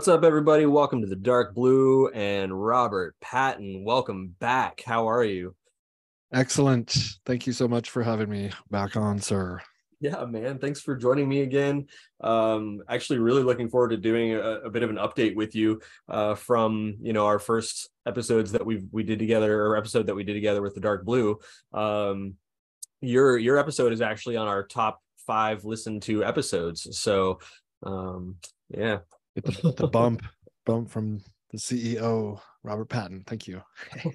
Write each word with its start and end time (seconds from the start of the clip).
What's 0.00 0.08
up, 0.08 0.24
everybody? 0.24 0.64
Welcome 0.64 1.02
to 1.02 1.06
the 1.06 1.14
Dark 1.14 1.54
Blue 1.54 2.08
and 2.08 2.58
Robert 2.58 3.14
Patton. 3.20 3.84
Welcome 3.84 4.34
back. 4.40 4.82
How 4.82 5.10
are 5.10 5.22
you? 5.22 5.54
Excellent. 6.32 6.96
Thank 7.26 7.46
you 7.46 7.52
so 7.52 7.68
much 7.68 7.90
for 7.90 8.02
having 8.02 8.30
me 8.30 8.50
back 8.70 8.96
on, 8.96 9.18
sir. 9.18 9.60
Yeah, 10.00 10.24
man. 10.24 10.58
Thanks 10.58 10.80
for 10.80 10.96
joining 10.96 11.28
me 11.28 11.42
again. 11.42 11.86
Um, 12.22 12.80
actually, 12.88 13.18
really 13.18 13.42
looking 13.42 13.68
forward 13.68 13.90
to 13.90 13.98
doing 13.98 14.32
a, 14.32 14.40
a 14.40 14.70
bit 14.70 14.82
of 14.82 14.88
an 14.88 14.96
update 14.96 15.36
with 15.36 15.54
you 15.54 15.82
uh, 16.08 16.34
from 16.34 16.94
you 17.02 17.12
know 17.12 17.26
our 17.26 17.38
first 17.38 17.90
episodes 18.06 18.52
that 18.52 18.64
we 18.64 18.82
we 18.92 19.02
did 19.02 19.18
together, 19.18 19.66
or 19.66 19.76
episode 19.76 20.06
that 20.06 20.14
we 20.14 20.24
did 20.24 20.32
together 20.32 20.62
with 20.62 20.74
the 20.74 20.80
Dark 20.80 21.04
Blue. 21.04 21.38
Um, 21.74 22.36
your 23.02 23.36
your 23.36 23.58
episode 23.58 23.92
is 23.92 24.00
actually 24.00 24.38
on 24.38 24.48
our 24.48 24.66
top 24.66 25.02
five 25.26 25.66
listened 25.66 26.00
to 26.04 26.24
episodes. 26.24 26.98
So, 26.98 27.40
um, 27.82 28.36
yeah, 28.70 29.00
the, 29.44 29.72
the 29.76 29.86
bump 29.92 30.22
bump 30.66 30.90
from 30.90 31.20
the 31.50 31.58
CEO 31.58 32.40
Robert 32.62 32.88
Patton. 32.88 33.24
Thank 33.26 33.48
you. 33.48 33.62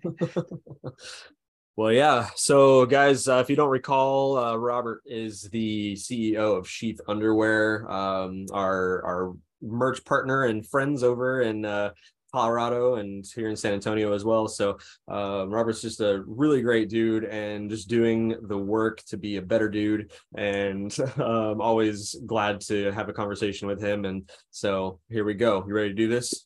Well, 1.77 1.91
yeah. 1.91 2.29
So, 2.37 2.85
guys, 2.85 3.27
uh, 3.27 3.39
if 3.39 3.49
you 3.49 3.57
don't 3.57 3.69
recall, 3.69 4.37
uh, 4.37 4.55
Robert 4.55 5.01
is 5.05 5.41
the 5.51 5.95
CEO 5.95 6.57
of 6.57 6.69
Sheath 6.69 7.01
Underwear, 7.05 7.91
um, 7.91 8.45
our 8.53 9.03
our 9.03 9.33
merch 9.61 10.05
partner 10.05 10.43
and 10.43 10.65
friends 10.65 11.03
over 11.03 11.41
in 11.41 11.65
uh, 11.65 11.91
Colorado 12.35 12.95
and 12.95 13.25
here 13.33 13.47
in 13.47 13.55
San 13.55 13.73
Antonio 13.73 14.11
as 14.13 14.25
well. 14.25 14.49
So, 14.49 14.77
uh, 15.09 15.47
Robert's 15.47 15.81
just 15.81 16.01
a 16.01 16.21
really 16.27 16.61
great 16.61 16.89
dude 16.89 17.23
and 17.23 17.69
just 17.69 17.87
doing 17.87 18.35
the 18.49 18.57
work 18.57 19.01
to 19.05 19.15
be 19.15 19.37
a 19.37 19.41
better 19.41 19.69
dude. 19.69 20.11
And 20.37 20.93
um, 21.17 21.61
always 21.61 22.13
glad 22.25 22.59
to 22.61 22.91
have 22.91 23.07
a 23.07 23.13
conversation 23.13 23.69
with 23.69 23.81
him. 23.81 24.03
And 24.03 24.29
so, 24.51 24.99
here 25.07 25.23
we 25.23 25.33
go. 25.33 25.63
You 25.65 25.73
ready 25.73 25.89
to 25.89 25.95
do 25.95 26.09
this? 26.09 26.45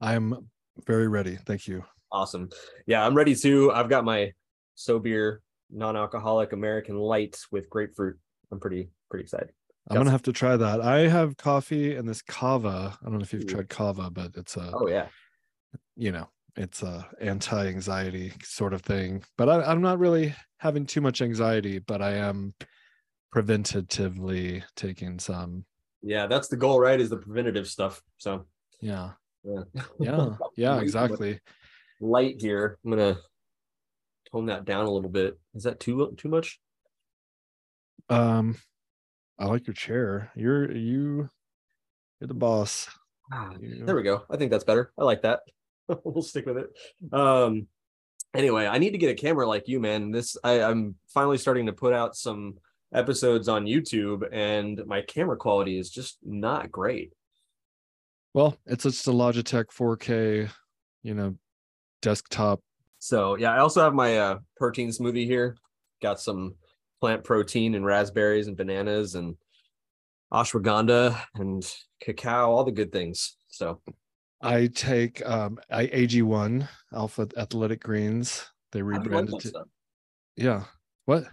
I'm 0.00 0.48
very 0.86 1.08
ready. 1.08 1.34
Thank 1.34 1.66
you. 1.66 1.82
Awesome. 2.12 2.48
Yeah, 2.86 3.04
I'm 3.04 3.16
ready 3.16 3.34
too. 3.34 3.72
I've 3.72 3.88
got 3.88 4.04
my 4.04 4.32
SOBEER, 4.76 5.40
non-alcoholic 5.72 6.52
American 6.52 6.96
light 6.96 7.36
with 7.50 7.68
grapefruit. 7.68 8.18
I'm 8.52 8.60
pretty 8.60 8.90
pretty 9.10 9.24
excited. 9.24 9.50
I'm 9.90 9.98
gonna 9.98 10.10
have 10.10 10.22
to 10.22 10.32
try 10.32 10.56
that. 10.56 10.80
I 10.80 11.08
have 11.08 11.36
coffee 11.36 11.96
and 11.96 12.08
this 12.08 12.22
kava. 12.22 12.96
I 13.00 13.04
don't 13.04 13.18
know 13.18 13.22
if 13.22 13.32
you've 13.32 13.46
tried 13.46 13.68
kava, 13.68 14.10
but 14.10 14.30
it's 14.34 14.56
a 14.56 14.70
oh 14.72 14.88
yeah, 14.88 15.08
you 15.96 16.12
know, 16.12 16.28
it's 16.56 16.82
a 16.82 17.06
anti-anxiety 17.20 18.32
sort 18.42 18.72
of 18.72 18.82
thing. 18.82 19.22
But 19.36 19.48
I, 19.48 19.62
I'm 19.62 19.82
not 19.82 19.98
really 19.98 20.34
having 20.58 20.86
too 20.86 21.00
much 21.00 21.22
anxiety, 21.22 21.78
but 21.78 22.00
I 22.00 22.14
am 22.14 22.54
preventatively 23.34 24.62
taking 24.76 25.18
some. 25.18 25.64
Yeah, 26.02 26.26
that's 26.26 26.48
the 26.48 26.56
goal, 26.56 26.78
right? 26.80 27.00
Is 27.00 27.10
the 27.10 27.16
preventative 27.16 27.66
stuff. 27.66 28.02
So 28.18 28.46
yeah, 28.80 29.10
yeah, 29.42 29.62
yeah, 29.98 30.28
yeah, 30.56 30.80
exactly. 30.80 31.40
Light 32.00 32.36
here. 32.40 32.78
I'm 32.84 32.90
gonna 32.90 33.18
tone 34.30 34.46
that 34.46 34.64
down 34.64 34.86
a 34.86 34.90
little 34.90 35.10
bit. 35.10 35.38
Is 35.54 35.64
that 35.64 35.80
too 35.80 36.14
too 36.16 36.28
much? 36.28 36.60
Um, 38.08 38.56
I 39.38 39.46
like 39.46 39.66
your 39.66 39.74
chair. 39.74 40.30
You're 40.36 40.70
you, 40.70 41.28
you're 42.20 42.28
the 42.28 42.34
boss. 42.34 42.88
Ah, 43.32 43.54
there 43.58 43.96
we 43.96 44.02
go. 44.02 44.24
I 44.30 44.36
think 44.36 44.50
that's 44.50 44.64
better. 44.64 44.92
I 44.98 45.04
like 45.04 45.22
that. 45.22 45.40
we'll 46.04 46.22
stick 46.22 46.46
with 46.46 46.58
it. 46.58 46.70
Um, 47.12 47.66
anyway, 48.34 48.66
I 48.66 48.78
need 48.78 48.90
to 48.90 48.98
get 48.98 49.10
a 49.10 49.14
camera 49.14 49.46
like 49.46 49.68
you, 49.68 49.80
man. 49.80 50.10
This 50.10 50.36
I, 50.44 50.62
I'm 50.62 50.96
finally 51.08 51.38
starting 51.38 51.66
to 51.66 51.72
put 51.72 51.92
out 51.92 52.16
some 52.16 52.58
episodes 52.92 53.48
on 53.48 53.64
YouTube, 53.64 54.24
and 54.32 54.82
my 54.86 55.02
camera 55.02 55.36
quality 55.36 55.78
is 55.78 55.90
just 55.90 56.18
not 56.22 56.70
great. 56.70 57.12
Well, 58.32 58.56
it's 58.66 58.84
just 58.84 59.06
a 59.06 59.12
Logitech 59.12 59.66
4K, 59.66 60.50
you 61.02 61.14
know, 61.14 61.36
desktop 62.02 62.60
so 63.04 63.36
yeah, 63.36 63.52
I 63.52 63.58
also 63.58 63.82
have 63.82 63.92
my 63.92 64.16
uh, 64.16 64.38
protein 64.56 64.88
smoothie 64.88 65.26
here. 65.26 65.58
Got 66.00 66.20
some 66.20 66.54
plant 67.02 67.22
protein 67.22 67.74
and 67.74 67.84
raspberries 67.84 68.46
and 68.46 68.56
bananas 68.56 69.14
and 69.14 69.36
ashwagandha 70.32 71.14
and 71.34 71.62
cacao, 72.00 72.50
all 72.50 72.64
the 72.64 72.72
good 72.72 72.92
things. 72.92 73.36
So 73.48 73.82
I 74.44 74.66
take 74.68 75.24
um 75.26 75.58
I 75.70 75.86
AG1 75.86 76.68
Alpha 76.92 77.28
Athletic 77.36 77.82
Greens. 77.82 78.44
They 78.72 78.82
rebranded 78.82 79.32
like 79.32 79.44
it. 79.44 79.54
Yeah. 80.36 80.64
What? 81.06 81.24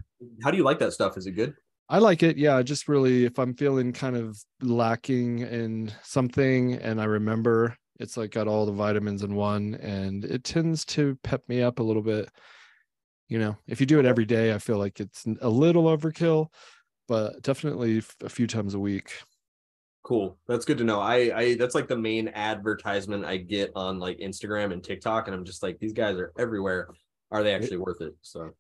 How 0.44 0.52
do 0.52 0.58
you 0.58 0.64
like 0.64 0.80
that 0.80 0.94
stuff? 0.94 1.18
Is 1.18 1.26
it 1.26 1.32
good? 1.32 1.56
I 1.90 1.98
like 1.98 2.24
it. 2.24 2.38
Yeah, 2.38 2.62
just 2.62 2.88
really 2.88 3.26
if 3.26 3.38
I'm 3.38 3.54
feeling 3.54 3.92
kind 3.92 4.16
of 4.16 4.38
lacking 4.62 5.40
in 5.40 5.92
something 6.04 6.76
and 6.76 7.02
I 7.02 7.06
remember 7.06 7.76
it's 8.00 8.18
like 8.18 8.32
got 8.32 8.48
all 8.48 8.66
the 8.66 8.72
vitamins 8.72 9.24
in 9.24 9.36
one 9.36 9.76
and 9.76 10.26
it 10.26 10.44
tends 10.44 10.86
to 10.86 11.18
pep 11.24 11.44
me 11.48 11.62
up 11.62 11.80
a 11.80 11.84
little 11.84 12.02
bit. 12.02 12.30
You 13.28 13.40
know, 13.40 13.58
if 13.68 13.80
you 13.80 13.86
do 13.86 14.00
it 14.00 14.06
every 14.06 14.26
day, 14.26 14.54
I 14.54 14.58
feel 14.58 14.78
like 14.78 15.00
it's 15.00 15.26
a 15.42 15.50
little 15.50 15.84
overkill, 15.84 16.48
but 17.08 17.42
definitely 17.44 18.02
a 18.24 18.30
few 18.30 18.48
times 18.48 18.74
a 18.74 18.80
week. 18.80 19.14
Cool. 20.04 20.38
That's 20.48 20.66
good 20.66 20.80
to 20.80 20.84
know. 20.84 21.00
I 21.00 21.38
I 21.38 21.56
that's 21.56 21.76
like 21.76 21.88
the 21.88 21.98
main 21.98 22.30
advertisement 22.30 23.26
I 23.26 23.38
get 23.38 23.72
on 23.76 24.00
like 24.00 24.18
Instagram 24.18 24.74
and 24.74 24.84
TikTok 24.84 25.28
and 25.28 25.36
I'm 25.36 25.46
just 25.46 25.62
like 25.62 25.80
these 25.80 25.94
guys 25.94 26.18
are 26.18 26.34
everywhere. 26.38 26.88
Are 27.32 27.44
they 27.44 27.54
actually 27.54 27.78
worth 27.78 28.02
it? 28.02 28.16
So 28.22 28.52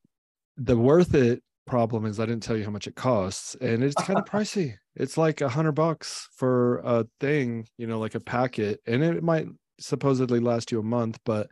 the 0.57 0.77
worth 0.77 1.13
it 1.15 1.43
problem 1.65 2.05
is 2.05 2.19
I 2.19 2.25
didn't 2.25 2.43
tell 2.43 2.57
you 2.57 2.65
how 2.65 2.71
much 2.71 2.87
it 2.87 2.95
costs, 2.95 3.55
and 3.61 3.83
it's 3.83 3.95
kind 3.95 4.19
of 4.19 4.25
pricey. 4.31 4.75
It's 4.95 5.17
like 5.17 5.41
a 5.41 5.49
hundred 5.49 5.73
bucks 5.73 6.27
for 6.35 6.77
a 6.79 7.05
thing, 7.19 7.67
you 7.77 7.87
know, 7.87 7.99
like 7.99 8.15
a 8.15 8.19
packet, 8.19 8.79
and 8.85 9.03
it 9.03 9.23
might 9.23 9.47
supposedly 9.79 10.39
last 10.39 10.71
you 10.71 10.79
a 10.79 10.83
month, 10.83 11.19
but 11.25 11.49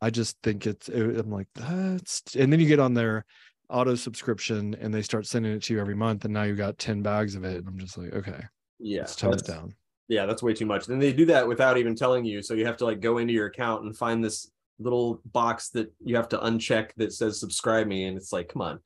I 0.00 0.10
just 0.10 0.36
think 0.42 0.66
it's. 0.66 0.88
It, 0.88 1.18
I'm 1.18 1.30
like 1.30 1.48
that's, 1.54 2.22
and 2.36 2.52
then 2.52 2.60
you 2.60 2.66
get 2.66 2.80
on 2.80 2.94
their 2.94 3.24
auto 3.68 3.94
subscription, 3.94 4.76
and 4.80 4.92
they 4.94 5.02
start 5.02 5.26
sending 5.26 5.52
it 5.52 5.62
to 5.64 5.74
you 5.74 5.80
every 5.80 5.96
month, 5.96 6.24
and 6.24 6.34
now 6.34 6.44
you 6.44 6.54
got 6.54 6.78
ten 6.78 7.02
bags 7.02 7.34
of 7.34 7.44
it, 7.44 7.58
and 7.58 7.68
I'm 7.68 7.78
just 7.78 7.98
like, 7.98 8.12
okay, 8.12 8.42
yeah, 8.78 9.00
let's 9.00 9.16
tone 9.16 9.34
it 9.34 9.44
down. 9.44 9.74
Yeah, 10.08 10.26
that's 10.26 10.42
way 10.42 10.54
too 10.54 10.66
much. 10.66 10.86
Then 10.86 10.98
they 10.98 11.12
do 11.12 11.26
that 11.26 11.48
without 11.48 11.78
even 11.78 11.94
telling 11.94 12.24
you, 12.24 12.40
so 12.42 12.54
you 12.54 12.64
have 12.66 12.76
to 12.78 12.84
like 12.84 13.00
go 13.00 13.18
into 13.18 13.32
your 13.32 13.46
account 13.46 13.84
and 13.84 13.96
find 13.96 14.22
this 14.22 14.50
little 14.78 15.20
box 15.32 15.70
that 15.70 15.92
you 16.04 16.14
have 16.16 16.28
to 16.28 16.38
uncheck 16.38 16.90
that 16.96 17.12
says 17.12 17.40
subscribe 17.40 17.86
me 17.86 18.04
and 18.04 18.16
it's 18.16 18.30
like 18.30 18.46
come 18.50 18.60
on 18.60 18.78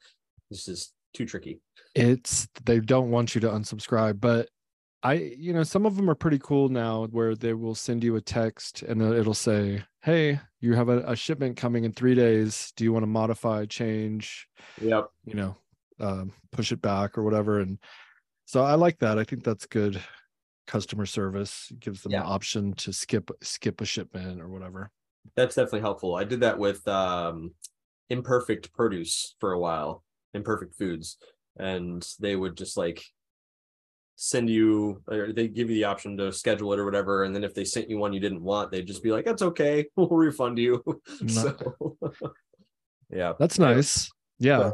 this 0.51 0.69
is 0.69 0.93
too 1.15 1.25
tricky. 1.25 1.61
It's 1.95 2.49
they 2.65 2.81
don't 2.81 3.11
want 3.11 3.35
you 3.35 3.41
to 3.43 3.49
unsubscribe, 3.49 4.21
but 4.21 4.49
I, 5.03 5.15
you 5.15 5.53
know, 5.53 5.63
some 5.63 5.87
of 5.87 5.97
them 5.97 6.11
are 6.11 6.15
pretty 6.15 6.39
cool 6.39 6.69
now 6.69 7.07
where 7.07 7.35
they 7.35 7.55
will 7.55 7.75
send 7.75 8.05
you 8.05 8.17
a 8.17 8.21
text 8.21 8.83
and 8.83 9.01
it'll 9.01 9.33
say, 9.33 9.83
Hey, 10.03 10.41
you 10.61 10.75
have 10.75 10.89
a, 10.89 10.99
a 11.01 11.17
shipment 11.17 11.57
coming 11.57 11.85
in 11.85 11.93
three 11.93 12.15
days. 12.15 12.73
Do 12.77 12.85
you 12.85 12.93
want 12.93 13.05
to 13.05 13.09
modify, 13.09 13.65
change? 13.67 14.47
Yep. 14.81 15.09
You 15.25 15.35
know, 15.35 15.57
um, 16.01 16.33
push 16.53 16.71
it 16.71 16.83
back 16.83 17.17
or 17.17 17.23
whatever. 17.23 17.61
And 17.61 17.79
so 18.51 18.65
I 18.65 18.75
like 18.75 18.99
that. 18.99 19.17
I 19.17 19.23
think 19.23 19.45
that's 19.45 19.65
good 19.65 20.03
customer 20.67 21.07
service. 21.07 21.69
It 21.71 21.79
gives 21.79 22.03
them 22.03 22.11
yeah. 22.11 22.23
the 22.23 22.27
option 22.27 22.73
to 22.75 22.93
skip 22.93 23.31
skip 23.43 23.81
a 23.81 23.85
shipment 23.85 24.41
or 24.41 24.49
whatever. 24.49 24.91
That's 25.37 25.55
definitely 25.55 25.83
helpful. 25.83 26.17
I 26.17 26.25
did 26.25 26.41
that 26.41 26.59
with 26.59 26.87
um 26.89 27.53
imperfect 28.09 28.73
produce 28.73 29.37
for 29.39 29.53
a 29.53 29.59
while 29.61 30.03
imperfect 30.35 30.75
foods 30.75 31.17
and 31.61 32.05
they 32.19 32.35
would 32.35 32.57
just 32.57 32.77
like 32.77 33.05
send 34.17 34.51
you 34.51 35.01
or 35.07 35.33
they 35.33 35.47
give 35.47 35.71
you 35.71 35.77
the 35.77 35.85
option 35.85 36.17
to 36.17 36.33
schedule 36.33 36.73
it 36.73 36.79
or 36.81 36.85
whatever 36.85 37.23
and 37.23 37.35
then 37.35 37.45
if 37.45 37.55
they 37.55 37.65
sent 37.65 37.89
you 37.89 37.99
one 37.99 38.13
you 38.13 38.21
didn't 38.21 38.43
want 38.43 38.71
they'd 38.71 38.87
just 38.87 39.03
be 39.03 39.13
like 39.13 39.25
that's 39.25 39.43
okay 39.43 39.87
we'll 39.97 40.09
refund 40.09 40.59
you 40.59 40.83
so 41.29 41.57
yeah 43.11 43.33
that's 43.39 43.59
nice 43.59 44.11
yeah 44.39 44.59
yeah 44.59 44.71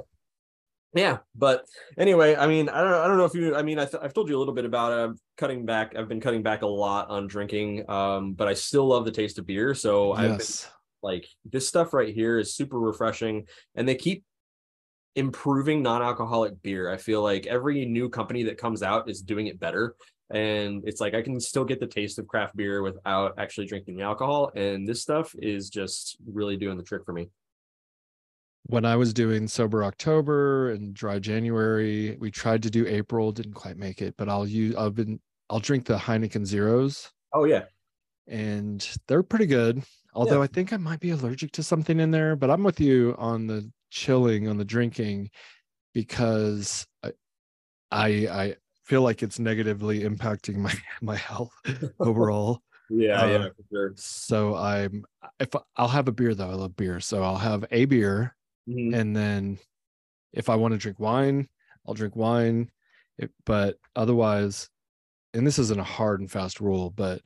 but 1.34 1.64
anyway 1.98 2.34
i 2.36 2.46
mean 2.46 2.68
i 2.68 2.80
don't 2.80 2.94
i 2.94 3.06
don't 3.06 3.18
know 3.18 3.24
if 3.24 3.34
you 3.34 3.54
i 3.54 3.62
mean 3.62 3.78
I 3.78 3.84
th- 3.84 4.02
i've 4.02 4.14
told 4.14 4.28
you 4.28 4.36
a 4.36 4.40
little 4.40 4.54
bit 4.54 4.64
about 4.64 4.92
it 4.92 5.02
i'm 5.02 5.18
cutting 5.36 5.66
back 5.66 5.94
i've 5.96 6.08
been 6.08 6.20
cutting 6.20 6.42
back 6.42 6.62
a 6.62 6.66
lot 6.66 7.10
on 7.10 7.26
drinking 7.26 7.88
um 7.90 8.32
but 8.32 8.48
i 8.48 8.54
still 8.54 8.86
love 8.86 9.04
the 9.04 9.10
taste 9.10 9.38
of 9.38 9.46
beer 9.46 9.74
so 9.74 10.16
yes. 10.16 10.20
i've 10.22 10.38
been, 10.38 10.72
like 11.02 11.28
this 11.44 11.68
stuff 11.68 11.92
right 11.92 12.14
here 12.14 12.38
is 12.38 12.54
super 12.54 12.80
refreshing 12.80 13.46
and 13.74 13.88
they 13.88 13.94
keep 13.94 14.24
improving 15.16 15.82
non-alcoholic 15.82 16.62
beer. 16.62 16.90
I 16.90 16.98
feel 16.98 17.22
like 17.22 17.46
every 17.46 17.84
new 17.86 18.08
company 18.08 18.44
that 18.44 18.58
comes 18.58 18.82
out 18.82 19.10
is 19.10 19.22
doing 19.22 19.46
it 19.46 19.58
better. 19.58 19.96
And 20.30 20.82
it's 20.86 21.00
like 21.00 21.14
I 21.14 21.22
can 21.22 21.40
still 21.40 21.64
get 21.64 21.80
the 21.80 21.86
taste 21.86 22.18
of 22.18 22.26
craft 22.26 22.56
beer 22.56 22.82
without 22.82 23.34
actually 23.38 23.66
drinking 23.66 23.96
the 23.96 24.02
alcohol. 24.02 24.52
And 24.54 24.86
this 24.86 25.02
stuff 25.02 25.34
is 25.38 25.70
just 25.70 26.18
really 26.26 26.56
doing 26.56 26.76
the 26.76 26.82
trick 26.82 27.04
for 27.04 27.12
me. 27.12 27.28
When 28.68 28.84
I 28.84 28.96
was 28.96 29.12
doing 29.12 29.46
sober 29.46 29.84
October 29.84 30.70
and 30.70 30.92
dry 30.92 31.18
January, 31.18 32.16
we 32.20 32.30
tried 32.30 32.62
to 32.64 32.70
do 32.70 32.86
April, 32.86 33.30
didn't 33.32 33.54
quite 33.54 33.76
make 33.76 34.02
it, 34.02 34.14
but 34.16 34.28
I'll 34.28 34.46
use 34.46 34.74
I've 34.76 34.94
been 34.94 35.20
I'll 35.48 35.60
drink 35.60 35.86
the 35.86 35.96
Heineken 35.96 36.44
zeros. 36.44 37.10
Oh 37.32 37.44
yeah. 37.44 37.64
And 38.26 38.86
they're 39.06 39.22
pretty 39.22 39.46
good. 39.46 39.84
Although 40.14 40.38
yeah. 40.38 40.44
I 40.44 40.46
think 40.48 40.72
I 40.72 40.78
might 40.78 41.00
be 41.00 41.10
allergic 41.10 41.52
to 41.52 41.62
something 41.62 42.00
in 42.00 42.10
there, 42.10 42.34
but 42.34 42.50
I'm 42.50 42.64
with 42.64 42.80
you 42.80 43.14
on 43.18 43.46
the 43.46 43.70
chilling 43.90 44.48
on 44.48 44.56
the 44.56 44.64
drinking 44.64 45.30
because 45.94 46.86
I, 47.02 47.12
I, 47.90 48.06
I 48.06 48.56
feel 48.84 49.02
like 49.02 49.22
it's 49.22 49.38
negatively 49.38 50.00
impacting 50.02 50.56
my 50.56 50.72
my 51.02 51.16
health 51.16 51.52
overall. 52.00 52.62
Yeah, 52.88 53.20
uh, 53.20 53.26
yeah, 53.26 53.48
sure. 53.70 53.92
So 53.96 54.54
I'm 54.54 55.04
if 55.40 55.48
I'll 55.76 55.88
have 55.88 56.08
a 56.08 56.12
beer 56.12 56.34
though, 56.34 56.50
I 56.50 56.54
love 56.54 56.76
beer. 56.76 57.00
So 57.00 57.22
I'll 57.22 57.36
have 57.36 57.64
a 57.70 57.84
beer, 57.84 58.35
mm-hmm. 58.68 58.94
and 58.94 59.16
then 59.16 59.58
if 60.32 60.48
I 60.48 60.56
want 60.56 60.72
to 60.72 60.78
drink 60.78 61.00
wine, 61.00 61.48
I'll 61.86 61.94
drink 61.94 62.16
wine. 62.16 62.70
It, 63.18 63.30
but 63.44 63.78
otherwise, 63.94 64.68
and 65.32 65.46
this 65.46 65.58
isn't 65.58 65.80
a 65.80 65.84
hard 65.84 66.20
and 66.20 66.30
fast 66.30 66.60
rule, 66.60 66.90
but 66.90 67.22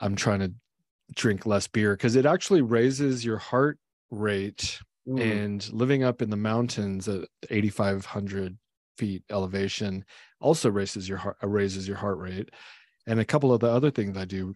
I'm 0.00 0.16
trying 0.16 0.40
to 0.40 0.52
drink 1.14 1.46
less 1.46 1.66
beer 1.66 1.94
because 1.94 2.16
it 2.16 2.26
actually 2.26 2.62
raises 2.62 3.24
your 3.24 3.38
heart 3.38 3.78
rate 4.10 4.80
mm. 5.06 5.20
and 5.20 5.72
living 5.72 6.02
up 6.02 6.22
in 6.22 6.30
the 6.30 6.36
mountains 6.36 7.08
at 7.08 7.26
8500 7.50 8.56
feet 8.96 9.22
elevation 9.30 10.04
also 10.40 10.70
raises 10.70 11.08
your 11.08 11.18
heart 11.18 11.36
raises 11.42 11.86
your 11.86 11.96
heart 11.96 12.18
rate 12.18 12.50
and 13.06 13.20
a 13.20 13.24
couple 13.24 13.52
of 13.52 13.60
the 13.60 13.70
other 13.70 13.90
things 13.90 14.16
i 14.16 14.24
do 14.24 14.52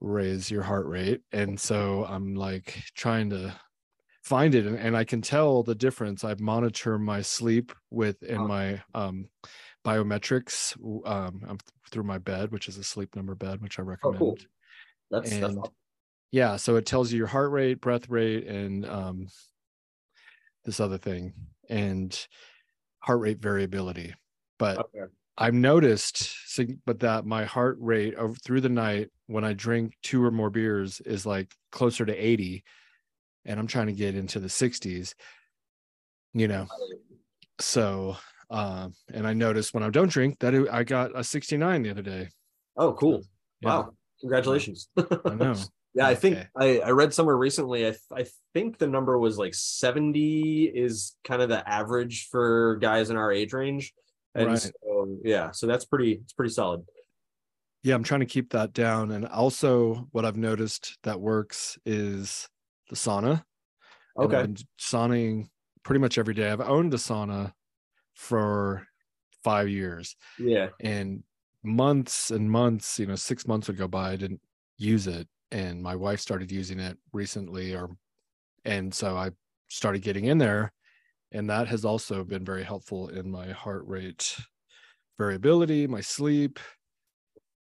raise 0.00 0.50
your 0.50 0.62
heart 0.62 0.86
rate 0.86 1.20
and 1.32 1.58
so 1.58 2.04
i'm 2.08 2.34
like 2.34 2.82
trying 2.94 3.28
to 3.28 3.54
find 4.22 4.54
it 4.54 4.66
and, 4.66 4.78
and 4.78 4.96
i 4.96 5.04
can 5.04 5.20
tell 5.20 5.62
the 5.62 5.74
difference 5.74 6.24
i 6.24 6.34
monitor 6.38 6.98
my 6.98 7.20
sleep 7.20 7.72
with 7.90 8.22
in 8.22 8.46
my 8.46 8.80
um 8.94 9.26
biometrics 9.84 10.76
um 11.06 11.58
through 11.90 12.04
my 12.04 12.18
bed 12.18 12.52
which 12.52 12.68
is 12.68 12.78
a 12.78 12.84
sleep 12.84 13.14
number 13.16 13.34
bed 13.34 13.60
which 13.60 13.78
i 13.78 13.82
recommend 13.82 14.16
oh, 14.16 14.18
cool. 14.18 14.38
that's, 15.10 15.32
and 15.32 15.42
that's 15.42 15.56
awesome. 15.56 15.72
yeah 16.30 16.56
so 16.56 16.76
it 16.76 16.86
tells 16.86 17.10
you 17.10 17.18
your 17.18 17.26
heart 17.26 17.50
rate 17.50 17.80
breath 17.80 18.08
rate 18.08 18.46
and 18.46 18.86
um 18.86 19.26
this 20.64 20.80
other 20.80 20.98
thing 20.98 21.32
and 21.68 22.26
heart 23.00 23.20
rate 23.20 23.40
variability. 23.40 24.14
But 24.58 24.78
okay. 24.78 25.10
I've 25.36 25.54
noticed, 25.54 26.34
but 26.84 27.00
that 27.00 27.24
my 27.24 27.44
heart 27.44 27.76
rate 27.80 28.14
over 28.14 28.34
through 28.34 28.60
the 28.60 28.68
night 28.68 29.08
when 29.26 29.44
I 29.44 29.54
drink 29.54 29.94
two 30.02 30.22
or 30.22 30.30
more 30.30 30.50
beers 30.50 31.00
is 31.00 31.26
like 31.26 31.52
closer 31.70 32.04
to 32.04 32.14
80, 32.14 32.62
and 33.44 33.58
I'm 33.58 33.66
trying 33.66 33.86
to 33.86 33.92
get 33.92 34.14
into 34.14 34.40
the 34.40 34.48
60s. 34.48 35.14
You 36.34 36.48
know, 36.48 36.66
so 37.60 38.16
uh, 38.50 38.88
and 39.12 39.26
I 39.26 39.32
noticed 39.32 39.74
when 39.74 39.82
I 39.82 39.90
don't 39.90 40.10
drink 40.10 40.38
that 40.40 40.54
it, 40.54 40.68
I 40.70 40.84
got 40.84 41.10
a 41.14 41.24
69 41.24 41.82
the 41.82 41.90
other 41.90 42.02
day. 42.02 42.28
Oh, 42.76 42.92
cool! 42.94 43.22
Yeah. 43.60 43.68
Wow, 43.68 43.94
congratulations! 44.20 44.88
I 44.96 45.34
know. 45.34 45.54
Yeah, 45.94 46.06
I 46.06 46.14
think 46.14 46.38
I, 46.56 46.78
I 46.78 46.90
read 46.92 47.12
somewhere 47.12 47.36
recently. 47.36 47.86
I 47.86 47.94
I 48.14 48.24
think 48.54 48.78
the 48.78 48.86
number 48.86 49.18
was 49.18 49.36
like 49.36 49.52
70 49.54 50.62
is 50.74 51.16
kind 51.22 51.42
of 51.42 51.50
the 51.50 51.68
average 51.68 52.28
for 52.30 52.76
guys 52.76 53.10
in 53.10 53.18
our 53.18 53.30
age 53.30 53.52
range. 53.52 53.92
And 54.34 54.48
right. 54.48 54.58
so 54.58 55.18
yeah, 55.22 55.50
so 55.50 55.66
that's 55.66 55.84
pretty 55.84 56.12
it's 56.12 56.32
pretty 56.32 56.52
solid. 56.52 56.86
Yeah, 57.82 57.94
I'm 57.94 58.04
trying 58.04 58.20
to 58.20 58.26
keep 58.26 58.52
that 58.52 58.72
down. 58.72 59.10
And 59.10 59.26
also 59.26 60.08
what 60.12 60.24
I've 60.24 60.36
noticed 60.36 60.96
that 61.02 61.20
works 61.20 61.76
is 61.84 62.48
the 62.92 62.98
sauna. 62.98 63.42
Okay. 64.18 64.40
And 64.40 64.62
sauning 64.78 65.48
pretty 65.82 66.00
much 66.00 66.18
every 66.18 66.34
day. 66.34 66.50
I've 66.50 66.60
owned 66.60 66.94
a 66.94 66.98
sauna 66.98 67.52
for 68.14 68.86
five 69.42 69.68
years. 69.68 70.16
Yeah. 70.38 70.68
And 70.80 71.24
months 71.64 72.30
and 72.30 72.50
months, 72.50 72.98
you 72.98 73.06
know, 73.06 73.16
six 73.16 73.46
months 73.46 73.68
would 73.68 73.78
go 73.78 73.88
by, 73.88 74.12
I 74.12 74.16
didn't 74.16 74.40
use 74.78 75.06
it 75.06 75.28
and 75.52 75.82
my 75.82 75.94
wife 75.94 76.18
started 76.18 76.50
using 76.50 76.80
it 76.80 76.96
recently 77.12 77.74
or 77.74 77.90
and 78.64 78.92
so 78.92 79.16
i 79.16 79.30
started 79.68 80.02
getting 80.02 80.24
in 80.24 80.38
there 80.38 80.72
and 81.30 81.48
that 81.48 81.68
has 81.68 81.84
also 81.84 82.24
been 82.24 82.44
very 82.44 82.64
helpful 82.64 83.08
in 83.08 83.30
my 83.30 83.50
heart 83.50 83.86
rate 83.86 84.36
variability 85.18 85.86
my 85.86 86.00
sleep 86.00 86.58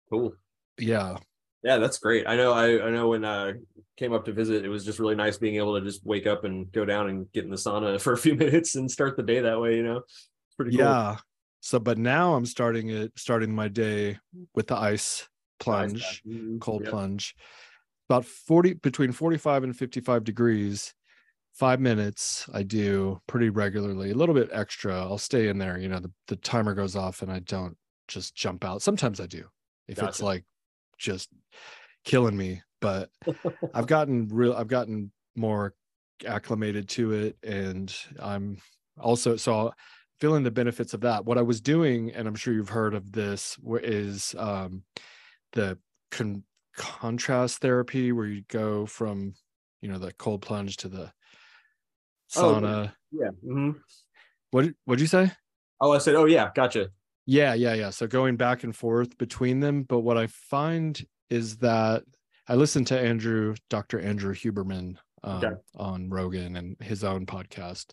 cool 0.10 0.34
yeah 0.78 1.18
yeah 1.64 1.78
that's 1.78 1.98
great 1.98 2.28
i 2.28 2.36
know 2.36 2.54
i, 2.54 2.86
I 2.86 2.90
know 2.90 3.10
when 3.10 3.26
i 3.26 3.54
came 3.98 4.14
up 4.14 4.26
to 4.26 4.34
visit 4.34 4.64
it 4.64 4.70
was 4.70 4.86
just 4.86 5.00
really 5.00 5.16
nice 5.16 5.38
being 5.38 5.56
able 5.56 5.78
to 5.78 5.86
just 5.86 6.06
wake 6.06 6.26
up 6.26 6.46
and 6.46 6.72
go 6.72 6.86
down 6.86 7.10
and 7.10 7.32
get 7.32 7.44
in 7.44 7.50
the 7.50 7.58
sauna 7.58 8.00
for 8.02 8.14
a 8.14 8.18
few 8.18 8.36
minutes 8.36 8.76
and 8.76 8.90
start 8.90 9.18
the 9.18 9.24
day 9.24 9.42
that 9.42 9.60
way 9.60 9.76
you 9.76 9.84
know 9.84 9.98
it's 9.98 10.56
pretty 10.56 10.72
cool. 10.72 10.86
yeah 10.86 11.18
so 11.60 11.80
but 11.80 11.98
now 11.98 12.34
i'm 12.34 12.46
starting 12.46 12.90
it 12.90 13.12
starting 13.18 13.54
my 13.54 13.68
day 13.68 14.18
with 14.56 14.68
the 14.68 14.78
ice 14.78 15.28
plunge 15.60 16.04
ice 16.04 16.22
mm-hmm. 16.28 16.58
cold 16.60 16.84
yep. 16.84 16.92
plunge 16.92 17.36
about 18.10 18.26
40 18.26 18.76
between 18.76 19.12
45 19.12 19.66
and 19.66 19.76
55 19.76 20.24
degrees 20.24 20.94
five 21.54 21.82
minutes 21.82 22.48
i 22.54 22.64
do 22.64 23.20
pretty 23.28 23.50
regularly 23.50 24.12
a 24.12 24.16
little 24.16 24.36
bit 24.36 24.50
extra 24.54 24.96
i'll 24.96 25.18
stay 25.18 25.50
in 25.50 25.58
there 25.58 25.78
you 25.78 25.90
know 25.90 26.00
the, 26.00 26.12
the 26.28 26.38
timer 26.38 26.74
goes 26.74 26.96
off 26.96 27.22
and 27.22 27.32
i 27.32 27.40
don't 27.40 27.76
just 28.08 28.34
jump 28.34 28.64
out 28.64 28.82
sometimes 28.82 29.20
i 29.20 29.26
do 29.26 29.44
if 29.88 29.98
gotcha. 29.98 30.08
it's 30.08 30.22
like 30.22 30.46
just 31.00 31.30
killing 32.06 32.38
me 32.38 32.62
but 32.82 33.10
i've 33.74 33.88
gotten 33.88 34.28
real 34.32 34.54
i've 34.54 34.68
gotten 34.68 35.12
more 35.36 35.74
acclimated 36.28 36.88
to 36.88 37.14
it 37.14 37.38
and 37.44 37.96
i'm 38.20 38.58
also 39.00 39.36
so 39.36 39.72
feeling 40.20 40.44
the 40.44 40.52
benefits 40.52 40.94
of 40.94 41.02
that 41.02 41.26
what 41.26 41.38
i 41.38 41.42
was 41.42 41.62
doing 41.62 42.12
and 42.12 42.28
i'm 42.28 42.36
sure 42.36 42.54
you've 42.54 42.70
heard 42.70 42.94
of 42.94 43.12
this 43.12 43.58
is 43.82 44.36
um 44.38 44.84
the 45.54 45.78
con- 46.12 46.44
contrast 46.76 47.60
therapy 47.60 48.12
where 48.12 48.28
you 48.28 48.44
go 48.50 48.86
from 48.86 49.34
you 49.82 49.90
know 49.90 49.98
the 49.98 50.14
cold 50.14 50.42
plunge 50.42 50.78
to 50.78 50.90
the 50.90 51.12
oh, 52.36 52.42
sauna. 52.42 52.88
Oh, 52.88 52.92
yeah. 53.12 53.30
Mm-hmm. 53.46 53.72
What 54.52 54.68
what'd 54.86 55.02
you 55.02 55.08
say? 55.08 55.32
Oh, 55.82 55.94
I 55.94 55.98
said, 56.00 56.16
oh 56.16 56.26
yeah, 56.26 56.50
gotcha. 56.54 56.90
Yeah, 57.30 57.54
yeah, 57.54 57.76
yeah. 57.76 57.92
So 57.92 58.08
going 58.08 58.38
back 58.38 58.64
and 58.64 58.76
forth 58.76 59.16
between 59.20 59.60
them, 59.60 59.84
but 59.84 60.00
what 60.00 60.18
I 60.18 60.26
find 60.26 61.00
is 61.30 61.58
that 61.58 62.02
I 62.48 62.56
listened 62.56 62.88
to 62.88 63.00
Andrew, 63.00 63.54
Dr. 63.70 64.00
Andrew 64.00 64.34
Huberman 64.34 64.96
um, 65.24 65.38
okay. 65.38 65.56
on 65.76 66.10
Rogan 66.10 66.56
and 66.56 66.76
his 66.82 67.04
own 67.04 67.28
podcast, 67.28 67.92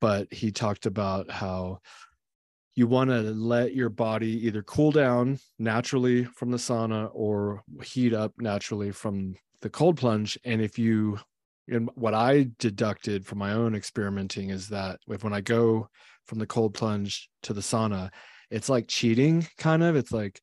but 0.00 0.32
he 0.32 0.50
talked 0.50 0.86
about 0.86 1.30
how 1.30 1.78
you 2.74 2.88
want 2.88 3.10
to 3.10 3.20
let 3.20 3.76
your 3.76 3.88
body 3.88 4.44
either 4.48 4.64
cool 4.64 4.90
down 4.90 5.38
naturally 5.60 6.24
from 6.24 6.50
the 6.50 6.58
sauna 6.58 7.08
or 7.12 7.62
heat 7.84 8.12
up 8.12 8.32
naturally 8.38 8.90
from 8.90 9.36
the 9.60 9.70
cold 9.70 9.96
plunge 9.96 10.38
and 10.44 10.62
if 10.62 10.78
you 10.78 11.18
and 11.68 11.90
what 11.94 12.14
i 12.14 12.48
deducted 12.58 13.26
from 13.26 13.38
my 13.38 13.52
own 13.52 13.74
experimenting 13.74 14.50
is 14.50 14.68
that 14.68 14.98
if 15.08 15.22
when 15.24 15.34
i 15.34 15.40
go 15.40 15.88
from 16.26 16.38
the 16.38 16.46
cold 16.46 16.72
plunge 16.72 17.28
to 17.42 17.52
the 17.52 17.60
sauna 17.60 18.08
it's 18.50 18.68
like 18.68 18.88
cheating 18.88 19.46
kind 19.58 19.82
of. 19.82 19.96
It's 19.96 20.12
like 20.12 20.40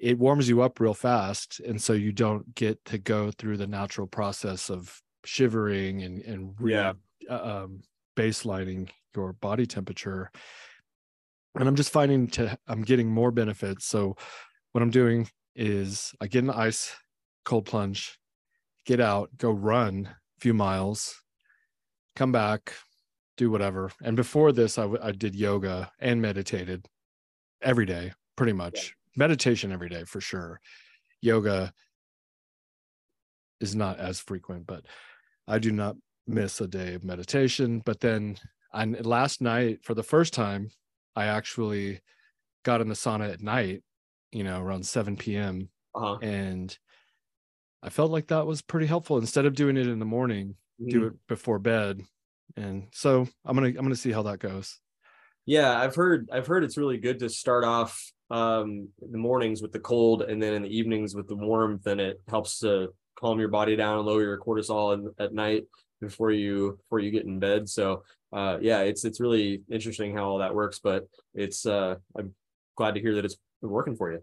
it 0.00 0.18
warms 0.18 0.48
you 0.48 0.62
up 0.62 0.80
real 0.80 0.94
fast 0.94 1.60
and 1.60 1.80
so 1.82 1.92
you 1.92 2.12
don't 2.12 2.54
get 2.54 2.84
to 2.84 2.98
go 2.98 3.30
through 3.30 3.56
the 3.56 3.66
natural 3.66 4.06
process 4.06 4.70
of 4.70 5.00
shivering 5.24 6.02
and 6.02 6.22
and 6.22 6.54
re- 6.58 6.72
yeah. 6.72 6.92
uh, 7.28 7.64
um 7.64 7.80
baselining 8.16 8.88
your 9.14 9.32
body 9.34 9.66
temperature. 9.66 10.30
And 11.58 11.68
i'm 11.68 11.76
just 11.76 11.92
finding 11.92 12.28
to 12.28 12.56
i'm 12.68 12.82
getting 12.82 13.08
more 13.08 13.30
benefits. 13.30 13.86
So 13.86 14.16
what 14.72 14.82
i'm 14.82 14.90
doing 14.90 15.28
is 15.54 16.12
i 16.20 16.26
get 16.26 16.40
in 16.40 16.46
the 16.46 16.56
ice 16.56 16.94
cold 17.44 17.66
plunge 17.66 18.18
get 18.86 19.00
out 19.00 19.30
go 19.36 19.50
run 19.50 20.06
a 20.06 20.40
few 20.40 20.54
miles 20.54 21.20
come 22.14 22.32
back 22.32 22.74
do 23.36 23.50
whatever. 23.50 23.90
And 24.02 24.16
before 24.16 24.52
this 24.52 24.78
I, 24.78 24.82
w- 24.82 25.00
I 25.02 25.12
did 25.12 25.34
yoga 25.34 25.90
and 26.00 26.20
meditated 26.20 26.86
every 27.62 27.86
day 27.86 28.12
pretty 28.36 28.52
much 28.52 28.74
yeah. 28.74 28.90
meditation 29.16 29.72
every 29.72 29.88
day 29.88 30.04
for 30.04 30.20
sure 30.20 30.60
yoga 31.20 31.72
is 33.60 33.74
not 33.74 33.98
as 33.98 34.20
frequent 34.20 34.66
but 34.66 34.84
i 35.46 35.58
do 35.58 35.72
not 35.72 35.96
miss 36.26 36.60
a 36.60 36.66
day 36.68 36.94
of 36.94 37.04
meditation 37.04 37.80
but 37.84 38.00
then 38.00 38.36
and 38.72 39.04
last 39.06 39.40
night 39.40 39.82
for 39.82 39.94
the 39.94 40.02
first 40.02 40.34
time 40.34 40.70
I 41.18 41.26
actually 41.26 42.00
got 42.64 42.80
in 42.80 42.88
the 42.88 42.94
sauna 42.94 43.32
at 43.32 43.42
night, 43.42 43.82
you 44.30 44.44
know, 44.44 44.60
around 44.60 44.86
7 44.86 45.16
p.m. 45.16 45.68
Uh-huh. 45.94 46.16
And 46.22 46.76
I 47.82 47.88
felt 47.88 48.12
like 48.12 48.28
that 48.28 48.46
was 48.46 48.62
pretty 48.62 48.86
helpful. 48.86 49.18
Instead 49.18 49.46
of 49.46 49.56
doing 49.56 49.76
it 49.76 49.88
in 49.88 49.98
the 49.98 50.04
morning, 50.04 50.54
mm-hmm. 50.80 50.90
do 50.90 51.06
it 51.06 51.14
before 51.26 51.58
bed. 51.58 52.02
And 52.56 52.86
so 52.92 53.26
I'm 53.44 53.56
gonna 53.56 53.68
I'm 53.68 53.74
gonna 53.74 53.96
see 53.96 54.12
how 54.12 54.22
that 54.22 54.38
goes. 54.38 54.78
Yeah, 55.48 55.80
I've 55.80 55.94
heard 55.94 56.28
I've 56.30 56.46
heard 56.46 56.62
it's 56.62 56.76
really 56.76 56.98
good 56.98 57.20
to 57.20 57.30
start 57.30 57.64
off 57.64 58.12
um 58.30 58.90
the 59.00 59.16
mornings 59.16 59.62
with 59.62 59.72
the 59.72 59.78
cold 59.78 60.20
and 60.20 60.42
then 60.42 60.52
in 60.52 60.62
the 60.62 60.68
evenings 60.68 61.14
with 61.14 61.26
the 61.26 61.36
warmth 61.36 61.86
and 61.86 61.98
it 61.98 62.20
helps 62.28 62.58
to 62.58 62.88
calm 63.18 63.40
your 63.40 63.48
body 63.48 63.74
down 63.74 63.96
and 63.96 64.06
lower 64.06 64.20
your 64.20 64.38
cortisol 64.38 64.92
in, 64.92 65.10
at 65.18 65.32
night 65.32 65.64
before 66.02 66.32
you 66.32 66.76
before 66.82 66.98
you 66.98 67.10
get 67.10 67.24
in 67.24 67.38
bed. 67.38 67.66
So 67.66 68.02
uh, 68.30 68.58
yeah, 68.60 68.80
it's 68.80 69.06
it's 69.06 69.20
really 69.20 69.62
interesting 69.70 70.14
how 70.14 70.24
all 70.24 70.38
that 70.40 70.54
works. 70.54 70.80
But 70.80 71.08
it's 71.32 71.64
uh, 71.64 71.94
I'm 72.14 72.34
glad 72.76 72.96
to 72.96 73.00
hear 73.00 73.14
that 73.14 73.24
it's 73.24 73.38
working 73.62 73.96
for 73.96 74.12
you. 74.12 74.20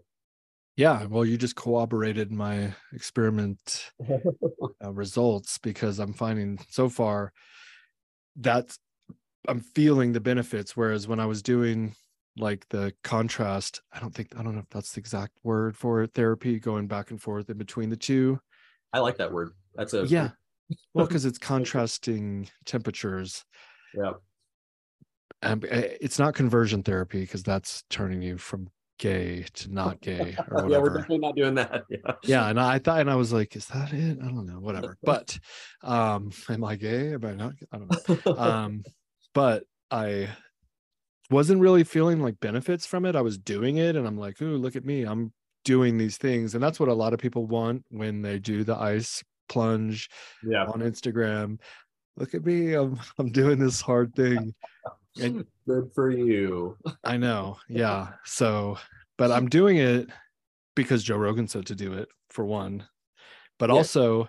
Yeah, 0.76 1.06
well, 1.06 1.24
you 1.24 1.36
just 1.36 1.56
corroborated 1.56 2.30
my 2.30 2.72
experiment 2.92 3.90
uh, 4.08 4.92
results 4.92 5.58
because 5.58 5.98
I'm 5.98 6.12
finding 6.12 6.60
so 6.68 6.88
far 6.88 7.32
that 8.36 8.76
I'm 9.48 9.60
feeling 9.60 10.12
the 10.12 10.20
benefits. 10.20 10.76
Whereas 10.76 11.08
when 11.08 11.20
I 11.20 11.26
was 11.26 11.42
doing 11.42 11.94
like 12.38 12.68
the 12.68 12.92
contrast. 13.02 13.82
I 13.92 14.00
don't 14.00 14.14
think 14.14 14.28
I 14.38 14.42
don't 14.42 14.54
know 14.54 14.60
if 14.60 14.68
that's 14.70 14.92
the 14.92 15.00
exact 15.00 15.32
word 15.42 15.76
for 15.76 16.02
it. 16.02 16.12
Therapy 16.14 16.58
going 16.60 16.86
back 16.86 17.10
and 17.10 17.20
forth 17.20 17.48
in 17.50 17.58
between 17.58 17.90
the 17.90 17.96
two. 17.96 18.38
I 18.92 19.00
like 19.00 19.16
that 19.18 19.32
word. 19.32 19.52
That's 19.74 19.94
a 19.94 20.06
yeah. 20.06 20.30
well, 20.94 21.06
because 21.08 21.24
it's 21.24 21.38
contrasting 21.38 22.48
temperatures. 22.64 23.44
Yeah. 23.94 24.12
Um, 25.42 25.62
it's 25.68 26.18
not 26.18 26.34
conversion 26.34 26.82
therapy 26.82 27.20
because 27.20 27.42
that's 27.42 27.84
turning 27.90 28.22
you 28.22 28.38
from 28.38 28.68
gay 28.98 29.44
to 29.52 29.72
not 29.72 30.00
gay 30.00 30.36
or 30.50 30.64
whatever. 30.64 30.68
yeah, 30.70 30.78
we're 30.78 30.88
definitely 30.88 31.18
not 31.18 31.36
doing 31.36 31.54
that. 31.54 31.82
Yeah. 31.90 32.12
Yeah. 32.24 32.48
And 32.48 32.58
I 32.58 32.78
thought, 32.78 33.00
and 33.00 33.10
I 33.10 33.16
was 33.16 33.32
like, 33.32 33.54
is 33.54 33.66
that 33.66 33.92
it? 33.92 34.18
I 34.20 34.24
don't 34.24 34.46
know, 34.46 34.60
whatever. 34.60 34.96
But 35.02 35.38
um, 35.82 36.30
am 36.48 36.64
I 36.64 36.76
gay? 36.76 37.12
Am 37.12 37.24
I 37.24 37.34
not? 37.34 37.52
I 37.70 37.78
don't 37.78 38.26
know. 38.26 38.36
um, 38.36 38.82
but 39.36 39.64
I 39.90 40.30
wasn't 41.30 41.60
really 41.60 41.84
feeling 41.84 42.22
like 42.22 42.40
benefits 42.40 42.86
from 42.86 43.04
it. 43.04 43.14
I 43.14 43.20
was 43.20 43.36
doing 43.36 43.76
it 43.76 43.94
and 43.94 44.06
I'm 44.06 44.16
like, 44.16 44.40
ooh, 44.40 44.56
look 44.56 44.76
at 44.76 44.86
me. 44.86 45.02
I'm 45.02 45.30
doing 45.62 45.98
these 45.98 46.16
things. 46.16 46.54
And 46.54 46.64
that's 46.64 46.80
what 46.80 46.88
a 46.88 46.94
lot 46.94 47.12
of 47.12 47.20
people 47.20 47.44
want 47.44 47.84
when 47.90 48.22
they 48.22 48.38
do 48.38 48.64
the 48.64 48.74
ice 48.74 49.22
plunge 49.50 50.08
yeah. 50.42 50.64
on 50.64 50.80
Instagram. 50.80 51.60
Look 52.16 52.32
at 52.32 52.46
me. 52.46 52.72
I'm 52.72 52.98
I'm 53.18 53.30
doing 53.30 53.58
this 53.58 53.80
hard 53.80 54.14
thing. 54.16 54.54
And 55.18 55.46
good 55.66 55.90
for 55.94 56.10
you. 56.10 56.76
I 57.02 57.16
know. 57.16 57.56
Yeah. 57.70 58.08
So, 58.26 58.76
but 59.16 59.30
I'm 59.32 59.48
doing 59.48 59.78
it 59.78 60.10
because 60.74 61.02
Joe 61.02 61.16
Rogan 61.16 61.48
said 61.48 61.64
to 61.66 61.74
do 61.74 61.94
it 61.94 62.08
for 62.28 62.44
one. 62.44 62.86
But 63.58 63.70
yeah. 63.70 63.76
also 63.76 64.28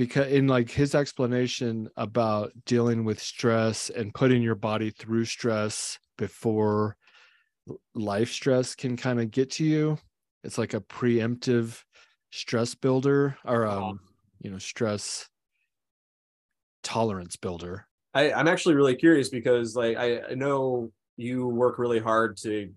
because 0.00 0.32
in 0.32 0.46
like 0.46 0.70
his 0.70 0.94
explanation 0.94 1.86
about 1.98 2.52
dealing 2.64 3.04
with 3.04 3.20
stress 3.20 3.90
and 3.90 4.14
putting 4.14 4.40
your 4.40 4.54
body 4.54 4.88
through 4.88 5.26
stress 5.26 5.98
before 6.16 6.96
life 7.94 8.32
stress 8.32 8.74
can 8.74 8.96
kind 8.96 9.20
of 9.20 9.30
get 9.30 9.50
to 9.50 9.62
you 9.62 9.98
it's 10.42 10.56
like 10.56 10.72
a 10.72 10.80
preemptive 10.80 11.82
stress 12.30 12.74
builder 12.74 13.36
or 13.44 13.66
um 13.66 14.00
you 14.40 14.50
know 14.50 14.56
stress 14.56 15.28
tolerance 16.82 17.36
builder. 17.36 17.86
I, 18.14 18.32
i'm 18.32 18.48
actually 18.48 18.76
really 18.76 18.96
curious 18.96 19.28
because 19.28 19.76
like 19.76 19.98
I, 19.98 20.22
I 20.30 20.34
know 20.34 20.90
you 21.18 21.46
work 21.46 21.78
really 21.78 22.00
hard 22.00 22.38
to 22.38 22.70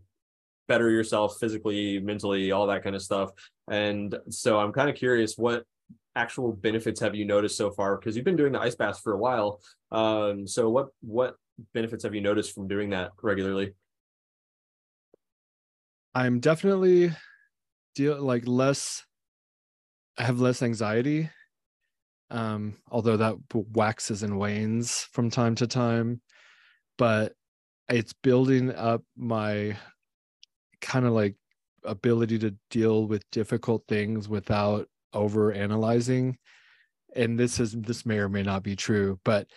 better 0.68 0.90
yourself 0.90 1.38
physically 1.40 2.02
mentally 2.02 2.52
all 2.52 2.68
that 2.68 2.84
kind 2.84 2.98
of 2.98 3.02
stuff 3.02 3.32
and 3.72 4.14
so 4.30 4.60
i'm 4.60 4.74
kind 4.74 4.90
of 4.90 4.98
curious 4.98 5.38
what 5.38 5.64
actual 6.16 6.54
benefits 6.54 7.00
have 7.00 7.16
you 7.16 7.26
noticed 7.26 7.58
so 7.58 7.72
far? 7.72 7.98
Because 7.98 8.16
you've 8.16 8.26
been 8.26 8.36
doing 8.36 8.54
the 8.54 8.60
ice 8.60 8.76
baths 8.76 9.00
for 9.00 9.14
a 9.14 9.18
while. 9.18 9.60
Um 9.92 10.48
so 10.48 10.70
what 10.70 10.90
what 11.02 11.36
benefits 11.74 12.04
have 12.04 12.16
you 12.16 12.22
noticed 12.22 12.54
from 12.54 12.68
doing 12.68 12.92
that 12.92 13.12
regularly? 13.22 13.74
I'm 16.16 16.40
definitely 16.40 17.12
deal 17.96 18.20
like 18.22 18.48
less 18.48 19.04
i 20.18 20.24
have 20.24 20.40
less 20.40 20.62
anxiety. 20.62 21.30
Um 22.30 22.76
although 22.90 23.18
that 23.18 23.36
waxes 23.54 24.24
and 24.24 24.38
wanes 24.38 25.08
from 25.12 25.30
time 25.30 25.56
to 25.56 25.68
time. 25.68 26.22
But 26.98 27.34
it's 27.90 28.14
building 28.14 28.74
up 28.74 29.04
my 29.18 29.76
kind 30.82 31.06
of 31.06 31.14
like 31.14 31.36
ability 31.84 32.40
to 32.40 32.56
deal 32.70 33.08
with 33.08 33.30
difficult 33.32 33.84
things 33.88 34.30
without 34.30 34.88
over 35.14 35.52
analyzing 35.52 36.38
and 37.16 37.40
this 37.40 37.60
is 37.60 37.74
this 37.74 38.06
may 38.06 38.18
or 38.18 38.30
may 38.30 38.44
not 38.44 38.64
be 38.64 38.76
true 38.76 39.20
but 39.24 39.48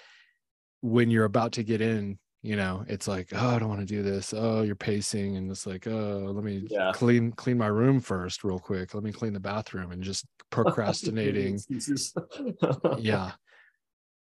when 0.81 1.11
you're 1.11 1.25
about 1.25 1.53
to 1.53 1.63
get 1.63 1.81
in 1.81 2.19
you 2.47 2.55
know 2.55 2.85
it's 2.87 3.09
like 3.09 3.29
oh 3.33 3.49
i 3.49 3.59
don't 3.59 3.69
want 3.69 3.81
to 3.81 3.87
do 3.87 4.05
this. 4.05 4.33
Oh 4.33 4.63
you're 4.63 4.77
pacing 4.77 5.37
and 5.37 5.51
it's 5.51 5.67
like 5.67 5.87
oh 5.89 6.31
let 6.33 6.45
me 6.45 6.65
yeah. 6.71 6.93
clean 6.95 7.33
clean 7.33 7.59
my 7.59 7.67
room 7.67 7.99
first 7.99 8.45
real 8.45 8.61
quick. 8.61 8.95
Let 8.95 9.03
me 9.03 9.11
clean 9.11 9.33
the 9.33 9.41
bathroom 9.41 9.91
and 9.91 10.01
just 10.01 10.27
procrastinating. 10.51 11.59
Yeah. 12.99 13.33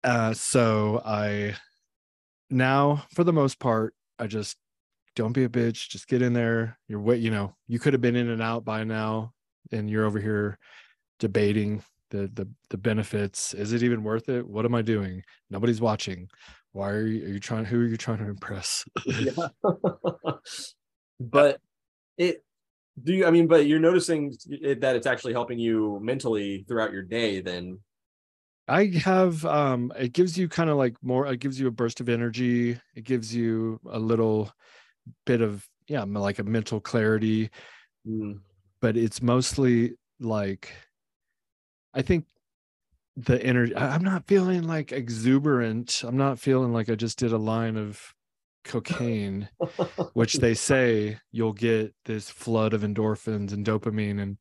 Uh 0.01 0.33
so 0.33 1.01
i 1.05 1.55
now 2.49 3.03
for 3.13 3.25
the 3.25 3.33
most 3.33 3.59
part 3.59 3.93
i 4.17 4.27
just 4.27 4.55
don't 5.17 5.33
be 5.33 5.43
a 5.43 5.49
bitch. 5.49 5.89
Just 5.89 6.07
get 6.07 6.21
in 6.21 6.33
there. 6.33 6.77
You're 6.87 6.99
what 7.01 7.19
you 7.19 7.31
know 7.31 7.55
you 7.67 7.79
could 7.79 7.93
have 7.93 8.01
been 8.01 8.15
in 8.15 8.29
and 8.29 8.41
out 8.41 8.63
by 8.63 8.85
now 8.85 9.33
and 9.73 9.89
you're 9.89 10.05
over 10.05 10.19
here 10.19 10.57
debating 11.19 11.83
the 12.09 12.29
the 12.33 12.47
the 12.69 12.77
benefits. 12.77 13.53
Is 13.53 13.73
it 13.73 13.83
even 13.83 14.03
worth 14.03 14.29
it? 14.29 14.47
What 14.47 14.65
am 14.65 14.75
i 14.75 14.81
doing? 14.81 15.23
Nobody's 15.49 15.81
watching. 15.81 16.29
Why 16.71 16.89
are 16.89 17.05
you, 17.07 17.25
are 17.25 17.29
you 17.29 17.39
trying 17.39 17.65
who 17.65 17.81
are 17.81 17.85
you 17.85 17.97
trying 17.97 18.19
to 18.19 18.29
impress? 18.29 18.85
But 21.19 21.59
it 22.17 22.43
do 23.01 23.13
you 23.13 23.25
i 23.25 23.31
mean 23.31 23.47
but 23.47 23.67
you're 23.67 23.79
noticing 23.79 24.33
it, 24.47 24.79
that 24.81 24.95
it's 24.95 25.07
actually 25.07 25.33
helping 25.33 25.59
you 25.59 25.99
mentally 26.01 26.65
throughout 26.67 26.91
your 26.91 27.03
day 27.03 27.41
then? 27.41 27.79
I 28.67 28.87
have 29.03 29.45
um 29.45 29.93
it 29.97 30.13
gives 30.13 30.37
you 30.37 30.49
kind 30.49 30.69
of 30.69 30.77
like 30.77 30.95
more 31.01 31.27
it 31.27 31.39
gives 31.39 31.59
you 31.59 31.67
a 31.67 31.71
burst 31.71 32.01
of 32.01 32.09
energy. 32.09 32.79
It 32.95 33.03
gives 33.03 33.33
you 33.33 33.79
a 33.89 33.99
little 33.99 34.51
bit 35.25 35.41
of 35.41 35.67
yeah 35.87 36.03
like 36.03 36.39
a 36.39 36.43
mental 36.43 36.79
clarity. 36.79 37.49
Mm. 38.07 38.39
but 38.81 38.95
it's 38.95 39.19
mostly 39.19 39.93
like 40.19 40.71
I 41.95 42.01
think 42.01 42.25
the 43.17 43.41
energy 43.41 43.73
i'm 43.75 44.03
not 44.03 44.27
feeling 44.27 44.63
like 44.63 44.91
exuberant. 44.91 46.03
I'm 46.05 46.17
not 46.17 46.37
feeling 46.37 46.73
like 46.73 46.89
i 46.89 46.95
just 46.95 47.17
did 47.17 47.31
a 47.31 47.37
line 47.37 47.77
of 47.77 48.13
cocaine 48.65 49.47
which 50.13 50.35
they 50.35 50.53
say 50.53 51.17
you'll 51.31 51.53
get 51.53 51.93
this 52.05 52.29
flood 52.29 52.73
of 52.73 52.81
endorphins 52.81 53.53
and 53.53 53.65
dopamine 53.65 54.21
and 54.21 54.37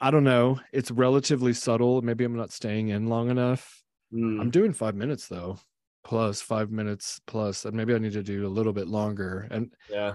i 0.00 0.10
don't 0.10 0.24
know. 0.24 0.58
It's 0.72 0.90
relatively 0.90 1.52
subtle. 1.52 2.00
Maybe 2.02 2.24
i'm 2.24 2.36
not 2.36 2.52
staying 2.52 2.88
in 2.88 3.08
long 3.08 3.30
enough. 3.30 3.82
Mm. 4.12 4.40
i'm 4.40 4.50
doing 4.50 4.72
five 4.72 4.94
minutes 4.94 5.28
though 5.28 5.58
plus 6.02 6.40
five 6.40 6.70
minutes 6.70 7.20
plus 7.26 7.64
and 7.66 7.76
maybe 7.76 7.94
i 7.94 7.98
need 7.98 8.14
to 8.14 8.22
do 8.22 8.46
a 8.46 8.48
little 8.48 8.72
bit 8.72 8.88
longer. 8.88 9.46
And 9.50 9.74
yeah 9.90 10.14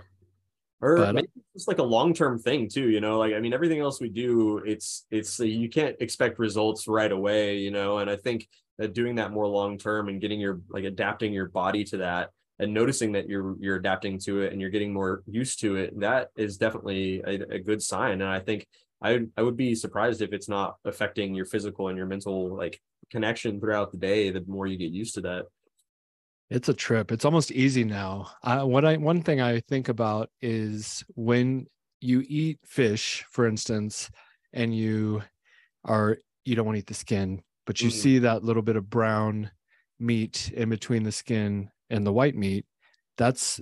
or 0.81 0.97
but, 0.97 1.09
uh, 1.09 1.13
maybe 1.13 1.27
it's 1.35 1.53
just 1.53 1.67
like 1.67 1.79
a 1.79 1.83
long-term 1.83 2.37
thing 2.39 2.67
too 2.67 2.89
you 2.89 2.99
know 2.99 3.17
like 3.17 3.33
i 3.33 3.39
mean 3.39 3.53
everything 3.53 3.79
else 3.79 4.01
we 4.01 4.09
do 4.09 4.57
it's 4.65 5.05
it's 5.11 5.39
uh, 5.39 5.43
you 5.43 5.69
can't 5.69 5.95
expect 5.99 6.39
results 6.39 6.87
right 6.87 7.11
away 7.11 7.57
you 7.57 7.71
know 7.71 7.99
and 7.99 8.09
i 8.09 8.15
think 8.15 8.47
that 8.77 8.93
doing 8.93 9.15
that 9.15 9.31
more 9.31 9.47
long-term 9.47 10.09
and 10.09 10.21
getting 10.21 10.39
your 10.39 10.59
like 10.69 10.83
adapting 10.83 11.31
your 11.31 11.47
body 11.47 11.83
to 11.83 11.97
that 11.97 12.29
and 12.59 12.73
noticing 12.73 13.11
that 13.13 13.27
you're 13.27 13.55
you're 13.59 13.75
adapting 13.75 14.19
to 14.19 14.41
it 14.41 14.51
and 14.51 14.61
you're 14.61 14.69
getting 14.69 14.93
more 14.93 15.23
used 15.27 15.59
to 15.59 15.75
it 15.75 15.97
that 15.99 16.29
is 16.35 16.57
definitely 16.57 17.21
a, 17.25 17.55
a 17.55 17.59
good 17.59 17.81
sign. 17.81 18.21
And 18.21 18.23
i 18.23 18.39
think 18.39 18.67
i 19.01 19.19
i 19.37 19.41
would 19.41 19.57
be 19.57 19.75
surprised 19.75 20.21
if 20.21 20.33
it's 20.33 20.49
not 20.49 20.75
affecting 20.85 21.33
your 21.33 21.45
physical 21.45 21.89
and 21.89 21.97
your 21.97 22.07
mental 22.07 22.55
like 22.55 22.79
connection 23.11 23.59
throughout 23.59 23.91
the 23.91 23.97
day 23.97 24.31
the 24.31 24.43
more 24.47 24.67
you 24.67 24.77
get 24.77 24.91
used 24.91 25.15
to 25.15 25.21
that 25.21 25.45
it's 26.49 26.69
a 26.69 26.73
trip. 26.73 27.11
It's 27.11 27.25
almost 27.25 27.51
easy 27.51 27.83
now. 27.83 28.27
I, 28.43 28.63
what 28.63 28.85
I 28.85 28.97
one 28.97 29.21
thing 29.21 29.41
I 29.41 29.61
think 29.61 29.89
about 29.89 30.29
is 30.41 31.03
when 31.15 31.67
you 32.01 32.23
eat 32.27 32.59
fish, 32.63 33.25
for 33.31 33.47
instance, 33.47 34.09
and 34.53 34.75
you 34.75 35.23
are 35.83 36.17
you 36.43 36.55
don't 36.55 36.65
want 36.65 36.75
to 36.75 36.79
eat 36.79 36.87
the 36.87 36.93
skin, 36.93 37.41
but 37.65 37.81
you 37.81 37.89
mm-hmm. 37.89 37.99
see 37.99 38.19
that 38.19 38.43
little 38.43 38.61
bit 38.61 38.75
of 38.75 38.89
brown 38.89 39.51
meat 39.99 40.51
in 40.53 40.69
between 40.69 41.03
the 41.03 41.11
skin 41.11 41.69
and 41.89 42.05
the 42.05 42.13
white 42.13 42.35
meat. 42.35 42.65
That's 43.17 43.59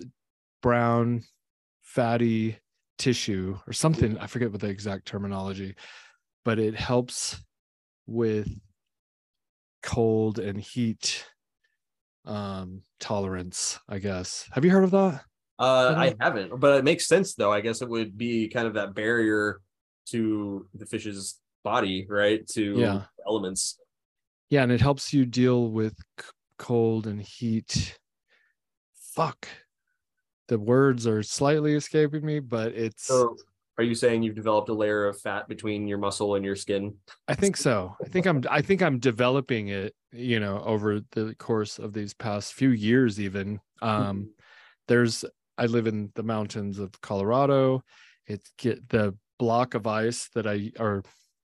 brown, 0.62 1.24
fatty 1.82 2.58
tissue 2.98 3.60
or 3.66 3.74
something. 3.74 4.18
I 4.18 4.28
forget 4.28 4.52
what 4.52 4.62
the 4.62 4.68
exact 4.68 5.06
terminology, 5.06 5.76
but 6.44 6.60
it 6.60 6.76
helps 6.76 7.42
with 8.08 8.50
cold 9.82 10.40
and 10.40 10.60
heat 10.60 11.26
um 12.26 12.82
tolerance 13.00 13.80
i 13.90 14.00
guess. 14.00 14.48
Have 14.52 14.64
you 14.64 14.72
heard 14.72 14.84
of 14.86 14.92
that? 14.92 15.24
Uh 15.60 15.94
i 15.98 16.16
haven't 16.20 16.60
but 16.60 16.78
it 16.80 16.84
makes 16.84 17.08
sense 17.08 17.36
though. 17.36 17.52
I 17.52 17.62
guess 17.62 17.82
it 17.82 17.90
would 17.90 18.18
be 18.18 18.48
kind 18.48 18.68
of 18.68 18.74
that 18.76 18.94
barrier 18.94 19.62
to 20.08 20.68
the 20.74 20.86
fish's 20.86 21.40
body 21.64 22.06
right? 22.10 22.46
To 22.50 22.80
yeah. 22.80 23.02
elements. 23.28 23.80
Yeah 24.50 24.64
and 24.64 24.72
it 24.72 24.82
helps 24.82 25.14
you 25.14 25.26
deal 25.26 25.70
with 25.70 25.96
c- 26.20 26.26
cold 26.58 27.08
and 27.08 27.22
heat. 27.22 27.98
Fuck. 28.96 29.48
The 30.48 30.60
words 30.60 31.08
are 31.08 31.24
slightly 31.24 31.74
escaping 31.76 32.26
me 32.26 32.40
but 32.40 32.74
it's 32.74 33.08
so 33.08 33.36
are 33.78 33.84
you 33.84 33.96
saying 33.96 34.24
you've 34.24 34.36
developed 34.36 34.70
a 34.70 34.74
layer 34.74 35.08
of 35.08 35.20
fat 35.20 35.48
between 35.48 35.88
your 35.88 35.98
muscle 35.98 36.36
and 36.36 36.46
your 36.46 36.56
skin? 36.56 36.96
I 37.28 37.34
think 37.34 37.58
so. 37.58 37.96
I 38.04 38.08
think 38.08 38.26
I'm 38.26 38.44
I 38.50 38.62
think 38.62 38.82
I'm 38.82 39.00
developing 39.00 39.70
it, 39.70 39.96
you 40.12 40.40
know, 40.40 40.62
over 40.64 41.02
the 41.12 41.36
course 41.36 41.80
of 41.80 41.94
these 41.94 42.14
past 42.14 42.54
few 42.54 42.70
years 42.70 43.20
even. 43.20 43.60
Um 43.82 43.92
mm-hmm. 43.92 44.24
there's 44.88 45.26
I 45.58 45.66
live 45.66 45.88
in 45.88 46.12
the 46.16 46.24
mountains 46.24 46.80
of 46.80 47.00
Colorado. 47.02 47.84
It's 48.28 48.52
get 48.58 48.90
the 48.90 49.16
block 49.40 49.74
of 49.74 49.88
ice 49.88 50.30
that 50.36 50.48
I 50.48 50.72
or 50.80 51.04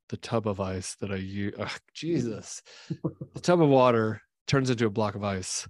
the 0.10 0.18
tub 0.18 0.48
of 0.48 0.60
ice 0.60 0.96
that 0.96 1.12
I 1.12 1.18
use. 1.18 1.54
Oh, 1.58 1.76
Jesus. 1.94 2.62
the 3.34 3.40
tub 3.42 3.62
of 3.62 3.70
water 3.70 4.22
turns 4.48 4.70
into 4.70 4.86
a 4.86 4.92
block 4.92 5.16
of 5.16 5.24
ice 5.24 5.68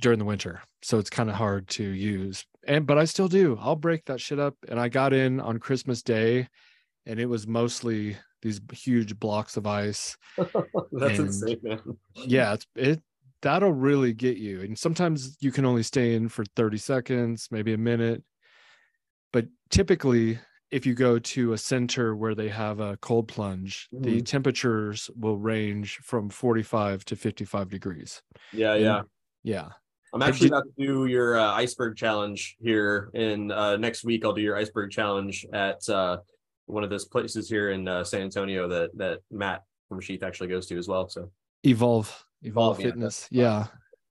during 0.00 0.18
the 0.18 0.24
winter. 0.24 0.62
So 0.82 0.98
it's 0.98 1.10
kind 1.10 1.30
of 1.30 1.36
hard 1.36 1.68
to 1.68 1.84
use 1.84 2.44
and 2.66 2.86
but 2.86 2.98
I 2.98 3.04
still 3.04 3.28
do. 3.28 3.58
I'll 3.60 3.76
break 3.76 4.04
that 4.06 4.20
shit 4.20 4.38
up. 4.38 4.54
And 4.68 4.78
I 4.78 4.88
got 4.88 5.12
in 5.12 5.40
on 5.40 5.58
Christmas 5.58 6.02
Day, 6.02 6.48
and 7.06 7.18
it 7.18 7.26
was 7.26 7.46
mostly 7.46 8.16
these 8.42 8.60
huge 8.72 9.18
blocks 9.18 9.56
of 9.56 9.66
ice. 9.66 10.16
That's 10.36 11.18
and, 11.18 11.28
insane, 11.28 11.58
man. 11.62 11.80
yeah, 12.14 12.54
it's 12.54 12.66
it 12.74 13.02
that'll 13.42 13.72
really 13.72 14.12
get 14.12 14.36
you. 14.36 14.60
And 14.60 14.78
sometimes 14.78 15.36
you 15.40 15.50
can 15.52 15.64
only 15.64 15.82
stay 15.82 16.14
in 16.14 16.28
for 16.28 16.44
30 16.56 16.78
seconds, 16.78 17.48
maybe 17.50 17.72
a 17.72 17.78
minute. 17.78 18.22
But 19.32 19.46
typically, 19.70 20.38
if 20.70 20.86
you 20.86 20.94
go 20.94 21.18
to 21.18 21.52
a 21.52 21.58
center 21.58 22.14
where 22.14 22.34
they 22.34 22.48
have 22.48 22.80
a 22.80 22.96
cold 22.98 23.28
plunge, 23.28 23.88
mm. 23.94 24.02
the 24.02 24.10
mm-hmm. 24.16 24.24
temperatures 24.24 25.10
will 25.16 25.38
range 25.38 25.98
from 26.02 26.28
45 26.30 27.04
to 27.06 27.16
55 27.16 27.70
degrees. 27.70 28.22
Yeah, 28.52 28.74
and, 28.74 29.06
yeah. 29.42 29.68
I'm 30.12 30.22
actually 30.22 30.48
about 30.48 30.64
to 30.64 30.84
do 30.86 31.06
your 31.06 31.38
uh, 31.38 31.52
iceberg 31.52 31.96
challenge 31.96 32.56
here 32.60 33.10
in 33.14 33.52
uh, 33.52 33.76
next 33.76 34.04
week. 34.04 34.24
I'll 34.24 34.32
do 34.32 34.42
your 34.42 34.56
iceberg 34.56 34.90
challenge 34.90 35.46
at 35.52 35.88
uh, 35.88 36.18
one 36.66 36.82
of 36.82 36.90
those 36.90 37.04
places 37.04 37.48
here 37.48 37.70
in 37.70 37.86
uh, 37.86 38.02
San 38.02 38.22
Antonio 38.22 38.68
that 38.68 38.96
that 38.96 39.20
Matt 39.30 39.62
from 39.88 40.00
Sheath 40.00 40.22
actually 40.22 40.48
goes 40.48 40.66
to 40.66 40.78
as 40.78 40.88
well. 40.88 41.08
So 41.08 41.30
Evolve, 41.64 42.08
Evolve, 42.42 42.80
Evolve 42.80 42.82
Fitness, 42.82 43.28
yeah. 43.30 43.42
yeah. 43.42 43.66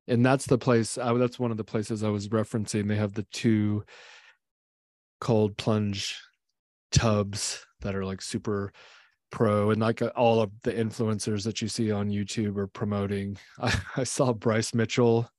And 0.07 0.25
that's 0.25 0.47
the 0.47 0.57
place. 0.57 0.97
I, 0.97 1.13
that's 1.13 1.39
one 1.39 1.51
of 1.51 1.57
the 1.57 1.63
places 1.63 2.03
I 2.03 2.09
was 2.09 2.29
referencing. 2.29 2.87
They 2.87 2.95
have 2.95 3.13
the 3.13 3.27
two 3.31 3.83
cold 5.19 5.57
plunge 5.57 6.19
tubs 6.91 7.65
that 7.81 7.95
are 7.95 8.05
like 8.05 8.21
super 8.21 8.71
pro 9.31 9.69
and 9.69 9.81
like 9.81 10.01
all 10.15 10.41
of 10.41 10.51
the 10.63 10.73
influencers 10.73 11.43
that 11.43 11.61
you 11.61 11.67
see 11.67 11.91
on 11.91 12.09
YouTube 12.09 12.57
are 12.57 12.67
promoting. 12.67 13.37
I, 13.59 13.79
I 13.97 14.03
saw 14.03 14.33
Bryce 14.33 14.73
Mitchell 14.73 15.29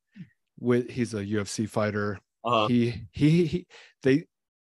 with 0.61 0.90
he's 0.90 1.14
a 1.14 1.25
UFC 1.25 1.69
fighter. 1.69 2.19
Uh-huh. 2.45 2.69
He, 2.69 3.02
he 3.12 3.47
he 3.47 3.67
they 4.02 4.25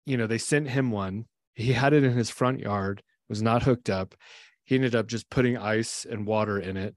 you 0.05 0.17
know 0.17 0.27
they 0.27 0.38
sent 0.38 0.69
him 0.69 0.91
one. 0.91 1.25
He 1.55 1.74
had 1.74 1.93
it 1.93 2.03
in 2.03 2.13
his 2.13 2.29
front 2.29 2.60
yard, 2.60 3.03
was 3.29 3.41
not 3.41 3.63
hooked 3.63 3.89
up. 3.89 4.15
He 4.63 4.75
ended 4.75 4.95
up 4.95 5.07
just 5.07 5.29
putting 5.29 5.57
ice 5.57 6.05
and 6.10 6.25
water 6.25 6.60
in 6.60 6.77
it, 6.77 6.95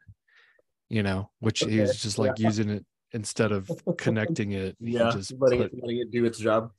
you 0.89 1.03
know, 1.03 1.31
which 1.41 1.63
okay. 1.63 1.73
he's 1.73 2.01
just 2.01 2.19
like 2.19 2.39
yeah. 2.39 2.47
using 2.47 2.71
it 2.71 2.87
instead 3.13 3.53
of 3.53 3.71
connecting 3.99 4.53
it. 4.53 4.77
Yeah, 4.81 5.11
just 5.11 5.33
letting, 5.39 5.61
put, 5.61 5.73
it, 5.73 5.81
letting 5.83 5.99
it 5.99 6.11
do 6.11 6.25
its 6.25 6.39
job 6.39 6.71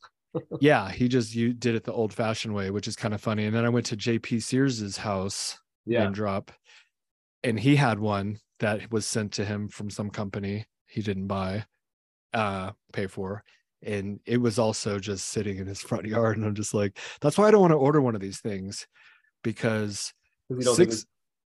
yeah, 0.59 0.91
he 0.91 1.07
just 1.07 1.35
you 1.35 1.53
did 1.53 1.75
it 1.75 1.83
the 1.83 1.93
old 1.93 2.13
fashioned 2.13 2.53
way, 2.53 2.69
which 2.69 2.87
is 2.87 2.95
kind 2.95 3.13
of 3.13 3.21
funny. 3.21 3.45
And 3.45 3.55
then 3.55 3.65
I 3.65 3.69
went 3.69 3.85
to 3.87 3.97
JP 3.97 4.41
Sears's 4.43 4.97
house, 4.97 5.59
yeah, 5.85 6.07
drop, 6.07 6.51
and 7.43 7.59
he 7.59 7.75
had 7.75 7.99
one 7.99 8.39
that 8.59 8.91
was 8.91 9.05
sent 9.05 9.33
to 9.33 9.45
him 9.45 9.67
from 9.67 9.89
some 9.89 10.09
company 10.09 10.65
he 10.85 11.01
didn't 11.01 11.27
buy, 11.27 11.65
uh, 12.35 12.71
pay 12.93 13.07
for. 13.07 13.43
And 13.81 14.19
it 14.25 14.37
was 14.37 14.59
also 14.59 14.99
just 14.99 15.29
sitting 15.29 15.57
in 15.57 15.67
his 15.67 15.81
front 15.81 16.05
yard. 16.05 16.37
And 16.37 16.45
I'm 16.45 16.55
just 16.55 16.73
like, 16.73 16.99
that's 17.21 17.37
why 17.37 17.47
I 17.47 17.51
don't 17.51 17.61
want 17.61 17.71
to 17.71 17.77
order 17.77 18.01
one 18.01 18.15
of 18.15 18.21
these 18.21 18.39
things 18.39 18.85
because 19.43 20.13
six, 20.61 21.05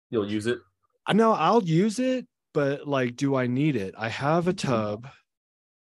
you'll 0.10 0.30
use 0.30 0.48
it. 0.48 0.60
I 1.06 1.13
know 1.13 1.34
I'll 1.34 1.63
use 1.63 2.00
it, 2.00 2.28
but 2.54 2.88
like, 2.88 3.15
do 3.15 3.36
I 3.36 3.48
need 3.48 3.76
it? 3.76 3.96
I 3.98 4.10
have 4.10 4.48
a 4.48 4.54
tub 4.54 5.08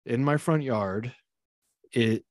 in 0.06 0.24
my 0.24 0.38
front 0.38 0.64
yard. 0.64 1.14
It 1.92 2.24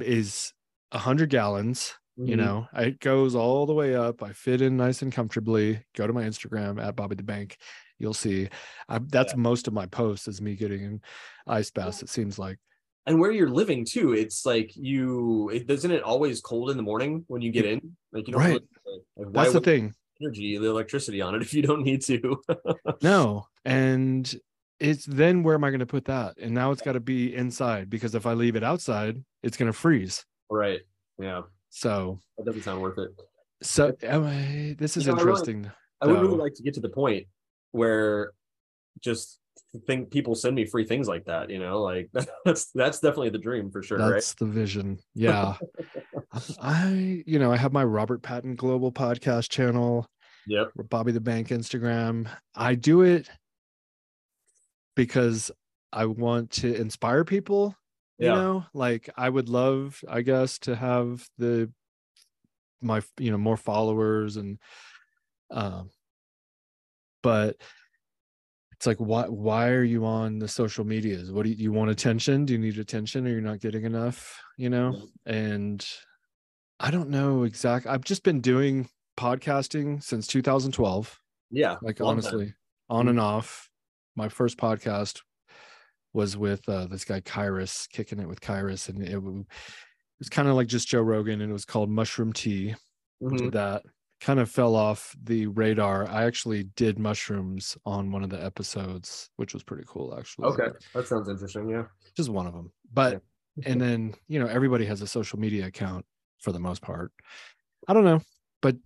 is 0.00 0.52
a 0.92 0.98
hundred 0.98 1.30
gallons. 1.30 1.94
Mm-hmm. 2.18 2.30
You 2.30 2.36
know, 2.36 2.66
it 2.74 2.98
goes 3.00 3.34
all 3.34 3.66
the 3.66 3.74
way 3.74 3.94
up. 3.94 4.22
I 4.22 4.32
fit 4.32 4.62
in 4.62 4.76
nice 4.76 5.02
and 5.02 5.12
comfortably. 5.12 5.84
Go 5.94 6.06
to 6.06 6.12
my 6.12 6.24
Instagram 6.24 6.82
at 6.82 6.96
Bobby 6.96 7.14
the 7.14 7.22
Bank. 7.22 7.58
You'll 7.98 8.14
see. 8.14 8.48
I, 8.88 8.98
that's 8.98 9.32
yeah. 9.32 9.40
most 9.40 9.68
of 9.68 9.74
my 9.74 9.86
posts 9.86 10.28
is 10.28 10.40
me 10.40 10.54
getting 10.54 11.00
ice 11.46 11.70
baths. 11.70 12.02
It 12.02 12.08
seems 12.08 12.38
like. 12.38 12.58
And 13.06 13.20
where 13.20 13.30
you're 13.30 13.50
living 13.50 13.84
too, 13.84 14.12
it's 14.12 14.44
like 14.44 14.72
you. 14.74 15.48
It 15.50 15.66
doesn't 15.66 15.90
it 15.90 16.02
always 16.02 16.40
cold 16.40 16.70
in 16.70 16.76
the 16.76 16.82
morning 16.82 17.24
when 17.28 17.40
you 17.40 17.52
get 17.52 17.64
in. 17.64 17.96
Like 18.12 18.26
you 18.26 18.32
don't. 18.32 18.42
Right. 18.42 18.62
Like, 19.16 19.32
that's 19.32 19.52
the 19.52 19.60
thing. 19.60 19.94
Energy, 20.20 20.58
the 20.58 20.68
electricity 20.68 21.20
on 21.20 21.34
it 21.34 21.42
if 21.42 21.54
you 21.54 21.62
don't 21.62 21.82
need 21.82 22.02
to. 22.02 22.42
no, 23.02 23.46
and 23.64 24.34
it's 24.80 25.04
then 25.06 25.42
where 25.42 25.54
am 25.54 25.64
I 25.64 25.70
going 25.70 25.80
to 25.80 25.86
put 25.86 26.06
that? 26.06 26.36
And 26.38 26.52
now 26.52 26.70
it's 26.72 26.82
got 26.82 26.92
to 26.92 27.00
be 27.00 27.34
inside 27.34 27.88
because 27.88 28.14
if 28.14 28.26
I 28.26 28.32
leave 28.32 28.56
it 28.56 28.64
outside, 28.64 29.22
it's 29.42 29.56
going 29.56 29.70
to 29.70 29.78
freeze. 29.78 30.24
Right. 30.50 30.80
Yeah. 31.18 31.42
So 31.70 32.18
that 32.38 32.46
doesn't 32.46 32.62
sound 32.62 32.82
worth 32.82 32.98
it. 32.98 33.10
So 33.62 33.92
this 34.78 34.96
is 34.96 35.06
you 35.06 35.12
know, 35.12 35.18
interesting. 35.18 35.70
I, 36.02 36.06
really, 36.06 36.18
I 36.18 36.20
would 36.20 36.28
really 36.28 36.42
like 36.42 36.54
to 36.54 36.62
get 36.62 36.74
to 36.74 36.80
the 36.80 36.88
point 36.88 37.26
where 37.76 38.32
just 39.00 39.38
think 39.86 40.10
people 40.10 40.34
send 40.34 40.56
me 40.56 40.64
free 40.64 40.84
things 40.84 41.08
like 41.08 41.24
that. 41.26 41.50
You 41.50 41.58
know, 41.58 41.82
like 41.82 42.10
that's 42.44 42.70
that's 42.72 43.00
definitely 43.00 43.30
the 43.30 43.38
dream 43.38 43.70
for 43.70 43.82
sure. 43.82 43.98
That's 43.98 44.34
right? 44.40 44.46
the 44.46 44.52
vision. 44.52 44.98
Yeah. 45.14 45.56
I 46.60 47.22
you 47.26 47.38
know 47.38 47.52
I 47.52 47.56
have 47.56 47.72
my 47.72 47.84
Robert 47.84 48.22
Patton 48.22 48.56
Global 48.56 48.92
podcast 48.92 49.50
channel. 49.50 50.08
Yep. 50.48 50.72
Bobby 50.90 51.12
the 51.12 51.20
Bank 51.20 51.48
Instagram. 51.48 52.28
I 52.54 52.76
do 52.76 53.02
it 53.02 53.28
because 54.94 55.50
I 55.92 56.06
want 56.06 56.50
to 56.52 56.74
inspire 56.74 57.24
people. 57.24 57.74
You 58.18 58.28
yeah. 58.28 58.34
know, 58.34 58.64
like 58.72 59.10
I 59.16 59.28
would 59.28 59.48
love, 59.48 60.02
I 60.08 60.22
guess, 60.22 60.58
to 60.60 60.76
have 60.76 61.26
the 61.38 61.70
my 62.80 63.02
you 63.18 63.30
know 63.30 63.38
more 63.38 63.56
followers 63.56 64.36
and 64.36 64.58
um 65.50 65.90
but 67.26 67.56
it's 68.70 68.86
like 68.86 68.98
why 68.98 69.24
why 69.24 69.68
are 69.70 69.82
you 69.82 70.06
on 70.06 70.38
the 70.38 70.46
social 70.46 70.84
medias 70.84 71.32
what 71.32 71.42
do 71.42 71.50
you, 71.50 71.56
you 71.56 71.72
want 71.72 71.90
attention 71.90 72.44
do 72.44 72.52
you 72.52 72.58
need 72.58 72.78
attention 72.78 73.26
or 73.26 73.30
you're 73.30 73.40
not 73.40 73.58
getting 73.58 73.84
enough 73.84 74.40
you 74.56 74.70
know 74.70 74.96
and 75.26 75.84
i 76.78 76.88
don't 76.88 77.10
know 77.10 77.42
exactly 77.42 77.90
i've 77.90 78.04
just 78.04 78.22
been 78.22 78.40
doing 78.40 78.88
podcasting 79.18 80.00
since 80.00 80.28
2012 80.28 81.20
yeah 81.50 81.74
like 81.82 82.00
honestly 82.00 82.46
time. 82.46 82.54
on 82.88 83.00
mm-hmm. 83.00 83.08
and 83.10 83.20
off 83.20 83.68
my 84.14 84.28
first 84.28 84.56
podcast 84.56 85.22
was 86.12 86.36
with 86.36 86.66
uh, 86.66 86.86
this 86.86 87.04
guy 87.04 87.20
Kyrus, 87.20 87.86
kicking 87.90 88.18
it 88.18 88.26
with 88.26 88.40
Kyrus, 88.40 88.88
and 88.88 89.02
it, 89.02 89.12
it 89.12 89.22
was 89.22 90.30
kind 90.30 90.48
of 90.48 90.54
like 90.54 90.66
just 90.66 90.88
Joe 90.88 91.02
Rogan, 91.02 91.42
and 91.42 91.50
it 91.50 91.52
was 91.52 91.66
called 91.66 91.90
Mushroom 91.90 92.32
Tea. 92.32 92.74
Mm-hmm. 93.22 93.50
That 93.50 93.82
kind 94.20 94.40
of 94.40 94.50
fell 94.50 94.74
off 94.74 95.14
the 95.22 95.46
radar. 95.46 96.08
I 96.08 96.24
actually 96.24 96.64
did 96.76 96.98
mushrooms 96.98 97.76
on 97.84 98.10
one 98.10 98.22
of 98.22 98.30
the 98.30 98.42
episodes, 98.42 99.30
which 99.36 99.54
was 99.54 99.62
pretty 99.62 99.84
cool, 99.86 100.14
actually. 100.16 100.46
Okay, 100.48 100.68
that 100.94 101.06
sounds 101.06 101.28
interesting. 101.28 101.68
Yeah, 101.68 101.84
just 102.16 102.30
one 102.30 102.46
of 102.46 102.52
them. 102.52 102.72
But 102.92 103.22
yeah. 103.56 103.70
and 103.70 103.80
then 103.80 104.14
you 104.28 104.38
know 104.38 104.46
everybody 104.46 104.84
has 104.86 105.02
a 105.02 105.06
social 105.06 105.38
media 105.38 105.66
account 105.66 106.04
for 106.40 106.52
the 106.52 106.60
most 106.60 106.82
part. 106.82 107.12
I 107.88 107.92
don't 107.92 108.04
know, 108.04 108.20
but 108.62 108.76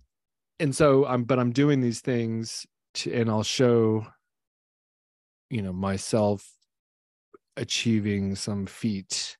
and 0.59 0.75
so 0.75 1.05
I'm 1.05 1.23
but 1.23 1.39
I'm 1.39 1.51
doing 1.51 1.81
these 1.81 2.01
things 2.01 2.65
to, 2.95 3.13
and 3.13 3.29
I'll 3.29 3.43
show 3.43 4.05
you 5.51 5.61
know 5.61 5.73
myself 5.73 6.49
achieving 7.57 8.33
some 8.35 8.65
feat 8.65 9.37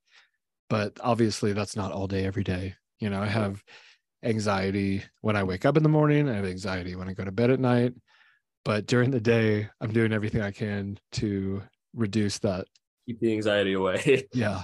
but 0.70 1.00
obviously 1.02 1.54
that's 1.54 1.76
not 1.76 1.92
all 1.92 2.06
day 2.06 2.26
every 2.26 2.44
day 2.44 2.76
you 3.00 3.10
know 3.10 3.22
i 3.22 3.26
have 3.26 3.64
anxiety 4.24 5.04
when 5.22 5.36
i 5.36 5.44
wake 5.44 5.66
up 5.66 5.78
in 5.78 5.84
the 5.84 5.90
morning 5.90 6.30
i 6.30 6.36
have 6.36 6.46
anxiety 6.46 6.96
when 6.96 7.10
i 7.10 7.14
go 7.14 7.26
to 7.26 7.32
bed 7.32 7.50
at 7.50 7.60
night. 7.60 7.94
But 8.64 8.86
during 8.86 9.12
the 9.12 9.22
day 9.22 9.70
i'm 9.80 9.92
doing 9.92 10.14
everything 10.14 10.42
i 10.42 10.52
can 10.52 11.00
to 11.14 11.64
reduce 11.94 12.40
that. 12.40 12.68
Keep 13.08 13.20
the 13.20 13.34
anxiety 13.34 13.74
away. 13.74 14.28
Yeah. 14.34 14.64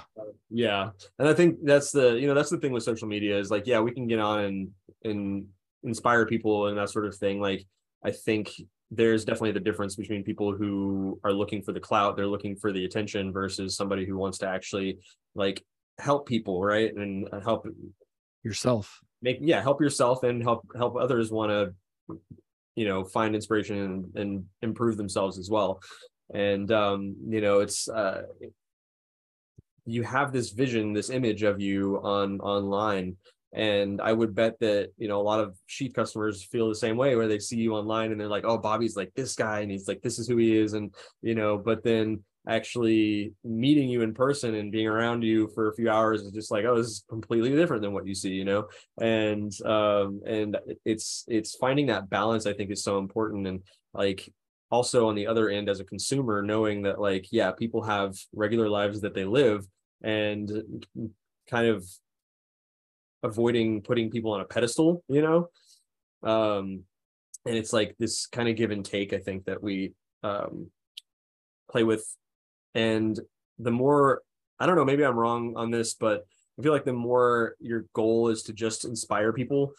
Yeah. 0.49 0.91
And 1.19 1.27
i 1.27 1.33
think 1.33 1.57
that's 1.63 1.91
the 1.91 2.13
you 2.13 2.27
know 2.27 2.33
that's 2.33 2.49
the 2.49 2.59
thing 2.59 2.71
with 2.71 2.83
social 2.83 3.07
media 3.07 3.37
is 3.37 3.51
like 3.51 3.67
yeah 3.67 3.79
we 3.79 3.91
can 3.91 4.07
get 4.07 4.19
on 4.19 4.39
and 4.39 4.69
and 5.03 5.47
inspire 5.83 6.25
people 6.25 6.67
and 6.67 6.77
that 6.77 6.89
sort 6.89 7.05
of 7.05 7.15
thing. 7.15 7.41
Like 7.41 7.65
i 8.03 8.11
think 8.11 8.51
there's 8.91 9.25
definitely 9.25 9.51
the 9.51 9.59
difference 9.59 9.95
between 9.95 10.23
people 10.23 10.53
who 10.53 11.19
are 11.23 11.33
looking 11.33 11.61
for 11.61 11.73
the 11.73 11.79
clout, 11.79 12.15
they're 12.15 12.27
looking 12.27 12.55
for 12.55 12.71
the 12.71 12.85
attention 12.85 13.33
versus 13.33 13.75
somebody 13.75 14.05
who 14.05 14.17
wants 14.17 14.37
to 14.37 14.47
actually 14.47 14.99
like 15.35 15.63
help 15.97 16.25
people, 16.27 16.63
right? 16.63 16.93
And 16.95 17.27
uh, 17.31 17.41
help 17.41 17.67
yourself. 18.43 19.01
Make 19.21 19.37
yeah, 19.41 19.61
help 19.61 19.81
yourself 19.81 20.23
and 20.23 20.41
help 20.41 20.67
help 20.75 20.95
others 20.95 21.31
want 21.31 21.51
to 21.51 22.17
you 22.75 22.87
know 22.87 23.03
find 23.03 23.35
inspiration 23.35 23.77
and, 23.77 24.15
and 24.15 24.45
improve 24.61 24.97
themselves 24.97 25.37
as 25.37 25.49
well. 25.49 25.81
And 26.33 26.71
um, 26.71 27.15
you 27.27 27.41
know, 27.41 27.59
it's 27.59 27.87
uh 27.87 28.23
you 29.85 30.03
have 30.03 30.33
this 30.33 30.51
vision, 30.51 30.91
this 30.91 31.09
image 31.09 31.43
of 31.43 31.61
you 31.61 32.01
on 32.03 32.41
online 32.41 33.15
and 33.53 34.01
I 34.01 34.11
would 34.11 34.35
bet 34.35 34.59
that, 34.59 34.91
you 34.97 35.07
know, 35.07 35.19
a 35.19 35.23
lot 35.23 35.39
of 35.39 35.57
Sheath 35.67 35.93
customers 35.93 36.43
feel 36.43 36.67
the 36.67 36.75
same 36.75 36.97
way 36.97 37.15
where 37.15 37.27
they 37.27 37.39
see 37.39 37.57
you 37.57 37.73
online 37.73 38.11
and 38.11 38.19
they're 38.19 38.27
like, 38.27 38.43
oh, 38.45 38.57
Bobby's 38.57 38.97
like 38.97 39.13
this 39.15 39.35
guy 39.35 39.61
and 39.61 39.71
he's 39.71 39.87
like, 39.87 40.01
this 40.01 40.19
is 40.19 40.27
who 40.27 40.37
he 40.37 40.57
is. 40.57 40.73
And, 40.73 40.93
you 41.21 41.33
know, 41.33 41.57
but 41.57 41.83
then 41.83 42.23
actually 42.47 43.33
meeting 43.43 43.89
you 43.89 44.01
in 44.01 44.13
person 44.13 44.55
and 44.55 44.71
being 44.71 44.87
around 44.87 45.23
you 45.23 45.49
for 45.53 45.69
a 45.69 45.75
few 45.75 45.89
hours 45.89 46.21
is 46.21 46.31
just 46.31 46.51
like, 46.51 46.65
oh, 46.65 46.77
this 46.77 46.87
is 46.87 47.05
completely 47.09 47.53
different 47.55 47.81
than 47.81 47.93
what 47.93 48.07
you 48.07 48.15
see, 48.15 48.29
you 48.29 48.45
know? 48.45 48.67
And, 49.01 49.51
um, 49.65 50.21
and 50.25 50.57
it's, 50.85 51.25
it's 51.27 51.55
finding 51.55 51.87
that 51.87 52.09
balance, 52.09 52.45
I 52.45 52.53
think 52.53 52.71
is 52.71 52.83
so 52.83 52.99
important. 52.99 53.47
And 53.47 53.63
like, 53.93 54.31
also 54.69 55.07
on 55.07 55.15
the 55.15 55.27
other 55.27 55.49
end 55.49 55.69
as 55.69 55.79
a 55.79 55.85
consumer, 55.85 56.41
knowing 56.41 56.83
that 56.83 56.99
like, 56.99 57.27
yeah, 57.31 57.51
people 57.51 57.83
have 57.83 58.15
regular 58.33 58.69
lives 58.69 59.01
that 59.01 59.13
they 59.13 59.25
live 59.25 59.65
and 60.01 60.85
kind 61.49 61.67
of 61.67 61.85
avoiding 63.23 63.81
putting 63.81 64.09
people 64.09 64.31
on 64.31 64.41
a 64.41 64.45
pedestal, 64.45 65.03
you 65.07 65.21
know? 65.21 65.49
Um, 66.23 66.83
and 67.45 67.55
it's 67.55 67.71
like 67.71 67.95
this 67.97 68.27
kind 68.27 68.49
of 68.49 68.55
give 68.55 68.71
and 68.71 68.83
take, 68.83 69.13
I 69.13 69.19
think, 69.19 69.45
that 69.45 69.63
we 69.63 69.93
um, 70.23 70.69
play 71.71 71.83
with. 71.83 72.05
And 72.77 73.19
the 73.57 73.71
more, 73.71 74.21
I 74.59 74.67
don't 74.67 74.75
know, 74.75 74.85
maybe 74.85 75.03
I'm 75.03 75.17
wrong 75.17 75.55
on 75.57 75.71
this, 75.71 75.95
but 75.95 76.25
I 76.57 76.61
feel 76.61 76.71
like 76.71 76.85
the 76.85 76.93
more 76.93 77.55
your 77.59 77.85
goal 77.93 78.29
is 78.29 78.43
to 78.43 78.53
just 78.53 78.85
inspire 78.85 79.33
people, 79.33 79.73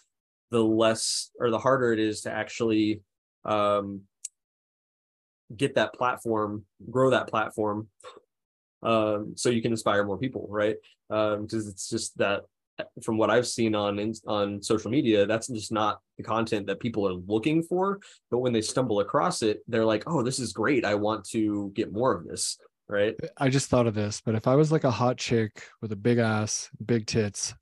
the 0.50 0.62
less 0.62 1.30
or 1.38 1.50
the 1.50 1.58
harder 1.58 1.92
it 1.92 2.00
is 2.00 2.22
to 2.22 2.32
actually 2.32 3.02
um, 3.44 4.02
get 5.56 5.76
that 5.76 5.94
platform, 5.94 6.64
grow 6.90 7.10
that 7.10 7.28
platform, 7.28 7.86
um, 8.82 9.34
so 9.36 9.48
you 9.48 9.62
can 9.62 9.72
inspire 9.72 10.04
more 10.04 10.18
people, 10.18 10.46
right? 10.50 10.76
Because 11.08 11.64
um, 11.64 11.70
it's 11.70 11.88
just 11.88 12.18
that 12.18 12.42
from 13.02 13.16
what 13.16 13.30
I've 13.30 13.46
seen 13.46 13.74
on 13.74 14.12
on 14.26 14.62
social 14.62 14.90
media, 14.90 15.26
that's 15.26 15.48
just 15.48 15.72
not 15.72 16.00
the 16.16 16.22
content 16.22 16.66
that 16.66 16.80
people 16.80 17.08
are 17.08 17.20
looking 17.26 17.62
for. 17.62 18.00
But 18.30 18.38
when 18.38 18.52
they 18.52 18.60
stumble 18.60 19.00
across 19.00 19.42
it, 19.42 19.62
they're 19.66 19.84
like, 19.84 20.04
"Oh, 20.06 20.22
this 20.22 20.38
is 20.38 20.52
great! 20.52 20.84
I 20.84 20.94
want 20.94 21.24
to 21.30 21.72
get 21.74 21.92
more 21.92 22.14
of 22.14 22.24
this." 22.24 22.58
Right? 22.88 23.14
I 23.36 23.50
just 23.50 23.68
thought 23.68 23.86
of 23.86 23.94
this, 23.94 24.22
but 24.24 24.34
if 24.34 24.46
I 24.46 24.54
was 24.54 24.72
like 24.72 24.84
a 24.84 24.90
hot 24.90 25.18
chick 25.18 25.62
with 25.82 25.92
a 25.92 25.96
big 25.96 26.18
ass, 26.18 26.70
big 26.84 27.06
tits, 27.06 27.54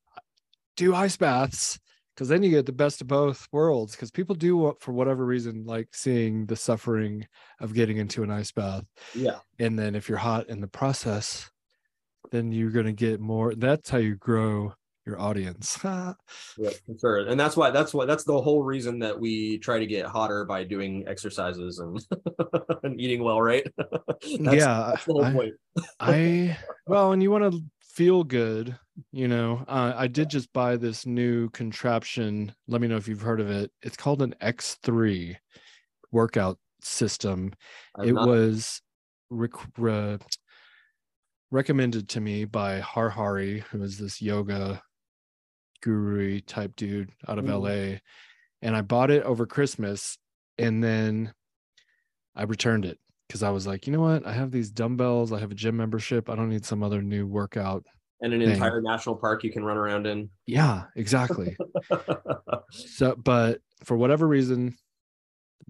do 0.77 0.95
ice 0.95 1.17
baths 1.17 1.81
because 2.15 2.29
then 2.29 2.43
you 2.43 2.51
get 2.51 2.65
the 2.65 2.73
best 2.73 3.01
of 3.01 3.07
both 3.07 3.47
worlds 3.53 3.95
because 3.95 4.11
people 4.11 4.35
do 4.35 4.75
for 4.81 4.93
whatever 4.93 5.25
reason 5.25 5.65
like 5.67 5.89
seeing 5.93 6.47
the 6.47 6.57
suffering 6.57 7.27
of 7.61 7.75
getting 7.75 7.99
into 7.99 8.23
an 8.23 8.31
ice 8.31 8.53
bath 8.53 8.85
yeah 9.15 9.39
and 9.59 9.79
then 9.79 9.95
if 9.95 10.09
you're 10.09 10.19
hot 10.19 10.49
in 10.49 10.61
the 10.61 10.67
process 10.67 11.51
then 12.31 12.53
you're 12.53 12.71
going 12.71 12.87
to 12.87 12.93
get 12.93 13.21
more 13.21 13.55
that's 13.55 13.91
how 13.91 13.99
you 13.99 14.17
grow 14.17 14.73
your 15.07 15.21
audience. 15.21 15.79
Yeah 16.59 16.71
for 16.87 16.99
sure 16.99 17.19
and 17.19 17.39
that's 17.39 17.57
why 17.57 17.71
that's 17.71 17.93
why 17.93 18.05
that's 18.07 18.25
the 18.25 18.41
whole 18.41 18.63
reason 18.63 18.99
that 19.01 19.19
we 19.19 19.59
try 19.59 19.79
to 19.79 19.87
get 19.87 20.07
hotter 20.07 20.45
by 20.45 20.65
doing 20.65 21.05
exercises 21.07 21.79
and 21.79 22.05
and 22.83 23.01
eating 23.01 23.23
well 23.23 23.41
right? 23.41 23.67
That's, 23.79 24.57
yeah 24.57 24.91
that's 24.91 25.05
the 25.05 25.13
whole 25.13 25.25
I, 25.25 25.33
point. 25.33 25.55
I 26.01 26.59
well 26.87 27.13
and 27.13 27.23
you 27.23 27.31
want 27.31 27.53
to 27.53 27.61
feel 27.81 28.25
good 28.25 28.77
you 29.13 29.29
know 29.29 29.65
uh, 29.69 29.93
i 29.97 30.07
did 30.07 30.29
just 30.29 30.53
buy 30.53 30.77
this 30.77 31.07
new 31.07 31.49
contraption 31.51 32.55
let 32.69 32.81
me 32.81 32.89
know 32.89 32.97
if 32.97 33.09
you've 33.09 33.23
heard 33.23 33.41
of 33.41 33.51
it 33.51 33.71
it's 33.83 33.97
called 33.97 34.23
an 34.23 34.35
x3 34.43 35.37
workout 36.13 36.59
system. 36.81 37.53
I'm 37.97 38.09
it 38.09 38.15
not... 38.15 38.29
was 38.29 38.81
rec- 39.31 39.79
re- 39.79 40.19
recommended 41.51 42.09
to 42.11 42.21
me 42.21 42.45
by 42.45 42.81
Harhari, 42.81 43.63
who 43.65 43.83
is 43.83 43.99
this 43.99 44.23
yoga 44.23 44.83
guru 45.83 46.41
type 46.41 46.75
dude 46.77 47.11
out 47.29 47.39
of 47.39 47.45
mm. 47.45 47.61
la 47.61 47.99
and 48.63 48.77
i 48.77 48.81
bought 48.81 49.11
it 49.11 49.23
over 49.25 49.47
christmas 49.47 50.19
and 50.59 50.83
then 50.83 51.33
i 52.35 52.43
returned 52.43 52.85
it 52.85 52.99
because 53.27 53.43
I 53.43 53.51
was 53.51 53.67
like, 53.67 53.87
you 53.87 53.93
know 53.93 54.01
what? 54.01 54.27
I 54.27 54.33
have 54.33 54.51
these 54.51 54.71
dumbbells. 54.71 55.33
I 55.33 55.41
have 55.41 55.51
a 55.51 55.55
gym 55.55 55.77
membership. 55.77 56.31
I 56.31 56.37
don't 56.37 56.49
need 56.49 56.65
some 56.65 56.83
other 56.83 57.03
new 57.03 57.27
workout. 57.27 57.85
And 58.21 58.33
an 58.33 58.41
thing. 58.41 58.51
entire 58.51 58.81
national 58.81 59.17
park 59.17 59.45
you 59.45 59.53
can 59.53 59.65
run 59.65 59.77
around 59.77 60.07
in. 60.07 60.31
Yeah, 60.47 60.85
exactly. 60.95 61.57
so, 62.71 63.15
but 63.17 63.61
for 63.85 63.97
whatever 63.97 64.27
reason, 64.27 64.75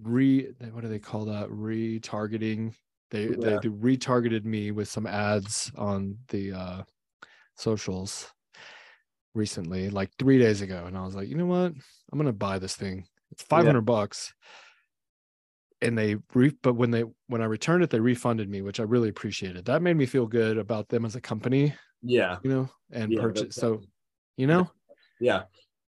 re 0.01 0.47
what 0.71 0.81
do 0.81 0.87
they 0.87 0.99
call 0.99 1.25
that? 1.25 1.49
Retargeting. 1.49 2.73
They 3.11 3.23
yeah. 3.23 3.59
they 3.61 3.69
retargeted 3.69 4.45
me 4.45 4.71
with 4.71 4.87
some 4.87 5.07
ads 5.07 5.71
on 5.77 6.17
the 6.29 6.53
uh 6.53 6.81
socials 7.55 8.31
recently, 9.37 9.89
like 9.89 10.11
three 10.19 10.39
days 10.39 10.61
ago, 10.61 10.83
and 10.85 10.97
I 10.97 11.05
was 11.05 11.15
like, 11.15 11.29
you 11.29 11.35
know 11.35 11.45
what? 11.45 11.71
I'm 12.11 12.17
gonna 12.17 12.33
buy 12.33 12.59
this 12.59 12.75
thing. 12.75 13.05
It's 13.31 13.43
500 13.43 13.77
yeah. 13.77 13.81
bucks 13.81 14.33
and 15.81 15.97
they 15.97 16.15
re- 16.33 16.57
but 16.61 16.73
when 16.73 16.91
they 16.91 17.03
when 17.27 17.41
i 17.41 17.45
returned 17.45 17.83
it 17.83 17.89
they 17.89 17.99
refunded 17.99 18.49
me 18.49 18.61
which 18.61 18.79
i 18.79 18.83
really 18.83 19.09
appreciated 19.09 19.65
that 19.65 19.81
made 19.81 19.95
me 19.95 20.05
feel 20.05 20.25
good 20.25 20.57
about 20.57 20.89
them 20.89 21.05
as 21.05 21.15
a 21.15 21.21
company 21.21 21.73
yeah 22.01 22.37
you 22.43 22.49
know 22.49 22.69
and 22.91 23.11
yeah, 23.11 23.21
purchase 23.21 23.55
so 23.55 23.81
you 24.37 24.47
know 24.47 24.69
yeah 25.19 25.43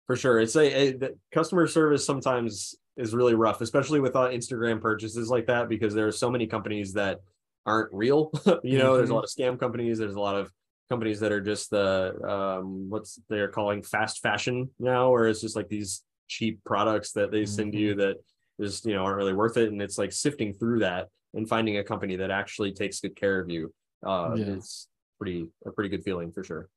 for 0.06 0.16
sure 0.16 0.40
it's 0.40 0.56
a, 0.56 0.90
a 0.90 1.10
customer 1.32 1.68
service 1.68 2.06
sometimes 2.06 2.76
is 2.98 3.14
really 3.14 3.36
rough 3.36 3.62
especially 3.62 4.00
with 4.00 4.16
uh, 4.16 4.30
instagram 4.30 4.82
purchases 4.82 5.30
like 5.30 5.48
that 5.48 5.70
because 5.70 5.94
there 5.94 6.08
are 6.08 6.12
so 6.12 6.30
many 6.30 6.46
companies 6.46 6.94
that 6.94 7.20
aren't 7.66 7.92
real 7.94 8.32
you 8.64 8.78
know 8.78 8.92
mm-hmm. 8.92 8.98
there's 8.98 8.98
a 8.98 9.04
mm-hmm. 9.04 9.14
lot 9.14 9.24
of 9.24 9.30
scam 9.30 9.60
companies 9.60 9.98
there's 9.98 10.16
a 10.16 10.20
lot 10.20 10.36
of 10.36 10.52
companies 10.90 11.20
that 11.20 11.32
are 11.32 11.42
just 11.42 11.70
the 11.70 12.16
um 12.28 12.90
what's 12.90 13.20
they're 13.30 13.48
calling 13.48 13.84
fast 13.84 14.22
fashion 14.22 14.70
now 14.80 15.14
or 15.14 15.28
it's 15.28 15.42
just 15.42 15.56
like 15.56 15.70
these 15.70 16.04
cheap 16.28 16.60
products 16.66 17.12
that 17.12 17.32
they 17.32 17.46
send 17.46 17.74
mm-hmm. 17.74 17.80
you 17.80 17.96
that 17.96 18.16
just 18.60 18.86
you 18.86 18.94
know 18.94 19.04
aren't 19.04 19.18
really 19.18 19.34
worth 19.34 19.58
it 19.58 19.72
and 19.72 19.82
it's 19.82 19.98
like 19.98 20.12
sifting 20.12 20.54
through 20.54 20.80
that 20.80 21.08
and 21.36 21.48
finding 21.48 21.78
a 21.78 21.84
company 21.84 22.16
that 22.16 22.32
actually 22.32 22.74
takes 22.74 23.00
good 23.00 23.16
care 23.16 23.40
of 23.40 23.50
you 23.50 23.72
uh 24.06 24.34
yeah. 24.36 24.46
is 24.46 24.88
pretty 25.18 25.50
a 25.66 25.72
pretty 25.72 25.90
good 25.90 26.04
feeling 26.04 26.32
for 26.32 26.44
sure 26.44 26.68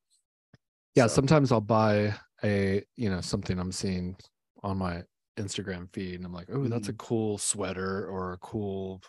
yeah 0.95 1.07
so. 1.07 1.15
sometimes 1.15 1.51
i'll 1.51 1.61
buy 1.61 2.15
a 2.45 2.83
you 2.97 3.09
know 3.09 3.21
something 3.21 3.59
i'm 3.59 3.73
seeing 3.73 4.17
on 4.63 4.77
my 4.77 5.03
instagram 5.39 5.89
feed 5.95 6.17
and 6.17 6.27
i'm 6.27 6.35
like 6.35 6.49
oh 6.53 6.67
that's 6.67 6.89
a 6.89 6.93
mm-hmm. 6.93 7.07
cool 7.07 7.39
sweater 7.39 8.07
or 8.09 8.35
a 8.35 8.39
cool 8.39 9.01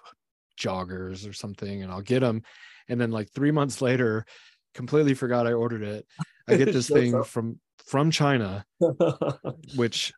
joggers 0.57 1.29
or 1.29 1.33
something 1.33 1.83
and 1.83 1.91
i'll 1.91 2.01
get 2.01 2.21
them 2.21 2.41
and 2.87 2.99
then 2.99 3.11
like 3.11 3.29
three 3.31 3.51
months 3.51 3.81
later 3.81 4.25
completely 4.73 5.13
forgot 5.13 5.47
i 5.47 5.53
ordered 5.53 5.83
it 5.83 6.05
i 6.47 6.55
get 6.55 6.71
this 6.71 6.89
thing 6.89 7.15
up. 7.15 7.25
from 7.25 7.59
from 7.85 8.11
china 8.11 8.65
which 9.75 10.13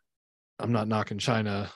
i'm 0.58 0.72
not 0.72 0.88
knocking 0.88 1.18
china 1.18 1.70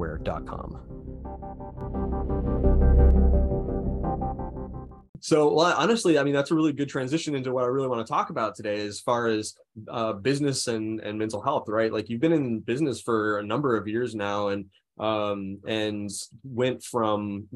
So, 5.20 5.54
well, 5.54 5.74
honestly, 5.78 6.20
I 6.20 6.24
mean, 6.24 6.34
that's 6.34 6.52
a 6.52 6.56
really 6.56 6.74
good 6.74 6.90
transition 6.90 7.36
into 7.36 7.52
what 7.52 7.64
I 7.64 7.68
really 7.68 7.88
want 7.88 8.06
to 8.06 8.12
talk 8.12 8.30
about 8.30 8.56
today, 8.56 8.86
as 8.86 9.00
far 9.00 9.28
as 9.28 9.56
uh, 9.90 10.14
business 10.14 10.68
and 10.68 11.00
and 11.00 11.18
mental 11.18 11.42
health, 11.42 11.68
right? 11.68 11.92
Like 11.92 12.10
you've 12.10 12.22
been 12.22 12.34
in 12.34 12.60
business 12.60 13.02
for 13.02 13.40
a 13.40 13.44
number 13.44 13.76
of 13.76 13.88
years 13.88 14.16
now, 14.16 14.50
and 14.50 14.66
um, 15.00 15.60
and 15.68 16.10
went 16.44 16.84
from 16.84 17.48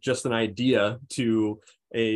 just 0.00 0.26
an 0.26 0.32
idea 0.32 0.98
to 1.10 1.60
a 1.94 2.10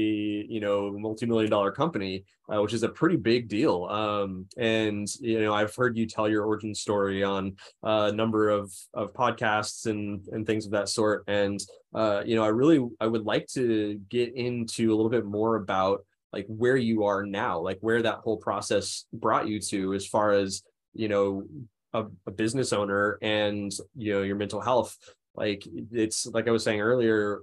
you 0.48 0.60
know 0.60 0.92
multi-million 0.92 1.50
dollar 1.50 1.72
company 1.72 2.24
uh, 2.52 2.60
which 2.60 2.72
is 2.74 2.82
a 2.82 2.88
pretty 2.88 3.16
big 3.16 3.48
deal. 3.48 3.84
Um, 3.84 4.46
and 4.56 5.08
you 5.20 5.40
know 5.40 5.54
i've 5.54 5.74
heard 5.74 5.96
you 5.96 6.06
tell 6.06 6.28
your 6.28 6.44
origin 6.44 6.74
story 6.74 7.22
on 7.22 7.56
uh, 7.84 8.10
a 8.12 8.14
number 8.14 8.50
of 8.50 8.72
of 8.94 9.12
podcasts 9.12 9.86
and 9.86 10.26
and 10.28 10.46
things 10.46 10.66
of 10.66 10.72
that 10.72 10.88
sort. 10.88 11.24
And 11.28 11.60
uh, 11.94 12.22
you 12.24 12.36
know 12.36 12.44
i 12.44 12.48
really 12.48 12.86
i 13.00 13.06
would 13.06 13.24
like 13.24 13.46
to 13.48 14.00
get 14.08 14.34
into 14.34 14.92
a 14.92 14.94
little 14.94 15.10
bit 15.10 15.24
more 15.24 15.56
about 15.56 16.04
like 16.32 16.46
where 16.48 16.76
you 16.76 17.04
are 17.04 17.24
now 17.24 17.60
like 17.60 17.78
where 17.80 18.02
that 18.02 18.16
whole 18.16 18.38
process 18.38 19.04
brought 19.12 19.46
you 19.46 19.60
to 19.60 19.92
as 19.92 20.06
far 20.06 20.32
as 20.32 20.62
you 20.94 21.08
know 21.08 21.44
a, 21.92 22.04
a 22.26 22.30
business 22.30 22.72
owner 22.72 23.18
and 23.20 23.72
you 23.94 24.14
know 24.14 24.22
your 24.22 24.36
mental 24.36 24.60
health. 24.60 24.96
Like 25.34 25.66
it's 25.92 26.26
like 26.26 26.46
i 26.46 26.50
was 26.50 26.62
saying 26.62 26.82
earlier 26.82 27.40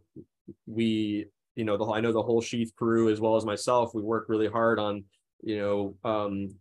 we 0.68 1.26
you 1.60 1.66
know 1.66 1.76
the 1.76 1.86
I 1.86 2.00
know 2.00 2.14
the 2.14 2.24
whole 2.24 2.40
Sheath 2.40 2.74
crew 2.74 3.12
as 3.12 3.20
well 3.20 3.36
as 3.36 3.46
myself 3.46 3.94
we 3.94 4.02
work 4.02 4.28
really 4.30 4.48
hard 4.48 4.80
on 4.80 5.04
you 5.44 5.58
know 5.58 5.96
um 6.10 6.56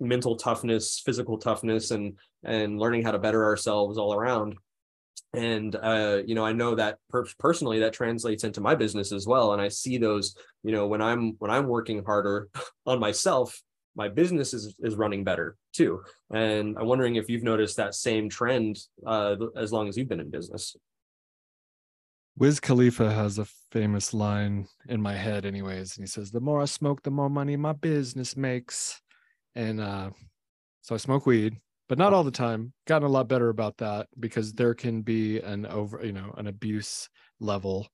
mental 0.00 0.36
toughness 0.36 1.02
physical 1.04 1.36
toughness 1.36 1.90
and 1.90 2.16
and 2.42 2.78
learning 2.78 3.02
how 3.04 3.12
to 3.12 3.18
better 3.18 3.44
ourselves 3.44 3.98
all 3.98 4.14
around. 4.14 4.56
And 5.34 5.76
uh, 5.76 6.22
you 6.26 6.34
know 6.34 6.46
i 6.46 6.52
know 6.52 6.74
that 6.74 6.98
per- 7.10 7.26
personally 7.38 7.80
that 7.80 7.92
translates 7.92 8.42
into 8.42 8.62
my 8.62 8.74
business 8.74 9.12
as 9.12 9.26
well. 9.26 9.52
And 9.52 9.60
i 9.60 9.68
see 9.68 9.98
those 9.98 10.34
you 10.62 10.72
know 10.72 10.86
when 10.86 11.02
i'm 11.02 11.34
when 11.38 11.50
i'm 11.50 11.66
working 11.66 12.02
harder 12.02 12.48
on 12.86 12.98
myself 12.98 13.60
my 13.94 14.08
business 14.08 14.54
is 14.54 14.74
is 14.80 14.94
running 14.94 15.24
better 15.24 15.56
too. 15.74 16.02
And 16.30 16.78
i'm 16.78 16.86
wondering 16.86 17.16
if 17.16 17.28
you've 17.28 17.42
noticed 17.42 17.76
that 17.76 17.94
same 17.94 18.30
trend 18.30 18.78
uh, 19.06 19.36
as 19.56 19.72
long 19.74 19.88
as 19.90 19.98
you've 19.98 20.08
been 20.08 20.20
in 20.20 20.30
business 20.30 20.74
Wiz 22.38 22.60
Khalifa 22.60 23.12
has 23.12 23.38
a 23.38 23.46
famous 23.70 24.14
line 24.14 24.66
in 24.88 25.02
my 25.02 25.14
head, 25.14 25.44
anyways, 25.44 25.96
and 25.96 26.04
he 26.04 26.08
says, 26.08 26.30
"The 26.30 26.40
more 26.40 26.62
I 26.62 26.64
smoke, 26.64 27.02
the 27.02 27.10
more 27.10 27.28
money 27.28 27.56
my 27.56 27.72
business 27.72 28.36
makes." 28.36 29.00
And 29.54 29.80
uh, 29.80 30.10
so 30.80 30.94
I 30.94 30.98
smoke 30.98 31.26
weed, 31.26 31.56
but 31.88 31.98
not 31.98 32.14
all 32.14 32.24
the 32.24 32.30
time. 32.30 32.72
Gotten 32.86 33.06
a 33.06 33.10
lot 33.10 33.28
better 33.28 33.50
about 33.50 33.76
that 33.78 34.08
because 34.18 34.54
there 34.54 34.74
can 34.74 35.02
be 35.02 35.40
an 35.40 35.66
over, 35.66 36.04
you 36.04 36.12
know, 36.12 36.34
an 36.38 36.46
abuse 36.46 37.08
level, 37.38 37.86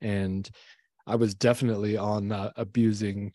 and 0.00 0.50
I 1.06 1.14
was 1.14 1.34
definitely 1.34 1.96
on 1.96 2.28
that 2.28 2.54
abusing 2.56 3.32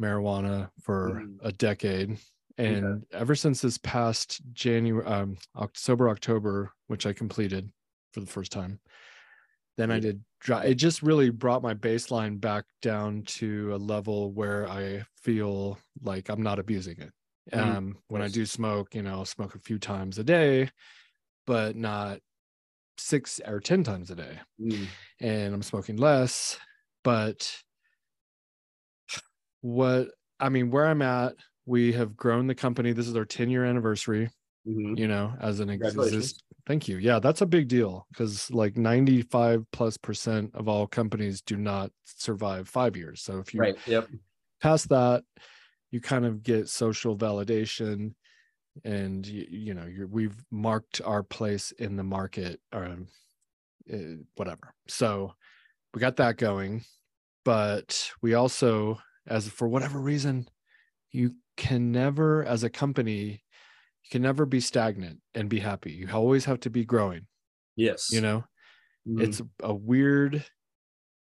marijuana 0.00 0.70
for 0.82 1.22
mm. 1.22 1.36
a 1.42 1.52
decade. 1.52 2.18
And 2.56 3.04
yeah. 3.10 3.18
ever 3.18 3.34
since 3.34 3.60
this 3.60 3.78
past 3.78 4.40
January, 4.52 5.06
um, 5.06 5.36
October, 5.56 6.08
October, 6.08 6.72
which 6.88 7.06
I 7.06 7.12
completed 7.12 7.70
for 8.12 8.20
the 8.20 8.26
first 8.26 8.52
time, 8.52 8.80
then 9.80 9.90
I 9.90 10.00
did. 10.00 10.22
It 10.48 10.74
just 10.74 11.02
really 11.02 11.30
brought 11.30 11.62
my 11.62 11.74
baseline 11.74 12.40
back 12.40 12.64
down 12.82 13.22
to 13.26 13.74
a 13.74 13.76
level 13.76 14.32
where 14.32 14.68
I 14.68 15.04
feel 15.22 15.78
like 16.02 16.28
I'm 16.28 16.42
not 16.42 16.58
abusing 16.58 16.98
it. 16.98 17.12
Mm-hmm. 17.52 17.76
Um, 17.76 17.98
when 18.08 18.22
I 18.22 18.28
do 18.28 18.46
smoke, 18.46 18.94
you 18.94 19.02
know, 19.02 19.10
I'll 19.10 19.24
smoke 19.24 19.54
a 19.54 19.60
few 19.60 19.78
times 19.78 20.18
a 20.18 20.24
day, 20.24 20.70
but 21.46 21.76
not 21.76 22.20
six 22.98 23.40
or 23.46 23.60
10 23.60 23.82
times 23.82 24.10
a 24.10 24.14
day. 24.14 24.38
Mm. 24.60 24.86
And 25.20 25.54
I'm 25.54 25.62
smoking 25.62 25.96
less. 25.96 26.58
But 27.02 27.50
what 29.62 30.08
I 30.38 30.48
mean, 30.48 30.70
where 30.70 30.86
I'm 30.86 31.02
at, 31.02 31.34
we 31.66 31.92
have 31.92 32.16
grown 32.16 32.46
the 32.46 32.54
company. 32.54 32.92
This 32.92 33.08
is 33.08 33.16
our 33.16 33.24
10 33.24 33.50
year 33.50 33.64
anniversary, 33.64 34.30
mm-hmm. 34.66 34.94
you 34.96 35.08
know, 35.08 35.34
as 35.40 35.60
an 35.60 35.70
exist. 35.70 36.42
Thank 36.66 36.88
you. 36.88 36.98
Yeah, 36.98 37.18
that's 37.18 37.40
a 37.40 37.46
big 37.46 37.68
deal 37.68 38.06
because 38.10 38.50
like 38.50 38.76
95 38.76 39.64
plus 39.72 39.96
percent 39.96 40.50
of 40.54 40.68
all 40.68 40.86
companies 40.86 41.40
do 41.40 41.56
not 41.56 41.90
survive 42.04 42.68
five 42.68 42.96
years. 42.96 43.22
So 43.22 43.38
if 43.38 43.52
you 43.54 43.60
right. 43.60 43.76
yep. 43.86 44.08
pass 44.62 44.84
that, 44.84 45.24
you 45.90 46.00
kind 46.00 46.24
of 46.24 46.42
get 46.42 46.68
social 46.68 47.16
validation 47.16 48.14
and 48.84 49.26
you, 49.26 49.46
you 49.50 49.74
know 49.74 49.84
you're 49.84 50.06
we've 50.06 50.36
marked 50.50 51.00
our 51.04 51.22
place 51.22 51.72
in 51.72 51.96
the 51.96 52.04
market 52.04 52.60
or 52.72 52.96
uh, 53.92 53.96
whatever 54.36 54.72
so 54.88 55.32
we 55.92 56.00
got 56.00 56.16
that 56.16 56.36
going 56.36 56.82
but 57.44 58.10
we 58.22 58.34
also 58.34 58.98
as 59.26 59.48
for 59.48 59.68
whatever 59.68 59.98
reason 59.98 60.48
you 61.10 61.34
can 61.56 61.90
never 61.90 62.44
as 62.44 62.62
a 62.62 62.70
company 62.70 63.42
can 64.10 64.22
never 64.22 64.44
be 64.44 64.60
stagnant 64.60 65.20
and 65.34 65.48
be 65.48 65.60
happy. 65.60 65.92
You 65.92 66.08
always 66.12 66.44
have 66.46 66.60
to 66.60 66.70
be 66.70 66.84
growing 66.84 67.26
yes. 67.80 68.12
you 68.12 68.20
know? 68.20 68.44
Mm-hmm. 69.08 69.22
it's 69.22 69.40
a 69.62 69.74
weird 69.74 70.44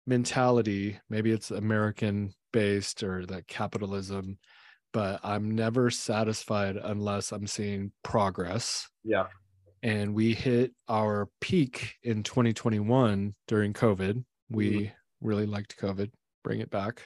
mentality. 0.06 1.00
Maybe 1.10 1.32
it's 1.32 1.50
american 1.50 2.32
based 2.52 3.02
or 3.02 3.26
that 3.26 3.48
capitalism 3.48 4.38
but 4.92 5.20
i'm 5.22 5.54
never 5.54 5.90
satisfied 5.90 6.76
unless 6.76 7.32
i'm 7.32 7.46
seeing 7.46 7.92
progress. 8.02 8.88
Yeah. 9.04 9.26
And 9.82 10.14
we 10.14 10.32
hit 10.32 10.72
our 10.88 11.28
peak 11.40 11.96
in 12.02 12.22
2021 12.22 13.34
during 13.46 13.72
covid. 13.72 14.24
We 14.48 14.70
mm-hmm. 14.70 15.26
really 15.26 15.46
liked 15.46 15.76
covid. 15.78 16.10
Bring 16.44 16.60
it 16.60 16.70
back. 16.70 17.02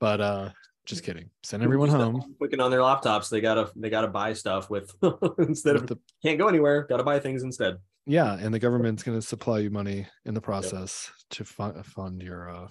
But 0.00 0.20
uh 0.20 0.50
just 0.86 1.04
kidding. 1.04 1.30
Send 1.42 1.62
everyone 1.62 1.88
home. 1.88 2.34
clicking 2.38 2.60
on 2.60 2.70
their 2.70 2.80
laptops? 2.80 3.28
They 3.28 3.40
gotta 3.40 3.70
they 3.76 3.90
gotta 3.90 4.08
buy 4.08 4.32
stuff 4.32 4.70
with 4.70 4.92
instead 5.38 5.74
with 5.74 5.82
of 5.82 5.88
the, 5.88 5.98
can't 6.22 6.38
go 6.38 6.48
anywhere 6.48 6.86
gotta 6.88 7.04
buy 7.04 7.18
things 7.18 7.42
instead. 7.42 7.78
Yeah 8.06 8.36
and 8.40 8.52
the 8.52 8.58
government's 8.58 9.02
going 9.02 9.18
to 9.18 9.26
supply 9.26 9.58
you 9.58 9.70
money 9.70 10.06
in 10.24 10.34
the 10.34 10.40
process 10.40 11.08
yep. 11.08 11.14
to 11.30 11.44
fund, 11.44 11.86
fund 11.86 12.22
your 12.22 12.50
uh 12.50 12.68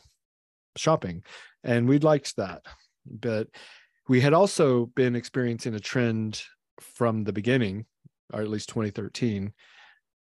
shopping. 0.75 1.23
And 1.63 1.87
we 1.87 1.99
liked 1.99 2.35
that. 2.37 2.63
But 3.05 3.47
we 4.07 4.21
had 4.21 4.33
also 4.33 4.87
been 4.87 5.15
experiencing 5.15 5.75
a 5.75 5.79
trend 5.79 6.41
from 6.79 7.23
the 7.23 7.33
beginning 7.33 7.85
or 8.33 8.41
at 8.41 8.49
least 8.49 8.69
2013 8.69 9.53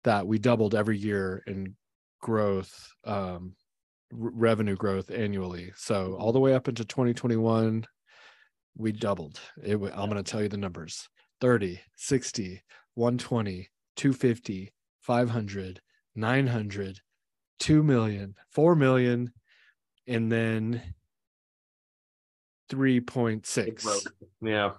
that 0.03 0.27
we 0.27 0.37
doubled 0.37 0.75
every 0.75 0.97
year 0.97 1.43
in 1.47 1.75
growth 2.21 2.91
um, 3.05 3.53
revenue 4.15 4.75
growth 4.75 5.09
annually. 5.11 5.71
So 5.75 6.15
all 6.19 6.31
the 6.31 6.39
way 6.39 6.53
up 6.53 6.67
into 6.67 6.85
2021 6.85 7.85
we 8.75 8.91
doubled. 8.91 9.39
It, 9.61 9.75
i'm 9.75 10.09
going 10.09 10.15
to 10.15 10.23
tell 10.23 10.41
you 10.41 10.49
the 10.49 10.57
numbers. 10.57 11.09
30 11.41 11.81
60 11.95 12.63
120 12.95 13.69
250 13.95 14.73
500 15.01 15.81
900 16.15 16.99
2 17.59 17.83
million 17.83 18.35
4 18.49 18.75
million 18.75 19.33
and 20.07 20.31
then 20.31 20.81
3.6 22.71 24.07
yeah. 24.41 24.71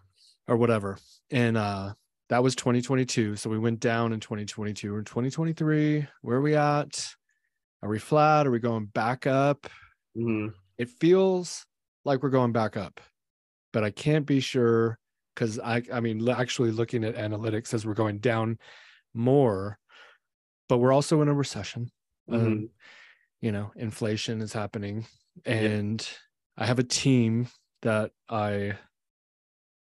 or 0.48 0.56
whatever. 0.56 0.98
And 1.30 1.56
uh 1.56 1.94
that 2.30 2.42
was 2.42 2.56
2022 2.56 3.36
so 3.36 3.50
we 3.50 3.58
went 3.58 3.80
down 3.80 4.12
in 4.12 4.20
2022 4.20 4.94
or 4.94 5.02
2023 5.02 6.06
where 6.22 6.36
are 6.38 6.40
we 6.40 6.56
at 6.56 7.14
are 7.84 7.88
we 7.88 7.98
flat 7.98 8.46
are 8.46 8.50
we 8.50 8.58
going 8.58 8.86
back 8.86 9.26
up 9.26 9.66
mm-hmm. 10.16 10.48
it 10.78 10.88
feels 10.88 11.66
like 12.04 12.22
we're 12.22 12.30
going 12.30 12.52
back 12.52 12.76
up 12.76 13.00
but 13.72 13.84
i 13.84 13.90
can't 13.90 14.24
be 14.24 14.40
sure 14.40 14.98
because 15.34 15.60
i 15.60 15.82
i 15.92 16.00
mean 16.00 16.26
actually 16.28 16.70
looking 16.70 17.04
at 17.04 17.14
analytics 17.14 17.68
says 17.68 17.86
we're 17.86 17.92
going 17.92 18.18
down 18.18 18.58
more 19.12 19.78
but 20.68 20.78
we're 20.78 20.92
also 20.92 21.20
in 21.20 21.28
a 21.28 21.34
recession 21.34 21.90
mm-hmm. 22.28 22.46
um, 22.46 22.70
you 23.42 23.52
know 23.52 23.70
inflation 23.76 24.40
is 24.40 24.52
happening 24.52 25.06
and 25.44 26.00
yeah. 26.00 26.64
i 26.64 26.66
have 26.66 26.78
a 26.78 26.84
team 26.84 27.46
that 27.82 28.12
i 28.30 28.72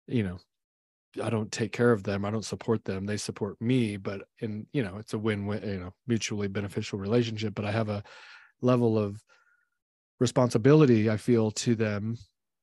you 0.06 0.22
know 0.22 0.38
i 1.22 1.30
don't 1.30 1.50
take 1.50 1.72
care 1.72 1.92
of 1.92 2.02
them 2.02 2.24
i 2.24 2.30
don't 2.30 2.44
support 2.44 2.84
them 2.84 3.06
they 3.06 3.16
support 3.16 3.60
me 3.60 3.96
but 3.96 4.22
in 4.40 4.66
you 4.72 4.82
know 4.82 4.96
it's 4.98 5.14
a 5.14 5.18
win-win 5.18 5.62
you 5.62 5.80
know 5.80 5.92
mutually 6.06 6.48
beneficial 6.48 6.98
relationship 6.98 7.54
but 7.54 7.64
i 7.64 7.70
have 7.70 7.88
a 7.88 8.02
level 8.60 8.98
of 8.98 9.22
responsibility 10.20 11.10
i 11.10 11.16
feel 11.16 11.50
to 11.50 11.74
them 11.74 12.16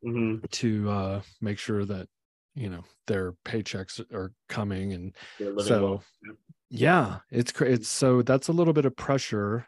mm-hmm. 0.06 0.46
to 0.52 0.90
uh 0.90 1.22
make 1.42 1.58
sure 1.58 1.84
that 1.84 2.08
you 2.56 2.70
know 2.70 2.84
their 3.06 3.34
paychecks 3.46 4.00
are 4.14 4.32
coming 4.50 4.94
and 4.94 5.16
so 5.60 5.84
well. 5.84 6.04
yeah 6.70 7.18
it's 7.32 7.54
it's 7.62 7.88
so 7.88 8.22
that's 8.22 8.48
a 8.48 8.54
little 8.54 8.74
bit 8.74 8.86
of 8.86 8.96
pressure 8.96 9.68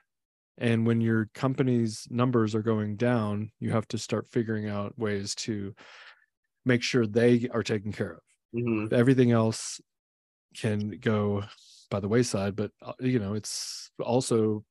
and 0.58 0.86
when 0.86 1.00
your 1.00 1.30
company's 1.34 2.08
numbers 2.10 2.56
are 2.56 2.62
going 2.62 2.96
down 2.96 3.52
you 3.60 3.72
have 3.72 3.88
to 3.88 3.98
start 3.98 4.28
figuring 4.28 4.68
out 4.68 4.98
ways 4.98 5.36
to 5.36 5.74
make 6.66 6.82
sure 6.82 7.06
they 7.06 7.48
are 7.54 7.64
taken 7.64 7.92
care 7.92 8.12
of 8.12 8.20
mm-hmm. 8.56 8.94
everything 8.94 9.32
else 9.32 9.80
can 10.56 10.92
go 11.00 11.44
by 11.90 12.00
the 12.00 12.08
wayside 12.08 12.56
but 12.56 12.72
uh, 12.82 12.94
you 13.00 13.20
know 13.20 13.34
it's 13.34 13.92
also 14.02 14.64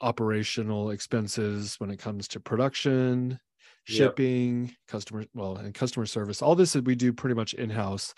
operational 0.00 0.90
expenses 0.90 1.76
when 1.78 1.90
it 1.90 1.98
comes 1.98 2.26
to 2.28 2.40
production 2.40 3.38
shipping 3.84 4.66
yep. 4.66 4.74
customer 4.88 5.24
well 5.34 5.56
and 5.56 5.74
customer 5.74 6.06
service 6.06 6.42
all 6.42 6.54
this 6.54 6.74
we 6.76 6.94
do 6.94 7.12
pretty 7.12 7.34
much 7.34 7.54
in-house 7.54 8.14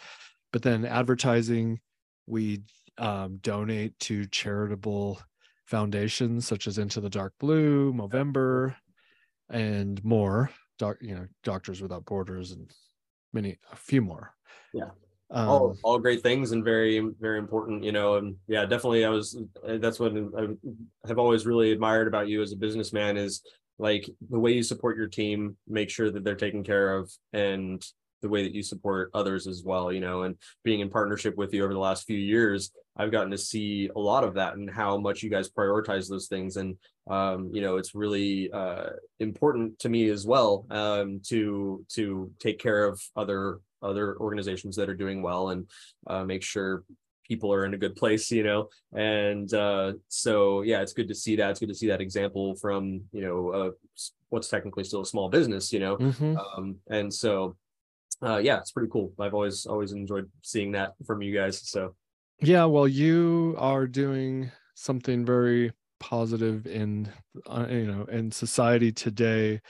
but 0.53 0.63
then 0.63 0.85
advertising 0.85 1.79
we 2.27 2.63
um, 2.99 3.39
donate 3.43 3.99
to 4.01 4.27
charitable 4.27 5.21
foundations 5.65 6.47
such 6.47 6.67
as 6.67 6.79
Into 6.79 7.01
the 7.01 7.11
Dark 7.11 7.33
Blue, 7.39 7.93
Movember, 7.93 8.75
and 9.51 10.03
more. 10.05 10.51
Doc, 10.79 10.97
you 11.01 11.15
know, 11.15 11.27
Doctors 11.45 11.81
Without 11.81 12.05
Borders, 12.05 12.53
and 12.53 12.71
many, 13.33 13.59
a 13.73 13.77
few 13.77 14.03
more. 14.03 14.35
Yeah. 14.73 14.91
Um, 15.31 15.49
all, 15.49 15.77
all 15.83 15.99
great 15.99 16.23
things 16.23 16.53
and 16.53 16.63
very 16.63 17.01
very 17.19 17.39
important 17.39 17.83
you 17.83 17.93
know 17.93 18.17
and 18.17 18.37
yeah 18.49 18.67
definitely 18.67 19.03
i 19.07 19.09
was 19.09 19.35
that's 19.65 19.99
what 19.99 20.13
i 20.15 20.47
have 21.09 21.19
always 21.19 21.47
really 21.47 21.73
admired 21.73 22.07
about 22.07 22.29
you 22.29 22.43
as 22.43 22.53
a 22.53 22.57
businessman 22.57 23.17
is 23.17 23.41
like 23.79 24.11
the 24.29 24.39
way 24.39 24.53
you 24.53 24.63
support 24.63 24.99
your 24.99 25.07
team 25.07 25.57
make 25.67 25.89
sure 25.89 26.11
that 26.11 26.23
they're 26.23 26.35
taken 26.35 26.63
care 26.63 26.99
of 26.99 27.11
and 27.33 27.83
the 28.21 28.29
way 28.29 28.43
that 28.43 28.53
you 28.53 28.63
support 28.63 29.11
others 29.15 29.47
as 29.47 29.63
well 29.65 29.91
you 29.91 30.01
know 30.01 30.25
and 30.25 30.37
being 30.65 30.81
in 30.81 30.91
partnership 30.91 31.35
with 31.39 31.55
you 31.55 31.65
over 31.65 31.73
the 31.73 31.79
last 31.79 32.05
few 32.05 32.19
years 32.19 32.71
I've 32.97 33.11
gotten 33.11 33.31
to 33.31 33.39
see 33.39 33.89
a 33.95 33.99
lot 33.99 34.25
of 34.25 34.35
that 34.35 34.55
and 34.55 34.69
how 34.69 34.99
much 34.99 35.23
you 35.23 35.31
guys 35.31 35.49
prioritize 35.49 36.09
those 36.09 36.27
things. 36.27 36.57
And, 36.57 36.77
um, 37.09 37.51
you 37.53 37.63
know, 37.63 37.77
it's 37.77 37.95
really 37.95 38.51
uh, 38.53 38.91
important 39.19 39.79
to 39.81 39.89
me 39.89 40.11
as 40.11 40.27
well 40.27 40.67
um, 40.71 41.21
to 41.29 41.85
to 41.95 42.31
take 42.39 42.59
care 42.59 42.85
of 42.85 43.01
other 43.17 43.61
other 43.83 44.17
organizations 44.19 44.77
that 44.77 44.89
are 44.89 44.95
doing 44.95 45.23
well 45.23 45.51
and 45.51 45.69
uh, 46.07 46.25
make 46.25 46.43
sure 46.43 46.85
people 47.27 47.53
are 47.53 47.65
in 47.65 47.75
a 47.75 47.79
good 47.79 47.97
place 47.97 48.31
you 48.31 48.43
know? 48.43 48.69
And 48.95 49.53
uh, 49.55 49.95
so 50.09 50.63
yeah 50.63 50.81
it's 50.81 50.93
good 50.93 51.09
to 51.09 51.15
see 51.15 51.37
that. 51.37 51.51
It's 51.51 51.61
good 51.61 51.69
to 51.69 51.75
see 51.75 51.89
that 51.89 52.01
example 52.01 52.57
from 52.57 53.03
you 53.13 53.23
know 53.23 53.49
uh, 53.51 53.71
what's 54.31 54.49
technically 54.49 54.85
still 54.85 55.03
a 55.03 55.07
small 55.07 55.29
business 55.29 55.73
you 55.73 55.81
know? 55.81 55.97
Mm-hmm. 55.97 56.37
um, 56.37 56.77
and 56.91 57.13
so 57.13 57.57
uh, 58.23 58.39
yeah 58.39 58.59
it's 58.59 58.73
pretty 58.73 58.91
cool. 58.91 59.13
I've 59.19 59.35
always 59.35 59.67
always 59.67 59.93
enjoyed 59.93 60.31
seeing 60.43 60.73
that 60.73 60.95
from 61.07 61.23
you 61.23 61.35
guys 61.35 61.69
so. 61.69 61.95
Yeah 62.41 62.65
well 62.65 62.89
you 62.89 63.55
are 63.59 63.87
doing 63.87 64.51
something 64.75 65.25
very 65.25 65.73
positive 66.01 66.67
in 66.67 67.09
uh, 67.47 67.67
you 67.71 67.87
know 67.87 68.05
in 68.11 68.33
society 68.33 68.91
today 68.91 69.61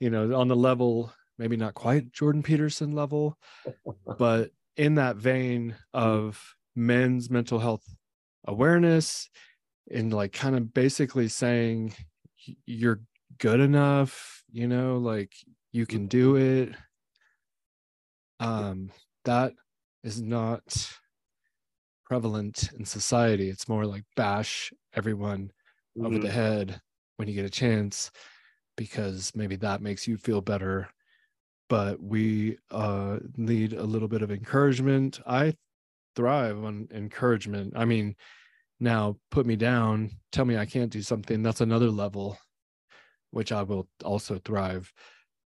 you 0.00 0.10
know 0.10 0.34
on 0.34 0.48
the 0.48 0.56
level 0.56 1.12
maybe 1.38 1.56
not 1.56 1.74
quite 1.74 2.12
jordan 2.12 2.42
peterson 2.42 2.92
level 2.92 3.38
but 4.18 4.50
in 4.76 4.94
that 4.96 5.16
vein 5.16 5.74
of 5.92 6.54
men's 6.74 7.30
mental 7.30 7.58
health 7.58 7.84
awareness 8.46 9.28
and 9.90 10.12
like 10.12 10.32
kind 10.32 10.56
of 10.56 10.72
basically 10.74 11.28
saying 11.28 11.94
you're 12.64 13.00
good 13.38 13.60
enough 13.60 14.42
you 14.50 14.66
know 14.66 14.98
like 14.98 15.32
you 15.72 15.86
can 15.86 16.06
do 16.06 16.34
mm-hmm. 16.34 16.70
it 16.70 16.74
um 18.40 18.90
that 19.24 19.52
is 20.04 20.22
not 20.22 20.90
prevalent 22.04 22.70
in 22.78 22.84
society 22.84 23.48
it's 23.48 23.68
more 23.68 23.84
like 23.84 24.04
bash 24.14 24.72
everyone 24.94 25.50
mm-hmm. 25.96 26.06
over 26.06 26.18
the 26.18 26.28
mm-hmm. 26.28 26.36
head 26.36 26.80
when 27.16 27.28
you 27.28 27.34
get 27.34 27.44
a 27.44 27.50
chance 27.50 28.10
because 28.76 29.32
maybe 29.34 29.56
that 29.56 29.80
makes 29.80 30.06
you 30.06 30.16
feel 30.16 30.40
better 30.40 30.88
but 31.68 32.00
we 32.02 32.56
uh 32.70 33.18
need 33.36 33.72
a 33.72 33.82
little 33.82 34.08
bit 34.08 34.22
of 34.22 34.30
encouragement 34.30 35.20
i 35.26 35.52
thrive 36.16 36.64
on 36.64 36.88
encouragement. 36.92 37.74
I 37.76 37.84
mean, 37.84 38.16
now 38.80 39.16
put 39.30 39.46
me 39.46 39.54
down, 39.54 40.10
tell 40.32 40.44
me 40.44 40.56
I 40.56 40.66
can't 40.66 40.90
do 40.90 41.02
something, 41.02 41.42
that's 41.42 41.60
another 41.60 41.90
level, 41.90 42.38
which 43.30 43.52
I 43.52 43.62
will 43.62 43.86
also 44.02 44.38
thrive. 44.38 44.92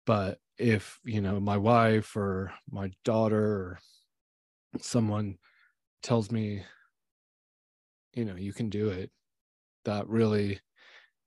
But 0.06 0.38
if, 0.58 1.00
you 1.04 1.22
know, 1.22 1.40
my 1.40 1.58
wife 1.58 2.16
or 2.16 2.54
my 2.72 2.92
daughter 3.04 3.44
or 3.44 3.80
someone 4.80 5.38
tells 6.02 6.32
me, 6.32 6.64
you 8.14 8.26
know, 8.26 8.36
you 8.36 8.54
can 8.54 8.70
do 8.70 8.90
it, 8.90 9.12
that 9.86 10.08
really 10.08 10.60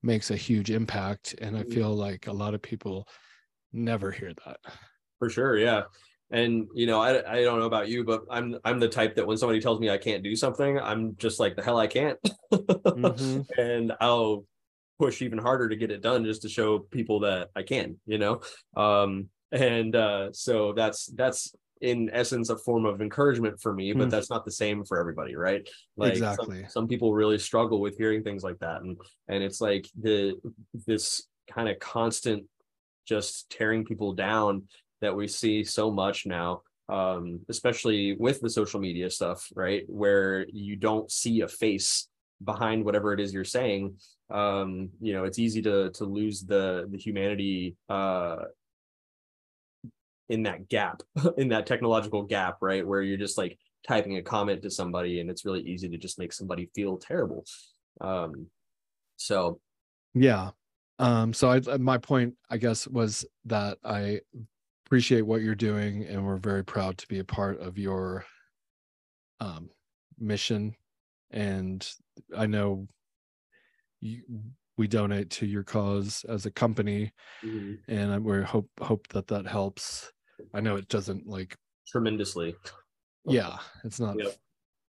makes 0.02 0.30
a 0.30 0.36
huge 0.36 0.70
impact. 0.70 1.34
And 1.40 1.56
I 1.56 1.62
mm. 1.62 1.72
feel 1.72 1.94
like 1.94 2.26
a 2.26 2.32
lot 2.32 2.54
of 2.54 2.62
people 2.62 3.06
never 3.72 4.10
hear 4.10 4.32
that. 4.44 4.58
For 5.18 5.30
sure. 5.30 5.56
Yeah 5.56 5.82
and 6.32 6.66
you 6.74 6.86
know 6.86 7.00
I, 7.00 7.40
I 7.40 7.44
don't 7.44 7.60
know 7.60 7.66
about 7.66 7.88
you 7.88 8.04
but 8.04 8.24
i'm 8.30 8.56
i'm 8.64 8.80
the 8.80 8.88
type 8.88 9.14
that 9.16 9.26
when 9.26 9.36
somebody 9.36 9.60
tells 9.60 9.78
me 9.78 9.90
i 9.90 9.98
can't 9.98 10.24
do 10.24 10.34
something 10.34 10.80
i'm 10.80 11.14
just 11.16 11.38
like 11.38 11.54
the 11.54 11.62
hell 11.62 11.78
i 11.78 11.86
can't 11.86 12.18
mm-hmm. 12.52 13.40
and 13.60 13.92
i'll 14.00 14.44
push 14.98 15.22
even 15.22 15.38
harder 15.38 15.68
to 15.68 15.76
get 15.76 15.90
it 15.90 16.02
done 16.02 16.24
just 16.24 16.42
to 16.42 16.48
show 16.48 16.78
people 16.78 17.20
that 17.20 17.50
i 17.54 17.62
can 17.62 17.96
you 18.06 18.18
know 18.18 18.40
um 18.76 19.28
and 19.52 19.94
uh 19.94 20.32
so 20.32 20.72
that's 20.72 21.06
that's 21.14 21.54
in 21.82 22.08
essence 22.12 22.48
a 22.48 22.56
form 22.56 22.86
of 22.86 23.00
encouragement 23.02 23.60
for 23.60 23.74
me 23.74 23.92
but 23.92 24.06
mm. 24.06 24.10
that's 24.10 24.30
not 24.30 24.44
the 24.44 24.50
same 24.50 24.84
for 24.84 25.00
everybody 25.00 25.34
right 25.34 25.68
like 25.96 26.12
exactly 26.12 26.60
some, 26.60 26.68
some 26.68 26.88
people 26.88 27.12
really 27.12 27.38
struggle 27.38 27.80
with 27.80 27.98
hearing 27.98 28.22
things 28.22 28.44
like 28.44 28.58
that 28.60 28.82
and 28.82 28.96
and 29.28 29.42
it's 29.42 29.60
like 29.60 29.86
the 30.00 30.32
this 30.86 31.26
kind 31.52 31.68
of 31.68 31.76
constant 31.80 32.44
just 33.06 33.50
tearing 33.50 33.84
people 33.84 34.12
down 34.12 34.64
that 35.00 35.14
we 35.14 35.26
see 35.28 35.64
so 35.64 35.90
much 35.90 36.26
now 36.26 36.62
um, 36.88 37.40
especially 37.48 38.14
with 38.18 38.40
the 38.40 38.50
social 38.50 38.80
media 38.80 39.10
stuff 39.10 39.48
right? 39.54 39.84
Where 39.88 40.46
you 40.52 40.76
don't 40.76 41.10
see 41.10 41.40
a 41.40 41.48
face 41.48 42.08
behind 42.44 42.84
whatever 42.84 43.12
it 43.12 43.20
is 43.20 43.32
you're 43.32 43.44
saying. 43.44 43.96
Um, 44.30 44.90
you 45.00 45.12
know 45.12 45.24
it's 45.24 45.38
easy 45.38 45.62
to 45.62 45.90
to 45.90 46.04
lose 46.04 46.42
the 46.42 46.86
the 46.90 46.98
humanity 46.98 47.76
uh, 47.88 48.36
in 50.28 50.44
that 50.44 50.68
gap 50.68 51.02
in 51.38 51.48
that 51.48 51.66
technological 51.66 52.22
gap 52.24 52.58
right? 52.60 52.86
Where 52.86 53.02
you're 53.02 53.18
just 53.18 53.38
like 53.38 53.58
typing 53.86 54.16
a 54.16 54.22
comment 54.22 54.62
to 54.62 54.70
somebody 54.70 55.20
and 55.20 55.30
it's 55.30 55.44
really 55.44 55.62
easy 55.62 55.88
to 55.88 55.98
just 55.98 56.18
make 56.18 56.32
somebody 56.32 56.70
feel 56.74 56.98
terrible. 56.98 57.44
Um, 58.00 58.46
so 59.16 59.60
yeah 60.14 60.50
um 61.02 61.32
so 61.32 61.50
i 61.50 61.76
my 61.78 61.98
point 61.98 62.34
i 62.48 62.56
guess 62.56 62.86
was 62.86 63.26
that 63.44 63.76
i 63.84 64.20
appreciate 64.86 65.22
what 65.22 65.42
you're 65.42 65.54
doing 65.54 66.04
and 66.04 66.24
we're 66.24 66.36
very 66.36 66.64
proud 66.64 66.96
to 66.96 67.06
be 67.08 67.18
a 67.18 67.24
part 67.24 67.60
of 67.60 67.76
your 67.76 68.24
um, 69.40 69.68
mission 70.18 70.74
and 71.30 71.90
i 72.36 72.46
know 72.46 72.86
you, 74.00 74.22
we 74.76 74.86
donate 74.86 75.30
to 75.30 75.46
your 75.46 75.64
cause 75.64 76.24
as 76.28 76.46
a 76.46 76.50
company 76.50 77.12
mm-hmm. 77.44 77.74
and 77.92 78.24
we 78.24 78.42
hope 78.42 78.68
hope 78.80 79.08
that 79.08 79.26
that 79.26 79.46
helps 79.46 80.12
i 80.54 80.60
know 80.60 80.76
it 80.76 80.88
doesn't 80.88 81.26
like 81.26 81.56
tremendously 81.88 82.54
yeah 83.26 83.58
it's 83.84 83.98
not 83.98 84.16
yep. 84.18 84.36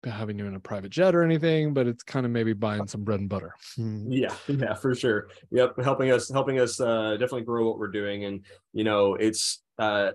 Having 0.04 0.38
you 0.38 0.46
in 0.46 0.54
a 0.54 0.60
private 0.60 0.90
jet 0.90 1.14
or 1.14 1.22
anything 1.22 1.72
but 1.72 1.86
it's 1.86 2.02
kind 2.02 2.26
of 2.26 2.32
maybe 2.32 2.52
buying 2.52 2.86
some 2.86 3.04
bread 3.04 3.20
and 3.20 3.28
butter. 3.28 3.54
Yeah 3.76 4.34
yeah 4.48 4.74
for 4.74 4.94
sure. 4.94 5.28
Yep 5.50 5.80
helping 5.82 6.10
us 6.10 6.30
helping 6.30 6.58
us 6.58 6.80
uh 6.80 7.12
definitely 7.12 7.42
grow 7.42 7.68
what 7.68 7.78
we're 7.78 7.88
doing. 7.88 8.24
And 8.24 8.44
you 8.72 8.84
know 8.84 9.14
it's 9.14 9.62
uh, 9.78 10.12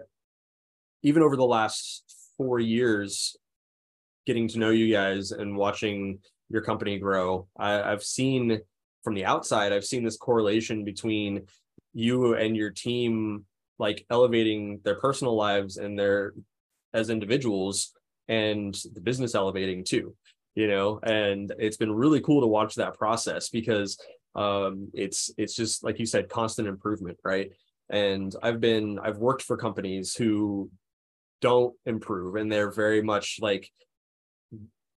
even 1.04 1.24
over 1.24 1.36
the 1.36 1.46
last 1.46 2.04
four 2.38 2.60
years, 2.60 3.36
getting 4.26 4.48
to 4.50 4.60
know 4.60 4.70
you 4.70 4.92
guys 4.92 5.32
and 5.32 5.56
watching 5.56 6.20
your 6.50 6.62
company 6.62 6.98
grow, 7.00 7.48
I, 7.58 7.82
I've 7.82 8.04
seen 8.04 8.62
from 9.04 9.14
the 9.14 9.26
outside, 9.26 9.74
I've 9.74 9.86
seen 9.86 10.04
this 10.04 10.18
correlation 10.18 10.84
between 10.84 11.48
you 11.94 12.36
and 12.36 12.56
your 12.56 12.72
team 12.72 13.46
like 13.80 14.06
elevating 14.10 14.80
their 14.84 14.96
personal 14.96 15.36
lives 15.36 15.78
and 15.78 15.98
their 15.98 16.34
as 16.94 17.10
individuals 17.10 17.94
and 18.28 18.76
the 18.94 19.02
business 19.02 19.36
elevating 19.36 19.84
too 19.84 20.16
you 20.58 20.68
know? 20.68 21.00
And 21.04 21.54
it's 21.60 21.78
been 21.78 21.94
really 21.94 22.20
cool 22.20 22.42
to 22.42 22.48
watch 22.48 22.76
that 22.76 22.96
process 22.96 23.50
because 23.50 23.98
um 24.36 24.90
it's 24.94 25.32
it's 25.38 25.56
just 25.56 25.84
like 25.84 26.00
you 26.00 26.06
said 26.06 26.30
constant 26.30 26.68
improvement 26.68 27.18
right? 27.24 27.52
And 27.90 28.36
i've 28.44 28.60
been 28.60 29.00
i've 29.00 29.18
worked 29.18 29.44
for 29.44 29.56
companies 29.56 30.16
who 30.16 30.70
don't 31.42 31.76
improve 31.86 32.36
and 32.36 32.52
they're 32.52 32.72
very 32.72 33.02
much 33.04 33.38
like 33.40 33.72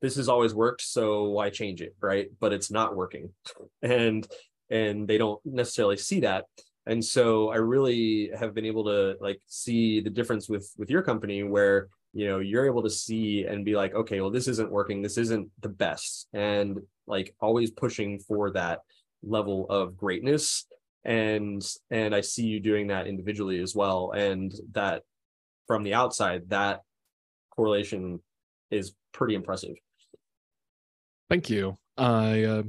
this 0.02 0.16
has 0.16 0.30
always 0.30 0.54
worked 0.54 0.82
so 0.82 1.30
why 1.30 1.50
change 1.50 1.82
it? 1.82 1.94
Right? 2.02 2.30
But 2.40 2.54
it's 2.54 2.72
not 2.72 2.96
working. 2.96 3.30
And 3.82 4.26
and 4.72 5.08
they 5.08 5.18
don't 5.18 5.42
necessarily 5.46 5.98
see 5.98 6.22
that. 6.22 6.46
And 6.86 7.04
so 7.04 7.50
i 7.50 7.58
really 7.58 8.32
have 8.40 8.54
been 8.54 8.66
able 8.66 8.86
to 8.86 9.16
like 9.20 9.42
see 9.48 10.00
the 10.00 10.10
difference 10.10 10.48
with 10.48 10.72
with 10.78 10.90
your 10.90 11.02
company 11.02 11.44
where 11.44 11.90
you 12.14 12.28
know 12.28 12.40
you're 12.40 12.66
able 12.66 12.84
to 12.84 12.90
see 12.90 13.46
and 13.46 13.66
be 13.66 13.76
like 13.76 13.94
okay 13.94 14.22
well 14.22 14.32
this 14.32 14.48
isn't 14.48 14.72
working. 14.72 15.02
This 15.02 15.18
isn't 15.18 15.50
the 15.62 15.70
best 15.70 16.28
and 16.34 16.80
like 17.08 17.36
always 17.40 17.72
pushing 17.72 18.20
for 18.20 18.52
that 18.52 18.80
level 19.24 19.68
of 19.70 19.98
greatness 19.98 20.66
and 21.06 21.66
and 21.92 22.14
i 22.14 22.22
see 22.22 22.46
you 22.46 22.60
doing 22.60 22.88
that 22.88 23.08
individually 23.08 23.62
as 23.62 23.74
well 23.74 24.12
and 24.12 24.54
that 24.74 25.04
from 25.66 25.84
the 25.84 25.94
outside 25.94 26.50
that 26.50 26.82
correlation 27.52 28.20
is 28.72 28.94
pretty 29.12 29.36
impressive. 29.36 29.76
Thank 31.30 31.50
you. 31.50 31.78
I 31.98 32.44
uh, 32.44 32.64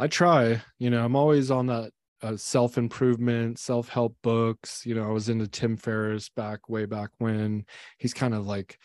i 0.00 0.08
try 0.08 0.60
you 0.80 0.90
know 0.90 1.04
i'm 1.04 1.14
always 1.14 1.52
on 1.52 1.66
that 1.66 1.92
uh, 2.22 2.36
self-improvement 2.36 3.58
self-help 3.58 4.16
books 4.22 4.86
you 4.86 4.94
know 4.94 5.04
i 5.04 5.10
was 5.10 5.28
into 5.28 5.46
tim 5.46 5.76
ferriss 5.76 6.28
back 6.28 6.68
way 6.68 6.84
back 6.84 7.10
when 7.18 7.64
he's 7.98 8.14
kind 8.14 8.34
of 8.34 8.46
like 8.46 8.78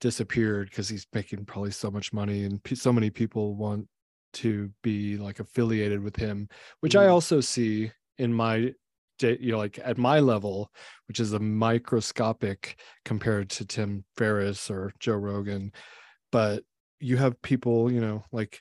disappeared 0.00 0.68
because 0.68 0.88
he's 0.88 1.06
making 1.14 1.44
probably 1.44 1.70
so 1.70 1.90
much 1.90 2.12
money 2.12 2.44
and 2.44 2.62
p- 2.62 2.74
so 2.74 2.92
many 2.92 3.08
people 3.08 3.54
want 3.54 3.88
to 4.34 4.70
be 4.82 5.16
like 5.16 5.40
affiliated 5.40 6.02
with 6.02 6.16
him 6.16 6.48
which 6.80 6.94
mm. 6.94 7.00
i 7.00 7.06
also 7.06 7.40
see 7.40 7.90
in 8.18 8.32
my 8.32 8.70
you 9.22 9.52
know 9.52 9.58
like 9.58 9.78
at 9.82 9.96
my 9.96 10.18
level 10.18 10.70
which 11.08 11.20
is 11.20 11.32
a 11.32 11.38
microscopic 11.38 12.78
compared 13.04 13.48
to 13.48 13.64
tim 13.64 14.04
ferriss 14.16 14.70
or 14.70 14.92
joe 14.98 15.14
rogan 15.14 15.72
but 16.32 16.64
you 17.00 17.16
have 17.16 17.40
people 17.42 17.90
you 17.90 18.00
know 18.00 18.24
like 18.32 18.60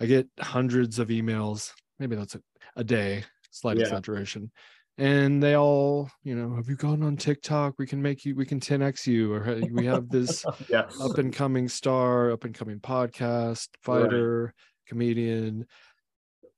i 0.00 0.06
get 0.06 0.28
hundreds 0.38 0.98
of 0.98 1.08
emails 1.08 1.72
maybe 1.98 2.14
that's 2.14 2.34
a, 2.34 2.40
a 2.76 2.84
day 2.84 3.24
slight 3.56 3.76
yeah. 3.76 3.84
exaggeration 3.84 4.50
and 4.98 5.42
they 5.42 5.56
all 5.56 6.10
you 6.22 6.34
know 6.34 6.54
have 6.56 6.68
you 6.68 6.76
gone 6.76 7.02
on 7.02 7.16
tiktok 7.16 7.74
we 7.78 7.86
can 7.86 8.00
make 8.00 8.24
you 8.24 8.34
we 8.34 8.46
can 8.46 8.60
10x 8.60 9.06
you 9.06 9.32
or 9.32 9.60
we 9.70 9.84
have 9.84 10.08
this 10.16 10.44
yeah. 10.68 10.86
up 11.00 11.18
and 11.18 11.32
coming 11.34 11.68
star 11.68 12.30
up 12.30 12.44
and 12.44 12.54
coming 12.54 12.80
podcast 12.80 13.68
fighter 13.82 14.44
right. 14.46 14.54
comedian 14.86 15.66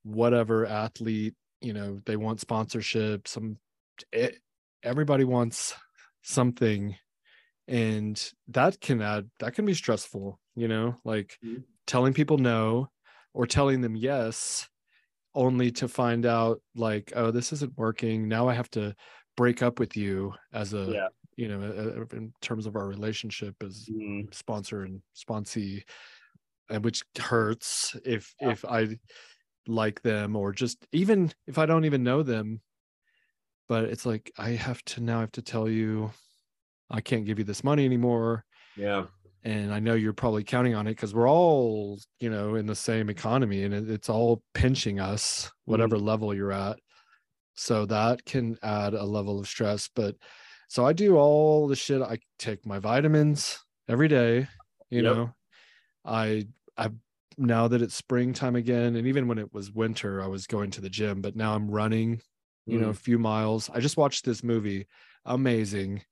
whatever 0.05 0.67
athlete 0.67 1.35
you 1.61 1.73
know 1.73 2.01
they 2.07 2.17
want 2.17 2.41
sponsorship 2.41 3.27
some 3.27 3.59
it, 4.13 4.39
everybody 4.83 5.25
wants 5.25 5.75
something 6.23 6.95
and 7.67 8.33
that 8.47 8.81
can 8.81 9.03
add 9.03 9.29
that 9.41 9.55
can 9.55 9.65
be 9.65 9.75
stressful 9.75 10.39
you 10.55 10.69
know 10.69 10.95
like 11.05 11.37
Mhm. 11.45 11.65
telling 11.87 12.15
people 12.15 12.39
no 12.39 12.89
or 13.35 13.47
telling 13.47 13.81
them 13.81 13.97
yes 13.97 14.69
only 15.35 15.71
to 15.71 15.89
find 15.89 16.27
out 16.27 16.61
like 16.75 17.13
oh 17.17 17.31
this 17.31 17.53
isn't 17.53 17.77
working 17.77 18.29
now 18.29 18.49
i 18.49 18.55
have 18.55 18.71
to 18.71 18.95
break 19.37 19.63
up 19.63 19.79
with 19.79 19.97
you 19.97 20.35
as 20.53 20.75
a 20.75 20.93
Yeah. 20.95 21.09
you 21.37 21.49
know 21.49 21.61
uh, 21.63 22.17
in 22.17 22.33
terms 22.41 22.67
of 22.67 22.77
our 22.77 22.87
relationship 22.89 23.55
as 23.63 23.89
Mm, 23.91 24.33
sponsor 24.35 24.83
and 24.85 25.03
sponsee 25.17 25.83
and 26.71 26.85
which 26.85 27.03
hurts 27.19 27.97
if 28.05 28.35
Yeah. 28.41 28.51
if 28.53 28.65
i 28.65 28.89
like 29.67 30.03
them 30.03 30.37
or 30.37 30.53
just 30.53 30.87
even 30.93 31.33
if 31.47 31.59
i 31.59 31.67
don't 31.67 31.85
even 31.85 32.03
know 32.03 32.23
them 32.23 32.63
but 33.69 33.85
it's 33.85 34.07
like 34.07 34.31
i 34.39 34.51
have 34.51 34.83
to 34.85 35.01
now 35.01 35.19
i 35.19 35.21
have 35.21 35.33
to 35.33 35.43
tell 35.43 35.69
you 35.69 36.11
i 36.91 37.01
can't 37.01 37.27
give 37.27 37.39
you 37.39 37.45
this 37.45 37.65
money 37.65 37.85
anymore 37.85 38.45
yeah. 38.77 39.07
And 39.45 39.73
i 39.73 39.79
know 39.79 39.95
you're 39.95 40.13
probably 40.13 40.45
counting 40.45 40.75
on 40.75 40.87
it 40.87 40.91
because 40.91 41.15
we're 41.15 41.29
all 41.29 41.99
you 42.21 42.31
know 42.31 42.55
in 42.55 42.67
the 42.67 42.75
same 42.75 43.09
economy 43.09 43.65
and 43.65 43.75
it, 43.75 43.91
it's 43.91 44.09
all 44.09 44.43
pinching 44.55 45.01
us 45.01 45.51
whatever 45.65 45.97
mm-hmm. 45.97 46.07
level 46.07 46.35
you're 46.35 46.53
at. 46.53 46.79
So 47.55 47.87
that 47.87 48.25
can 48.25 48.57
add 48.63 48.95
a 48.95 49.05
level 49.05 49.41
of 49.41 49.49
stress 49.49 49.89
but 49.95 50.15
so 50.69 50.87
i 50.87 50.93
do 50.93 51.17
all 51.17 51.67
the 51.67 51.77
shit. 51.77 52.03
I 52.03 52.19
take 52.39 52.65
my 52.67 52.79
vitamins 52.79 53.59
every 53.89 54.09
day 54.09 54.49
you 54.91 55.03
Yep. 55.03 55.17
know? 55.17 55.35
I 56.05 56.47
i 56.77 56.91
now 57.37 57.69
that 57.69 57.83
it's 57.83 57.95
springtime 57.95 58.57
again 58.57 58.97
and 58.97 59.07
even 59.07 59.29
when 59.29 59.39
it 59.39 59.53
was 59.53 59.71
winter 59.73 60.23
i 60.23 60.27
was 60.27 60.47
going 60.47 60.71
to 60.73 60.81
the 60.81 60.91
gym 60.91 61.21
but 61.21 61.37
now 61.37 61.55
i'm 61.55 61.71
running 61.71 62.21
you 62.69 62.79
know 62.79 62.91
a 62.91 62.93
mm. 62.93 62.99
few 62.99 63.19
miles. 63.19 63.71
I 63.73 63.81
just 63.81 63.97
watched 63.97 64.25
this 64.25 64.45
movie 64.45 64.87
amazing 65.25 66.03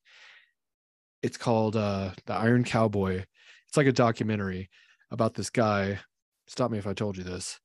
it's 1.22 1.36
called 1.36 1.76
uh 1.76 2.10
the 2.26 2.34
iron 2.34 2.64
cowboy. 2.64 3.24
It's 3.68 3.76
like 3.76 3.86
a 3.86 3.92
documentary 3.92 4.70
about 5.10 5.34
this 5.34 5.50
guy. 5.50 6.00
Stop 6.48 6.70
me 6.70 6.78
if 6.78 6.86
i 6.86 6.92
told 6.92 7.16
you 7.16 7.24
this. 7.24 7.60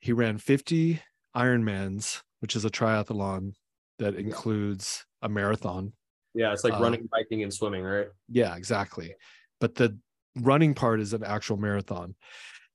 He 0.00 0.12
ran 0.12 0.38
50 0.38 1.00
ironmans 1.36 2.22
which 2.44 2.56
is 2.56 2.66
a 2.66 2.70
triathlon 2.70 3.54
that 3.98 4.16
includes 4.16 5.06
a 5.22 5.30
marathon. 5.30 5.94
Yeah. 6.34 6.52
It's 6.52 6.62
like 6.62 6.74
uh, 6.74 6.78
running, 6.78 7.08
biking, 7.10 7.42
and 7.42 7.50
swimming, 7.50 7.82
right? 7.82 8.08
yeah 8.28 8.54
exactly. 8.54 9.14
But 9.60 9.76
the 9.76 9.98
running 10.36 10.74
part 10.74 11.00
is 11.00 11.14
an 11.14 11.24
actual 11.24 11.56
marathon. 11.56 12.14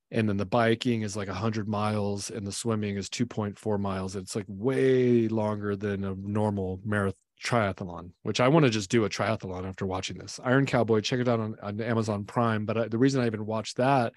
And 0.10 0.28
then 0.28 0.38
the 0.38 0.46
biking 0.48 1.04
is 1.04 1.16
like 1.16 1.28
100 1.28 1.68
miles 1.68 2.32
and 2.32 2.48
the 2.48 2.52
swimming 2.52 2.98
is 2.98 3.10
2.4 3.10 3.80
miles. 3.80 4.16
It's 4.16 4.36
like 4.36 4.48
way 4.48 5.28
longer 5.28 5.76
than 5.76 6.04
a 6.04 6.16
normal 6.16 6.80
marathon 6.84 7.20
triathlon 7.44 8.12
which 8.24 8.40
i 8.40 8.48
want 8.48 8.66
to 8.66 8.70
just 8.70 8.90
do 8.90 9.06
a 9.06 9.10
triathlon 9.10 9.68
after 9.68 9.86
watching 9.86 10.18
this 10.18 10.40
iron 10.44 10.66
cowboy 10.66 11.00
check 11.00 11.20
it 11.20 11.28
out 11.28 11.40
on, 11.40 11.56
on 11.62 11.80
amazon 11.80 12.26
prime 12.26 12.66
but 12.66 12.78
I, 12.78 12.88
the 12.88 12.98
reason 12.98 13.22
i 13.22 13.26
even 13.26 13.46
watched 13.46 13.78
that 13.78 14.14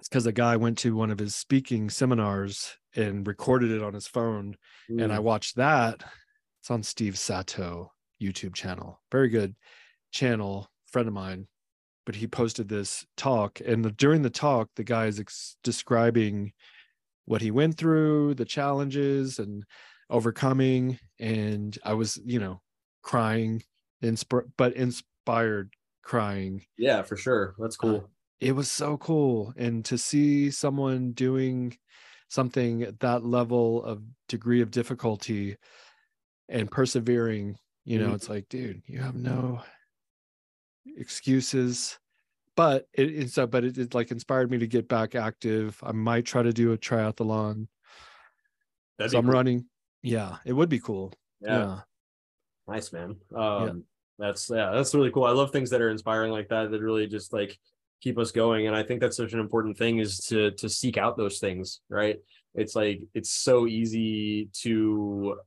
is 0.00 0.08
because 0.08 0.26
a 0.26 0.32
guy 0.32 0.56
went 0.56 0.78
to 0.78 0.94
one 0.94 1.10
of 1.10 1.18
his 1.18 1.34
speaking 1.34 1.88
seminars 1.88 2.76
and 2.94 3.26
recorded 3.26 3.70
it 3.70 3.82
on 3.82 3.94
his 3.94 4.06
phone 4.06 4.56
and 4.88 5.12
I 5.12 5.18
Mm, 5.18 5.22
watched 5.22 5.56
that. 5.56 6.02
It's 6.60 6.70
on 6.70 6.82
Steve 6.82 7.18
Sato 7.18 7.92
YouTube 8.20 8.54
channel. 8.54 9.00
Very 9.10 9.28
good 9.28 9.54
channel, 10.10 10.70
friend 10.86 11.08
of 11.08 11.14
mine. 11.14 11.46
But 12.04 12.16
he 12.16 12.26
posted 12.26 12.68
this 12.68 13.06
talk, 13.16 13.60
and 13.64 13.84
the, 13.84 13.92
during 13.92 14.22
the 14.22 14.30
talk, 14.30 14.68
the 14.74 14.84
guy 14.84 15.06
is 15.06 15.20
ex- 15.20 15.56
describing 15.62 16.52
what 17.26 17.40
he 17.40 17.52
went 17.52 17.76
through, 17.76 18.34
the 18.34 18.44
challenges, 18.44 19.38
and 19.38 19.64
overcoming. 20.12 20.98
And 21.18 21.76
I 21.84 21.94
was, 21.94 22.20
you 22.24 22.38
know, 22.38 22.60
crying, 23.02 23.62
insp- 24.02 24.50
but 24.56 24.74
inspired 24.74 25.72
crying 26.04 26.64
yeah, 26.76 27.02
for 27.02 27.16
sure. 27.16 27.54
That's 27.58 27.76
cool. 27.76 28.10
it 28.40 28.52
was 28.56 28.68
so 28.70 28.96
cool 28.96 29.54
and 29.56 29.84
to 29.84 29.96
see 29.96 30.50
someone 30.50 31.12
doing 31.12 31.76
something 32.28 32.82
at 32.82 32.98
that 33.00 33.24
level 33.24 33.84
of 33.84 34.02
degree 34.28 34.62
of 34.62 34.72
difficulty 34.72 35.56
and 36.48 36.68
persevering 36.70 37.56
you 37.84 38.00
know 38.00 38.08
Mhm. 38.10 38.14
it's 38.16 38.28
like 38.28 38.48
dude 38.48 38.82
you 38.86 38.98
have 39.00 39.14
no 39.14 39.62
excuses 40.96 41.98
but 42.56 42.86
it, 42.94 43.38
uh, 43.38 43.46
but 43.46 43.64
it, 43.64 43.78
it 43.78 43.94
like 43.94 44.10
inspired 44.10 44.50
me 44.50 44.58
to 44.58 44.66
get 44.66 44.88
back 44.88 45.14
active 45.14 45.78
i 45.84 45.92
might 45.92 46.26
try 46.26 46.42
to 46.42 46.52
do 46.52 46.72
a 46.72 46.78
triathlon 46.78 47.68
That'd 48.98 49.12
so 49.12 49.18
i'm 49.18 49.24
cool. 49.24 49.32
running 49.34 49.66
yeah 50.02 50.36
it 50.44 50.52
would 50.52 50.68
be 50.68 50.78
cool 50.78 51.12
Yeah. 51.40 51.58
yeah 51.58 51.78
Nice, 52.68 52.92
man. 52.92 53.16
Um, 53.34 53.84
That's 54.18 54.48
yeah, 54.48 54.70
that's 54.72 54.94
really 54.94 55.10
cool. 55.10 55.24
I 55.24 55.32
love 55.32 55.50
things 55.50 55.70
that 55.70 55.80
are 55.80 55.90
inspiring 55.90 56.30
like 56.30 56.48
that. 56.48 56.70
That 56.70 56.80
really 56.80 57.06
just 57.06 57.32
like 57.32 57.58
keep 58.00 58.18
us 58.18 58.30
going. 58.30 58.66
And 58.66 58.76
I 58.76 58.82
think 58.82 59.00
that's 59.00 59.16
such 59.16 59.32
an 59.32 59.40
important 59.40 59.76
thing 59.76 59.98
is 59.98 60.18
to 60.28 60.52
to 60.52 60.68
seek 60.68 60.96
out 60.96 61.16
those 61.16 61.38
things. 61.38 61.80
Right? 61.88 62.18
It's 62.54 62.76
like 62.76 63.02
it's 63.14 63.32
so 63.32 63.66
easy 63.66 64.48
to 64.62 65.38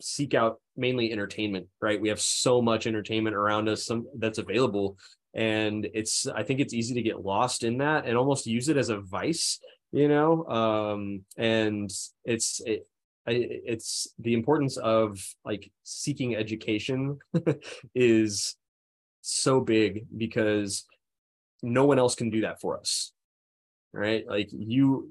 seek 0.00 0.34
out 0.34 0.60
mainly 0.76 1.10
entertainment. 1.10 1.68
Right? 1.80 2.00
We 2.00 2.10
have 2.10 2.20
so 2.20 2.60
much 2.60 2.86
entertainment 2.86 3.34
around 3.34 3.68
us, 3.68 3.86
some 3.86 4.06
that's 4.18 4.38
available, 4.38 4.98
and 5.32 5.88
it's 5.94 6.26
I 6.26 6.42
think 6.42 6.60
it's 6.60 6.74
easy 6.74 6.94
to 6.94 7.02
get 7.02 7.24
lost 7.24 7.64
in 7.64 7.78
that 7.78 8.04
and 8.04 8.16
almost 8.16 8.46
use 8.46 8.68
it 8.68 8.76
as 8.76 8.90
a 8.90 9.00
vice. 9.00 9.58
You 9.90 10.08
know, 10.08 10.44
um, 10.44 11.24
and 11.38 11.90
it's 12.26 12.60
it, 12.66 12.86
it's 13.30 14.08
the 14.18 14.34
importance 14.34 14.76
of 14.76 15.20
like 15.44 15.70
seeking 15.84 16.36
education 16.36 17.18
is 17.94 18.56
so 19.20 19.60
big 19.60 20.06
because 20.16 20.86
no 21.62 21.84
one 21.84 21.98
else 21.98 22.14
can 22.14 22.30
do 22.30 22.42
that 22.42 22.60
for 22.60 22.78
us 22.78 23.12
right? 23.92 24.26
Like 24.28 24.48
you 24.52 25.08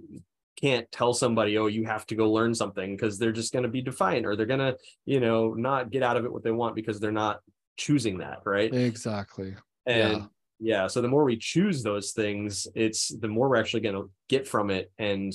can't 0.60 0.92
tell 0.92 1.14
somebody 1.14 1.58
oh 1.58 1.68
you 1.68 1.86
have 1.86 2.06
to 2.08 2.16
go 2.16 2.32
learn 2.32 2.56
something 2.56 2.96
because 2.96 3.20
they're 3.20 3.32
just 3.32 3.54
going 3.54 3.64
to 3.64 3.70
be 3.70 3.82
defiant 3.82 4.26
or 4.26 4.36
they're 4.36 4.48
going 4.48 4.60
to 4.60 4.76
you 5.06 5.20
know 5.20 5.54
not 5.54 5.92
get 5.92 6.02
out 6.02 6.18
of 6.18 6.26
it 6.26 6.34
what 6.34 6.44
they 6.44 6.52
want 6.52 6.74
because 6.74 7.00
they're 7.00 7.12
not 7.12 7.42
choosing 7.78 8.18
that 8.18 8.40
right? 8.46 8.74
Exactly. 8.74 9.56
And 9.86 10.28
yeah. 10.60 10.88
so 10.88 11.02
the 11.02 11.08
more 11.08 11.24
we 11.24 11.38
choose 11.38 11.84
those 11.84 12.12
things 12.12 12.68
it's 12.74 13.10
the 13.20 13.28
more 13.28 13.50
we're 13.50 13.58
actually 13.58 13.82
going 13.82 13.96
to 13.96 14.10
get 14.30 14.48
from 14.48 14.72
it 14.72 14.92
and 14.98 15.32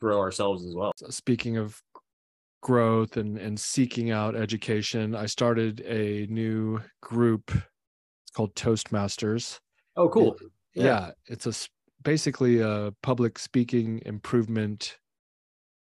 grow 0.00 0.18
ourselves 0.18 0.66
as 0.66 0.74
well. 0.74 0.92
Speaking 1.08 1.56
of 1.56 1.80
growth 2.60 3.16
and 3.16 3.38
and 3.38 3.58
seeking 3.60 4.10
out 4.10 4.34
education 4.34 5.14
i 5.14 5.26
started 5.26 5.80
a 5.82 6.26
new 6.28 6.80
group 7.00 7.50
it's 7.54 8.34
called 8.34 8.54
toastmasters. 8.54 9.58
Oh 9.96 10.08
cool. 10.08 10.36
Yeah, 10.74 11.12
it's 11.26 11.46
a 11.46 11.54
basically 12.02 12.60
a 12.60 12.92
public 13.02 13.38
speaking 13.38 14.02
improvement 14.04 14.98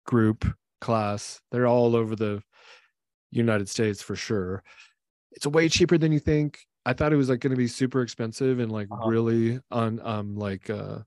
group 0.06 0.46
class. 0.80 1.42
They're 1.52 1.68
all 1.68 1.96
over 1.96 2.16
the 2.16 2.44
united 3.32 3.70
states 3.70 4.02
for 4.02 4.16
sure. 4.16 4.64
It's 5.32 5.48
way 5.48 5.70
cheaper 5.70 5.98
than 5.98 6.12
you 6.12 6.20
think. 6.20 6.60
I 6.86 6.94
thought 6.94 7.12
it 7.12 7.18
was 7.18 7.30
like 7.30 7.42
going 7.42 7.52
to 7.52 7.58
be 7.58 7.68
super 7.68 8.02
expensive 8.02 8.60
and 8.60 8.72
like 8.72 8.88
Uh-huh. 8.92 9.10
really 9.10 9.60
on 9.72 10.00
um 10.02 10.36
like 10.36 10.70
uh 10.70 11.00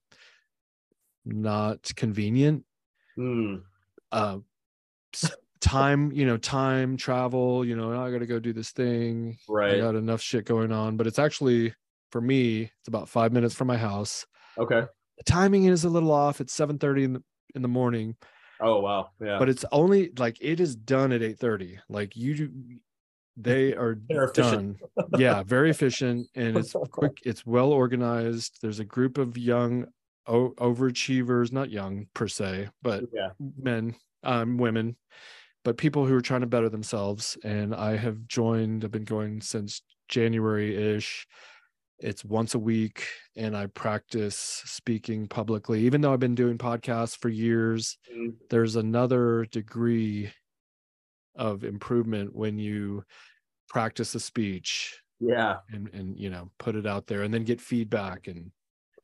not 1.24 1.90
convenient. 1.96 2.64
Hmm. 3.16 3.62
uh 4.12 4.38
time 5.60 6.10
you 6.12 6.24
know 6.24 6.38
time 6.38 6.96
travel 6.96 7.64
you 7.64 7.76
know 7.76 7.92
i 8.00 8.10
gotta 8.10 8.26
go 8.26 8.38
do 8.40 8.52
this 8.52 8.70
thing. 8.70 9.36
Right. 9.48 9.74
i 9.74 9.78
got 9.78 9.94
enough 9.94 10.20
shit 10.20 10.44
going 10.46 10.72
on. 10.72 10.96
But 10.96 11.06
it's 11.06 11.18
actually 11.18 11.74
for 12.10 12.20
me 12.20 12.62
it's 12.62 12.88
about 12.88 13.08
five 13.08 13.32
minutes 13.32 13.54
from 13.54 13.68
my 13.68 13.76
house. 13.76 14.26
Okay. 14.58 14.82
The 15.18 15.24
timing 15.24 15.66
is 15.66 15.84
a 15.84 15.90
little 15.90 16.12
off. 16.12 16.40
It's 16.40 16.52
7 16.52 16.78
30 16.78 17.04
in 17.04 17.12
the, 17.12 17.22
in 17.54 17.62
the 17.62 17.68
morning. 17.68 18.16
Oh 18.60 18.80
wow. 18.80 19.10
Yeah. 19.20 19.38
But 19.38 19.48
it's 19.48 19.64
only 19.70 20.10
like 20.18 20.38
it 20.40 20.60
is 20.60 20.74
done 20.76 21.12
at 21.12 21.22
8 21.22 21.38
30 21.38 21.78
like 21.88 22.16
you 22.16 22.34
do 22.34 22.50
they 23.36 23.74
are 23.74 23.98
efficient. 24.08 24.78
done. 24.96 25.20
Yeah 25.20 25.42
very 25.42 25.70
efficient 25.76 26.28
and 26.34 26.56
it's 26.56 26.74
quick 26.90 27.18
it's 27.24 27.44
well 27.44 27.70
organized. 27.72 28.58
There's 28.62 28.80
a 28.80 28.84
group 28.84 29.18
of 29.18 29.36
young 29.36 29.86
o- 30.26 30.54
overachievers 30.58 31.52
not 31.52 31.70
young 31.70 32.06
per 32.14 32.28
se 32.28 32.68
but 32.82 33.04
yeah. 33.12 33.30
men 33.58 33.94
um 34.22 34.58
women 34.58 34.96
but 35.64 35.76
people 35.76 36.06
who 36.06 36.14
are 36.14 36.20
trying 36.22 36.40
to 36.40 36.46
better 36.46 36.68
themselves 36.68 37.36
and 37.44 37.74
i 37.74 37.96
have 37.96 38.26
joined 38.26 38.84
i've 38.84 38.90
been 38.90 39.04
going 39.04 39.40
since 39.40 39.82
january-ish. 40.08 41.26
It's 42.02 42.24
once 42.24 42.54
a 42.54 42.58
week 42.58 43.06
and 43.36 43.56
i 43.56 43.66
practice 43.66 44.62
speaking 44.64 45.28
publicly 45.28 45.80
even 45.82 46.00
though 46.00 46.12
i've 46.12 46.20
been 46.20 46.34
doing 46.34 46.58
podcasts 46.58 47.16
for 47.16 47.28
years. 47.28 47.98
Mm, 48.14 48.34
there's 48.48 48.76
another 48.76 49.46
degree 49.52 50.32
of 51.36 51.62
improvement 51.62 52.34
when 52.34 52.58
you 52.58 53.04
practice 53.68 54.14
a 54.14 54.20
speech 54.20 55.00
yeah. 55.20 55.56
and 55.70 55.88
and 55.92 56.18
you 56.18 56.30
know 56.30 56.50
put 56.58 56.74
it 56.74 56.86
out 56.86 57.06
there 57.06 57.22
and 57.22 57.32
then 57.32 57.44
get 57.44 57.60
feedback 57.60 58.26
and 58.26 58.50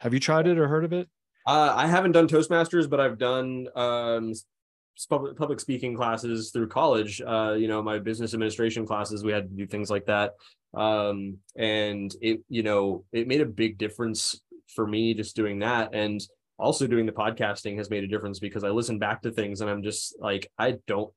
have 0.00 0.12
you 0.12 0.20
tried 0.20 0.46
it 0.46 0.58
or 0.58 0.68
heard 0.68 0.84
of 0.84 0.92
it? 0.92 1.08
Uh, 1.46 1.72
i 1.76 1.86
haven't 1.86 2.12
done 2.12 2.26
toastmasters 2.26 2.88
but 2.88 2.98
i've 2.98 3.18
done 3.18 3.68
um 3.76 4.32
public 5.04 5.36
public 5.36 5.60
speaking 5.60 5.94
classes 5.94 6.50
through 6.50 6.68
college. 6.68 7.20
Uh, 7.20 7.54
you 7.58 7.68
know, 7.68 7.82
my 7.82 7.98
business 7.98 8.32
administration 8.32 8.86
classes, 8.86 9.22
we 9.22 9.32
had 9.32 9.50
to 9.50 9.54
do 9.54 9.66
things 9.66 9.90
like 9.90 10.06
that. 10.06 10.32
Um, 10.74 11.38
and 11.56 12.14
it, 12.22 12.40
you 12.48 12.62
know, 12.62 13.04
it 13.12 13.28
made 13.28 13.40
a 13.42 13.46
big 13.46 13.76
difference 13.76 14.40
for 14.74 14.86
me 14.86 15.14
just 15.14 15.36
doing 15.36 15.58
that. 15.60 15.94
And 15.94 16.20
also 16.58 16.86
doing 16.86 17.06
the 17.06 17.12
podcasting 17.12 17.76
has 17.76 17.90
made 17.90 18.04
a 18.04 18.08
difference 18.08 18.38
because 18.38 18.64
I 18.64 18.70
listen 18.70 18.98
back 18.98 19.22
to 19.22 19.30
things 19.30 19.60
and 19.60 19.68
I'm 19.68 19.82
just 19.82 20.16
like, 20.18 20.50
I 20.58 20.78
don't 20.86 21.12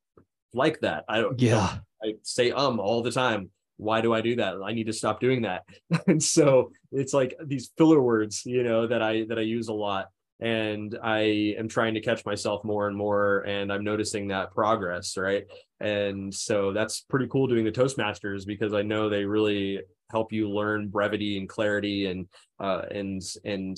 like 0.54 0.82
that. 0.82 1.06
I 1.08 1.22
don't, 1.22 1.40
yeah, 1.40 1.78
I 2.04 2.16
say 2.24 2.52
um 2.52 2.80
all 2.80 3.02
the 3.02 3.12
time. 3.12 3.50
Why 3.78 4.02
do 4.02 4.14
I 4.14 4.20
do 4.20 4.36
that? 4.38 4.56
I 4.64 4.74
need 4.74 4.88
to 4.88 4.94
stop 4.94 5.22
doing 5.22 5.44
that. 5.44 5.64
and 6.08 6.22
so 6.22 6.72
it's 6.92 7.14
like 7.14 7.36
these 7.46 7.72
filler 7.78 8.02
words, 8.02 8.44
you 8.46 8.64
know, 8.64 8.88
that 8.88 9.02
I 9.02 9.26
that 9.30 9.40
I 9.40 9.44
use 9.44 9.70
a 9.70 9.74
lot 9.74 10.08
and 10.40 10.98
I 11.04 11.56
am 11.58 11.68
trying 11.68 11.94
to 11.96 12.02
catch 12.02 12.26
myself 12.26 12.64
more 12.64 12.88
and 12.88 12.96
more 12.96 13.40
and 13.42 13.72
I'm 13.72 13.84
noticing 13.84 14.30
that 14.30 14.52
progress, 14.52 15.18
right? 15.18 15.46
And 15.80 16.34
so 16.34 16.72
that's 16.72 17.02
pretty 17.02 17.28
cool 17.28 17.48
doing 17.48 17.66
the 17.66 17.72
Toastmasters 17.72 18.46
because 18.46 18.74
I 18.74 18.82
know 18.82 19.10
they 19.10 19.26
really 19.26 19.82
help 20.12 20.32
you 20.32 20.50
learn 20.50 20.88
brevity 20.88 21.38
and 21.38 21.48
clarity 21.48 22.08
and 22.08 22.28
uh 22.60 22.84
and 22.90 23.22
and 23.44 23.78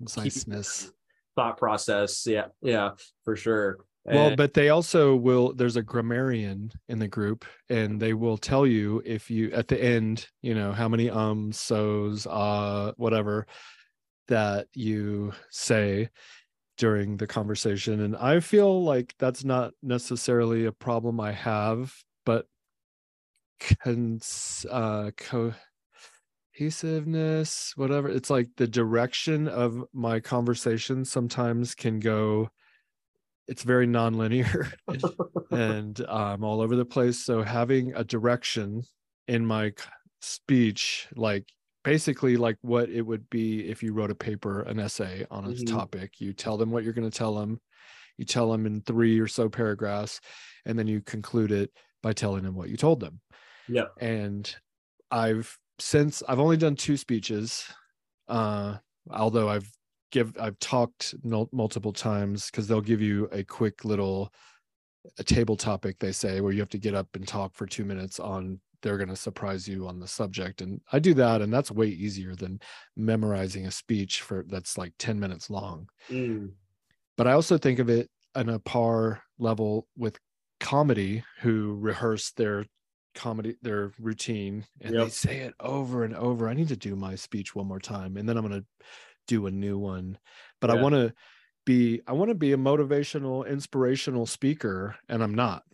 conciseness 0.00 0.90
thought 1.36 1.58
process. 1.58 2.26
Yeah, 2.26 2.46
yeah, 2.62 2.90
for 3.24 3.36
sure. 3.36 3.78
Well, 4.06 4.28
and, 4.28 4.36
but 4.36 4.54
they 4.54 4.70
also 4.70 5.16
will 5.16 5.52
there's 5.52 5.76
a 5.76 5.82
grammarian 5.82 6.72
in 6.88 6.98
the 6.98 7.08
group 7.08 7.44
and 7.68 8.00
they 8.00 8.14
will 8.14 8.38
tell 8.38 8.66
you 8.66 9.02
if 9.04 9.30
you 9.30 9.50
at 9.52 9.68
the 9.68 9.82
end, 9.82 10.28
you 10.42 10.54
know, 10.54 10.72
how 10.72 10.88
many 10.88 11.10
ums, 11.10 11.58
so's, 11.58 12.26
uh, 12.26 12.92
whatever 12.96 13.46
that 14.28 14.68
you 14.74 15.32
say 15.50 16.08
during 16.76 17.16
the 17.16 17.26
conversation 17.26 18.00
and 18.00 18.16
i 18.16 18.38
feel 18.40 18.82
like 18.84 19.14
that's 19.18 19.44
not 19.44 19.72
necessarily 19.82 20.66
a 20.66 20.72
problem 20.72 21.18
i 21.20 21.32
have 21.32 21.94
but 22.24 22.46
cons, 23.82 24.66
uh, 24.70 25.10
cohesiveness 26.58 27.72
whatever 27.76 28.08
it's 28.08 28.28
like 28.30 28.48
the 28.56 28.66
direction 28.66 29.48
of 29.48 29.82
my 29.92 30.20
conversation 30.20 31.04
sometimes 31.04 31.74
can 31.74 31.98
go 31.98 32.48
it's 33.48 33.62
very 33.62 33.86
nonlinear 33.86 34.72
and 35.50 36.04
i'm 36.08 36.44
all 36.44 36.60
over 36.60 36.76
the 36.76 36.84
place. 36.84 37.24
So 37.24 37.42
having 37.42 37.94
a 37.94 38.04
direction 38.04 38.82
in 39.28 39.46
my 39.46 39.72
speech 40.20 41.08
like 41.14 41.46
basically 41.86 42.36
like 42.36 42.58
what 42.62 42.90
it 42.90 43.02
would 43.02 43.30
be 43.30 43.60
if 43.70 43.80
you 43.80 43.92
wrote 43.92 44.10
a 44.10 44.14
paper, 44.14 44.62
an 44.62 44.80
essay 44.80 45.24
on 45.30 45.44
a 45.44 45.48
mm-hmm. 45.50 45.76
topic. 45.76 46.20
You 46.20 46.32
tell 46.32 46.56
them 46.56 46.72
what 46.72 46.82
you're 46.82 46.92
going 46.92 47.08
to 47.08 47.16
tell 47.16 47.36
them. 47.36 47.60
You 48.18 48.24
tell 48.24 48.50
them 48.50 48.66
in 48.66 48.80
three 48.80 49.20
or 49.20 49.28
so 49.28 49.48
paragraphs, 49.48 50.20
and 50.64 50.76
then 50.76 50.88
you 50.88 51.00
conclude 51.00 51.52
it 51.52 51.70
by 52.02 52.12
telling 52.12 52.42
them 52.42 52.56
what 52.56 52.70
you 52.70 52.76
told 52.76 52.98
them. 52.98 53.20
Yeah. 53.68 53.86
And 54.00 54.52
I've 55.12 55.56
since 55.78 56.24
I've 56.28 56.40
only 56.40 56.56
done 56.56 56.74
two 56.74 56.96
speeches, 56.96 57.64
uh, 58.26 58.78
although 59.10 59.48
I've 59.48 59.70
give 60.10 60.36
I've 60.40 60.58
talked 60.58 61.14
multiple 61.52 61.92
times 61.92 62.50
because 62.50 62.66
they'll 62.66 62.80
give 62.80 63.00
you 63.00 63.28
a 63.30 63.44
quick 63.44 63.84
little 63.84 64.32
a 65.18 65.24
table 65.24 65.56
topic 65.56 66.00
they 66.00 66.10
say 66.10 66.40
where 66.40 66.52
you 66.52 66.58
have 66.58 66.68
to 66.70 66.78
get 66.78 66.94
up 66.94 67.06
and 67.14 67.28
talk 67.28 67.54
for 67.54 67.64
two 67.64 67.84
minutes 67.84 68.18
on 68.18 68.58
they're 68.86 68.96
going 68.96 69.08
to 69.08 69.16
surprise 69.16 69.66
you 69.66 69.88
on 69.88 69.98
the 69.98 70.06
subject 70.06 70.60
and 70.60 70.80
i 70.92 70.98
do 71.00 71.12
that 71.12 71.42
and 71.42 71.52
that's 71.52 71.72
way 71.72 71.88
easier 71.88 72.36
than 72.36 72.60
memorizing 72.96 73.66
a 73.66 73.70
speech 73.70 74.22
for 74.22 74.44
that's 74.48 74.78
like 74.78 74.92
10 75.00 75.18
minutes 75.18 75.50
long 75.50 75.88
mm. 76.08 76.48
but 77.16 77.26
i 77.26 77.32
also 77.32 77.58
think 77.58 77.80
of 77.80 77.90
it 77.90 78.08
on 78.36 78.48
a 78.48 78.60
par 78.60 79.22
level 79.38 79.88
with 79.96 80.16
comedy 80.60 81.24
who 81.40 81.76
rehearse 81.80 82.30
their 82.32 82.64
comedy 83.16 83.56
their 83.60 83.90
routine 83.98 84.64
and 84.80 84.94
yep. 84.94 85.04
they 85.04 85.10
say 85.10 85.38
it 85.38 85.54
over 85.58 86.04
and 86.04 86.14
over 86.14 86.48
i 86.48 86.54
need 86.54 86.68
to 86.68 86.76
do 86.76 86.94
my 86.94 87.16
speech 87.16 87.56
one 87.56 87.66
more 87.66 87.80
time 87.80 88.16
and 88.16 88.28
then 88.28 88.36
i'm 88.36 88.46
going 88.46 88.60
to 88.60 88.66
do 89.26 89.46
a 89.46 89.50
new 89.50 89.76
one 89.76 90.16
but 90.60 90.70
yeah. 90.70 90.76
i 90.76 90.82
want 90.82 90.94
to 90.94 91.12
be 91.64 92.00
i 92.06 92.12
want 92.12 92.28
to 92.28 92.34
be 92.34 92.52
a 92.52 92.56
motivational 92.56 93.48
inspirational 93.48 94.26
speaker 94.26 94.94
and 95.08 95.24
i'm 95.24 95.34
not 95.34 95.64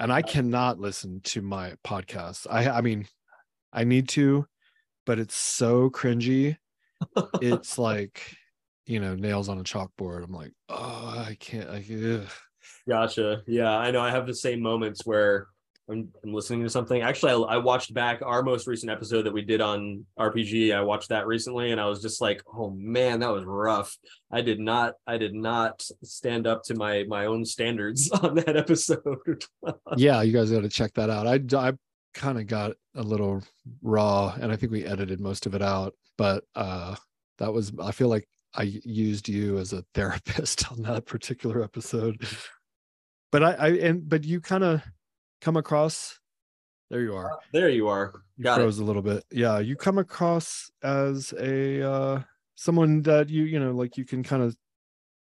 and 0.00 0.10
I 0.12 0.22
cannot 0.22 0.80
listen 0.80 1.20
to 1.24 1.42
my 1.42 1.74
podcast. 1.84 2.46
I 2.50 2.68
I 2.68 2.80
mean, 2.80 3.06
I 3.72 3.84
need 3.84 4.08
to, 4.10 4.46
but 5.06 5.18
it's 5.18 5.36
so 5.36 5.90
cringy. 5.90 6.56
it's 7.40 7.78
like, 7.78 8.34
you 8.86 8.98
know, 8.98 9.14
nails 9.14 9.48
on 9.48 9.58
a 9.58 9.62
chalkboard. 9.62 10.24
I'm 10.24 10.32
like, 10.32 10.52
oh, 10.70 11.14
I 11.28 11.36
can't. 11.38 11.68
I, 11.68 11.84
ugh. 11.94 12.28
Gotcha. 12.88 13.42
Yeah, 13.46 13.76
I 13.76 13.90
know. 13.90 14.00
I 14.00 14.10
have 14.10 14.26
the 14.26 14.34
same 14.34 14.60
moments 14.60 15.04
where 15.04 15.48
I'm, 15.90 16.08
I'm 16.24 16.32
listening 16.32 16.62
to 16.62 16.70
something. 16.70 17.02
Actually, 17.02 17.32
I, 17.32 17.54
I, 17.54 17.56
watched 17.56 17.92
back 17.92 18.20
our 18.22 18.42
most 18.42 18.66
recent 18.66 18.90
episode 18.90 19.22
that 19.22 19.32
we 19.32 19.42
did 19.42 19.60
on 19.60 20.06
RPG. 20.18 20.74
I 20.74 20.82
watched 20.82 21.08
that 21.08 21.26
recently, 21.26 21.72
and 21.72 21.80
I 21.80 21.86
was 21.86 22.00
just 22.00 22.20
like, 22.20 22.42
"Oh 22.52 22.70
man, 22.70 23.20
that 23.20 23.32
was 23.32 23.44
rough." 23.44 23.96
I 24.30 24.40
did 24.40 24.60
not, 24.60 24.94
I 25.06 25.18
did 25.18 25.34
not 25.34 25.82
stand 26.04 26.46
up 26.46 26.62
to 26.64 26.74
my 26.74 27.04
my 27.08 27.26
own 27.26 27.44
standards 27.44 28.10
on 28.22 28.36
that 28.36 28.56
episode. 28.56 29.44
yeah, 29.96 30.22
you 30.22 30.32
guys 30.32 30.50
got 30.50 30.62
to 30.62 30.68
check 30.68 30.94
that 30.94 31.10
out. 31.10 31.26
I 31.26 31.40
I 31.56 31.72
kind 32.14 32.38
of 32.38 32.46
got 32.46 32.72
a 32.94 33.02
little 33.02 33.42
raw, 33.82 34.34
and 34.40 34.52
I 34.52 34.56
think 34.56 34.72
we 34.72 34.84
edited 34.84 35.20
most 35.20 35.46
of 35.46 35.54
it 35.54 35.62
out. 35.62 35.94
But 36.16 36.44
uh, 36.54 36.96
that 37.38 37.52
was, 37.52 37.72
I 37.80 37.92
feel 37.92 38.08
like 38.08 38.28
I 38.54 38.64
used 38.84 39.28
you 39.28 39.58
as 39.58 39.72
a 39.72 39.84
therapist 39.94 40.70
on 40.72 40.82
that 40.82 41.06
particular 41.06 41.62
episode. 41.62 42.26
But 43.32 43.42
I, 43.44 43.52
I 43.52 43.68
and 43.68 44.08
but 44.08 44.24
you 44.24 44.40
kind 44.40 44.64
of 44.64 44.82
come 45.40 45.56
across 45.56 46.20
there 46.90 47.02
you 47.02 47.14
are. 47.14 47.32
Uh, 47.32 47.36
there 47.52 47.68
you 47.68 47.86
are. 47.86 48.22
Got 48.40 48.56
froze 48.56 48.80
it. 48.80 48.82
a 48.82 48.84
little 48.84 49.02
bit. 49.02 49.24
Yeah, 49.30 49.60
you 49.60 49.76
come 49.76 49.98
across 49.98 50.70
as 50.82 51.32
a 51.38 51.88
uh 51.88 52.22
someone 52.56 53.02
that 53.02 53.30
you, 53.30 53.44
you 53.44 53.60
know, 53.60 53.70
like 53.70 53.96
you 53.96 54.04
can 54.04 54.22
kind 54.22 54.42
of 54.42 54.56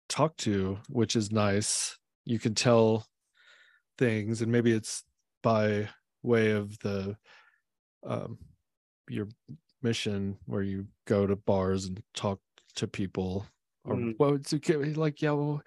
talk 0.09 0.35
to, 0.37 0.77
which 0.89 1.15
is 1.15 1.31
nice. 1.31 1.97
You 2.25 2.39
can 2.39 2.53
tell 2.53 3.07
things 3.97 4.41
and 4.41 4.51
maybe 4.51 4.73
it's 4.73 5.03
by 5.41 5.87
way 6.21 6.51
of 6.51 6.77
the 6.79 7.15
um 8.05 8.37
your 9.07 9.27
mission 9.81 10.37
where 10.45 10.63
you 10.63 10.85
go 11.07 11.25
to 11.25 11.35
bars 11.35 11.85
and 11.85 12.01
talk 12.13 12.39
to 12.75 12.87
people 12.87 13.45
or 13.85 13.95
mm. 13.95 14.13
well 14.19 14.33
it's 14.33 14.53
okay 14.53 14.75
like 14.75 15.21
yeah 15.21 15.31
well 15.31 15.61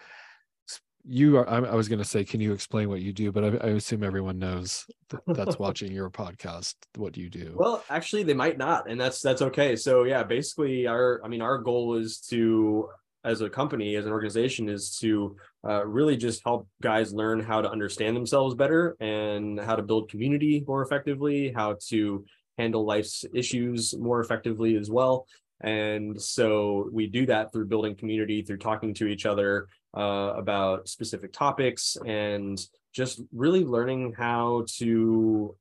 you 1.09 1.39
are 1.39 1.49
i 1.49 1.75
was 1.75 1.89
going 1.89 1.99
to 1.99 2.05
say 2.05 2.23
can 2.23 2.41
you 2.41 2.53
explain 2.53 2.89
what 2.89 3.01
you 3.01 3.13
do? 3.13 3.33
But 3.33 3.45
I, 3.45 3.69
I 3.69 3.71
assume 3.71 4.05
everyone 4.05 4.39
knows 4.39 4.87
that 5.09 5.21
that's 5.29 5.59
watching 5.67 5.91
your 5.91 6.11
podcast 6.11 6.75
what 6.97 7.13
do 7.13 7.21
you 7.21 7.31
do. 7.31 7.55
Well 7.57 7.83
actually 7.89 8.25
they 8.25 8.35
might 8.35 8.59
not 8.59 8.91
and 8.91 9.01
that's 9.01 9.21
that's 9.21 9.43
okay. 9.43 9.75
So 9.75 10.05
yeah 10.05 10.23
basically 10.23 10.87
our 10.87 11.21
i 11.25 11.29
mean 11.29 11.43
our 11.43 11.59
goal 11.59 11.97
is 11.97 12.19
to 12.31 12.89
as 13.25 13.41
a 13.41 13.51
company 13.51 13.97
as 13.97 14.07
an 14.07 14.13
organization 14.13 14.69
is 14.69 14.97
to 15.01 15.37
uh, 15.67 15.85
really 15.85 16.17
just 16.17 16.43
help 16.45 16.69
guys 16.81 17.13
learn 17.13 17.41
how 17.41 17.61
to 17.61 17.71
understand 17.71 18.17
themselves 18.17 18.55
better 18.55 18.97
and 19.01 19.59
how 19.59 19.75
to 19.75 19.83
build 19.83 20.09
community 20.09 20.63
more 20.67 20.83
effectively 20.83 21.53
how 21.53 21.77
to 21.89 22.25
handle 22.59 22.85
life's 22.85 23.25
issues 23.33 23.97
more 23.97 24.21
effectively 24.21 24.77
as 24.77 24.91
well. 24.91 25.27
And 25.61 26.21
so 26.21 26.89
we 26.93 27.07
do 27.07 27.27
that 27.27 27.53
through 27.53 27.67
building 27.67 27.97
community 27.97 28.43
through 28.43 28.59
talking 28.59 28.95
to 28.95 29.07
each 29.07 29.27
other 29.27 29.69
uh, 29.97 30.35
about 30.37 30.89
specific 30.89 31.33
topics 31.33 31.97
and 32.05 32.61
just 32.93 33.21
really 33.33 33.65
learning 33.65 34.15
how 34.17 34.65
to 34.77 35.57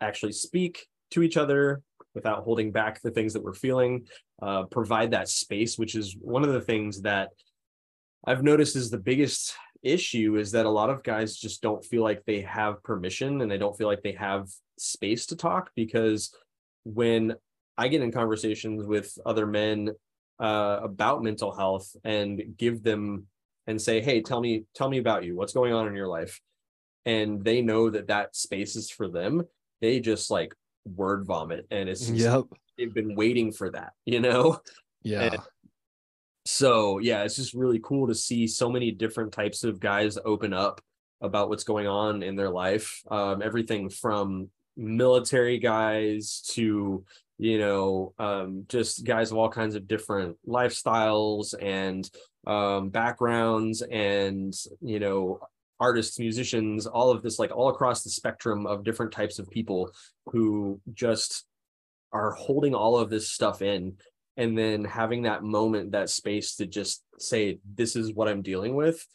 actually 0.00 0.32
speak 0.32 0.86
to 1.10 1.22
each 1.22 1.36
other 1.36 1.82
without 2.14 2.44
holding 2.44 2.72
back 2.72 3.00
the 3.02 3.10
things 3.10 3.32
that 3.34 3.42
we're 3.42 3.52
feeling, 3.52 4.06
uh, 4.42 4.64
provide 4.64 5.10
that 5.10 5.28
space, 5.28 5.78
which 5.78 5.94
is 5.94 6.16
one 6.20 6.42
of 6.42 6.52
the 6.52 6.60
things 6.60 7.02
that 7.02 7.30
I've 8.26 8.42
noticed 8.42 8.74
is 8.74 8.90
the 8.90 8.98
biggest 8.98 9.54
issue 9.82 10.36
is 10.36 10.50
that 10.52 10.66
a 10.66 10.70
lot 10.70 10.90
of 10.90 11.02
guys 11.02 11.36
just 11.36 11.62
don't 11.62 11.84
feel 11.84 12.02
like 12.02 12.24
they 12.24 12.40
have 12.40 12.82
permission 12.82 13.40
and 13.40 13.50
they 13.50 13.58
don't 13.58 13.76
feel 13.76 13.86
like 13.86 14.02
they 14.02 14.12
have 14.12 14.48
space 14.78 15.26
to 15.26 15.36
talk 15.36 15.70
because 15.76 16.34
when 16.84 17.34
I 17.78 17.88
get 17.88 18.02
in 18.02 18.10
conversations 18.10 18.86
with 18.86 19.16
other 19.26 19.46
men 19.46 19.90
uh, 20.38 20.80
about 20.82 21.22
mental 21.22 21.54
health 21.54 21.94
and 22.04 22.42
give 22.56 22.82
them 22.82 23.26
and 23.66 23.80
say, 23.80 24.00
"Hey, 24.00 24.22
tell 24.22 24.40
me, 24.40 24.64
tell 24.74 24.88
me 24.88 24.98
about 24.98 25.24
you. 25.24 25.36
What's 25.36 25.52
going 25.52 25.72
on 25.72 25.88
in 25.88 25.94
your 25.94 26.08
life?" 26.08 26.40
And 27.04 27.44
they 27.44 27.62
know 27.62 27.90
that 27.90 28.08
that 28.08 28.34
space 28.36 28.76
is 28.76 28.90
for 28.90 29.08
them. 29.08 29.44
They 29.80 30.00
just 30.00 30.30
like 30.30 30.54
word 30.84 31.26
vomit, 31.26 31.66
and 31.70 31.88
it's 31.88 32.06
just, 32.06 32.20
yep. 32.20 32.44
they've 32.78 32.94
been 32.94 33.14
waiting 33.14 33.52
for 33.52 33.70
that, 33.70 33.92
you 34.04 34.20
know. 34.20 34.60
Yeah. 35.02 35.22
And 35.22 35.38
so 36.44 36.98
yeah, 36.98 37.22
it's 37.22 37.36
just 37.36 37.54
really 37.54 37.80
cool 37.82 38.06
to 38.08 38.14
see 38.14 38.46
so 38.46 38.70
many 38.70 38.90
different 38.90 39.32
types 39.32 39.64
of 39.64 39.80
guys 39.80 40.18
open 40.24 40.52
up 40.52 40.80
about 41.20 41.48
what's 41.48 41.64
going 41.64 41.86
on 41.86 42.22
in 42.22 42.36
their 42.36 42.50
life. 42.50 43.02
Um, 43.10 43.42
everything 43.42 43.88
from 43.88 44.50
military 44.76 45.58
guys 45.58 46.42
to 46.52 47.04
you 47.38 47.58
know 47.58 48.14
um, 48.18 48.64
just 48.68 49.04
guys 49.04 49.30
of 49.30 49.36
all 49.36 49.48
kinds 49.48 49.74
of 49.74 49.86
different 49.86 50.36
lifestyles 50.46 51.54
and 51.60 52.10
um, 52.46 52.88
backgrounds 52.88 53.82
and 53.82 54.54
you 54.80 54.98
know 54.98 55.40
artists 55.78 56.18
musicians 56.18 56.86
all 56.86 57.10
of 57.10 57.22
this 57.22 57.38
like 57.38 57.54
all 57.54 57.68
across 57.68 58.02
the 58.02 58.10
spectrum 58.10 58.66
of 58.66 58.84
different 58.84 59.12
types 59.12 59.38
of 59.38 59.50
people 59.50 59.90
who 60.26 60.80
just 60.94 61.44
are 62.12 62.32
holding 62.32 62.74
all 62.74 62.96
of 62.96 63.10
this 63.10 63.30
stuff 63.30 63.60
in 63.60 63.94
and 64.38 64.56
then 64.56 64.84
having 64.84 65.22
that 65.22 65.42
moment 65.42 65.92
that 65.92 66.10
space 66.10 66.56
to 66.56 66.66
just 66.66 67.02
say 67.18 67.58
this 67.74 67.96
is 67.96 68.14
what 68.14 68.28
i'm 68.28 68.42
dealing 68.42 68.74
with 68.74 69.06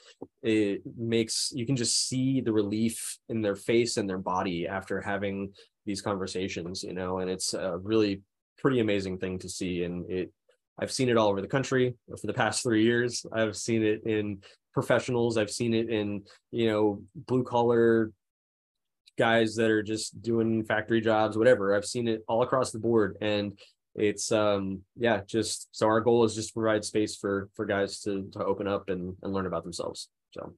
it 0.43 0.81
makes 0.97 1.51
you 1.55 1.65
can 1.65 1.75
just 1.75 2.07
see 2.07 2.41
the 2.41 2.53
relief 2.53 3.17
in 3.29 3.41
their 3.41 3.55
face 3.55 3.97
and 3.97 4.07
their 4.07 4.17
body 4.19 4.67
after 4.67 5.01
having 5.01 5.51
these 5.85 6.01
conversations 6.01 6.83
you 6.83 6.93
know 6.93 7.19
and 7.19 7.29
it's 7.29 7.53
a 7.53 7.77
really 7.77 8.21
pretty 8.61 8.79
amazing 8.79 9.17
thing 9.17 9.39
to 9.39 9.49
see. 9.49 9.83
And 9.83 10.09
it 10.09 10.31
i've 10.79 10.91
seen 10.91 11.09
it 11.09 11.17
all 11.17 11.27
over 11.27 11.41
the 11.41 11.47
country 11.47 11.95
for 12.19 12.27
the 12.27 12.33
past 12.33 12.63
three 12.63 12.83
years. 12.83 13.25
I've 13.33 13.57
seen 13.57 13.83
it 13.83 14.03
in 14.05 14.39
professionals. 14.73 15.37
I've 15.37 15.51
seen 15.51 15.73
it 15.73 15.89
in 15.89 16.23
you 16.51 16.67
know 16.69 17.01
blue 17.15 17.43
collar 17.43 18.11
guys 19.17 19.55
that 19.55 19.69
are 19.69 19.83
just 19.83 20.21
doing 20.21 20.63
factory 20.63 21.01
jobs 21.01 21.37
whatever. 21.37 21.75
I've 21.75 21.85
seen 21.85 22.07
it 22.07 22.23
all 22.27 22.43
across 22.43 22.71
the 22.71 22.79
board. 22.79 23.17
And 23.19 23.59
it's 23.93 24.31
um 24.31 24.81
yeah 24.95 25.19
just 25.27 25.67
so 25.71 25.85
our 25.87 25.99
goal 25.99 26.23
is 26.23 26.33
just 26.33 26.49
to 26.49 26.53
provide 26.53 26.85
space 26.85 27.17
for 27.17 27.49
for 27.55 27.65
guys 27.65 27.99
to 28.01 28.29
to 28.31 28.39
open 28.45 28.65
up 28.65 28.87
and, 28.89 29.15
and 29.23 29.33
learn 29.33 29.47
about 29.47 29.63
themselves. 29.63 30.09
So. 30.31 30.53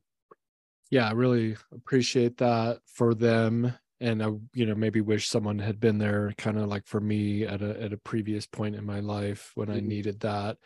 Yeah 0.91 1.07
i 1.07 1.11
really 1.11 1.55
appreciate 1.71 2.38
that 2.38 2.80
for 2.86 3.15
them 3.15 3.74
and 3.99 4.23
i 4.23 4.27
you 4.53 4.65
know 4.65 4.75
maybe 4.75 5.01
wish 5.01 5.27
someone 5.27 5.59
had 5.59 5.79
been 5.79 5.97
there 5.97 6.33
kind 6.37 6.57
of 6.57 6.67
like 6.67 6.85
for 6.85 6.99
me 6.99 7.43
at 7.43 7.61
a 7.61 7.81
at 7.81 7.93
a 7.93 7.97
previous 7.97 8.45
point 8.45 8.75
in 8.75 8.85
my 8.85 8.99
life 8.99 9.51
when 9.55 9.67
mm-hmm. 9.67 9.77
i 9.77 9.81
needed 9.81 10.19
that 10.19 10.57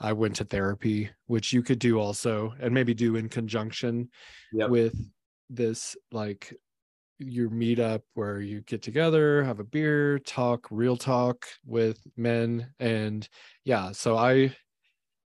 i 0.00 0.12
went 0.12 0.36
to 0.36 0.44
therapy 0.44 1.10
which 1.26 1.52
you 1.52 1.62
could 1.62 1.78
do 1.78 1.98
also 1.98 2.54
and 2.60 2.72
maybe 2.72 2.94
do 2.94 3.16
in 3.16 3.28
conjunction 3.28 4.08
yep. 4.52 4.70
with 4.70 4.94
this 5.50 5.96
like 6.12 6.54
your 7.18 7.50
meetup 7.50 8.02
where 8.14 8.40
you 8.40 8.60
get 8.62 8.82
together, 8.82 9.42
have 9.42 9.60
a 9.60 9.64
beer, 9.64 10.18
talk 10.20 10.66
real 10.70 10.96
talk 10.96 11.46
with 11.66 12.00
men. 12.16 12.72
And 12.78 13.28
yeah, 13.64 13.92
so 13.92 14.16
I 14.16 14.54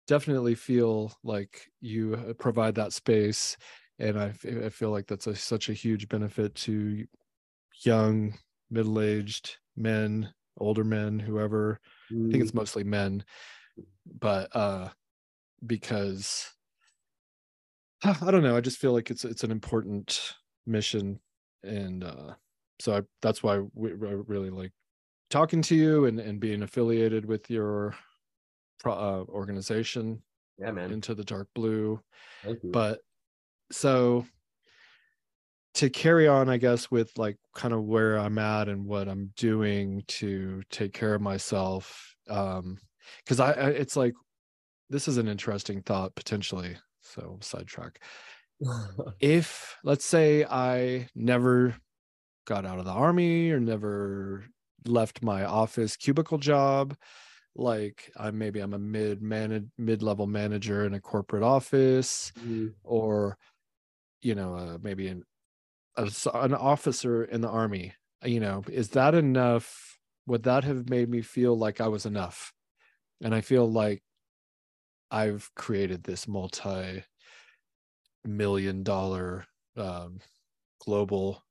definitely 0.08 0.56
feel 0.56 1.14
like 1.24 1.68
you 1.80 2.16
uh, 2.16 2.34
provide 2.34 2.76
that 2.76 2.94
space. 2.94 3.58
And 4.00 4.20
I, 4.20 4.34
I 4.66 4.70
feel 4.70 4.92
like 4.92 5.08
that's 5.08 5.28
a, 5.28 5.36
such 5.36 5.70
a 5.70 5.74
huge 5.74 6.08
benefit 6.08 6.56
to 6.56 7.06
young, 7.82 8.34
middle 8.70 9.02
aged 9.02 9.58
men, 9.76 10.34
older 10.58 10.84
men, 10.84 11.20
whoever. 11.20 11.80
Mm. 12.12 12.28
I 12.28 12.32
think 12.32 12.44
it's 12.44 12.52
mm. 12.52 12.56
mostly 12.56 12.84
men. 12.84 13.24
But 14.20 14.56
uh 14.56 14.90
because 15.66 16.52
I 18.04 18.32
don't 18.32 18.44
know, 18.44 18.58
I 18.58 18.62
just 18.62 18.78
feel 18.78 18.94
like 18.94 19.10
it's 19.10 19.26
it's 19.26 19.44
an 19.44 19.52
important 19.52 20.34
mission 20.66 21.20
and 21.64 22.04
uh, 22.04 22.34
so 22.80 22.98
I, 22.98 23.02
that's 23.22 23.44
why 23.44 23.62
we, 23.74 23.92
I 23.92 24.14
really 24.28 24.50
like 24.50 24.72
talking 25.30 25.62
to 25.64 25.76
you 25.76 26.06
and, 26.06 26.20
and 26.20 26.40
being 26.40 26.64
affiliated 26.64 27.26
with 27.26 27.50
your 27.50 27.96
uh, 28.86 29.24
organization. 29.24 30.22
Yeah, 30.58 30.72
man. 30.72 30.92
Into 30.92 31.14
the 31.14 31.24
dark 31.24 31.48
blue. 31.54 32.00
But 32.64 33.00
so 33.72 34.26
to 35.78 35.92
carry 35.92 36.28
on, 36.28 36.50
I 36.50 36.58
guess, 36.58 36.90
with 36.90 37.12
like 37.18 37.38
kind 37.54 37.74
of 37.74 37.84
where 37.84 38.18
I'm 38.18 38.40
at 38.40 38.68
and 38.68 38.86
what 38.86 39.08
I'm 39.08 39.32
doing 39.36 40.04
to 40.08 40.64
take 40.72 40.92
care 40.92 41.14
of 41.14 41.22
myself. 41.22 42.16
Um, 42.28 42.78
because 43.24 43.40
I, 43.40 43.52
I 43.52 43.70
it's 43.70 43.96
like 43.96 44.14
this 44.90 45.08
is 45.08 45.18
an 45.18 45.28
interesting 45.28 45.84
thought 45.84 46.16
potentially. 46.16 46.76
So 47.02 47.38
sidetrack. 47.42 48.02
if 49.20 49.78
let's 49.84 50.04
say 50.04 50.46
I 50.46 51.10
never 51.16 51.76
got 52.48 52.66
out 52.66 52.80
of 52.80 52.86
the 52.86 52.92
army 52.92 53.52
or 53.52 53.60
never 53.60 54.46
left 54.88 55.22
my 55.22 55.46
office 55.46 55.96
cubicle 55.96 56.40
job, 56.40 56.96
like 57.56 58.12
I 58.18 58.32
maybe 58.32 58.62
I'm 58.62 58.74
a 58.74 58.80
mid 58.80 59.22
man 59.22 59.72
mid 59.78 60.02
level 60.02 60.26
manager 60.26 60.86
in 60.86 60.96
a 60.96 61.00
corporate 61.00 61.44
office, 61.44 62.32
mm-hmm. 62.40 62.70
or 62.84 63.38
you 64.24 64.34
know 64.34 64.56
uh, 64.56 64.78
maybe 64.82 65.08
an 65.08 65.24
a, 65.98 66.10
an 66.36 66.54
officer 66.54 67.24
in 67.24 67.42
the 67.42 67.50
army. 67.50 67.94
You 68.24 68.40
know, 68.40 68.64
is 68.72 68.90
that 68.90 69.16
enough? 69.16 69.98
Would 70.26 70.44
that 70.44 70.64
have 70.64 70.90
made 70.90 71.10
me 71.10 71.22
feel 71.22 71.58
like 71.58 71.82
I 71.82 71.88
was 71.88 72.06
enough? 72.06 72.54
And 73.24 73.34
I 73.34 73.42
feel 73.42 73.70
like 73.70 74.04
I've 75.10 75.50
created 75.56 76.04
this 76.04 76.28
multi 76.28 77.04
million 78.26 78.84
dollar 78.84 79.46
um, 79.76 80.20
global 80.84 81.44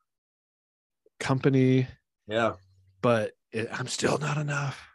company. 1.18 1.86
Yeah. 2.26 2.54
But 3.00 3.32
it, 3.52 3.68
I'm 3.72 3.88
still 3.88 4.18
not 4.18 4.36
enough. 4.36 4.88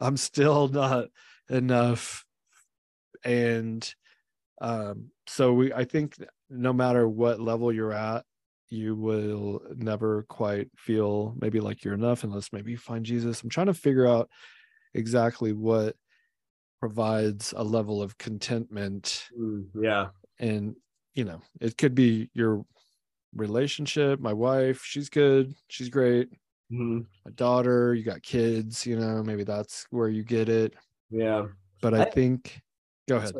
I'm 0.00 0.16
still 0.16 0.68
not 0.68 1.08
enough. 1.48 2.24
And 3.24 3.94
um, 4.60 5.10
so 5.26 5.52
we, 5.52 5.72
I 5.72 5.84
think 5.84 6.16
no 6.48 6.72
matter 6.72 7.08
what 7.08 7.40
level 7.40 7.72
you're 7.72 7.92
at, 7.92 8.24
you 8.70 8.94
will 8.94 9.60
never 9.76 10.22
quite 10.28 10.68
feel 10.76 11.34
maybe 11.40 11.60
like 11.60 11.84
you're 11.84 11.94
enough 11.94 12.24
unless 12.24 12.52
maybe 12.52 12.70
you 12.70 12.78
find 12.78 13.04
Jesus. 13.04 13.42
I'm 13.42 13.50
trying 13.50 13.66
to 13.66 13.74
figure 13.74 14.06
out 14.06 14.30
exactly 14.94 15.52
what 15.52 15.96
provides 16.78 17.52
a 17.56 17.64
level 17.64 18.00
of 18.00 18.16
contentment. 18.16 19.28
Mm, 19.38 19.66
yeah. 19.80 20.06
And 20.38 20.76
you 21.14 21.24
know, 21.24 21.42
it 21.60 21.76
could 21.76 21.94
be 21.94 22.30
your 22.32 22.64
relationship, 23.34 24.20
my 24.20 24.32
wife, 24.32 24.82
she's 24.84 25.08
good, 25.08 25.54
she's 25.68 25.88
great. 25.88 26.28
Mm-hmm. 26.72 27.00
My 27.24 27.32
daughter, 27.34 27.94
you 27.94 28.04
got 28.04 28.22
kids, 28.22 28.86
you 28.86 28.96
know, 28.96 29.22
maybe 29.22 29.44
that's 29.44 29.86
where 29.90 30.08
you 30.08 30.22
get 30.22 30.48
it. 30.48 30.74
Yeah. 31.10 31.46
But 31.82 31.94
I, 31.94 32.02
I 32.02 32.10
think 32.10 32.60
go 33.08 33.16
ahead. 33.16 33.34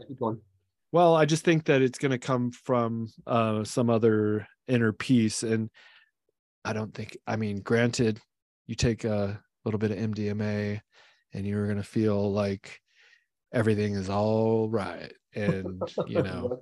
Well, 0.93 1.15
I 1.15 1.25
just 1.25 1.45
think 1.45 1.67
that 1.67 1.83
it's 1.83 1.99
going 1.99 2.11
to 2.11 2.19
come 2.19 2.51
from 2.51 3.09
uh, 3.27 3.63
some 3.63 3.89
other 3.91 4.49
inner 4.71 4.93
peace. 4.93 5.43
And 5.43 5.71
I 6.65 6.73
don't 6.73 6.95
think, 6.95 7.17
I 7.27 7.37
mean, 7.37 7.61
granted, 7.61 8.21
you 8.67 8.75
take 8.75 9.05
a 9.05 9.41
little 9.65 9.79
bit 9.79 9.91
of 9.91 9.99
MDMA 9.99 10.81
and 11.33 11.47
you're 11.47 11.67
going 11.67 11.77
to 11.77 11.83
feel 11.83 12.33
like 12.33 12.81
everything 13.53 13.95
is 13.95 14.09
all 14.09 14.69
right. 14.69 15.13
And, 15.35 15.83
you 16.07 16.23
know, 16.23 16.61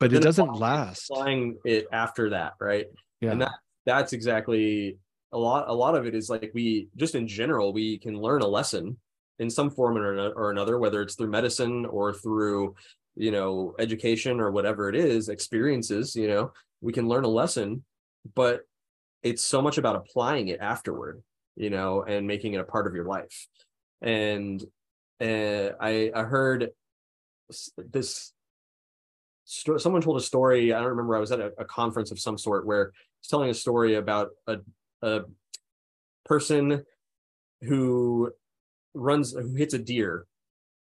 but 0.00 0.12
it 0.12 0.22
doesn't 0.22 0.54
last. 0.54 1.10
Applying 1.10 1.58
it 1.64 1.86
after 1.92 2.30
that, 2.30 2.54
right? 2.60 2.86
Yeah. 3.20 3.32
And 3.32 3.42
that 3.42 3.52
that's 3.84 4.12
exactly 4.12 4.98
a 5.32 5.38
lot. 5.38 5.68
A 5.68 5.74
lot 5.74 5.96
of 5.96 6.06
it 6.06 6.14
is 6.14 6.30
like 6.30 6.50
we 6.54 6.88
just 6.96 7.14
in 7.14 7.26
general 7.26 7.72
we 7.72 7.98
can 7.98 8.14
learn 8.14 8.42
a 8.42 8.46
lesson 8.46 8.96
in 9.38 9.50
some 9.50 9.70
form 9.70 9.96
or, 9.96 10.30
or 10.30 10.50
another, 10.50 10.78
whether 10.78 11.02
it's 11.02 11.14
through 11.14 11.30
medicine 11.30 11.86
or 11.86 12.12
through 12.12 12.74
you 13.16 13.32
know 13.32 13.74
education 13.78 14.40
or 14.40 14.50
whatever 14.52 14.88
it 14.88 14.94
is, 14.94 15.28
experiences. 15.28 16.14
You 16.14 16.28
know, 16.28 16.52
we 16.80 16.92
can 16.92 17.08
learn 17.08 17.24
a 17.24 17.28
lesson, 17.28 17.84
but 18.34 18.62
it's 19.22 19.44
so 19.44 19.60
much 19.60 19.78
about 19.78 19.96
applying 19.96 20.48
it 20.48 20.60
afterward. 20.60 21.22
You 21.56 21.70
know, 21.70 22.04
and 22.04 22.24
making 22.24 22.54
it 22.54 22.60
a 22.60 22.64
part 22.64 22.86
of 22.86 22.94
your 22.94 23.06
life. 23.06 23.48
And 24.00 24.62
uh, 25.20 25.70
I 25.80 26.12
I 26.14 26.22
heard 26.22 26.70
this 27.76 28.32
sto- 29.44 29.78
someone 29.78 30.02
told 30.02 30.18
a 30.18 30.20
story. 30.20 30.72
I 30.72 30.78
don't 30.78 30.90
remember. 30.90 31.16
I 31.16 31.20
was 31.20 31.32
at 31.32 31.40
a, 31.40 31.52
a 31.58 31.64
conference 31.64 32.12
of 32.12 32.20
some 32.20 32.38
sort 32.38 32.64
where 32.64 32.92
he's 33.20 33.28
telling 33.28 33.50
a 33.50 33.54
story 33.54 33.96
about 33.96 34.28
a 34.46 34.58
a 35.02 35.22
person 36.24 36.84
who 37.62 38.30
runs 38.94 39.32
who 39.32 39.54
hits 39.54 39.74
a 39.74 39.78
deer 39.78 40.26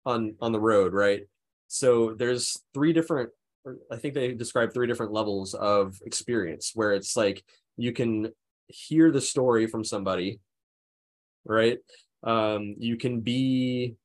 on 0.06 0.36
on 0.42 0.54
the 0.54 0.60
road, 0.60 0.94
right? 0.94 1.22
So 1.68 2.16
there's 2.16 2.58
three 2.74 2.94
different. 2.94 3.30
I 3.92 3.98
think 3.98 4.14
they 4.14 4.34
describe 4.34 4.74
three 4.74 4.88
different 4.88 5.14
levels 5.14 5.54
of 5.54 5.98
experience 6.06 6.72
where 6.76 6.92
it's 6.92 7.16
like 7.16 7.44
you 7.78 7.94
can 7.94 8.32
hear 8.68 9.12
the 9.12 9.22
story 9.22 9.68
from 9.68 9.84
somebody, 9.84 10.40
right? 11.46 11.78
Um, 12.24 12.76
you 12.78 12.98
can 12.98 13.22
be 13.22 13.96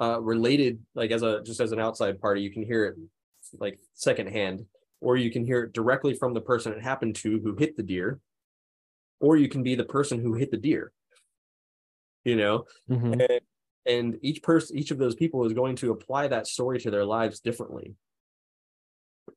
uh, 0.00 0.20
related, 0.20 0.80
like 0.94 1.10
as 1.10 1.22
a 1.22 1.42
just 1.42 1.60
as 1.60 1.72
an 1.72 1.80
outside 1.80 2.20
party, 2.20 2.42
you 2.42 2.52
can 2.52 2.62
hear 2.62 2.86
it 2.86 2.96
like 3.58 3.78
secondhand, 3.94 4.64
or 5.00 5.16
you 5.16 5.30
can 5.30 5.44
hear 5.44 5.64
it 5.64 5.72
directly 5.72 6.14
from 6.14 6.34
the 6.34 6.40
person 6.40 6.72
it 6.72 6.82
happened 6.82 7.16
to 7.16 7.40
who 7.40 7.56
hit 7.56 7.76
the 7.76 7.82
deer, 7.82 8.20
or 9.20 9.36
you 9.36 9.48
can 9.48 9.62
be 9.62 9.74
the 9.74 9.84
person 9.84 10.20
who 10.20 10.34
hit 10.34 10.50
the 10.50 10.56
deer. 10.56 10.92
You 12.24 12.36
know, 12.36 12.64
mm-hmm. 12.90 13.20
and, 13.20 13.40
and 13.86 14.18
each 14.22 14.42
person, 14.42 14.76
each 14.76 14.90
of 14.90 14.98
those 14.98 15.14
people 15.14 15.44
is 15.46 15.52
going 15.52 15.76
to 15.76 15.92
apply 15.92 16.28
that 16.28 16.46
story 16.46 16.78
to 16.80 16.90
their 16.90 17.04
lives 17.04 17.40
differently. 17.40 17.94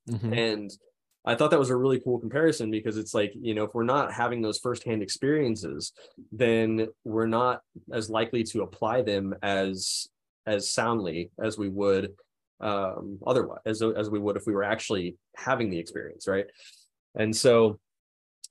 Mm-hmm. 0.10 0.34
And 0.34 0.72
I 1.26 1.36
thought 1.36 1.52
that 1.52 1.60
was 1.60 1.70
a 1.70 1.76
really 1.76 2.00
cool 2.00 2.20
comparison 2.20 2.72
because 2.72 2.98
it's 2.98 3.14
like, 3.14 3.32
you 3.40 3.54
know, 3.54 3.64
if 3.64 3.76
we're 3.76 3.84
not 3.84 4.12
having 4.12 4.42
those 4.42 4.58
firsthand 4.58 5.04
experiences, 5.04 5.94
then 6.32 6.88
we're 7.04 7.28
not 7.28 7.62
as 7.94 8.10
likely 8.10 8.44
to 8.46 8.64
apply 8.64 9.04
them 9.04 9.36
as 9.44 10.08
as 10.48 10.72
soundly 10.72 11.30
as 11.44 11.60
we 11.60 11.70
would 11.70 12.14
um 12.62 13.20
otherwise 13.28 13.60
as, 13.68 13.84
as 13.84 14.10
we 14.10 14.18
would 14.18 14.36
if 14.36 14.48
we 14.48 14.54
were 14.54 14.64
actually 14.64 15.16
having 15.36 15.70
the 15.70 15.78
experience, 15.78 16.28
right? 16.28 16.46
And 17.16 17.36
so 17.36 17.80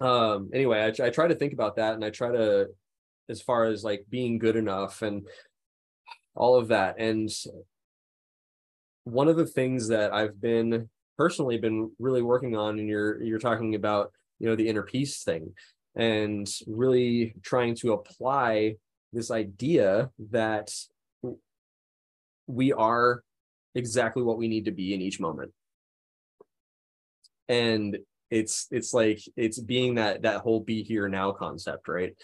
um 0.01 0.51
anyway, 0.55 0.81
I, 0.81 1.07
I 1.07 1.11
try 1.11 1.27
to 1.27 1.35
think 1.35 1.53
about 1.53 1.77
that 1.77 1.95
and 1.95 2.05
I 2.05 2.11
try 2.11 2.31
to 2.31 2.69
as 3.29 3.43
far 3.43 3.65
as 3.65 3.83
like 3.83 4.05
being 4.09 4.39
good 4.39 4.57
enough 4.57 5.03
and 5.03 5.27
all 6.37 6.57
of 6.57 6.69
that. 6.69 6.97
And 6.99 7.29
one 9.05 9.29
of 9.29 9.37
the 9.37 9.47
things 9.47 9.89
that 9.89 10.13
I've 10.13 10.41
been 10.41 10.89
personally 11.17 11.59
been 11.59 11.91
really 11.99 12.23
working 12.23 12.57
on 12.57 12.79
and 12.79 12.89
you're 12.89 13.23
you're 13.23 13.39
talking 13.39 13.75
about 13.75 14.13
you 14.39 14.49
know 14.49 14.57
the 14.57 14.69
inner 14.69 14.83
peace 14.83 15.23
thing 15.23 15.53
and 15.97 16.49
really 16.67 17.35
trying 17.43 17.75
to 17.75 17.93
apply 17.93 18.77
this 19.13 19.31
idea 19.31 20.11
that 20.31 20.73
we 22.47 22.73
are 22.73 23.23
exactly 23.75 24.23
what 24.23 24.39
we 24.39 24.49
need 24.49 24.65
to 24.65 24.71
be 24.71 24.95
in 24.95 25.01
each 25.01 25.21
moment 25.21 25.53
and 27.49 27.99
it's 28.31 28.67
it's 28.71 28.95
like 28.95 29.21
it's 29.37 29.59
being 29.59 29.97
that 29.97 30.23
that 30.23 30.41
whole 30.41 30.61
be 30.61 30.83
here 30.83 31.09
now 31.09 31.33
concept 31.33 31.89
right 31.89 32.15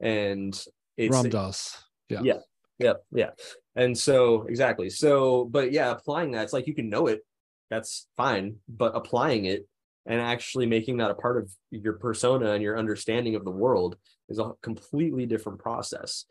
and 0.00 0.64
it's 0.96 1.14
Ram 1.14 1.28
Dass. 1.28 1.82
Yeah. 2.08 2.20
Yeah. 2.22 2.38
Yeah. 2.78 2.92
Yeah. 3.12 3.30
And 3.74 3.96
so 3.96 4.42
exactly. 4.42 4.90
So, 4.90 5.44
but 5.44 5.72
yeah, 5.72 5.90
applying 5.90 6.32
that, 6.32 6.44
it's 6.44 6.52
like 6.52 6.66
you 6.66 6.74
can 6.74 6.88
know 6.88 7.06
it 7.06 7.20
that's 7.70 8.06
fine 8.16 8.56
but 8.68 8.96
applying 8.96 9.44
it 9.46 9.66
and 10.06 10.20
actually 10.20 10.66
making 10.66 10.98
that 10.98 11.10
a 11.10 11.14
part 11.14 11.36
of 11.36 11.50
your 11.70 11.94
persona 11.94 12.52
and 12.52 12.62
your 12.62 12.78
understanding 12.78 13.34
of 13.34 13.44
the 13.44 13.50
world 13.50 13.96
is 14.28 14.38
a 14.38 14.52
completely 14.62 15.26
different 15.26 15.58
process. 15.58 16.24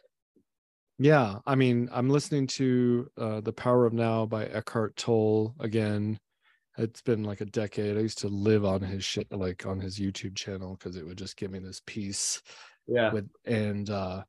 Yeah 0.97 1.39
i 1.45 1.55
mean 1.55 1.89
i'm 1.91 2.09
listening 2.09 2.47
to 2.47 3.09
uh, 3.17 3.41
the 3.41 3.51
power 3.51 3.85
of 3.85 3.91
now 3.91 4.25
by 4.25 4.45
eckhart 4.45 4.95
tolle 4.95 5.53
again. 5.59 6.17
It's 6.77 7.01
been 7.01 7.23
like 7.23 7.39
a 7.39 7.45
decade. 7.45 7.95
I 7.95 8.01
used 8.01 8.17
to 8.17 8.27
live 8.27 8.65
on 8.65 8.81
his 8.81 9.03
shit 9.03 9.31
like 9.31 9.65
on 9.65 9.79
his 9.79 9.99
youtube 9.99 10.35
channel 10.35 10.77
because 10.77 10.95
it 10.95 11.05
would 11.05 11.17
just 11.17 11.35
give 11.35 11.51
me 11.51 11.59
this 11.59 11.81
peace 11.85 12.41
yeah. 12.87 13.11
with 13.11 13.29
and 13.45 13.89
uh 13.89 14.23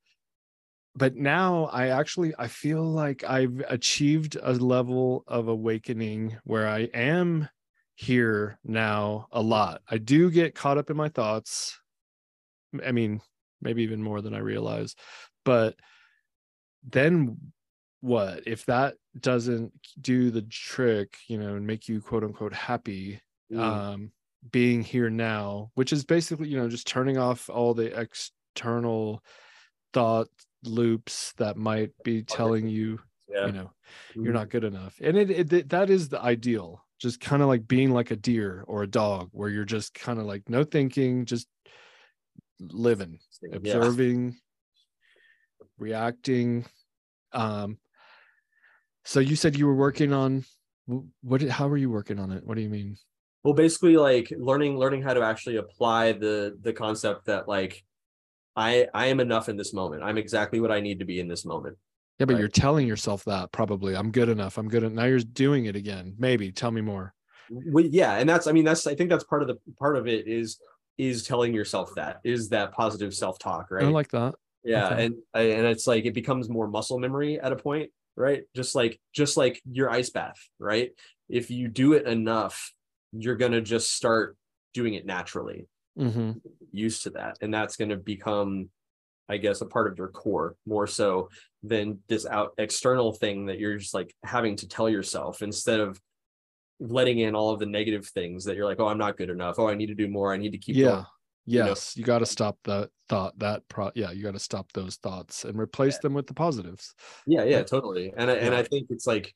but 0.96 1.14
now 1.14 1.66
i 1.66 1.88
actually 1.88 2.32
i 2.38 2.48
feel 2.48 2.82
like 2.82 3.22
i've 3.24 3.62
achieved 3.68 4.36
a 4.42 4.52
level 4.54 5.22
of 5.28 5.48
awakening 5.48 6.36
where 6.44 6.66
i 6.66 6.80
am 6.94 7.48
here 7.96 8.58
now 8.62 9.26
a 9.32 9.40
lot. 9.40 9.80
I 9.90 9.96
do 9.96 10.30
get 10.30 10.54
caught 10.54 10.76
up 10.76 10.90
in 10.90 10.96
my 10.98 11.08
thoughts. 11.08 11.80
I 12.84 12.92
mean 12.92 13.20
maybe 13.62 13.82
even 13.82 14.02
more 14.02 14.20
than 14.20 14.34
i 14.34 14.38
realize 14.38 14.94
but 15.44 15.76
then 16.88 17.38
what? 18.02 18.46
If 18.46 18.66
that 18.66 18.94
doesn't 19.18 19.72
do 19.98 20.30
the 20.30 20.42
trick 20.42 21.16
you 21.26 21.38
know 21.38 21.54
and 21.54 21.66
make 21.66 21.88
you 21.88 22.02
quote 22.02 22.22
unquote 22.22 22.52
happy 22.52 23.20
mm. 23.50 23.58
um 23.58 24.12
being 24.52 24.82
here 24.82 25.08
now 25.08 25.70
which 25.74 25.90
is 25.92 26.04
basically 26.04 26.48
you 26.48 26.58
know 26.58 26.68
just 26.68 26.86
turning 26.86 27.16
off 27.16 27.48
all 27.48 27.72
the 27.72 27.98
external 27.98 29.22
thought 29.94 30.28
loops 30.66 31.32
that 31.38 31.56
might 31.56 31.90
be 32.04 32.22
telling 32.22 32.68
you 32.68 32.98
yeah. 33.28 33.46
you 33.46 33.52
know 33.52 33.70
you're 34.14 34.24
mm-hmm. 34.24 34.34
not 34.34 34.50
good 34.50 34.64
enough 34.64 34.96
and 35.00 35.16
it, 35.16 35.52
it, 35.52 35.68
that 35.68 35.90
is 35.90 36.08
the 36.08 36.20
ideal 36.20 36.82
just 36.98 37.20
kind 37.20 37.42
of 37.42 37.48
like 37.48 37.66
being 37.68 37.90
like 37.90 38.10
a 38.10 38.16
deer 38.16 38.64
or 38.66 38.82
a 38.82 38.86
dog 38.86 39.28
where 39.32 39.48
you're 39.48 39.64
just 39.64 39.94
kind 39.94 40.18
of 40.18 40.26
like 40.26 40.48
no 40.48 40.64
thinking 40.64 41.24
just 41.24 41.46
living 42.60 43.18
observing 43.52 44.28
yeah. 44.28 45.66
reacting 45.78 46.64
um 47.32 47.78
so 49.04 49.20
you 49.20 49.36
said 49.36 49.56
you 49.56 49.66
were 49.66 49.74
working 49.74 50.12
on 50.12 50.44
what 51.22 51.42
how 51.42 51.68
were 51.68 51.76
you 51.76 51.90
working 51.90 52.18
on 52.18 52.32
it 52.32 52.44
what 52.44 52.56
do 52.56 52.62
you 52.62 52.70
mean 52.70 52.96
well 53.44 53.54
basically 53.54 53.96
like 53.96 54.32
learning 54.38 54.78
learning 54.78 55.02
how 55.02 55.12
to 55.12 55.22
actually 55.22 55.56
apply 55.56 56.12
the 56.12 56.56
the 56.62 56.72
concept 56.72 57.26
that 57.26 57.46
like 57.46 57.84
I 58.56 58.88
I 58.94 59.06
am 59.06 59.20
enough 59.20 59.48
in 59.48 59.56
this 59.56 59.72
moment. 59.72 60.02
I'm 60.02 60.18
exactly 60.18 60.60
what 60.60 60.72
I 60.72 60.80
need 60.80 60.98
to 60.98 61.04
be 61.04 61.20
in 61.20 61.28
this 61.28 61.44
moment. 61.44 61.76
Yeah, 62.18 62.24
but 62.24 62.34
right? 62.34 62.40
you're 62.40 62.48
telling 62.48 62.86
yourself 62.86 63.24
that 63.24 63.52
probably. 63.52 63.94
I'm 63.94 64.10
good 64.10 64.30
enough. 64.30 64.56
I'm 64.56 64.68
good. 64.68 64.90
Now 64.92 65.04
you're 65.04 65.18
doing 65.18 65.66
it 65.66 65.76
again. 65.76 66.14
Maybe. 66.18 66.50
Tell 66.50 66.70
me 66.70 66.80
more. 66.80 67.12
Well, 67.50 67.84
yeah, 67.84 68.14
and 68.14 68.28
that's 68.28 68.46
I 68.46 68.52
mean 68.52 68.64
that's 68.64 68.86
I 68.86 68.94
think 68.94 69.10
that's 69.10 69.24
part 69.24 69.42
of 69.42 69.48
the 69.48 69.58
part 69.78 69.96
of 69.96 70.08
it 70.08 70.26
is 70.26 70.58
is 70.98 71.24
telling 71.24 71.52
yourself 71.52 71.92
that 71.96 72.20
is 72.24 72.48
that 72.48 72.72
positive 72.72 73.14
self 73.14 73.38
talk, 73.38 73.70
right? 73.70 73.84
I 73.84 73.88
like 73.88 74.10
that. 74.10 74.34
Yeah, 74.64 74.86
okay. 74.86 75.06
and 75.06 75.14
and 75.34 75.66
it's 75.66 75.86
like 75.86 76.06
it 76.06 76.14
becomes 76.14 76.48
more 76.48 76.66
muscle 76.66 76.98
memory 76.98 77.38
at 77.38 77.52
a 77.52 77.56
point, 77.56 77.90
right? 78.16 78.44
Just 78.56 78.74
like 78.74 78.98
just 79.12 79.36
like 79.36 79.60
your 79.70 79.90
ice 79.90 80.10
bath, 80.10 80.38
right? 80.58 80.90
If 81.28 81.50
you 81.50 81.68
do 81.68 81.92
it 81.92 82.06
enough, 82.06 82.72
you're 83.12 83.36
gonna 83.36 83.60
just 83.60 83.92
start 83.92 84.36
doing 84.72 84.94
it 84.94 85.06
naturally 85.06 85.66
mm-hmm. 85.98 86.32
used 86.72 87.02
to 87.02 87.10
that 87.10 87.38
and 87.40 87.52
that's 87.52 87.76
going 87.76 87.88
to 87.88 87.96
become 87.96 88.68
i 89.28 89.36
guess 89.36 89.60
a 89.60 89.66
part 89.66 89.90
of 89.90 89.98
your 89.98 90.08
core 90.08 90.56
more 90.66 90.86
so 90.86 91.28
than 91.62 91.98
this 92.08 92.26
out 92.26 92.52
external 92.58 93.12
thing 93.12 93.46
that 93.46 93.58
you're 93.58 93.78
just 93.78 93.94
like 93.94 94.14
having 94.24 94.56
to 94.56 94.68
tell 94.68 94.88
yourself 94.88 95.42
instead 95.42 95.80
of 95.80 96.00
letting 96.78 97.18
in 97.18 97.34
all 97.34 97.50
of 97.50 97.58
the 97.58 97.66
negative 97.66 98.06
things 98.06 98.44
that 98.44 98.56
you're 98.56 98.66
like 98.66 98.80
oh 98.80 98.86
i'm 98.86 98.98
not 98.98 99.16
good 99.16 99.30
enough 99.30 99.58
oh 99.58 99.68
i 99.68 99.74
need 99.74 99.86
to 99.86 99.94
do 99.94 100.08
more 100.08 100.32
i 100.32 100.36
need 100.36 100.52
to 100.52 100.58
keep 100.58 100.76
yeah 100.76 100.86
going. 100.86 101.04
yes 101.46 101.96
you, 101.96 102.02
know? 102.02 102.02
you 102.02 102.06
got 102.06 102.18
to 102.18 102.26
stop 102.26 102.58
that 102.64 102.90
thought 103.08 103.38
that 103.38 103.66
pro 103.68 103.90
yeah 103.94 104.10
you 104.10 104.22
got 104.22 104.34
to 104.34 104.38
stop 104.38 104.70
those 104.72 104.96
thoughts 104.96 105.44
and 105.44 105.58
replace 105.58 105.94
yeah. 105.94 106.00
them 106.02 106.14
with 106.14 106.26
the 106.26 106.34
positives 106.34 106.94
yeah 107.26 107.44
yeah 107.44 107.62
totally 107.62 108.12
and 108.16 108.30
I, 108.30 108.34
yeah. 108.34 108.40
and 108.40 108.54
i 108.54 108.62
think 108.62 108.88
it's 108.90 109.06
like 109.06 109.32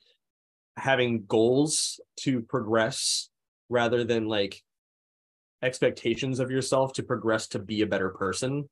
having 0.76 1.24
goals 1.26 2.00
to 2.20 2.42
progress 2.42 3.30
rather 3.68 4.04
than 4.04 4.26
like 4.26 4.62
expectations 5.62 6.40
of 6.40 6.50
yourself 6.50 6.92
to 6.94 7.02
progress 7.02 7.46
to 7.48 7.58
be 7.58 7.82
a 7.82 7.86
better 7.86 8.10
person 8.10 8.68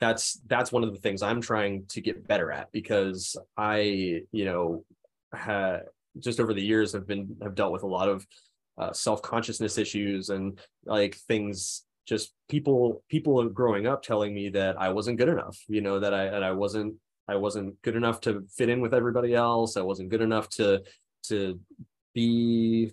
that's 0.00 0.40
that's 0.46 0.72
one 0.72 0.82
of 0.82 0.92
the 0.92 0.98
things 0.98 1.22
i'm 1.22 1.40
trying 1.40 1.84
to 1.86 2.00
get 2.00 2.26
better 2.26 2.50
at 2.50 2.70
because 2.72 3.36
i 3.56 4.20
you 4.32 4.44
know 4.44 4.84
ha, 5.34 5.78
just 6.18 6.40
over 6.40 6.54
the 6.54 6.62
years 6.62 6.92
have 6.92 7.06
been 7.06 7.36
have 7.42 7.54
dealt 7.54 7.72
with 7.72 7.82
a 7.82 7.86
lot 7.86 8.08
of 8.08 8.26
uh, 8.78 8.92
self-consciousness 8.92 9.76
issues 9.78 10.30
and 10.30 10.58
like 10.86 11.14
things 11.14 11.84
just 12.06 12.32
people 12.48 13.04
people 13.08 13.40
are 13.40 13.48
growing 13.48 13.86
up 13.86 14.02
telling 14.02 14.34
me 14.34 14.48
that 14.48 14.80
i 14.80 14.88
wasn't 14.88 15.16
good 15.16 15.28
enough 15.28 15.58
you 15.68 15.80
know 15.80 16.00
that 16.00 16.12
i 16.14 16.28
that 16.28 16.42
i 16.42 16.50
wasn't 16.50 16.94
i 17.28 17.36
wasn't 17.36 17.80
good 17.82 17.96
enough 17.96 18.20
to 18.20 18.44
fit 18.54 18.68
in 18.68 18.80
with 18.80 18.94
everybody 18.94 19.34
else. 19.34 19.76
I 19.76 19.82
wasn't 19.82 20.10
good 20.10 20.20
enough 20.20 20.48
to 20.50 20.82
to 21.24 21.60
be 22.14 22.92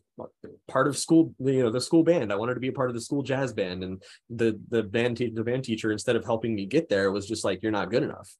part 0.67 0.87
of 0.87 0.97
school 0.97 1.33
you 1.39 1.63
know 1.63 1.69
the 1.69 1.81
school 1.81 2.03
band. 2.03 2.31
I 2.31 2.35
wanted 2.35 2.53
to 2.55 2.59
be 2.59 2.69
a 2.69 2.73
part 2.73 2.89
of 2.89 2.95
the 2.95 3.01
school 3.01 3.23
jazz 3.23 3.53
band. 3.53 3.83
And 3.83 4.03
the 4.29 4.59
the 4.69 4.83
band 4.83 5.17
te- 5.17 5.31
the 5.31 5.43
band 5.43 5.63
teacher 5.63 5.91
instead 5.91 6.15
of 6.15 6.25
helping 6.25 6.55
me 6.55 6.65
get 6.65 6.89
there 6.89 7.11
was 7.11 7.27
just 7.27 7.43
like 7.43 7.61
you're 7.61 7.71
not 7.71 7.91
good 7.91 8.03
enough. 8.03 8.35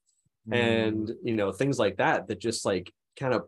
Mm. 0.48 0.56
and 0.56 1.12
you 1.22 1.36
know 1.36 1.52
things 1.52 1.78
like 1.78 1.98
that 1.98 2.28
that 2.28 2.40
just 2.40 2.64
like 2.64 2.90
kind 3.18 3.34
of 3.34 3.42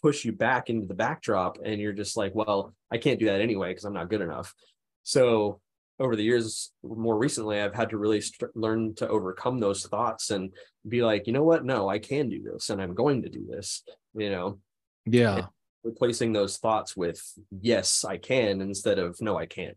push 0.00 0.24
you 0.24 0.32
back 0.32 0.70
into 0.70 0.86
the 0.86 0.94
backdrop. 0.94 1.58
And 1.64 1.80
you're 1.80 1.92
just 1.92 2.16
like 2.16 2.34
well 2.34 2.74
i 2.90 2.98
can't 2.98 3.20
do 3.20 3.26
that 3.26 3.40
anyway 3.40 3.70
because 3.70 3.84
i'm 3.84 3.94
not 3.94 4.10
good 4.10 4.22
enough. 4.22 4.54
So 5.02 5.60
over 5.98 6.16
the 6.16 6.22
years 6.22 6.72
more 6.82 7.18
recently 7.18 7.60
i've 7.60 7.74
had 7.74 7.90
to 7.90 7.98
really 7.98 8.22
st- 8.22 8.56
learn 8.56 8.94
to 8.94 9.06
overcome 9.06 9.60
those 9.60 9.84
thoughts 9.84 10.30
and 10.30 10.50
be 10.88 11.02
like 11.02 11.26
you 11.26 11.32
know 11.34 11.44
what? 11.44 11.64
No 11.64 11.90
i 11.90 11.98
can 11.98 12.30
do 12.30 12.42
this 12.42 12.70
and 12.70 12.80
i'm 12.80 12.94
going 12.94 13.22
to 13.22 13.28
do 13.28 13.46
this 13.46 13.82
you 14.14 14.30
know? 14.30 14.58
Yeah 15.04 15.46
replacing 15.82 16.32
those 16.32 16.58
thoughts 16.58 16.96
with 16.96 17.22
yes 17.60 18.04
i 18.04 18.16
can 18.16 18.60
instead 18.60 18.98
of 18.98 19.20
no 19.20 19.36
i 19.36 19.46
can't. 19.46 19.76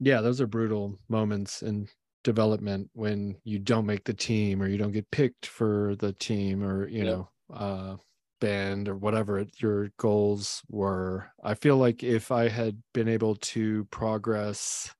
Yeah 0.00 0.20
those 0.20 0.40
are 0.40 0.46
brutal 0.46 0.98
moments 1.08 1.62
in 1.62 1.88
development 2.24 2.90
when 2.94 3.36
you 3.44 3.58
don't 3.58 3.86
make 3.86 4.04
the 4.04 4.14
team 4.14 4.62
or 4.62 4.68
you 4.68 4.78
don't 4.78 4.92
get 4.92 5.10
picked 5.10 5.46
for 5.46 5.94
the 5.98 6.12
team 6.14 6.64
or 6.64 6.88
you 6.88 7.04
know 7.04 7.28
uh 7.52 7.96
band 8.40 8.88
or 8.88 8.96
whatever 8.96 9.44
your 9.58 9.90
goals 9.98 10.62
were. 10.68 11.30
I 11.42 11.54
feel 11.54 11.76
like 11.76 12.02
if 12.02 12.32
i 12.32 12.48
had 12.48 12.82
been 12.92 13.08
able 13.08 13.36
to 13.36 13.84
progress 13.86 14.92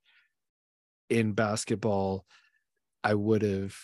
in 1.11 1.33
basketball 1.33 2.25
i 3.03 3.13
would 3.13 3.43
have 3.43 3.77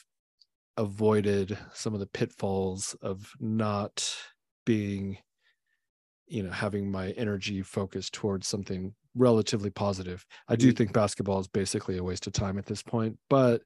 avoided 0.76 1.58
some 1.74 1.92
of 1.92 2.00
the 2.00 2.06
pitfalls 2.06 2.96
of 3.02 3.32
not 3.38 4.16
being 4.64 5.18
you 6.30 6.42
know 6.42 6.50
having 6.50 6.90
my 6.90 7.10
energy 7.12 7.62
focused 7.62 8.14
towards 8.14 8.46
something 8.46 8.94
relatively 9.14 9.70
positive 9.70 10.24
i 10.48 10.56
do 10.56 10.72
mm. 10.72 10.76
think 10.76 10.92
basketball 10.92 11.40
is 11.40 11.48
basically 11.48 11.98
a 11.98 12.04
waste 12.04 12.26
of 12.26 12.32
time 12.32 12.58
at 12.58 12.66
this 12.66 12.82
point 12.82 13.18
but 13.28 13.62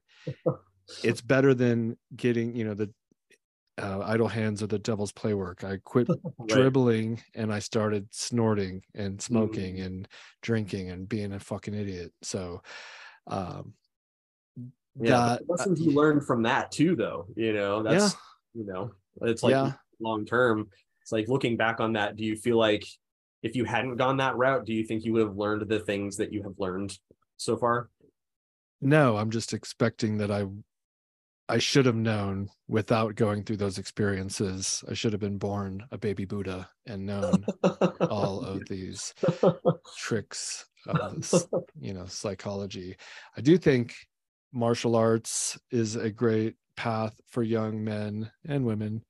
it's 1.03 1.21
better 1.21 1.53
than 1.53 1.97
getting 2.15 2.55
you 2.55 2.65
know 2.65 2.73
the 2.73 2.89
uh, 3.77 3.99
idle 4.05 4.27
hands 4.27 4.63
are 4.63 4.67
the 4.67 4.79
devil's 4.79 5.11
playwork. 5.11 5.63
I 5.63 5.79
quit 5.83 6.07
right. 6.39 6.47
dribbling 6.47 7.21
and 7.33 7.53
I 7.53 7.59
started 7.59 8.07
snorting 8.11 8.81
and 8.93 9.21
smoking 9.21 9.77
mm. 9.77 9.85
and 9.85 10.07
drinking 10.41 10.91
and 10.91 11.07
being 11.09 11.33
a 11.33 11.39
fucking 11.39 11.73
idiot. 11.73 12.13
So, 12.21 12.61
um, 13.27 13.73
yeah, 14.97 15.37
that, 15.39 15.49
lessons 15.49 15.81
uh, 15.81 15.83
you 15.83 15.91
learned 15.91 16.25
from 16.25 16.43
that 16.43 16.71
too, 16.71 16.95
though. 16.95 17.27
You 17.35 17.53
know, 17.53 17.83
that's 17.83 18.13
yeah. 18.13 18.61
you 18.61 18.65
know, 18.65 18.91
it's 19.21 19.43
like 19.43 19.51
yeah. 19.51 19.73
long 19.99 20.25
term. 20.25 20.69
It's 21.05 21.11
like 21.11 21.27
looking 21.27 21.55
back 21.55 21.79
on 21.79 21.93
that. 21.93 22.15
Do 22.15 22.23
you 22.23 22.35
feel 22.35 22.57
like 22.57 22.83
if 23.43 23.55
you 23.55 23.63
hadn't 23.63 23.97
gone 23.97 24.17
that 24.17 24.35
route, 24.35 24.65
do 24.65 24.73
you 24.73 24.83
think 24.83 25.05
you 25.05 25.13
would 25.13 25.27
have 25.27 25.37
learned 25.37 25.69
the 25.69 25.79
things 25.79 26.17
that 26.17 26.33
you 26.33 26.41
have 26.41 26.55
learned 26.57 26.97
so 27.37 27.55
far? 27.55 27.91
No, 28.81 29.15
I'm 29.15 29.29
just 29.29 29.53
expecting 29.53 30.17
that 30.17 30.31
I 30.31 30.45
I 31.47 31.59
should 31.59 31.85
have 31.85 31.95
known 31.95 32.49
without 32.67 33.13
going 33.13 33.43
through 33.43 33.57
those 33.57 33.77
experiences. 33.77 34.83
I 34.89 34.95
should 34.95 35.13
have 35.13 35.21
been 35.21 35.37
born 35.37 35.83
a 35.91 35.97
baby 35.99 36.25
Buddha 36.25 36.67
and 36.87 37.05
known 37.05 37.45
all 38.01 38.41
of 38.41 38.63
these 38.67 39.13
tricks 39.95 40.65
of 40.87 41.45
you 41.79 41.93
know, 41.93 42.07
psychology. 42.07 42.97
I 43.37 43.41
do 43.41 43.59
think 43.59 43.93
martial 44.53 44.95
arts 44.95 45.59
is 45.69 45.95
a 45.95 46.09
great 46.09 46.55
path 46.75 47.13
for 47.29 47.43
young 47.43 47.83
men 47.83 48.31
and 48.47 48.65
women 48.65 49.03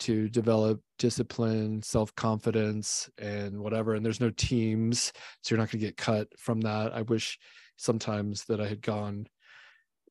to 0.00 0.28
develop 0.28 0.80
discipline, 0.98 1.82
self 1.82 2.14
confidence, 2.14 3.08
and 3.18 3.58
whatever. 3.58 3.94
And 3.94 4.04
there's 4.04 4.20
no 4.20 4.30
teams, 4.30 5.12
so 5.42 5.54
you're 5.54 5.58
not 5.58 5.70
going 5.70 5.80
to 5.80 5.86
get 5.86 5.96
cut 5.96 6.28
from 6.38 6.60
that. 6.62 6.94
I 6.94 7.02
wish 7.02 7.38
sometimes 7.76 8.44
that 8.44 8.60
I 8.60 8.66
had 8.66 8.82
gone 8.82 9.26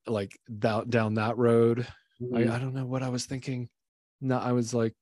like 0.08 0.38
that 0.48 0.90
down 0.90 1.16
that 1.16 1.38
road. 1.38 1.88
Mm-hmm. 2.22 2.50
I, 2.50 2.56
I 2.56 2.60
don't 2.60 2.74
know 2.74 2.86
what 2.86 3.04
I 3.04 3.10
was 3.10 3.26
thinking. 3.26 3.70
No, 4.22 4.38
I 4.38 4.52
was 4.52 4.74
like, 4.74 4.94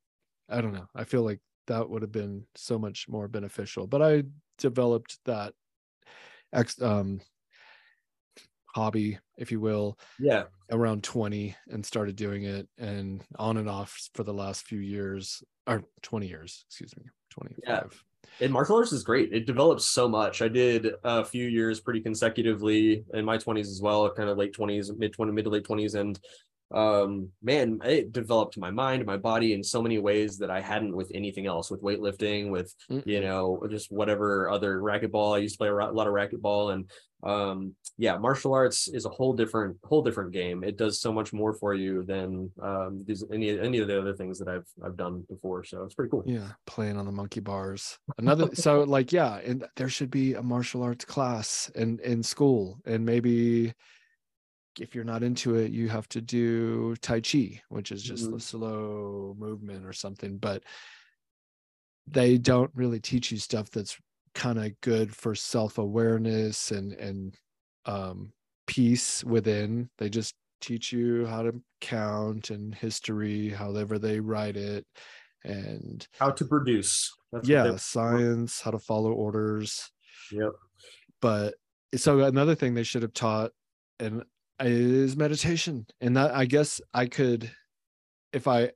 I 0.49 0.61
don't 0.61 0.73
know. 0.73 0.87
I 0.95 1.03
feel 1.03 1.23
like 1.23 1.39
that 1.67 1.89
would 1.89 2.01
have 2.01 2.11
been 2.11 2.45
so 2.55 2.77
much 2.77 3.07
more 3.07 3.27
beneficial. 3.27 3.87
But 3.87 4.01
I 4.01 4.23
developed 4.57 5.19
that 5.25 5.53
ex 6.53 6.81
um 6.81 7.19
hobby, 8.77 9.17
if 9.37 9.51
you 9.51 9.59
will. 9.59 9.97
Yeah. 10.19 10.43
Around 10.71 11.03
20 11.03 11.55
and 11.69 11.83
started 11.83 12.15
doing 12.15 12.43
it 12.43 12.67
and 12.77 13.23
on 13.39 13.57
and 13.57 13.67
off 13.67 14.09
for 14.13 14.23
the 14.23 14.33
last 14.33 14.65
few 14.65 14.79
years 14.79 15.43
or 15.65 15.83
20 16.03 16.27
years, 16.27 16.63
excuse 16.69 16.95
me, 16.95 17.03
25. 17.31 17.59
Yeah. 17.65 17.83
And 18.39 18.53
martial 18.53 18.75
arts 18.75 18.91
is 18.91 19.03
great. 19.03 19.33
It 19.33 19.47
develops 19.47 19.85
so 19.85 20.07
much. 20.07 20.43
I 20.43 20.47
did 20.47 20.89
a 21.03 21.25
few 21.25 21.47
years 21.47 21.79
pretty 21.79 22.01
consecutively 22.01 23.03
in 23.13 23.25
my 23.25 23.37
20s 23.37 23.61
as 23.61 23.81
well, 23.81 24.13
kind 24.13 24.29
of 24.29 24.37
late 24.37 24.53
20s, 24.53 24.95
mid 24.95 25.13
20, 25.13 25.31
mid 25.31 25.45
to 25.45 25.49
late 25.49 25.63
20s. 25.63 25.95
And 25.95 26.19
um 26.73 27.29
man 27.41 27.79
it 27.85 28.11
developed 28.11 28.57
my 28.57 28.69
mind 28.69 29.05
my 29.05 29.15
body 29.15 29.53
in 29.53 29.63
so 29.63 29.81
many 29.81 29.99
ways 29.99 30.37
that 30.37 30.51
i 30.51 30.59
hadn't 30.59 30.95
with 30.95 31.09
anything 31.15 31.45
else 31.45 31.71
with 31.71 31.81
weightlifting 31.81 32.49
with 32.49 32.73
mm-hmm. 32.91 33.07
you 33.07 33.21
know 33.21 33.57
just 33.69 33.91
whatever 33.91 34.49
other 34.49 34.79
racquetball. 34.79 35.35
I 35.35 35.39
used 35.39 35.55
to 35.55 35.57
play 35.59 35.69
a 35.69 35.73
lot 35.73 36.07
of 36.07 36.13
racquetball 36.13 36.73
and 36.73 36.89
um 37.23 37.73
yeah 37.97 38.15
martial 38.15 38.53
arts 38.53 38.87
is 38.87 39.05
a 39.05 39.09
whole 39.09 39.33
different 39.33 39.77
whole 39.83 40.03
different 40.03 40.31
game. 40.31 40.63
It 40.63 40.77
does 40.77 41.01
so 41.01 41.11
much 41.11 41.33
more 41.33 41.53
for 41.53 41.73
you 41.73 42.03
than 42.03 42.51
um 42.61 43.03
these 43.07 43.23
any 43.33 43.59
any 43.59 43.79
of 43.79 43.87
the 43.87 43.99
other 43.99 44.13
things 44.13 44.37
that 44.39 44.47
i've 44.47 44.67
i've 44.85 44.97
done 44.97 45.23
before. 45.29 45.63
So 45.63 45.83
it's 45.83 45.95
pretty 45.95 46.11
cool. 46.11 46.23
Yeah 46.25 46.49
playing 46.65 46.97
on 46.97 47.05
the 47.05 47.11
monkey 47.11 47.39
bars. 47.39 47.97
Another 48.17 48.49
so 48.53 48.83
like 48.83 49.11
yeah 49.11 49.37
and 49.37 49.65
there 49.75 49.89
should 49.89 50.11
be 50.11 50.35
a 50.35 50.43
martial 50.43 50.83
arts 50.83 51.05
class 51.05 51.71
in 51.75 51.99
in 52.03 52.21
school 52.21 52.79
and 52.85 53.05
maybe 53.05 53.73
if 54.79 54.95
you're 54.95 55.03
not 55.03 55.23
into 55.23 55.55
it, 55.55 55.71
you 55.71 55.89
have 55.89 56.07
to 56.09 56.21
do 56.21 56.95
Tai 56.97 57.21
Chi, 57.21 57.61
which 57.69 57.91
is 57.91 58.03
just 58.03 58.25
mm-hmm. 58.25 58.33
the 58.35 58.39
slow 58.39 59.35
movement 59.37 59.85
or 59.85 59.93
something. 59.93 60.37
But 60.37 60.63
they 62.07 62.37
don't 62.37 62.71
really 62.73 62.99
teach 62.99 63.31
you 63.31 63.37
stuff 63.37 63.69
that's 63.69 63.97
kind 64.33 64.59
of 64.59 64.79
good 64.81 65.15
for 65.15 65.33
self-awareness 65.35 66.71
and 66.71 66.93
and 66.93 67.35
um, 67.85 68.31
peace 68.67 69.23
within. 69.23 69.89
They 69.97 70.09
just 70.09 70.35
teach 70.61 70.91
you 70.91 71.25
how 71.25 71.43
to 71.43 71.61
count 71.81 72.49
and 72.49 72.73
history, 72.73 73.49
however 73.49 73.99
they 73.99 74.19
write 74.19 74.57
it, 74.57 74.85
and 75.43 76.07
how 76.19 76.31
to 76.31 76.45
produce. 76.45 77.13
That's 77.31 77.47
yeah, 77.49 77.75
science, 77.75 78.61
how 78.61 78.71
to 78.71 78.79
follow 78.79 79.11
orders. 79.11 79.91
Yep. 80.31 80.51
But 81.21 81.55
so 81.95 82.21
another 82.21 82.55
thing 82.55 82.73
they 82.73 82.83
should 82.83 83.01
have 83.01 83.13
taught, 83.13 83.51
and 83.99 84.23
is 84.61 85.15
meditation 85.15 85.85
and 86.01 86.17
that 86.17 86.33
i 86.33 86.45
guess 86.45 86.81
i 86.93 87.05
could 87.05 87.51
if 88.33 88.47
i 88.47 88.71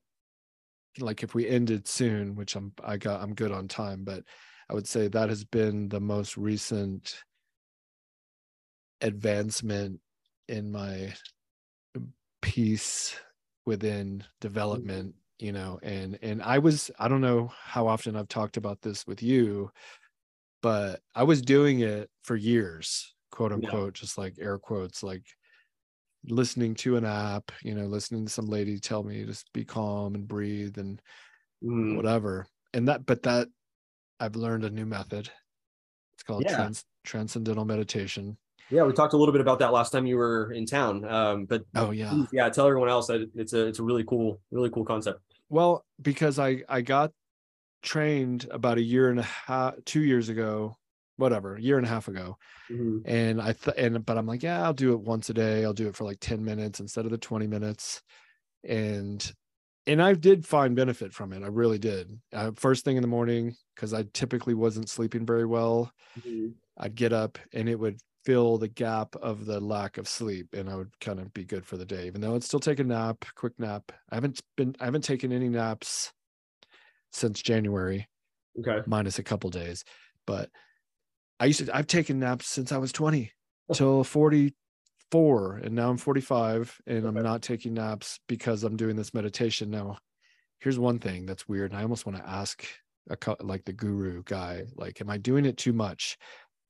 like 0.99 1.23
if 1.23 1.34
we 1.34 1.47
ended 1.47 1.88
soon 1.88 2.36
which 2.36 2.55
i'm 2.55 2.71
i 2.84 2.97
got 2.97 3.21
i'm 3.21 3.34
good 3.34 3.51
on 3.51 3.67
time 3.67 4.03
but 4.03 4.23
i 4.69 4.73
would 4.73 4.88
say 4.88 5.07
that 5.07 5.29
has 5.29 5.43
been 5.43 5.89
the 5.89 5.99
most 5.99 6.38
recent 6.38 7.23
advancement 9.01 9.99
in 10.47 10.71
my 10.71 11.11
peace 12.41 13.15
within 13.65 14.23
development 14.39 15.15
you 15.39 15.51
know 15.51 15.79
and 15.82 16.19
and 16.21 16.41
i 16.43 16.59
was 16.59 16.91
i 16.99 17.07
don't 17.07 17.21
know 17.21 17.51
how 17.63 17.88
often 17.88 18.15
i've 18.15 18.27
talked 18.27 18.57
about 18.57 18.82
this 18.82 19.07
with 19.07 19.23
you 19.23 19.71
but 20.61 20.99
i 21.15 21.23
was 21.23 21.41
doing 21.41 21.79
it 21.79 22.09
for 22.23 22.36
years 22.36 23.15
quote 23.32 23.51
unquote 23.51 23.97
yeah. 23.97 24.01
just 24.01 24.17
like 24.17 24.36
air 24.39 24.57
quotes 24.57 25.01
like 25.01 25.23
listening 26.28 26.76
to 26.76 26.97
an 26.97 27.05
app, 27.05 27.51
you 27.63 27.76
know, 27.76 27.86
listening 27.86 28.26
to 28.26 28.32
some 28.32 28.45
lady 28.45 28.80
tell 28.80 29.03
me 29.03 29.24
just 29.26 29.51
be 29.53 29.65
calm 29.65 30.15
and 30.15 30.28
breathe 30.28 30.78
and 30.78 31.01
mm. 31.63 31.95
whatever. 31.95 32.47
And 32.74 32.88
that, 32.88 33.05
but 33.05 33.24
that 33.24 33.47
I've 34.19 34.36
learned 34.36 34.63
a 34.63 34.69
new 34.69 34.86
method. 34.86 35.30
It's 36.13 36.24
called 36.24 36.43
yeah. 36.45 36.55
trans, 36.55 36.86
transcendental 37.03 37.65
meditation. 37.65 38.38
Yeah, 38.69 38.84
we 38.84 38.93
talked 38.93 39.13
a 39.13 39.17
little 39.17 39.34
bit 39.34 39.41
about 39.41 39.59
that 39.59 39.74
last 39.74 39.91
time 39.91 40.05
you 40.05 40.15
were 40.15 40.51
in 40.53 40.65
town. 40.65 41.03
Um, 41.03 41.45
but 41.45 41.63
oh 41.76 41.91
yeah, 41.91 42.24
yeah, 42.32 42.47
tell 42.49 42.67
everyone 42.67 42.88
else 42.88 43.07
that 43.07 43.30
it's 43.36 43.51
a 43.51 43.67
it's 43.67 43.80
a 43.80 43.84
really 43.84 44.05
cool, 44.05 44.39
really 44.49 44.69
cool 44.69 44.86
concept. 44.86 45.19
Well, 45.49 45.84
because 46.01 46.39
I 46.39 46.63
I 46.69 46.80
got 46.80 47.11
trained 47.82 48.47
about 48.49 48.78
a 48.78 48.82
year 48.82 49.09
and 49.09 49.19
a 49.19 49.24
half, 49.24 49.74
two 49.84 50.01
years 50.01 50.30
ago 50.30 50.78
whatever 51.22 51.55
a 51.55 51.61
year 51.61 51.78
and 51.78 51.86
a 51.86 51.89
half 51.89 52.07
ago. 52.07 52.38
Mm-hmm. 52.69 52.99
and 53.05 53.41
i 53.41 53.53
th- 53.53 53.76
and 53.78 54.05
but 54.05 54.17
i'm 54.17 54.26
like 54.26 54.43
yeah 54.43 54.63
i'll 54.63 54.74
do 54.74 54.93
it 54.93 55.01
once 55.01 55.30
a 55.30 55.34
day. 55.34 55.63
I'll 55.65 55.74
do 55.74 55.88
it 55.88 55.95
for 55.95 56.05
like 56.05 56.19
10 56.19 56.43
minutes 56.43 56.80
instead 56.80 57.05
of 57.05 57.11
the 57.11 57.17
20 57.17 57.47
minutes. 57.47 58.01
And 58.67 59.32
and 59.88 60.01
i 60.01 60.13
did 60.13 60.45
find 60.45 60.76
benefit 60.76 61.13
from 61.13 61.34
it. 61.34 61.43
I 61.43 61.47
really 61.47 61.80
did. 61.80 62.19
Uh, 62.34 62.51
first 62.55 62.86
thing 62.86 62.97
in 62.97 63.01
the 63.01 63.07
morning 63.07 63.55
because 63.76 63.93
i 63.93 64.03
typically 64.13 64.53
wasn't 64.53 64.89
sleeping 64.89 65.26
very 65.26 65.45
well 65.45 65.91
mm-hmm. 66.19 66.49
i'd 66.80 66.95
get 66.95 67.13
up 67.13 67.39
and 67.53 67.67
it 67.67 67.80
would 67.80 67.99
fill 68.26 68.59
the 68.59 68.67
gap 68.67 69.15
of 69.15 69.45
the 69.45 69.59
lack 69.59 69.97
of 69.97 70.07
sleep 70.07 70.53
and 70.53 70.69
i 70.69 70.76
would 70.76 70.91
kind 70.99 71.19
of 71.19 71.34
be 71.34 71.43
good 71.43 71.65
for 71.65 71.78
the 71.78 71.86
day 71.86 72.05
even 72.05 72.22
though 72.22 72.36
i'd 72.36 72.43
still 72.43 72.59
take 72.59 72.80
a 72.80 72.84
nap 72.84 73.26
quick 73.34 73.53
nap. 73.57 73.91
I 74.11 74.15
haven't 74.15 74.39
been 74.55 74.76
i 74.80 74.86
haven't 74.86 75.03
taken 75.03 75.32
any 75.32 75.49
naps 75.49 76.11
since 77.11 77.41
january 77.41 78.07
okay. 78.59 78.80
minus 78.86 79.19
a 79.19 79.24
couple 79.24 79.49
days. 79.49 79.84
But 80.28 80.49
I 81.41 81.45
used 81.45 81.65
to, 81.65 81.75
I've 81.75 81.87
taken 81.87 82.19
naps 82.19 82.45
since 82.45 82.71
I 82.71 82.77
was 82.77 82.91
20 82.91 83.31
till 83.73 84.03
44, 84.03 85.57
and 85.57 85.73
now 85.73 85.89
I'm 85.89 85.97
45, 85.97 86.79
and 86.85 87.03
I'm 87.03 87.15
not 87.15 87.41
taking 87.41 87.73
naps 87.73 88.19
because 88.27 88.63
I'm 88.63 88.77
doing 88.77 88.95
this 88.95 89.15
meditation. 89.15 89.71
Now, 89.71 89.97
here's 90.59 90.77
one 90.77 90.99
thing 90.99 91.25
that's 91.25 91.49
weird. 91.49 91.71
And 91.71 91.79
I 91.79 91.81
almost 91.81 92.05
want 92.05 92.19
to 92.19 92.29
ask 92.29 92.63
a, 93.09 93.35
like 93.39 93.65
the 93.65 93.73
guru 93.73 94.21
guy, 94.23 94.65
like, 94.75 95.01
am 95.01 95.09
I 95.09 95.17
doing 95.17 95.45
it 95.45 95.57
too 95.57 95.73
much? 95.73 96.15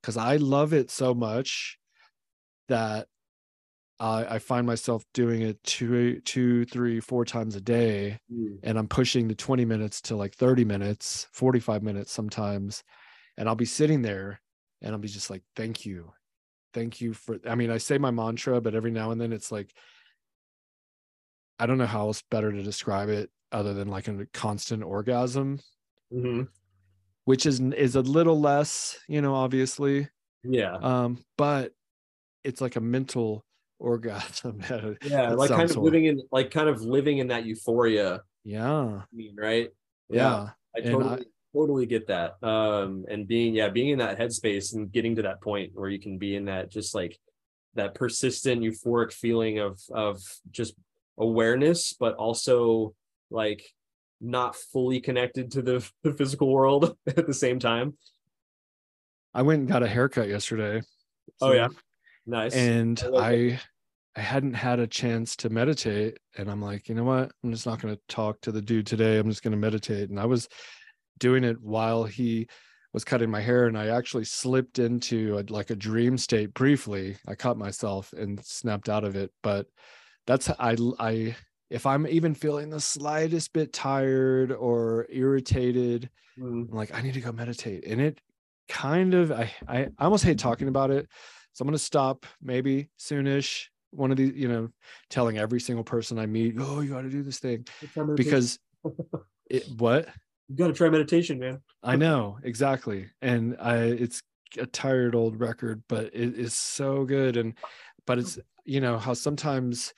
Because 0.01 0.15
I 0.15 0.37
love 0.37 0.71
it 0.71 0.89
so 0.89 1.13
much 1.13 1.77
that 2.69 3.07
I, 3.99 4.35
I 4.35 4.39
find 4.39 4.65
myself 4.65 5.03
doing 5.13 5.41
it 5.41 5.61
two, 5.65 6.21
two, 6.21 6.63
three, 6.63 7.01
four 7.01 7.25
times 7.25 7.57
a 7.57 7.61
day, 7.61 8.19
mm. 8.33 8.59
and 8.63 8.79
I'm 8.79 8.87
pushing 8.87 9.27
the 9.27 9.35
20 9.35 9.65
minutes 9.65 9.99
to 10.03 10.15
like 10.15 10.33
30 10.33 10.63
minutes, 10.63 11.27
45 11.33 11.83
minutes 11.83 12.13
sometimes, 12.13 12.83
and 13.35 13.49
I'll 13.49 13.55
be 13.55 13.65
sitting 13.65 14.01
there 14.01 14.39
and 14.81 14.93
I'll 14.93 14.99
be 14.99 15.07
just 15.07 15.29
like, 15.29 15.43
thank 15.55 15.85
you. 15.85 16.11
Thank 16.73 17.01
you 17.01 17.13
for, 17.13 17.37
I 17.47 17.55
mean, 17.55 17.69
I 17.69 17.77
say 17.77 17.97
my 17.97 18.11
mantra, 18.11 18.61
but 18.61 18.75
every 18.75 18.91
now 18.91 19.11
and 19.11 19.19
then 19.19 19.33
it's 19.33 19.51
like, 19.51 19.73
I 21.59 21.65
don't 21.65 21.77
know 21.77 21.85
how 21.85 22.07
else 22.07 22.23
better 22.31 22.51
to 22.51 22.63
describe 22.63 23.09
it 23.09 23.29
other 23.51 23.73
than 23.73 23.89
like 23.89 24.07
a 24.07 24.25
constant 24.33 24.83
orgasm, 24.83 25.59
mm-hmm. 26.11 26.43
which 27.25 27.45
is, 27.45 27.59
is 27.59 27.95
a 27.95 28.01
little 28.01 28.39
less, 28.39 28.97
you 29.07 29.21
know, 29.21 29.35
obviously. 29.35 30.07
Yeah. 30.43 30.75
Um, 30.75 31.23
but 31.37 31.73
it's 32.43 32.61
like 32.61 32.77
a 32.77 32.81
mental 32.81 33.45
orgasm. 33.79 34.63
yeah. 35.03 35.31
like 35.33 35.51
kind 35.51 35.69
of 35.69 35.77
living 35.77 36.05
in, 36.05 36.21
like 36.31 36.51
kind 36.51 36.69
of 36.69 36.81
living 36.81 37.19
in 37.19 37.27
that 37.27 37.45
euphoria. 37.45 38.21
Yeah. 38.43 39.01
I 39.01 39.03
mean, 39.13 39.35
right. 39.37 39.69
Yeah. 40.09 40.15
yeah. 40.17 40.49
I 40.75 40.79
totally, 40.89 41.25
totally 41.53 41.85
get 41.85 42.07
that 42.07 42.41
um 42.43 43.05
and 43.09 43.27
being 43.27 43.53
yeah 43.53 43.67
being 43.67 43.89
in 43.89 43.99
that 43.99 44.17
headspace 44.17 44.73
and 44.73 44.91
getting 44.91 45.15
to 45.15 45.21
that 45.21 45.41
point 45.41 45.71
where 45.73 45.89
you 45.89 45.99
can 45.99 46.17
be 46.17 46.35
in 46.35 46.45
that 46.45 46.71
just 46.71 46.95
like 46.95 47.17
that 47.75 47.93
persistent 47.93 48.61
euphoric 48.61 49.11
feeling 49.11 49.59
of 49.59 49.79
of 49.91 50.21
just 50.49 50.75
awareness 51.17 51.93
but 51.99 52.15
also 52.15 52.93
like 53.29 53.63
not 54.21 54.55
fully 54.55 55.01
connected 55.01 55.51
to 55.51 55.61
the, 55.61 55.89
the 56.03 56.13
physical 56.13 56.49
world 56.49 56.95
at 57.07 57.25
the 57.27 57.33
same 57.33 57.59
time. 57.59 57.97
I 59.33 59.41
went 59.41 59.61
and 59.61 59.69
got 59.69 59.83
a 59.83 59.87
haircut 59.87 60.29
yesterday. 60.29 60.81
So, 61.37 61.49
oh 61.49 61.51
yeah. 61.53 61.69
Nice. 62.25 62.53
And 62.53 63.01
I, 63.15 63.17
I 63.17 63.59
I 64.17 64.19
hadn't 64.19 64.55
had 64.55 64.79
a 64.79 64.87
chance 64.87 65.37
to 65.37 65.49
meditate 65.49 66.19
and 66.37 66.51
I'm 66.51 66.61
like, 66.61 66.89
you 66.89 66.95
know 66.95 67.05
what? 67.05 67.31
I'm 67.43 67.51
just 67.51 67.65
not 67.65 67.81
going 67.81 67.95
to 67.95 68.01
talk 68.09 68.41
to 68.41 68.51
the 68.51 68.61
dude 68.61 68.85
today. 68.85 69.17
I'm 69.17 69.29
just 69.29 69.41
going 69.41 69.53
to 69.53 69.57
meditate. 69.57 70.09
And 70.09 70.19
I 70.19 70.25
was 70.25 70.49
doing 71.21 71.45
it 71.45 71.61
while 71.61 72.03
he 72.03 72.47
was 72.93 73.05
cutting 73.05 73.31
my 73.31 73.39
hair 73.39 73.67
and 73.67 73.77
I 73.77 73.87
actually 73.87 74.25
slipped 74.25 74.79
into 74.79 75.37
a, 75.37 75.43
like 75.51 75.69
a 75.69 75.75
dream 75.75 76.17
state 76.17 76.53
briefly. 76.53 77.15
I 77.25 77.35
caught 77.35 77.57
myself 77.57 78.11
and 78.11 78.43
snapped 78.43 78.89
out 78.89 79.05
of 79.05 79.15
it, 79.15 79.31
but 79.41 79.67
that's 80.27 80.49
I 80.49 80.75
I 80.99 81.35
if 81.69 81.85
I'm 81.85 82.05
even 82.05 82.33
feeling 82.33 82.69
the 82.69 82.81
slightest 82.81 83.53
bit 83.53 83.71
tired 83.71 84.51
or 84.51 85.07
irritated, 85.09 86.09
mm. 86.37 86.69
I'm 86.69 86.75
like 86.75 86.93
I 86.93 87.01
need 87.01 87.13
to 87.13 87.21
go 87.21 87.31
meditate. 87.31 87.85
And 87.87 88.01
it 88.01 88.19
kind 88.67 89.13
of 89.13 89.31
I 89.31 89.51
I 89.69 89.87
almost 89.99 90.25
hate 90.25 90.39
talking 90.39 90.67
about 90.67 90.91
it. 90.91 91.07
So 91.53 91.63
I'm 91.63 91.67
going 91.67 91.77
to 91.77 91.83
stop 91.83 92.25
maybe 92.41 92.89
soonish 92.99 93.67
one 93.91 94.09
of 94.11 94.17
these, 94.17 94.33
you 94.35 94.47
know, 94.47 94.69
telling 95.09 95.37
every 95.37 95.59
single 95.59 95.83
person 95.83 96.17
I 96.17 96.25
meet, 96.25 96.55
"Oh, 96.57 96.79
you 96.79 96.89
got 96.89 97.01
to 97.01 97.09
do 97.09 97.23
this 97.23 97.39
thing." 97.39 97.65
Because 98.15 98.57
it 99.49 99.65
what? 99.77 100.07
You 100.51 100.57
got 100.57 100.67
to 100.67 100.73
try 100.73 100.89
meditation, 100.89 101.39
man. 101.39 101.61
I 101.81 101.95
know, 101.95 102.37
exactly. 102.43 103.07
And 103.21 103.55
I 103.59 103.77
it's 103.77 104.21
a 104.57 104.65
tired 104.65 105.15
old 105.15 105.39
record, 105.39 105.81
but 105.87 106.05
it 106.13 106.37
is 106.37 106.53
so 106.53 107.05
good 107.05 107.37
and 107.37 107.53
but 108.05 108.19
it's 108.19 108.37
you 108.65 108.81
know 108.81 108.97
how 108.97 109.13
sometimes 109.13 109.93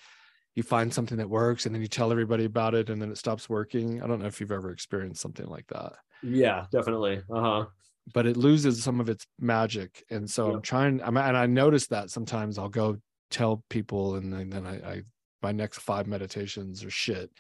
you 0.56 0.62
find 0.62 0.94
something 0.94 1.18
that 1.18 1.30
works 1.30 1.66
and 1.66 1.74
then 1.74 1.82
you 1.82 1.88
tell 1.88 2.12
everybody 2.12 2.46
about 2.46 2.76
it 2.76 2.92
and 2.92 3.02
then 3.02 3.10
it 3.10 3.18
stops 3.18 3.50
working. 3.50 4.04
I 4.04 4.08
don't 4.08 4.20
know 4.20 4.28
if 4.28 4.40
you've 4.40 4.52
ever 4.52 4.72
experienced 4.72 5.22
something 5.22 5.48
like 5.48 5.66
that. 5.68 5.94
Yeah, 6.22 6.68
definitely. 6.72 7.22
Uh-huh 7.30 7.66
but 8.12 8.26
it 8.26 8.38
loses 8.38 8.84
some 8.84 9.00
of 9.00 9.10
its 9.10 9.26
magic. 9.40 10.04
And 10.10 10.30
so 10.30 10.50
yeah. 10.50 10.56
I'm 10.56 10.62
trying, 10.62 11.02
I'm, 11.02 11.18
and 11.18 11.38
I 11.38 11.46
notice 11.46 11.88
that 11.88 12.10
sometimes 12.10 12.58
I'll 12.58 12.70
go 12.70 12.98
tell 13.30 13.64
people, 13.70 14.16
and 14.16 14.34
then, 14.34 14.50
then 14.50 14.68
I, 14.68 14.76
I, 14.92 15.02
my 15.42 15.52
next 15.52 15.80
five 15.80 16.08
meditations 16.08 16.84
are 16.84 16.90
shit. 16.90 17.32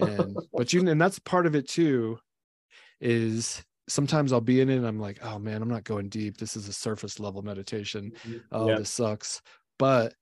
And, 0.00 0.36
but 0.52 0.72
you, 0.72 0.86
and 0.86 1.00
that's 1.00 1.18
part 1.18 1.46
of 1.46 1.54
it 1.54 1.68
too, 1.68 2.18
is 3.00 3.62
sometimes 3.88 4.32
I'll 4.32 4.40
be 4.40 4.60
in 4.60 4.70
it 4.70 4.76
and 4.76 4.86
I'm 4.86 5.00
like, 5.00 5.18
oh 5.24 5.38
man, 5.38 5.62
I'm 5.62 5.68
not 5.68 5.84
going 5.84 6.08
deep. 6.08 6.36
This 6.36 6.56
is 6.56 6.68
a 6.68 6.72
surface 6.72 7.20
level 7.20 7.42
meditation. 7.42 8.12
Mm-hmm. 8.26 8.38
Oh, 8.52 8.68
yeah. 8.68 8.76
this 8.76 8.90
sucks. 8.90 9.42
But 9.78 10.14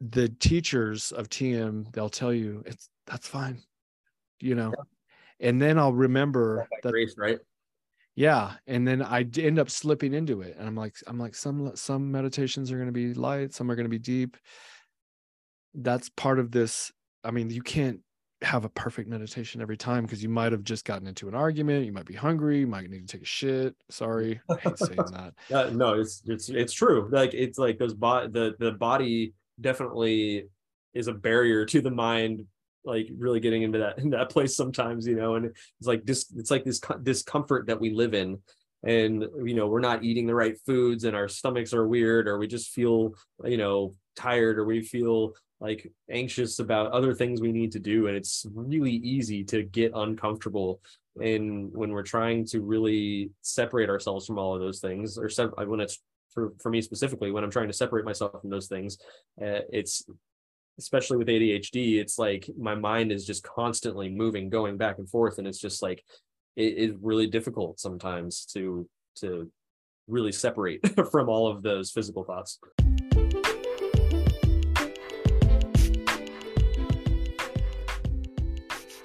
the 0.00 0.28
teachers 0.28 1.12
of 1.12 1.28
TM, 1.28 1.92
they'll 1.92 2.10
tell 2.10 2.32
you 2.32 2.62
it's 2.66 2.88
that's 3.06 3.28
fine, 3.28 3.62
you 4.40 4.54
know. 4.54 4.72
Yeah. 4.76 5.48
And 5.48 5.60
then 5.60 5.78
I'll 5.78 5.92
remember 5.92 6.68
that 6.82 6.90
grace, 6.90 7.14
right? 7.16 7.38
yeah 8.16 8.52
and 8.66 8.86
then 8.86 9.02
i 9.02 9.26
end 9.38 9.58
up 9.58 9.68
slipping 9.68 10.14
into 10.14 10.40
it 10.40 10.56
and 10.58 10.66
i'm 10.66 10.76
like 10.76 10.94
i'm 11.06 11.18
like 11.18 11.34
some 11.34 11.74
some 11.74 12.10
meditations 12.10 12.70
are 12.70 12.76
going 12.76 12.86
to 12.86 12.92
be 12.92 13.12
light 13.14 13.52
some 13.52 13.70
are 13.70 13.74
going 13.74 13.84
to 13.84 13.90
be 13.90 13.98
deep 13.98 14.36
that's 15.74 16.08
part 16.10 16.38
of 16.38 16.50
this 16.50 16.92
i 17.24 17.30
mean 17.30 17.50
you 17.50 17.62
can't 17.62 18.00
have 18.44 18.64
a 18.64 18.68
perfect 18.70 19.08
meditation 19.08 19.60
every 19.60 19.76
time 19.76 20.04
because 20.04 20.22
you 20.22 20.28
might 20.28 20.52
have 20.52 20.64
just 20.64 20.84
gotten 20.84 21.06
into 21.06 21.28
an 21.28 21.34
argument 21.34 21.86
you 21.86 21.92
might 21.92 22.06
be 22.06 22.14
hungry 22.14 22.60
you 22.60 22.66
might 22.66 22.88
need 22.88 23.06
to 23.06 23.16
take 23.16 23.22
a 23.22 23.26
shit 23.26 23.74
sorry 23.90 24.40
i 24.50 24.56
hate 24.56 24.78
saying 24.78 24.96
that. 25.12 25.34
Uh, 25.54 25.70
no 25.72 25.94
it's 25.94 26.22
it's 26.26 26.48
it's 26.48 26.72
true 26.72 27.08
like 27.12 27.34
it's 27.34 27.58
like 27.58 27.78
those 27.78 27.94
body 27.94 28.28
the 28.30 28.54
the 28.58 28.72
body 28.72 29.32
definitely 29.60 30.46
is 30.94 31.08
a 31.08 31.12
barrier 31.12 31.64
to 31.66 31.80
the 31.80 31.90
mind 31.90 32.44
like 32.84 33.08
really 33.16 33.40
getting 33.40 33.62
into 33.62 33.78
that 33.78 33.98
in 33.98 34.10
that 34.10 34.30
place 34.30 34.56
sometimes 34.56 35.06
you 35.06 35.16
know 35.16 35.34
and 35.36 35.46
it's 35.46 35.86
like 35.86 36.04
this 36.04 36.32
it's 36.36 36.50
like 36.50 36.64
this 36.64 36.80
discomfort 37.02 37.66
that 37.66 37.80
we 37.80 37.90
live 37.90 38.14
in 38.14 38.38
and 38.84 39.24
you 39.44 39.54
know 39.54 39.66
we're 39.66 39.80
not 39.80 40.04
eating 40.04 40.26
the 40.26 40.34
right 40.34 40.58
foods 40.66 41.04
and 41.04 41.16
our 41.16 41.28
stomachs 41.28 41.72
are 41.72 41.88
weird 41.88 42.28
or 42.28 42.38
we 42.38 42.46
just 42.46 42.70
feel 42.70 43.14
you 43.44 43.56
know 43.56 43.94
tired 44.16 44.58
or 44.58 44.64
we 44.64 44.82
feel 44.82 45.32
like 45.64 45.90
anxious 46.10 46.58
about 46.58 46.92
other 46.92 47.14
things 47.14 47.40
we 47.40 47.52
need 47.52 47.72
to 47.72 47.78
do 47.78 48.06
and 48.06 48.16
it's 48.16 48.46
really 48.54 48.92
easy 48.92 49.42
to 49.42 49.62
get 49.62 49.90
uncomfortable 49.94 50.80
and 51.22 51.72
when 51.72 51.90
we're 51.90 52.02
trying 52.02 52.44
to 52.44 52.60
really 52.60 53.30
separate 53.40 53.88
ourselves 53.88 54.26
from 54.26 54.38
all 54.38 54.54
of 54.54 54.60
those 54.60 54.80
things 54.80 55.16
or 55.16 55.30
when 55.66 55.80
it's 55.80 56.02
for, 56.34 56.52
for 56.60 56.70
me 56.70 56.82
specifically 56.82 57.30
when 57.30 57.42
i'm 57.42 57.50
trying 57.50 57.66
to 57.66 57.72
separate 57.72 58.04
myself 58.04 58.40
from 58.42 58.50
those 58.50 58.68
things 58.68 58.98
uh, 59.40 59.64
it's 59.72 60.04
especially 60.78 61.16
with 61.16 61.28
ADHD, 61.28 62.00
it's 62.00 62.18
like 62.18 62.50
my 62.58 62.74
mind 62.74 63.12
is 63.12 63.24
just 63.24 63.44
constantly 63.44 64.10
moving, 64.10 64.48
going 64.48 64.76
back 64.76 64.98
and 64.98 65.08
forth, 65.08 65.38
and 65.38 65.46
it's 65.46 65.60
just 65.60 65.82
like 65.82 66.02
it 66.56 66.74
is 66.76 66.94
really 67.00 67.26
difficult 67.26 67.78
sometimes 67.78 68.44
to 68.46 68.88
to 69.16 69.50
really 70.08 70.32
separate 70.32 70.80
from 71.12 71.28
all 71.28 71.46
of 71.46 71.62
those 71.62 71.90
physical 71.90 72.24
thoughts. 72.24 72.58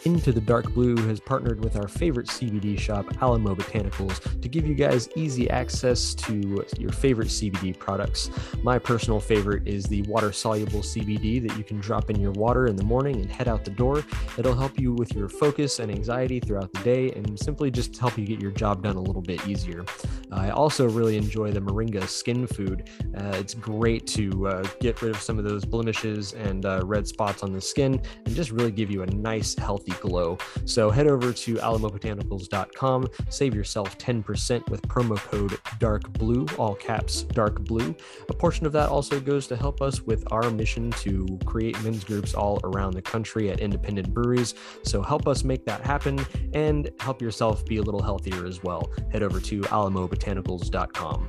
Into 0.05 0.31
the 0.31 0.39
Dark 0.39 0.73
Blue 0.73 0.95
has 1.07 1.19
partnered 1.19 1.61
with 1.61 1.75
our 1.75 1.89
favorite 1.89 2.27
CBD 2.27 2.79
shop, 2.79 3.05
Alamo 3.21 3.53
Botanicals, 3.53 4.41
to 4.41 4.47
give 4.47 4.65
you 4.65 4.73
guys 4.73 5.09
easy 5.17 5.49
access 5.49 6.13
to 6.13 6.63
your 6.77 6.91
favorite 6.93 7.27
CBD 7.27 7.77
products. 7.77 8.31
My 8.63 8.79
personal 8.79 9.19
favorite 9.19 9.67
is 9.67 9.83
the 9.85 10.03
water 10.03 10.31
soluble 10.31 10.79
CBD 10.79 11.45
that 11.45 11.57
you 11.57 11.65
can 11.65 11.81
drop 11.81 12.09
in 12.09 12.17
your 12.17 12.31
water 12.31 12.67
in 12.67 12.77
the 12.77 12.83
morning 12.83 13.17
and 13.17 13.29
head 13.29 13.49
out 13.49 13.65
the 13.65 13.71
door. 13.71 14.05
It'll 14.37 14.55
help 14.55 14.79
you 14.79 14.93
with 14.93 15.13
your 15.13 15.27
focus 15.27 15.79
and 15.79 15.91
anxiety 15.91 16.39
throughout 16.39 16.71
the 16.71 16.79
day 16.79 17.11
and 17.11 17.37
simply 17.37 17.69
just 17.69 17.97
help 17.97 18.17
you 18.17 18.25
get 18.25 18.39
your 18.39 18.51
job 18.51 18.81
done 18.81 18.95
a 18.95 19.01
little 19.01 19.21
bit 19.21 19.45
easier. 19.49 19.83
I 20.31 20.51
also 20.51 20.87
really 20.87 21.17
enjoy 21.17 21.51
the 21.51 21.59
Moringa 21.59 22.07
skin 22.07 22.47
food. 22.47 22.89
Uh, 23.17 23.31
it's 23.33 23.53
great 23.53 24.07
to 24.07 24.47
uh, 24.47 24.63
get 24.79 25.01
rid 25.01 25.13
of 25.13 25.21
some 25.21 25.37
of 25.37 25.43
those 25.43 25.65
blemishes 25.65 26.33
and 26.33 26.65
uh, 26.65 26.83
red 26.85 27.05
spots 27.05 27.43
on 27.43 27.51
the 27.51 27.59
skin 27.59 28.01
and 28.25 28.35
just 28.35 28.51
really 28.51 28.71
give 28.71 28.89
you 28.89 29.03
a 29.03 29.07
nice, 29.07 29.55
healthy 29.55 29.88
healthy 29.89 30.07
glow. 30.07 30.37
So 30.65 30.89
head 30.89 31.07
over 31.07 31.33
to 31.33 31.55
alamobotanicals.com, 31.55 33.07
save 33.29 33.55
yourself 33.55 33.97
10% 33.97 34.69
with 34.69 34.81
promo 34.83 35.17
code 35.17 35.57
dark 35.79 36.11
blue, 36.13 36.45
all 36.57 36.75
caps 36.75 37.23
dark 37.23 37.61
blue. 37.61 37.95
A 38.29 38.33
portion 38.33 38.65
of 38.65 38.71
that 38.73 38.89
also 38.89 39.19
goes 39.19 39.47
to 39.47 39.55
help 39.55 39.81
us 39.81 40.01
with 40.01 40.23
our 40.31 40.49
mission 40.51 40.91
to 40.91 41.39
create 41.45 41.81
men's 41.83 42.03
groups 42.03 42.33
all 42.33 42.59
around 42.63 42.93
the 42.93 43.01
country 43.01 43.49
at 43.49 43.59
independent 43.59 44.13
breweries. 44.13 44.53
So 44.83 45.01
help 45.01 45.27
us 45.27 45.43
make 45.43 45.65
that 45.65 45.81
happen 45.81 46.25
and 46.53 46.89
help 46.99 47.21
yourself 47.21 47.65
be 47.65 47.77
a 47.77 47.81
little 47.81 48.01
healthier 48.01 48.45
as 48.45 48.63
well. 48.63 48.91
Head 49.11 49.23
over 49.23 49.39
to 49.39 49.61
alamobotanicals.com. 49.61 51.27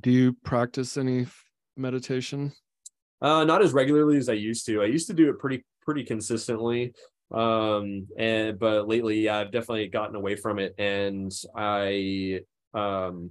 Do 0.00 0.10
you 0.10 0.34
practice 0.44 0.98
any 0.98 1.26
meditation? 1.76 2.52
Uh, 3.24 3.42
not 3.42 3.62
as 3.62 3.72
regularly 3.72 4.18
as 4.18 4.28
I 4.28 4.34
used 4.34 4.66
to. 4.66 4.82
I 4.82 4.84
used 4.84 5.06
to 5.06 5.14
do 5.14 5.30
it 5.30 5.38
pretty 5.38 5.64
pretty 5.80 6.04
consistently. 6.04 6.92
Um, 7.32 8.06
and 8.18 8.58
but 8.58 8.86
lately, 8.86 9.30
I've 9.30 9.50
definitely 9.50 9.88
gotten 9.88 10.14
away 10.14 10.36
from 10.36 10.58
it, 10.58 10.74
and 10.78 11.32
I 11.56 12.40
um 12.74 13.30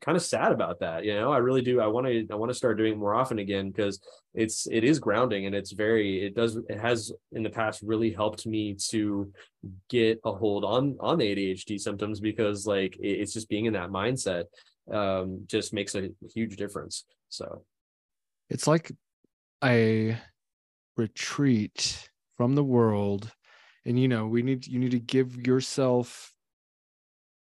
kind 0.00 0.16
of 0.16 0.22
sad 0.22 0.52
about 0.52 0.78
that 0.78 1.04
you 1.04 1.12
know 1.12 1.32
i 1.32 1.38
really 1.38 1.62
do 1.62 1.80
i 1.80 1.86
want 1.86 2.06
to 2.06 2.24
i 2.30 2.34
want 2.36 2.50
to 2.50 2.54
start 2.54 2.76
doing 2.76 2.92
it 2.92 2.98
more 2.98 3.14
often 3.14 3.40
again 3.40 3.68
because 3.68 4.00
it's 4.32 4.68
it 4.70 4.84
is 4.84 5.00
grounding 5.00 5.46
and 5.46 5.56
it's 5.56 5.72
very 5.72 6.24
it 6.24 6.36
does 6.36 6.56
it 6.68 6.78
has 6.78 7.10
in 7.32 7.42
the 7.42 7.50
past 7.50 7.80
really 7.82 8.12
helped 8.12 8.46
me 8.46 8.74
to 8.74 9.32
get 9.88 10.20
a 10.24 10.32
hold 10.32 10.64
on 10.64 10.96
on 11.00 11.18
the 11.18 11.34
adhd 11.34 11.80
symptoms 11.80 12.20
because 12.20 12.64
like 12.64 12.96
it, 12.98 13.20
it's 13.20 13.32
just 13.32 13.48
being 13.48 13.64
in 13.64 13.72
that 13.72 13.90
mindset 13.90 14.44
um 14.92 15.40
just 15.46 15.72
makes 15.72 15.96
a 15.96 16.10
huge 16.32 16.56
difference 16.56 17.04
so 17.28 17.64
it's 18.50 18.66
like 18.66 18.92
a 19.64 20.16
retreat 20.96 22.08
from 22.36 22.54
the 22.54 22.64
world 22.64 23.30
and 23.84 23.98
you 23.98 24.08
know 24.08 24.26
we 24.26 24.42
need 24.42 24.66
you 24.66 24.78
need 24.78 24.90
to 24.90 24.98
give 24.98 25.46
yourself 25.46 26.32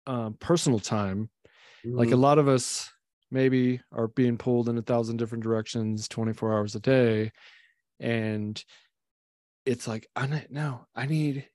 um, 0.07 0.35
personal 0.41 0.79
time 0.79 1.29
mm-hmm. 1.85 1.97
like 1.97 2.09
a 2.09 2.13
mm-hmm. 2.13 2.21
lot 2.21 2.39
of 2.39 2.49
us 2.49 2.91
maybe 3.31 3.81
are 3.93 4.09
being 4.09 4.37
pulled 4.37 4.69
in 4.69 4.79
a 4.79 4.83
thousand 4.83 5.17
different 5.17 5.45
directions 5.45 6.09
24 6.09 6.53
hours 6.53 6.75
a 6.75 6.81
day 6.81 7.31
and 8.01 8.65
it's 9.67 9.87
like 9.87 10.09
i 10.17 10.27
need 10.27 10.47
no 10.51 10.87
i 10.97 11.07
need 11.07 11.47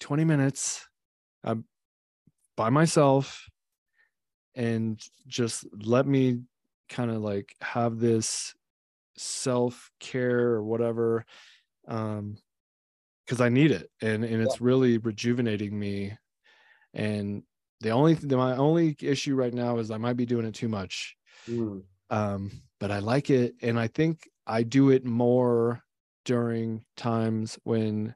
20 0.00 0.24
minutes 0.24 0.88
i'm 1.44 1.64
by 2.56 2.70
myself 2.70 3.48
and 4.54 5.00
just 5.26 5.66
let 5.84 6.06
me 6.06 6.40
kind 6.88 7.10
of 7.10 7.20
like 7.22 7.54
have 7.60 7.98
this 7.98 8.54
self 9.16 9.90
care 10.00 10.48
or 10.50 10.62
whatever 10.62 11.24
um 11.88 12.36
because 13.24 13.40
i 13.40 13.48
need 13.48 13.70
it 13.70 13.90
and 14.02 14.24
and 14.24 14.42
it's 14.42 14.56
yeah. 14.60 14.66
really 14.66 14.98
rejuvenating 14.98 15.78
me 15.78 16.16
and 16.94 17.42
the 17.80 17.90
only 17.90 18.16
my 18.24 18.56
only 18.56 18.96
issue 19.00 19.34
right 19.34 19.54
now 19.54 19.78
is 19.78 19.90
i 19.90 19.96
might 19.96 20.16
be 20.16 20.26
doing 20.26 20.46
it 20.46 20.54
too 20.54 20.68
much 20.68 21.16
mm. 21.48 21.82
um, 22.10 22.50
but 22.84 22.90
I 22.90 22.98
like 22.98 23.30
it, 23.30 23.54
and 23.62 23.80
I 23.80 23.86
think 23.86 24.28
I 24.46 24.62
do 24.62 24.90
it 24.90 25.06
more 25.06 25.82
during 26.26 26.84
times 26.98 27.58
when 27.64 28.14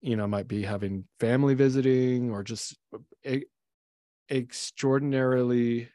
you 0.00 0.16
know 0.16 0.24
I 0.24 0.28
might 0.28 0.48
be 0.48 0.62
having 0.62 1.04
family 1.20 1.52
visiting 1.52 2.30
or 2.30 2.42
just 2.42 2.74
a, 3.26 3.44
extraordinarily 4.30 5.90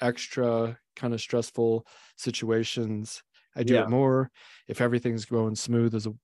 extra 0.00 0.76
kind 0.96 1.14
of 1.14 1.20
stressful 1.20 1.86
situations 2.16 3.22
i 3.56 3.62
do 3.62 3.74
yeah. 3.74 3.82
it 3.82 3.90
more 3.90 4.30
if 4.68 4.80
everything's 4.80 5.24
going 5.24 5.54
smooth 5.54 5.94
as 5.94 6.06
a 6.06 6.14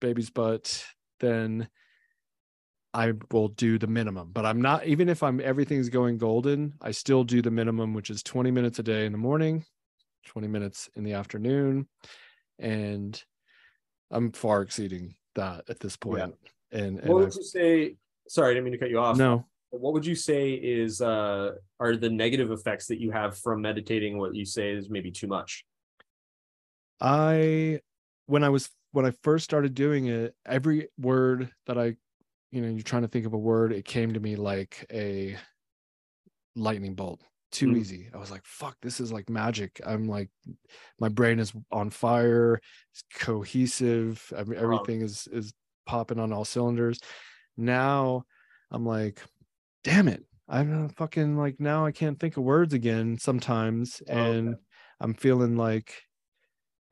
baby's 0.00 0.30
butt 0.30 0.84
then 1.20 1.68
i 2.92 3.12
will 3.30 3.48
do 3.48 3.78
the 3.78 3.86
minimum 3.86 4.30
but 4.32 4.44
i'm 4.44 4.60
not 4.60 4.86
even 4.86 5.08
if 5.08 5.22
i'm 5.22 5.40
everything's 5.40 5.88
going 5.88 6.18
golden 6.18 6.72
i 6.80 6.90
still 6.90 7.24
do 7.24 7.40
the 7.42 7.50
minimum 7.50 7.94
which 7.94 8.10
is 8.10 8.22
20 8.22 8.50
minutes 8.50 8.78
a 8.78 8.82
day 8.82 9.06
in 9.06 9.12
the 9.12 9.18
morning 9.18 9.64
20 10.26 10.48
minutes 10.48 10.88
in 10.96 11.04
the 11.04 11.12
afternoon 11.12 11.86
and 12.58 13.22
i'm 14.10 14.32
far 14.32 14.62
exceeding 14.62 15.14
that 15.34 15.64
at 15.68 15.78
this 15.80 15.96
point. 15.96 16.18
Yeah. 16.72 16.78
And, 16.78 16.98
and 16.98 17.08
what 17.08 17.18
would 17.18 17.28
I've, 17.28 17.36
you 17.36 17.42
say 17.42 17.96
sorry 18.28 18.50
i 18.50 18.54
didn't 18.54 18.64
mean 18.64 18.72
to 18.72 18.78
cut 18.78 18.90
you 18.90 18.98
off 18.98 19.16
no 19.16 19.46
what 19.70 19.92
would 19.92 20.04
you 20.04 20.14
say 20.14 20.52
is 20.52 21.00
uh 21.00 21.52
are 21.78 21.96
the 21.96 22.10
negative 22.10 22.50
effects 22.50 22.86
that 22.88 23.00
you 23.00 23.10
have 23.10 23.38
from 23.38 23.62
meditating 23.62 24.18
what 24.18 24.34
you 24.34 24.44
say 24.44 24.72
is 24.72 24.90
maybe 24.90 25.10
too 25.10 25.26
much 25.26 25.64
i 27.00 27.80
when 28.26 28.44
i 28.44 28.48
was 28.48 28.70
when 28.92 29.06
i 29.06 29.12
first 29.22 29.44
started 29.44 29.74
doing 29.74 30.06
it 30.06 30.34
every 30.46 30.88
word 30.98 31.50
that 31.66 31.78
i 31.78 31.94
you 32.50 32.60
know 32.60 32.68
you're 32.68 32.82
trying 32.82 33.02
to 33.02 33.08
think 33.08 33.26
of 33.26 33.32
a 33.32 33.38
word 33.38 33.72
it 33.72 33.84
came 33.84 34.12
to 34.12 34.20
me 34.20 34.36
like 34.36 34.86
a 34.92 35.36
lightning 36.56 36.94
bolt 36.94 37.22
too 37.52 37.68
mm. 37.68 37.78
easy 37.78 38.08
i 38.14 38.16
was 38.16 38.30
like 38.30 38.44
fuck 38.44 38.76
this 38.82 39.00
is 39.00 39.12
like 39.12 39.28
magic 39.28 39.80
i'm 39.86 40.08
like 40.08 40.28
my 40.98 41.08
brain 41.08 41.38
is 41.38 41.52
on 41.72 41.90
fire 41.90 42.60
it's 42.92 43.04
cohesive 43.14 44.32
I 44.36 44.44
mean, 44.44 44.58
everything 44.58 45.00
is 45.00 45.28
is 45.32 45.52
popping 45.86 46.18
on 46.18 46.32
all 46.32 46.44
cylinders 46.44 47.00
now 47.56 48.24
i'm 48.70 48.84
like 48.84 49.20
damn 49.82 50.08
it 50.08 50.24
i'm 50.48 50.88
fucking 50.90 51.36
like 51.36 51.58
now 51.58 51.86
i 51.86 51.92
can't 51.92 52.18
think 52.18 52.36
of 52.36 52.44
words 52.44 52.74
again 52.74 53.18
sometimes 53.18 54.00
oh, 54.08 54.12
and 54.12 54.48
okay. 54.50 54.58
i'm 55.00 55.14
feeling 55.14 55.56
like 55.56 55.94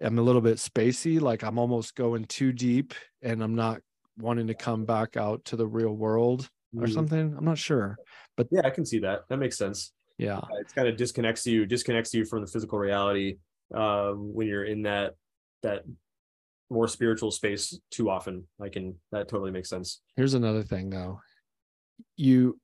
i'm 0.02 0.18
a 0.18 0.22
little 0.22 0.40
bit 0.40 0.58
spacey 0.58 1.20
like 1.20 1.42
i'm 1.42 1.58
almost 1.58 1.94
going 1.94 2.24
too 2.24 2.52
deep 2.52 2.94
and 3.22 3.42
i'm 3.42 3.54
not 3.54 3.80
wanting 4.18 4.46
to 4.46 4.54
come 4.54 4.84
back 4.84 5.16
out 5.16 5.44
to 5.44 5.56
the 5.56 5.66
real 5.66 5.94
world 5.94 6.48
or 6.76 6.84
mm. 6.84 6.92
something. 6.92 7.34
I'm 7.36 7.44
not 7.44 7.58
sure 7.58 7.96
but 8.36 8.46
yeah 8.50 8.62
i 8.64 8.70
can 8.70 8.84
see 8.86 9.00
that. 9.00 9.22
That 9.28 9.38
makes 9.38 9.58
sense. 9.58 9.92
Yeah. 10.18 10.38
Uh, 10.38 10.46
it 10.60 10.74
kind 10.74 10.88
of 10.88 10.96
disconnects 10.96 11.46
you 11.46 11.64
disconnects 11.64 12.12
you 12.12 12.24
from 12.24 12.40
the 12.40 12.46
physical 12.46 12.78
reality 12.78 13.36
um, 13.74 14.34
when 14.34 14.46
you're 14.46 14.64
in 14.64 14.82
that 14.82 15.14
that 15.62 15.84
more 16.70 16.88
spiritual 16.88 17.30
space 17.30 17.78
too 17.90 18.10
often. 18.10 18.46
I 18.60 18.68
can 18.68 18.96
that 19.12 19.28
totally 19.28 19.50
makes 19.50 19.68
sense. 19.68 20.00
Here's 20.16 20.34
another 20.34 20.62
thing 20.62 20.90
though. 20.90 21.20
You 22.16 22.58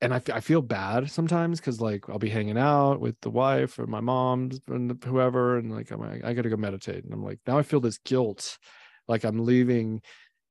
and 0.00 0.12
I, 0.12 0.20
I 0.32 0.40
feel 0.40 0.62
bad 0.62 1.10
sometimes 1.10 1.60
because 1.60 1.80
like 1.80 2.08
I'll 2.08 2.18
be 2.18 2.28
hanging 2.30 2.58
out 2.58 3.00
with 3.00 3.20
the 3.20 3.30
wife 3.30 3.78
or 3.78 3.86
my 3.86 4.00
mom 4.00 4.50
and 4.68 5.02
whoever, 5.04 5.58
and 5.58 5.74
like 5.74 5.90
I'm 5.90 6.00
like, 6.00 6.24
I 6.24 6.34
gotta 6.34 6.50
go 6.50 6.56
meditate, 6.56 7.04
and 7.04 7.12
I'm 7.12 7.24
like 7.24 7.40
now 7.46 7.58
I 7.58 7.62
feel 7.62 7.80
this 7.80 7.98
guilt, 7.98 8.58
like 9.08 9.24
I'm 9.24 9.44
leaving 9.44 10.02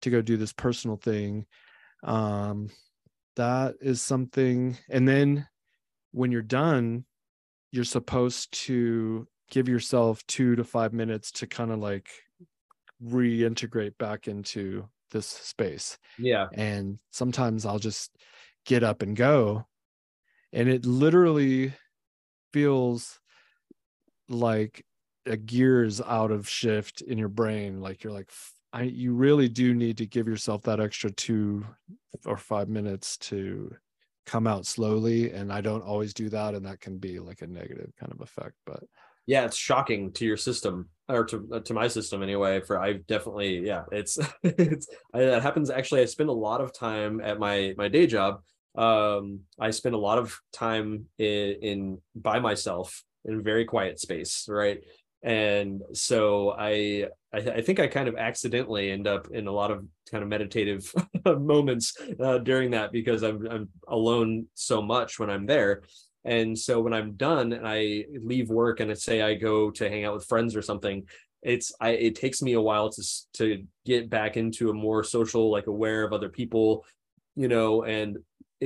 to 0.02 0.10
go 0.10 0.22
do 0.22 0.38
this 0.38 0.54
personal 0.54 0.98
thing. 0.98 1.46
Um, 2.04 2.70
that 3.36 3.76
is 3.82 4.02
something, 4.02 4.78
and 4.90 5.08
then 5.08 5.48
when 6.12 6.32
you're 6.32 6.42
done, 6.42 7.06
you're 7.72 7.84
supposed 7.84 8.52
to 8.66 9.28
give 9.50 9.68
yourself 9.68 10.26
two 10.28 10.56
to 10.56 10.64
five 10.64 10.94
minutes 10.94 11.32
to 11.32 11.48
kind 11.48 11.72
of 11.72 11.80
like 11.80 12.10
reintegrate 13.04 13.98
back 13.98 14.28
into 14.28 14.88
this 15.12 15.28
space. 15.28 15.98
Yeah. 16.18 16.48
And 16.54 17.00
sometimes 17.12 17.66
I'll 17.66 17.80
just 17.80 18.12
get 18.66 18.84
up 18.84 19.02
and 19.02 19.16
go. 19.16 19.66
And 20.52 20.70
it 20.70 20.86
literally 20.86 21.74
feels 22.52 23.20
like 24.30 24.86
a 25.26 25.38
gears 25.38 26.02
out 26.02 26.32
of 26.32 26.48
shift 26.48 27.02
in 27.02 27.18
your 27.18 27.30
brain. 27.30 27.82
Like 27.82 28.04
you're 28.04 28.14
like, 28.14 28.30
I, 28.72 28.84
you 28.84 29.14
really 29.14 29.50
do 29.50 29.74
need 29.74 29.98
to 29.98 30.06
give 30.06 30.28
yourself 30.28 30.64
that 30.64 30.80
extra 30.80 31.12
two 31.12 31.66
or 32.26 32.38
five 32.38 32.70
minutes 32.70 33.18
to 33.18 33.76
come 34.26 34.48
out 34.48 34.66
slowly 34.66 35.32
and 35.32 35.52
i 35.52 35.60
don't 35.60 35.84
always 35.84 36.14
do 36.14 36.30
that 36.30 36.56
and 36.56 36.66
that 36.66 36.80
can 36.80 36.98
be 36.98 37.20
like 37.20 37.42
a 37.42 37.48
negative 37.48 37.92
kind 38.00 38.12
of 38.12 38.22
effect 38.22 38.56
but 38.66 38.84
yeah 39.26 39.44
it's 39.44 39.58
shocking 39.58 40.12
to 40.14 40.26
your 40.26 40.38
system 40.38 40.88
or 41.10 41.26
to 41.26 41.48
uh, 41.54 41.60
to 41.60 41.74
my 41.74 41.88
system 41.88 42.24
anyway 42.24 42.62
for 42.62 42.80
i've 42.80 43.06
definitely 43.08 43.66
yeah 43.66 43.84
it's 43.92 44.18
it's 44.44 44.88
I, 45.14 45.20
that 45.20 45.42
happens 45.42 45.70
actually 45.70 46.02
i 46.02 46.06
spend 46.06 46.30
a 46.30 46.34
lot 46.34 46.62
of 46.62 46.74
time 46.74 47.20
at 47.22 47.38
my 47.38 47.74
my 47.78 47.90
day 47.90 48.08
job 48.08 48.42
um 48.76 49.42
i 49.60 49.70
spend 49.70 49.94
a 49.94 49.98
lot 50.00 50.18
of 50.18 50.36
time 50.52 51.06
in, 51.20 51.56
in 51.62 52.02
by 52.16 52.40
myself 52.40 53.04
in 53.26 53.36
a 53.36 53.42
very 53.42 53.66
quiet 53.66 54.00
space 54.00 54.46
right? 54.50 54.84
And 55.24 55.82
so 55.94 56.52
I, 56.52 57.08
I, 57.34 57.38
I 57.38 57.62
think 57.62 57.80
I 57.80 57.88
kind 57.88 58.10
of 58.10 58.18
accidentally 58.18 58.92
end 58.92 59.08
up 59.08 59.30
in 59.32 59.48
a 59.48 59.52
lot 59.52 59.72
of 59.72 59.86
kind 60.12 60.22
of 60.22 60.30
meditative 60.30 60.94
moments 61.26 61.96
uh, 62.20 62.40
during 62.40 62.72
that 62.72 62.92
because 62.92 63.24
I'm 63.24 63.48
I'm 63.48 63.70
alone 63.88 64.48
so 64.54 64.82
much 64.82 65.20
when 65.20 65.30
I'm 65.30 65.46
there, 65.46 65.84
and 66.26 66.60
so 66.60 66.82
when 66.82 66.94
I'm 66.94 67.14
done 67.14 67.54
and 67.54 67.66
I 67.66 68.04
leave 68.22 68.50
work 68.50 68.82
and 68.82 68.92
I 68.92 68.96
say 68.96 69.22
I 69.22 69.36
go 69.36 69.72
to 69.72 69.90
hang 69.90 70.04
out 70.04 70.14
with 70.14 70.26
friends 70.26 70.58
or 70.58 70.62
something, 70.62 71.06
it's 71.42 71.72
I 71.80 71.92
it 71.92 72.16
takes 72.16 72.42
me 72.42 72.54
a 72.54 72.62
while 72.62 72.90
to 72.90 73.04
to 73.38 73.64
get 73.86 74.10
back 74.10 74.36
into 74.36 74.72
a 74.72 74.74
more 74.74 75.06
social 75.06 75.50
like 75.50 75.68
aware 75.68 76.04
of 76.04 76.12
other 76.12 76.30
people, 76.30 76.84
you 77.38 77.48
know, 77.48 77.84
and 77.84 78.18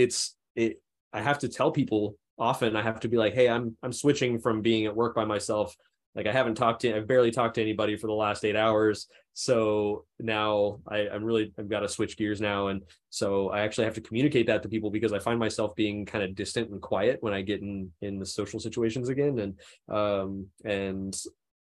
it's 0.01 0.35
it 0.55 0.81
I 1.13 1.21
have 1.21 1.39
to 1.39 1.49
tell 1.49 1.71
people 1.71 2.17
often 2.39 2.75
I 2.75 2.81
have 2.83 2.99
to 3.01 3.07
be 3.07 3.17
like, 3.17 3.33
hey, 3.33 3.49
I'm 3.49 3.75
I'm 3.83 3.93
switching 3.93 4.39
from 4.39 4.61
being 4.61 4.85
at 4.85 4.95
work 4.95 5.15
by 5.15 5.25
myself 5.25 5.75
like 6.17 6.25
I 6.25 6.31
haven't 6.31 6.55
talked 6.55 6.81
to, 6.81 6.95
I've 6.95 7.07
barely 7.07 7.29
talked 7.29 7.55
to 7.55 7.61
anybody 7.61 7.95
for 7.95 8.07
the 8.07 8.13
last 8.13 8.43
eight 8.43 8.55
hours. 8.55 9.07
So 9.33 10.05
now 10.19 10.79
I, 10.87 11.07
I'm 11.07 11.23
really, 11.23 11.53
I've 11.59 11.69
got 11.69 11.81
to 11.81 11.87
switch 11.87 12.17
gears 12.17 12.41
now. 12.41 12.69
And 12.69 12.81
so 13.11 13.49
I 13.49 13.59
actually 13.59 13.85
have 13.85 13.93
to 13.93 14.01
communicate 14.01 14.47
that 14.47 14.63
to 14.63 14.69
people 14.69 14.89
because 14.89 15.13
I 15.13 15.19
find 15.19 15.37
myself 15.37 15.75
being 15.75 16.07
kind 16.07 16.23
of 16.23 16.33
distant 16.33 16.71
and 16.71 16.81
quiet 16.81 17.19
when 17.21 17.35
I 17.35 17.43
get 17.43 17.61
in, 17.61 17.91
in 18.01 18.17
the 18.17 18.25
social 18.25 18.59
situations 18.59 19.09
again. 19.09 19.37
And, 19.37 19.95
um, 19.95 20.47
and 20.65 21.15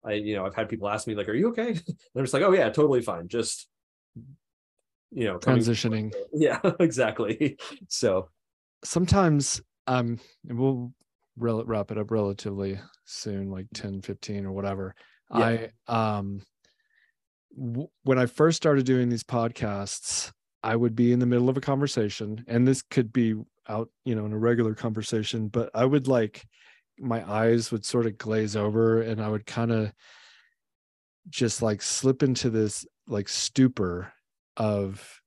I, 0.05 0.13
you 0.13 0.35
know, 0.35 0.45
I've 0.45 0.55
had 0.55 0.67
people 0.67 0.89
ask 0.89 1.07
me 1.07 1.15
like, 1.15 1.29
are 1.29 1.33
you 1.33 1.47
okay? 1.49 1.69
And 1.87 1.97
I'm 2.17 2.23
just 2.23 2.33
like, 2.33 2.43
oh 2.43 2.51
yeah, 2.51 2.69
totally 2.69 3.01
fine. 3.01 3.29
Just, 3.29 3.69
you 5.11 5.25
know, 5.25 5.37
transitioning. 5.37 6.13
Yeah, 6.33 6.59
exactly. 6.79 7.57
So 7.87 8.29
sometimes, 8.83 9.61
um, 9.87 10.19
we'll 10.45 10.93
wrap 11.37 11.91
it 11.91 11.97
up 11.97 12.11
relatively 12.11 12.79
soon 13.05 13.49
like 13.49 13.65
10 13.73 14.01
15 14.01 14.45
or 14.45 14.51
whatever 14.51 14.93
yeah. 15.35 15.67
i 15.87 16.13
um 16.19 16.41
w- 17.57 17.87
when 18.03 18.19
i 18.19 18.25
first 18.25 18.57
started 18.57 18.85
doing 18.85 19.09
these 19.09 19.23
podcasts 19.23 20.31
i 20.63 20.75
would 20.75 20.95
be 20.95 21.11
in 21.11 21.19
the 21.19 21.25
middle 21.25 21.49
of 21.49 21.57
a 21.57 21.61
conversation 21.61 22.43
and 22.47 22.67
this 22.67 22.81
could 22.81 23.11
be 23.11 23.33
out 23.69 23.89
you 24.05 24.13
know 24.13 24.25
in 24.25 24.33
a 24.33 24.37
regular 24.37 24.73
conversation 24.75 25.47
but 25.47 25.69
i 25.73 25.85
would 25.85 26.07
like 26.07 26.45
my 26.99 27.27
eyes 27.31 27.71
would 27.71 27.85
sort 27.85 28.05
of 28.05 28.17
glaze 28.17 28.55
over 28.55 29.01
and 29.01 29.21
i 29.21 29.27
would 29.27 29.45
kind 29.45 29.71
of 29.71 29.91
just 31.29 31.61
like 31.61 31.81
slip 31.81 32.23
into 32.23 32.49
this 32.49 32.85
like 33.07 33.29
stupor 33.29 34.11
of 34.57 35.21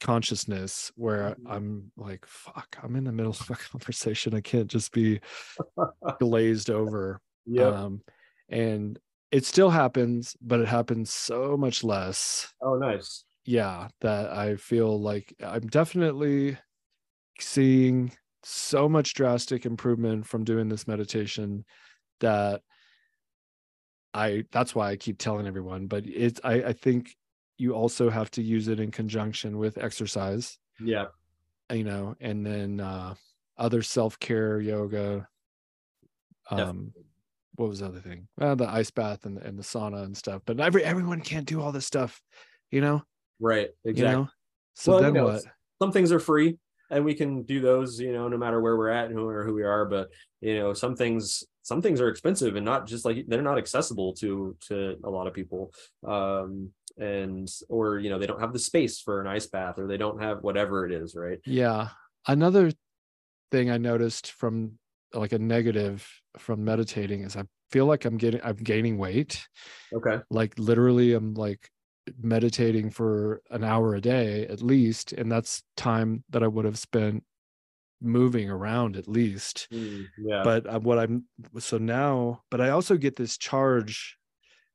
consciousness 0.00 0.92
where 0.96 1.30
mm-hmm. 1.30 1.46
I'm 1.48 1.92
like, 1.96 2.26
fuck, 2.26 2.76
I'm 2.82 2.96
in 2.96 3.04
the 3.04 3.12
middle 3.12 3.32
of 3.32 3.50
a 3.50 3.54
conversation. 3.70 4.34
I 4.34 4.40
can't 4.40 4.68
just 4.68 4.92
be 4.92 5.20
glazed 6.20 6.70
over. 6.70 7.20
Yeah. 7.46 7.68
Um, 7.68 8.02
and 8.48 8.98
it 9.32 9.44
still 9.44 9.70
happens, 9.70 10.36
but 10.40 10.60
it 10.60 10.68
happens 10.68 11.12
so 11.12 11.56
much 11.56 11.82
less. 11.82 12.52
Oh, 12.62 12.76
nice. 12.76 13.24
Yeah, 13.44 13.88
that 14.00 14.32
I 14.32 14.56
feel 14.56 15.00
like 15.00 15.34
I'm 15.42 15.66
definitely 15.66 16.56
seeing 17.40 18.12
so 18.42 18.88
much 18.88 19.14
drastic 19.14 19.66
improvement 19.66 20.26
from 20.26 20.44
doing 20.44 20.68
this 20.68 20.86
meditation 20.86 21.64
that 22.20 22.62
I 24.14 24.44
that's 24.52 24.74
why 24.74 24.90
I 24.90 24.96
keep 24.96 25.18
telling 25.18 25.46
everyone. 25.46 25.88
But 25.88 26.06
it's 26.06 26.40
I, 26.44 26.54
I 26.62 26.72
think 26.72 27.14
you 27.56 27.72
also 27.72 28.10
have 28.10 28.30
to 28.32 28.42
use 28.42 28.68
it 28.68 28.80
in 28.80 28.90
conjunction 28.90 29.58
with 29.58 29.78
exercise. 29.78 30.58
Yeah. 30.80 31.06
You 31.72 31.84
know, 31.84 32.14
and 32.20 32.44
then 32.44 32.80
uh 32.80 33.14
other 33.56 33.82
self-care 33.82 34.60
yoga. 34.60 35.28
Um 36.50 36.58
Definitely. 36.58 37.04
what 37.54 37.68
was 37.68 37.78
the 37.80 37.86
other 37.86 38.00
thing? 38.00 38.28
Well, 38.36 38.56
the 38.56 38.68
ice 38.68 38.90
bath 38.90 39.24
and, 39.24 39.38
and 39.38 39.58
the 39.58 39.62
sauna 39.62 40.04
and 40.04 40.16
stuff. 40.16 40.42
But 40.44 40.60
every 40.60 40.84
everyone 40.84 41.20
can't 41.20 41.46
do 41.46 41.60
all 41.60 41.72
this 41.72 41.86
stuff, 41.86 42.20
you 42.70 42.80
know? 42.80 43.02
Right. 43.40 43.70
Exactly. 43.84 44.10
You 44.10 44.16
know? 44.18 44.28
So 44.74 44.92
well, 44.92 45.02
then 45.02 45.14
you 45.14 45.20
know, 45.20 45.26
what? 45.26 45.42
Some 45.80 45.92
things 45.92 46.12
are 46.12 46.20
free 46.20 46.58
and 46.90 47.04
we 47.04 47.14
can 47.14 47.42
do 47.42 47.60
those, 47.60 48.00
you 48.00 48.12
know, 48.12 48.28
no 48.28 48.36
matter 48.36 48.60
where 48.60 48.76
we're 48.76 48.90
at 48.90 49.06
and 49.06 49.14
who 49.14 49.26
or 49.26 49.44
who 49.44 49.54
we 49.54 49.62
are. 49.62 49.84
But 49.84 50.08
you 50.40 50.58
know, 50.58 50.72
some 50.74 50.96
things 50.96 51.44
some 51.64 51.80
things 51.80 52.00
are 52.00 52.08
expensive 52.08 52.56
and 52.56 52.64
not 52.64 52.86
just 52.86 53.04
like 53.04 53.24
they're 53.26 53.42
not 53.42 53.58
accessible 53.58 54.12
to 54.12 54.56
to 54.60 54.96
a 55.02 55.10
lot 55.10 55.26
of 55.26 55.32
people 55.32 55.72
um 56.06 56.70
and 56.98 57.48
or 57.68 57.98
you 57.98 58.10
know 58.10 58.18
they 58.18 58.26
don't 58.26 58.40
have 58.40 58.52
the 58.52 58.58
space 58.58 59.00
for 59.00 59.20
an 59.20 59.26
ice 59.26 59.46
bath 59.46 59.78
or 59.78 59.88
they 59.88 59.96
don't 59.96 60.22
have 60.22 60.42
whatever 60.42 60.86
it 60.86 60.92
is 60.92 61.16
right? 61.16 61.40
Yeah. 61.44 61.88
Another 62.28 62.70
thing 63.50 63.70
i 63.70 63.78
noticed 63.78 64.32
from 64.32 64.78
like 65.12 65.32
a 65.32 65.38
negative 65.38 66.08
from 66.38 66.64
meditating 66.64 67.22
is 67.22 67.36
i 67.36 67.42
feel 67.70 67.86
like 67.86 68.04
i'm 68.04 68.16
getting 68.16 68.40
i'm 68.44 68.56
gaining 68.56 68.98
weight. 68.98 69.46
Okay. 69.92 70.20
Like 70.30 70.58
literally 70.58 71.14
i'm 71.14 71.34
like 71.34 71.70
meditating 72.20 72.90
for 72.90 73.40
an 73.50 73.64
hour 73.64 73.94
a 73.94 74.00
day 74.00 74.46
at 74.46 74.60
least 74.60 75.12
and 75.12 75.32
that's 75.32 75.62
time 75.76 76.22
that 76.28 76.42
i 76.42 76.46
would 76.46 76.66
have 76.66 76.78
spent 76.78 77.24
moving 78.00 78.50
around 78.50 78.96
at 78.96 79.08
least. 79.08 79.68
Mm, 79.72 80.06
yeah. 80.18 80.42
But 80.44 80.66
uh, 80.66 80.80
what 80.80 80.98
i'm 80.98 81.24
so 81.58 81.78
now 81.78 82.42
but 82.50 82.60
i 82.60 82.70
also 82.70 82.96
get 82.96 83.16
this 83.16 83.38
charge 83.38 84.16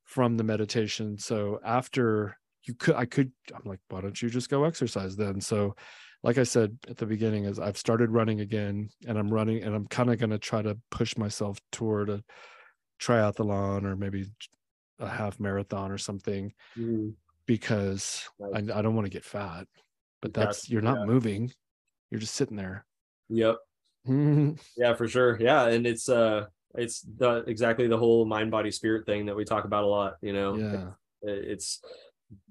from 0.06 0.38
the 0.38 0.44
meditation. 0.44 1.18
So 1.18 1.60
after 1.64 2.38
you 2.64 2.74
could 2.74 2.96
i 2.96 3.06
could 3.06 3.32
i'm 3.54 3.62
like 3.66 3.80
why 3.90 4.02
don't 4.02 4.22
you 4.22 4.30
just 4.30 4.50
go 4.50 4.64
exercise 4.64 5.16
then? 5.16 5.42
So 5.42 5.76
like 6.24 6.38
i 6.38 6.44
said 6.44 6.78
at 6.90 6.98
the 6.98 7.06
beginning 7.06 7.46
is 7.46 7.60
i've 7.60 7.78
started 7.78 8.12
running 8.12 8.42
again 8.42 8.90
and 9.08 9.18
i'm 9.18 9.34
running 9.34 9.64
and 9.64 9.74
i'm 9.74 9.88
kind 9.88 10.12
of 10.12 10.20
going 10.20 10.30
to 10.32 10.38
try 10.38 10.62
to 10.62 10.78
push 10.92 11.16
myself 11.16 11.58
toward 11.72 12.10
a 12.10 12.22
triathlon 13.00 13.86
or 13.86 13.96
maybe 13.96 14.26
a 15.00 15.08
half 15.08 15.40
marathon 15.40 15.92
or 15.92 15.98
something 15.98 16.54
mm. 16.78 17.14
because. 17.46 18.28
I, 18.54 18.60
I, 18.60 18.82
don't 18.82 18.96
want 18.96 19.06
to 19.06 19.12
get 19.12 19.24
fat. 19.24 19.68
But 20.22 20.34
that's 20.34 20.70
you're 20.70 20.82
not 20.82 21.00
yeah. 21.00 21.06
moving. 21.06 21.52
You're 22.12 22.20
just 22.20 22.36
sitting 22.36 22.58
there 22.58 22.86
Yep. 23.30 23.58
yeah, 24.78 24.94
for 24.96 25.08
sure. 25.08 25.38
Yeah, 25.40 25.68
and 25.68 25.86
it's 25.86 26.10
uh 26.10 26.46
it's 26.76 27.02
the 27.02 27.44
exactly 27.48 27.88
the 27.88 27.98
whole 27.98 28.26
mind 28.26 28.52
body 28.52 28.72
spirit 28.72 29.06
thing 29.06 29.26
that 29.26 29.36
we 29.36 29.46
talk 29.46 29.66
about 29.66 29.84
a 29.84 29.88
lot, 29.88 30.16
you 30.22 30.34
know. 30.34 30.56
Yeah. 30.56 30.92
It, 31.22 31.46
it's 31.50 31.82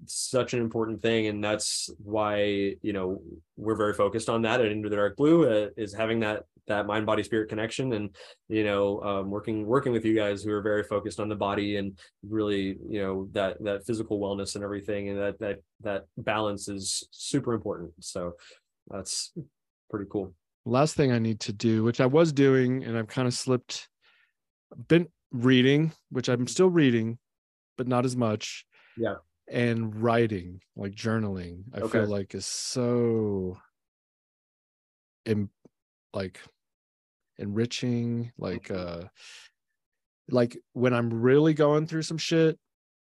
such 0.06 0.54
an 0.54 0.60
important 0.60 1.00
thing 1.00 1.28
and 1.28 1.42
that's 1.42 1.88
why 2.02 2.74
you 2.82 2.92
know 2.92 3.22
we're 3.56 3.76
very 3.76 3.94
focused 3.94 4.28
on 4.28 4.42
that 4.42 4.60
at 4.60 4.72
into 4.72 4.88
the 4.88 4.96
dark 4.96 5.16
blue 5.16 5.48
uh, 5.48 5.68
is 5.76 5.94
having 5.94 6.18
that 6.18 6.42
that 6.66 6.86
mind 6.86 7.06
body 7.06 7.22
spirit 7.22 7.48
connection 7.48 7.92
and 7.92 8.14
you 8.48 8.64
know 8.64 9.00
um, 9.02 9.30
working 9.30 9.66
working 9.66 9.92
with 9.92 10.04
you 10.04 10.14
guys 10.14 10.42
who 10.42 10.52
are 10.52 10.62
very 10.62 10.82
focused 10.82 11.20
on 11.20 11.28
the 11.28 11.34
body 11.34 11.76
and 11.76 11.98
really 12.28 12.76
you 12.88 13.00
know 13.00 13.28
that 13.32 13.62
that 13.62 13.86
physical 13.86 14.18
wellness 14.18 14.54
and 14.54 14.64
everything 14.64 15.10
and 15.10 15.18
that 15.18 15.38
that 15.38 15.58
that 15.80 16.04
balance 16.16 16.68
is 16.68 17.06
super 17.10 17.54
important 17.54 17.92
so 18.00 18.32
that's 18.88 19.32
pretty 19.90 20.06
cool 20.10 20.34
last 20.64 20.94
thing 20.94 21.12
I 21.12 21.18
need 21.18 21.40
to 21.40 21.52
do, 21.52 21.82
which 21.82 22.00
I 22.00 22.06
was 22.06 22.32
doing 22.32 22.84
and 22.84 22.96
I've 22.96 23.08
kind 23.08 23.26
of 23.26 23.34
slipped, 23.34 23.88
been 24.88 25.08
reading, 25.32 25.92
which 26.10 26.28
I'm 26.28 26.46
still 26.46 26.70
reading, 26.70 27.18
but 27.76 27.88
not 27.88 28.04
as 28.04 28.16
much. 28.16 28.64
Yeah. 28.96 29.16
And 29.50 30.02
writing, 30.02 30.60
like 30.76 30.92
journaling, 30.92 31.64
I 31.72 31.80
okay. 31.80 32.00
feel 32.00 32.08
like 32.08 32.34
is 32.34 32.46
so 32.46 33.56
in 35.24 35.48
like 36.12 36.40
enriching, 37.38 38.32
like 38.36 38.68
mm-hmm. 38.68 39.04
uh 39.04 39.08
like 40.30 40.58
when 40.74 40.92
I'm 40.92 41.08
really 41.08 41.54
going 41.54 41.86
through 41.86 42.02
some 42.02 42.18
shit, 42.18 42.58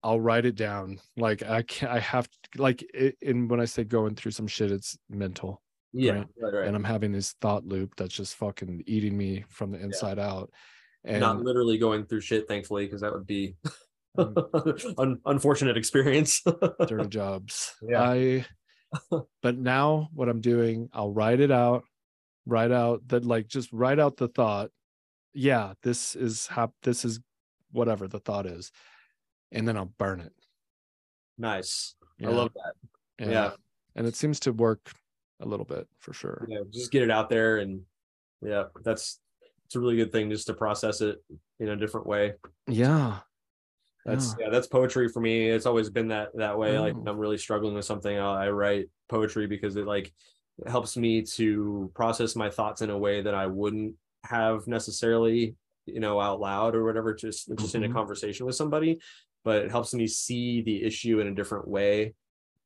I'll 0.04 0.20
write 0.20 0.46
it 0.46 0.54
down. 0.54 1.00
Like 1.16 1.42
I 1.42 1.62
can't 1.62 1.90
I 1.90 1.98
have 1.98 2.28
to 2.28 2.62
like 2.62 2.84
it, 2.94 3.16
and 3.22 3.50
when 3.50 3.58
I 3.58 3.64
say 3.64 3.82
going 3.82 4.14
through 4.14 4.32
some 4.32 4.46
shit, 4.46 4.70
it's 4.70 4.96
mental 5.08 5.60
yeah 5.92 6.12
right? 6.12 6.26
Right, 6.40 6.54
right. 6.54 6.66
and 6.66 6.76
i'm 6.76 6.84
having 6.84 7.12
this 7.12 7.34
thought 7.40 7.64
loop 7.64 7.94
that's 7.96 8.14
just 8.14 8.36
fucking 8.36 8.84
eating 8.86 9.16
me 9.16 9.44
from 9.48 9.72
the 9.72 9.78
inside 9.78 10.18
yeah. 10.18 10.28
out 10.28 10.50
and 11.04 11.20
not 11.20 11.42
literally 11.42 11.78
going 11.78 12.04
through 12.04 12.20
shit 12.20 12.46
thankfully 12.46 12.86
because 12.86 13.00
that 13.00 13.12
would 13.12 13.26
be 13.26 13.56
un- 14.18 15.20
unfortunate 15.26 15.76
experience 15.76 16.42
dirty 16.86 17.08
jobs 17.08 17.74
yeah 17.82 18.02
i 18.02 18.44
but 19.42 19.56
now 19.56 20.08
what 20.12 20.28
i'm 20.28 20.40
doing 20.40 20.88
i'll 20.92 21.12
write 21.12 21.40
it 21.40 21.50
out 21.50 21.84
write 22.46 22.72
out 22.72 23.06
that 23.08 23.24
like 23.24 23.46
just 23.46 23.72
write 23.72 23.98
out 23.98 24.16
the 24.16 24.28
thought 24.28 24.70
yeah 25.32 25.72
this 25.82 26.16
is 26.16 26.46
hap- 26.48 26.74
this 26.82 27.04
is 27.04 27.20
whatever 27.72 28.08
the 28.08 28.18
thought 28.18 28.46
is 28.46 28.72
and 29.52 29.66
then 29.66 29.76
i'll 29.76 29.92
burn 29.98 30.20
it 30.20 30.32
nice 31.38 31.94
yeah. 32.18 32.28
i 32.28 32.32
love 32.32 32.50
that 32.54 33.26
yeah. 33.26 33.32
yeah 33.32 33.50
and 33.94 34.06
it 34.06 34.16
seems 34.16 34.40
to 34.40 34.52
work 34.52 34.90
a 35.40 35.46
little 35.46 35.64
bit 35.64 35.86
for 35.98 36.12
sure. 36.12 36.46
Yeah, 36.48 36.60
just 36.72 36.90
get 36.90 37.02
it 37.02 37.10
out 37.10 37.28
there 37.28 37.58
and 37.58 37.82
yeah, 38.42 38.64
that's 38.82 39.20
it's 39.66 39.76
a 39.76 39.80
really 39.80 39.96
good 39.96 40.12
thing 40.12 40.30
just 40.30 40.46
to 40.48 40.54
process 40.54 41.00
it 41.00 41.22
in 41.60 41.68
a 41.68 41.76
different 41.76 42.06
way. 42.06 42.34
Yeah. 42.66 43.18
That's 44.04 44.34
yeah, 44.38 44.46
yeah 44.46 44.50
that's 44.50 44.66
poetry 44.66 45.08
for 45.08 45.20
me. 45.20 45.48
It's 45.48 45.66
always 45.66 45.90
been 45.90 46.08
that 46.08 46.30
that 46.36 46.58
way. 46.58 46.76
Oh. 46.76 46.82
Like 46.82 46.94
I'm 46.94 47.18
really 47.18 47.38
struggling 47.38 47.74
with 47.74 47.84
something, 47.84 48.18
I 48.18 48.48
write 48.48 48.86
poetry 49.08 49.46
because 49.46 49.76
it 49.76 49.86
like 49.86 50.12
it 50.58 50.70
helps 50.70 50.96
me 50.96 51.22
to 51.22 51.90
process 51.94 52.34
my 52.34 52.50
thoughts 52.50 52.82
in 52.82 52.90
a 52.90 52.98
way 52.98 53.22
that 53.22 53.34
I 53.34 53.46
wouldn't 53.46 53.94
have 54.24 54.66
necessarily, 54.66 55.54
you 55.86 56.00
know, 56.00 56.20
out 56.20 56.40
loud 56.40 56.74
or 56.74 56.84
whatever, 56.84 57.14
just 57.14 57.48
just 57.48 57.68
mm-hmm. 57.68 57.76
in 57.76 57.84
a 57.84 57.86
mm-hmm. 57.86 57.96
conversation 57.96 58.46
with 58.46 58.56
somebody. 58.56 58.98
But 59.44 59.62
it 59.62 59.70
helps 59.70 59.94
me 59.94 60.06
see 60.06 60.62
the 60.62 60.82
issue 60.82 61.20
in 61.20 61.28
a 61.28 61.34
different 61.34 61.68
way 61.68 62.14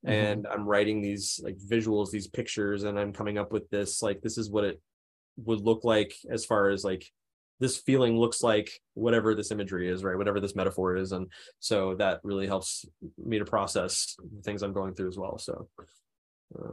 mm-hmm. 0.05 0.13
and 0.13 0.47
i'm 0.47 0.67
writing 0.67 1.01
these 1.01 1.41
like 1.43 1.57
visuals 1.59 2.11
these 2.11 2.27
pictures 2.27 2.85
and 2.85 2.99
i'm 2.99 3.13
coming 3.13 3.39
up 3.39 3.53
with 3.53 3.69
this 3.71 4.03
like 4.03 4.21
this 4.21 4.39
is 4.39 4.51
what 4.51 4.65
it 4.65 4.81
would 5.37 5.61
look 5.61 5.85
like 5.85 6.15
as 6.31 6.45
far 6.45 6.71
as 6.71 6.85
like 6.85 7.11
this 7.61 7.79
feeling 7.79 8.19
looks 8.19 8.43
like 8.43 8.71
whatever 8.95 9.35
this 9.35 9.51
imagery 9.51 9.89
is 9.89 10.03
right? 10.03 10.19
Whatever 10.19 10.41
this 10.41 10.57
metaphor 10.57 10.97
is 10.97 11.13
and 11.13 11.31
so 11.61 11.95
that 11.97 12.21
really 12.23 12.47
helps 12.47 12.85
me 13.17 13.39
to 13.39 13.45
process 13.45 14.17
the 14.19 14.43
things 14.43 14.63
i'm 14.63 14.73
going 14.73 14.95
through 14.95 15.09
as 15.09 15.19
well 15.19 15.39
so 15.39 15.69
uh, 16.59 16.73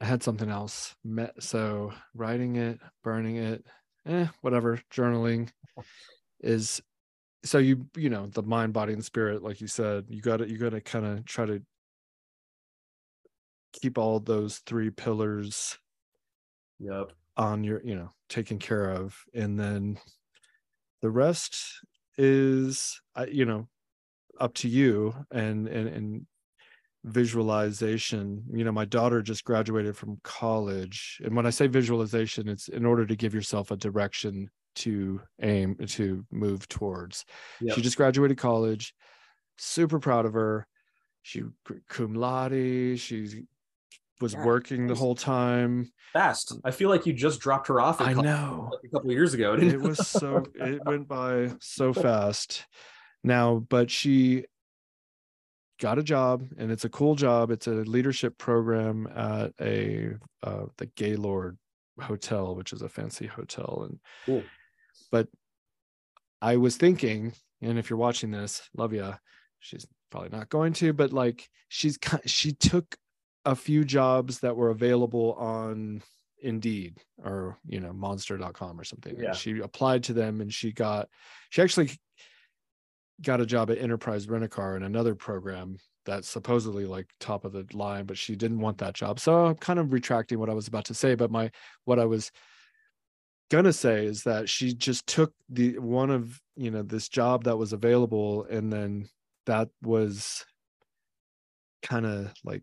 i 0.00 0.04
had 0.04 0.22
something 0.22 0.50
else. 0.50 0.94
Met 1.04 1.42
so 1.42 1.92
writing 2.14 2.56
it 2.56 2.78
burning 3.02 3.36
it 3.36 3.64
eh 4.06 4.26
whatever 4.40 4.80
journaling 4.92 5.48
is 6.40 6.80
so 7.44 7.58
you 7.58 7.86
you 7.96 8.10
know 8.10 8.26
the 8.26 8.42
mind 8.42 8.72
body 8.72 8.92
and 8.92 9.04
spirit 9.04 9.42
like 9.42 9.60
you 9.60 9.66
said 9.66 10.04
you 10.08 10.20
got 10.20 10.38
to 10.38 10.48
you 10.48 10.58
got 10.58 10.70
to 10.70 10.80
kind 10.80 11.06
of 11.06 11.24
try 11.24 11.46
to 11.46 11.62
keep 13.72 13.98
all 13.98 14.18
those 14.18 14.58
three 14.58 14.90
pillars 14.90 15.78
yep 16.78 17.12
on 17.36 17.62
your 17.62 17.80
you 17.84 17.94
know 17.94 18.10
taken 18.28 18.58
care 18.58 18.90
of 18.90 19.16
and 19.34 19.58
then 19.58 19.98
the 21.02 21.10
rest 21.10 21.80
is 22.16 23.00
uh, 23.14 23.26
you 23.30 23.44
know 23.44 23.68
up 24.40 24.54
to 24.54 24.68
you 24.68 25.14
and 25.30 25.68
and 25.68 25.88
and 25.88 26.26
visualization. 27.04 28.42
You 28.52 28.64
know 28.64 28.72
my 28.72 28.84
daughter 28.84 29.22
just 29.22 29.44
graduated 29.44 29.96
from 29.96 30.20
college 30.24 31.20
and 31.24 31.34
when 31.34 31.46
i 31.46 31.50
say 31.50 31.66
visualization 31.68 32.48
it's 32.48 32.68
in 32.68 32.84
order 32.84 33.06
to 33.06 33.16
give 33.16 33.34
yourself 33.34 33.70
a 33.70 33.76
direction 33.76 34.50
to 34.78 35.20
aim 35.42 35.76
to 35.86 36.24
move 36.30 36.68
towards. 36.68 37.24
Yep. 37.60 37.74
She 37.74 37.82
just 37.82 37.96
graduated 37.96 38.38
college. 38.38 38.94
Super 39.58 39.98
proud 39.98 40.26
of 40.26 40.34
her. 40.34 40.66
She 41.22 41.42
cum 41.88 42.14
laude. 42.14 42.98
She 42.98 43.44
was 44.20 44.32
yeah, 44.34 44.44
working 44.44 44.86
the 44.86 44.94
whole 44.94 45.14
time. 45.14 45.92
Fast. 46.12 46.58
I 46.64 46.70
feel 46.70 46.88
like 46.88 47.06
you 47.06 47.12
just 47.12 47.40
dropped 47.40 47.68
her 47.68 47.80
off. 47.80 48.00
I 48.00 48.12
know. 48.12 48.70
Like 48.72 48.80
a 48.84 48.88
couple 48.88 49.12
years 49.12 49.34
ago. 49.34 49.54
It 49.54 49.80
was 49.80 50.06
so. 50.06 50.44
it 50.54 50.84
went 50.84 51.08
by 51.08 51.50
so 51.60 51.92
fast. 51.92 52.66
Now, 53.22 53.64
but 53.68 53.90
she 53.90 54.44
got 55.80 55.98
a 55.98 56.02
job, 56.02 56.44
and 56.56 56.70
it's 56.70 56.84
a 56.84 56.88
cool 56.88 57.14
job. 57.14 57.50
It's 57.50 57.66
a 57.66 57.72
leadership 57.72 58.38
program 58.38 59.08
at 59.14 59.52
a 59.60 60.14
uh, 60.42 60.66
the 60.78 60.86
Gaylord 60.86 61.58
Hotel, 62.00 62.54
which 62.54 62.72
is 62.72 62.82
a 62.82 62.88
fancy 62.88 63.26
hotel, 63.26 63.86
and 63.88 63.98
cool 64.24 64.42
but 65.10 65.28
I 66.40 66.56
was 66.56 66.76
thinking, 66.76 67.32
and 67.60 67.78
if 67.78 67.90
you're 67.90 67.98
watching 67.98 68.30
this, 68.30 68.62
love 68.76 68.92
you. 68.92 69.14
She's 69.60 69.86
probably 70.10 70.30
not 70.30 70.48
going 70.48 70.72
to, 70.74 70.92
but 70.92 71.12
like 71.12 71.48
she's 71.68 71.98
she 72.26 72.52
took 72.52 72.96
a 73.44 73.54
few 73.54 73.84
jobs 73.84 74.40
that 74.40 74.56
were 74.56 74.70
available 74.70 75.34
on 75.34 76.02
Indeed 76.40 76.98
or 77.24 77.58
you 77.66 77.80
know 77.80 77.92
monster.com 77.92 78.80
or 78.80 78.84
something. 78.84 79.16
Yeah. 79.18 79.32
she 79.32 79.58
applied 79.58 80.04
to 80.04 80.12
them 80.12 80.40
and 80.40 80.52
she 80.52 80.72
got 80.72 81.08
she 81.50 81.62
actually 81.62 81.90
got 83.22 83.40
a 83.40 83.46
job 83.46 83.70
at 83.70 83.78
Enterprise 83.78 84.28
Rent 84.28 84.44
a 84.44 84.48
Car 84.48 84.76
in 84.76 84.84
another 84.84 85.14
program 85.14 85.76
that's 86.06 86.28
supposedly 86.28 86.86
like 86.86 87.06
top 87.20 87.44
of 87.44 87.52
the 87.52 87.66
line, 87.72 88.04
but 88.04 88.16
she 88.16 88.36
didn't 88.36 88.60
want 88.60 88.78
that 88.78 88.94
job. 88.94 89.18
So 89.18 89.46
I'm 89.46 89.56
kind 89.56 89.78
of 89.78 89.92
retracting 89.92 90.38
what 90.38 90.48
I 90.48 90.54
was 90.54 90.68
about 90.68 90.84
to 90.86 90.94
say, 90.94 91.14
but 91.14 91.30
my 91.30 91.50
what 91.84 91.98
I 91.98 92.04
was 92.04 92.30
gonna 93.50 93.72
say 93.72 94.04
is 94.06 94.22
that 94.24 94.48
she 94.48 94.74
just 94.74 95.06
took 95.06 95.32
the 95.48 95.78
one 95.78 96.10
of 96.10 96.40
you 96.56 96.70
know 96.70 96.82
this 96.82 97.08
job 97.08 97.44
that 97.44 97.56
was 97.56 97.72
available 97.72 98.44
and 98.44 98.72
then 98.72 99.08
that 99.46 99.68
was 99.82 100.44
kind 101.82 102.04
of 102.06 102.32
like 102.44 102.62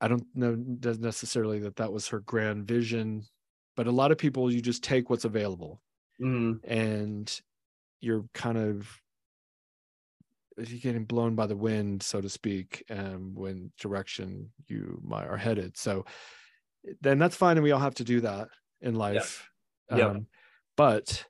i 0.00 0.08
don't 0.08 0.26
know 0.34 0.54
necessarily 0.56 1.58
that 1.60 1.76
that 1.76 1.92
was 1.92 2.08
her 2.08 2.20
grand 2.20 2.66
vision 2.66 3.24
but 3.76 3.86
a 3.86 3.92
lot 3.92 4.10
of 4.10 4.18
people 4.18 4.50
you 4.50 4.60
just 4.60 4.82
take 4.82 5.10
what's 5.10 5.24
available 5.24 5.80
Mhm. 6.20 6.60
and 6.64 7.40
you're 8.00 8.24
kind 8.32 8.56
of 8.58 8.88
you're 10.56 10.78
getting 10.80 11.04
blown 11.04 11.34
by 11.34 11.46
the 11.46 11.54
wind, 11.56 12.02
so 12.02 12.18
to 12.22 12.30
speak, 12.30 12.82
um, 12.88 13.34
when 13.34 13.70
direction 13.78 14.50
you 14.68 14.98
might 15.04 15.26
are 15.26 15.36
headed. 15.36 15.76
So 15.76 16.06
then 17.02 17.18
that's 17.18 17.36
fine, 17.36 17.58
and 17.58 17.64
we 17.64 17.72
all 17.72 17.80
have 17.80 17.96
to 17.96 18.04
do 18.04 18.22
that 18.22 18.48
in 18.80 18.94
life. 18.94 19.46
Yeah. 19.90 20.06
Um, 20.06 20.26
but 20.76 21.24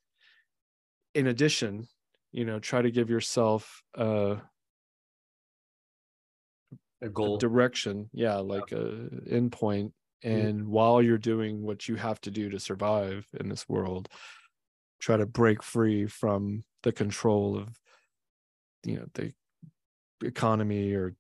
in 1.14 1.26
addition, 1.26 1.88
you 2.32 2.44
know, 2.44 2.58
try 2.58 2.82
to 2.82 2.90
give 2.90 3.10
yourself 3.10 3.82
a, 3.94 4.04
a 4.22 4.42
a 7.02 7.08
goal. 7.08 7.38
direction, 7.38 8.10
yeah, 8.12 8.36
like 8.36 8.72
a 8.72 9.08
endpoint. 9.30 9.92
And 10.22 10.66
while 10.66 11.02
you're 11.02 11.18
doing 11.18 11.62
what 11.62 11.86
you 11.88 11.94
have 11.96 12.20
to 12.22 12.30
do 12.30 12.50
to 12.50 12.58
survive 12.58 13.26
in 13.38 13.48
this 13.48 13.68
world, 13.68 14.08
try 14.98 15.16
to 15.16 15.26
break 15.26 15.62
free 15.62 16.06
from 16.06 16.64
the 16.82 16.92
control 16.92 17.56
of 17.56 17.68
you 18.84 18.96
know 18.96 19.06
the 19.14 19.32
economy 20.22 20.92
or 20.94 21.14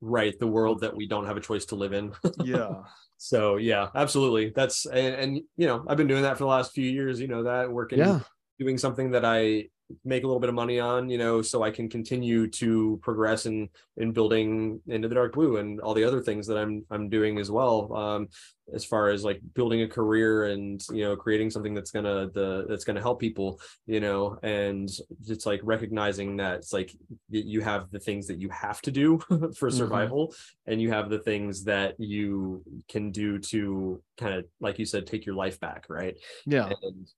right 0.00 0.38
the 0.38 0.46
world 0.46 0.80
that 0.80 0.96
we 0.96 1.06
don't 1.06 1.26
have 1.26 1.36
a 1.36 1.40
choice 1.40 1.66
to 1.66 1.76
live 1.76 1.92
in 1.92 2.12
yeah 2.44 2.82
so 3.22 3.56
yeah 3.56 3.86
absolutely. 3.94 4.50
That's 4.50 4.84
and, 4.84 5.14
and 5.14 5.36
you 5.56 5.68
know 5.68 5.84
i've 5.86 5.96
been 5.96 6.08
doing 6.08 6.22
that 6.22 6.36
for 6.36 6.44
the 6.44 6.48
last 6.50 6.72
few 6.72 6.90
years 6.90 7.20
you 7.20 7.28
know 7.28 7.44
that 7.44 7.70
working 7.70 8.00
yeah. 8.00 8.18
doing 8.58 8.76
something 8.76 9.12
that 9.12 9.24
i 9.24 9.68
make 10.04 10.24
a 10.24 10.26
little 10.26 10.40
bit 10.40 10.48
of 10.48 10.54
money 10.54 10.78
on 10.80 11.08
you 11.08 11.18
know 11.18 11.42
so 11.42 11.62
i 11.62 11.70
can 11.70 11.88
continue 11.88 12.46
to 12.46 12.98
progress 13.02 13.46
in 13.46 13.68
in 13.96 14.12
building 14.12 14.80
into 14.86 15.08
the 15.08 15.14
dark 15.14 15.32
blue 15.32 15.56
and 15.58 15.80
all 15.80 15.94
the 15.94 16.04
other 16.04 16.20
things 16.20 16.46
that 16.46 16.58
i'm 16.58 16.84
i'm 16.90 17.08
doing 17.08 17.38
as 17.38 17.50
well 17.50 17.92
um 17.94 18.28
as 18.74 18.84
far 18.84 19.08
as 19.08 19.24
like 19.24 19.40
building 19.54 19.82
a 19.82 19.88
career 19.88 20.44
and 20.44 20.82
you 20.90 21.02
know 21.04 21.16
creating 21.16 21.50
something 21.50 21.74
that's 21.74 21.90
gonna 21.90 22.30
the 22.32 22.64
that's 22.68 22.84
gonna 22.84 23.00
help 23.00 23.20
people 23.20 23.60
you 23.86 24.00
know 24.00 24.38
and 24.42 24.88
it's 25.26 25.46
like 25.46 25.60
recognizing 25.64 26.36
that 26.36 26.56
it's 26.56 26.72
like 26.72 26.92
you 27.28 27.60
have 27.60 27.90
the 27.90 27.98
things 27.98 28.26
that 28.26 28.38
you 28.40 28.48
have 28.48 28.80
to 28.80 28.90
do 28.90 29.18
for 29.58 29.68
Mhm. 29.68 29.72
survival 29.72 30.34
and 30.66 30.80
you 30.80 30.90
have 30.90 31.10
the 31.10 31.18
things 31.18 31.64
that 31.64 31.98
you 31.98 32.62
can 32.88 33.10
do 33.10 33.38
to 33.38 34.00
kind 34.16 34.34
of 34.34 34.44
like 34.60 34.78
you 34.78 34.86
said 34.86 35.06
take 35.06 35.26
your 35.26 35.34
life 35.34 35.58
back 35.60 35.86
right 35.88 36.16
yeah 36.46 36.72
and 36.82 37.08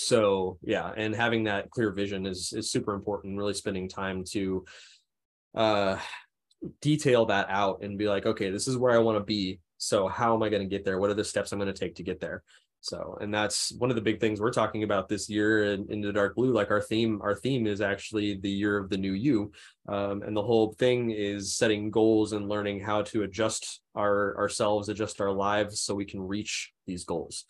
so 0.00 0.58
yeah 0.62 0.92
and 0.96 1.12
having 1.12 1.42
that 1.42 1.68
clear 1.70 1.90
vision 1.90 2.24
is 2.24 2.52
is 2.52 2.70
super 2.70 2.94
important 2.94 3.36
really 3.36 3.52
spending 3.52 3.88
time 3.88 4.22
to 4.22 4.64
uh 5.56 5.98
detail 6.80 7.26
that 7.26 7.48
out 7.50 7.82
and 7.82 7.98
be 7.98 8.08
like 8.08 8.24
okay 8.24 8.48
this 8.48 8.68
is 8.68 8.76
where 8.76 8.94
i 8.94 8.98
want 8.98 9.18
to 9.18 9.24
be. 9.24 9.58
So 9.78 10.06
how 10.06 10.34
am 10.34 10.42
i 10.44 10.48
going 10.48 10.62
to 10.62 10.68
get 10.68 10.84
there? 10.84 11.00
What 11.00 11.10
are 11.10 11.14
the 11.14 11.24
steps 11.24 11.50
i'm 11.50 11.58
going 11.58 11.72
to 11.72 11.78
take 11.78 11.96
to 11.96 12.04
get 12.04 12.20
there? 12.20 12.44
So 12.80 13.18
and 13.20 13.34
that's 13.34 13.72
one 13.72 13.90
of 13.90 13.96
the 13.96 14.02
big 14.02 14.20
things 14.20 14.40
we're 14.40 14.52
talking 14.52 14.84
about 14.84 15.08
this 15.08 15.28
year 15.28 15.72
in, 15.72 15.90
in 15.90 16.00
the 16.00 16.12
dark 16.12 16.36
blue. 16.36 16.52
Like 16.52 16.70
our 16.70 16.80
theme 16.80 17.20
our 17.22 17.34
theme 17.34 17.66
is 17.66 17.80
actually 17.80 18.38
the 18.38 18.50
year 18.50 18.78
of 18.78 18.88
the 18.88 18.96
new 18.96 19.12
you. 19.12 19.50
Um, 19.88 20.22
and 20.22 20.36
the 20.36 20.42
whole 20.42 20.74
thing 20.74 21.10
is 21.10 21.56
setting 21.56 21.90
goals 21.90 22.32
and 22.34 22.48
learning 22.48 22.80
how 22.80 23.02
to 23.02 23.24
adjust 23.24 23.80
our 23.96 24.36
ourselves 24.36 24.88
adjust 24.88 25.20
our 25.20 25.32
lives 25.32 25.80
so 25.80 25.96
we 25.96 26.04
can 26.04 26.20
reach 26.20 26.72
these 26.86 27.04
goals. 27.04 27.44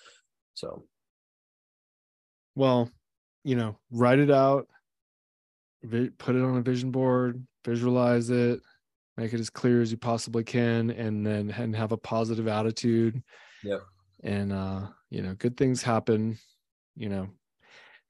So 0.55 0.85
well 2.59 2.90
you 3.44 3.55
know 3.55 3.76
write 3.93 4.18
it 4.18 4.30
out 4.32 4.66
vi- 5.85 6.10
put 6.18 6.35
it 6.35 6.43
on 6.43 6.56
a 6.56 6.60
vision 6.60 6.90
board 6.90 7.47
visualize 7.64 8.30
it 8.30 8.60
make 9.16 9.32
it 9.32 9.39
as 9.40 9.48
clear 9.48 9.80
as 9.80 9.93
you 9.93 9.97
possibly 9.97 10.43
can 10.43 10.90
and 10.90 11.24
then 11.24 11.51
and 11.51 11.74
have 11.74 11.93
a 11.93 11.97
positive 11.97 12.48
attitude 12.48 13.22
Yep. 13.62 13.80
and 14.24 14.52
uh 14.52 14.89
you 15.09 15.22
know 15.22 15.35
good 15.35 15.56
things 15.56 15.82
happen 15.82 16.36
you 16.97 17.09
know 17.09 17.28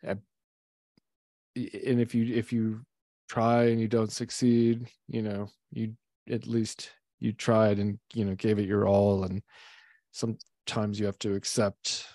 and 0.03 2.01
if 2.01 2.15
you 2.15 2.35
if 2.35 2.53
you 2.53 2.81
try 3.29 3.65
and 3.65 3.81
you 3.81 3.89
don't 3.89 4.13
succeed 4.13 4.89
you 5.09 5.23
know 5.23 5.49
you 5.71 5.95
at 6.31 6.47
least 6.47 6.91
you 7.21 7.33
tried 7.33 7.79
and 7.79 7.99
you 8.15 8.25
know 8.25 8.35
gave 8.35 8.59
it 8.59 8.69
your 8.69 8.87
all 8.87 9.25
and 9.25 9.43
sometimes 10.13 10.99
you 10.99 11.05
have 11.05 11.19
to 11.19 11.35
accept 11.35 12.07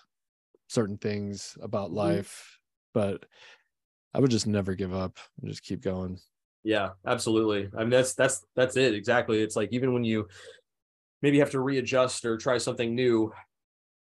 certain 0.73 0.97
things 0.97 1.57
about 1.61 1.91
Mhm. 1.91 1.95
life 1.95 2.59
but 2.93 3.25
i 4.13 4.19
would 4.19 4.31
just 4.31 4.47
never 4.47 4.75
give 4.75 4.93
up 4.93 5.17
and 5.41 5.49
just 5.49 5.63
keep 5.63 5.81
going 5.81 6.19
Yeah, 6.63 6.91
absolutely. 7.05 7.69
I 7.75 7.81
mean, 7.81 7.89
that's 7.89 8.13
that's 8.15 8.45
that's 8.55 8.77
it 8.77 8.93
exactly. 8.95 9.41
It's 9.41 9.55
like 9.57 9.69
even 9.73 9.93
when 9.93 10.05
you 10.05 10.29
maybe 11.21 11.39
have 11.39 11.51
to 11.51 11.59
readjust 11.59 12.25
or 12.25 12.37
try 12.37 12.57
something 12.57 12.95
new, 12.95 13.33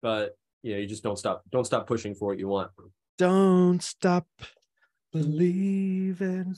but 0.03 0.36
yeah, 0.62 0.77
you 0.77 0.86
just 0.86 1.03
don't 1.03 1.19
stop. 1.19 1.43
Don't 1.51 1.65
stop 1.66 1.86
pushing 1.86 2.15
for 2.15 2.28
what 2.28 2.39
you 2.39 2.49
want. 2.49 2.70
don't 3.19 3.82
stop 3.82 4.27
believing 5.12 6.55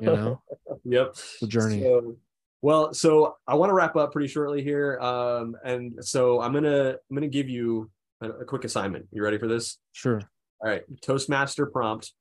you 0.00 0.10
know 0.10 0.42
yep. 0.84 1.16
the 1.40 1.46
journey 1.46 1.80
So, 1.82 2.16
well, 2.60 2.92
so 2.92 3.36
I 3.46 3.54
want 3.54 3.70
to 3.70 3.74
wrap 3.74 3.96
up 3.96 4.12
pretty 4.12 4.28
shortly 4.28 4.62
here, 4.62 4.98
um, 5.00 5.56
and 5.64 6.04
so 6.04 6.40
I'm 6.40 6.52
gonna 6.52 6.96
I'm 7.08 7.14
gonna 7.16 7.28
give 7.28 7.48
you 7.48 7.90
a, 8.20 8.28
a 8.30 8.44
quick 8.44 8.64
assignment. 8.64 9.06
You 9.12 9.22
ready 9.22 9.38
for 9.38 9.46
this? 9.48 9.78
sure 9.92 10.20
All 10.60 10.70
right, 10.70 10.82
Toastmaster 11.02 11.66
prompt. 11.66 12.12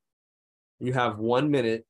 You 0.80 0.94
have 0.94 1.18
one 1.18 1.50
minute 1.50 1.86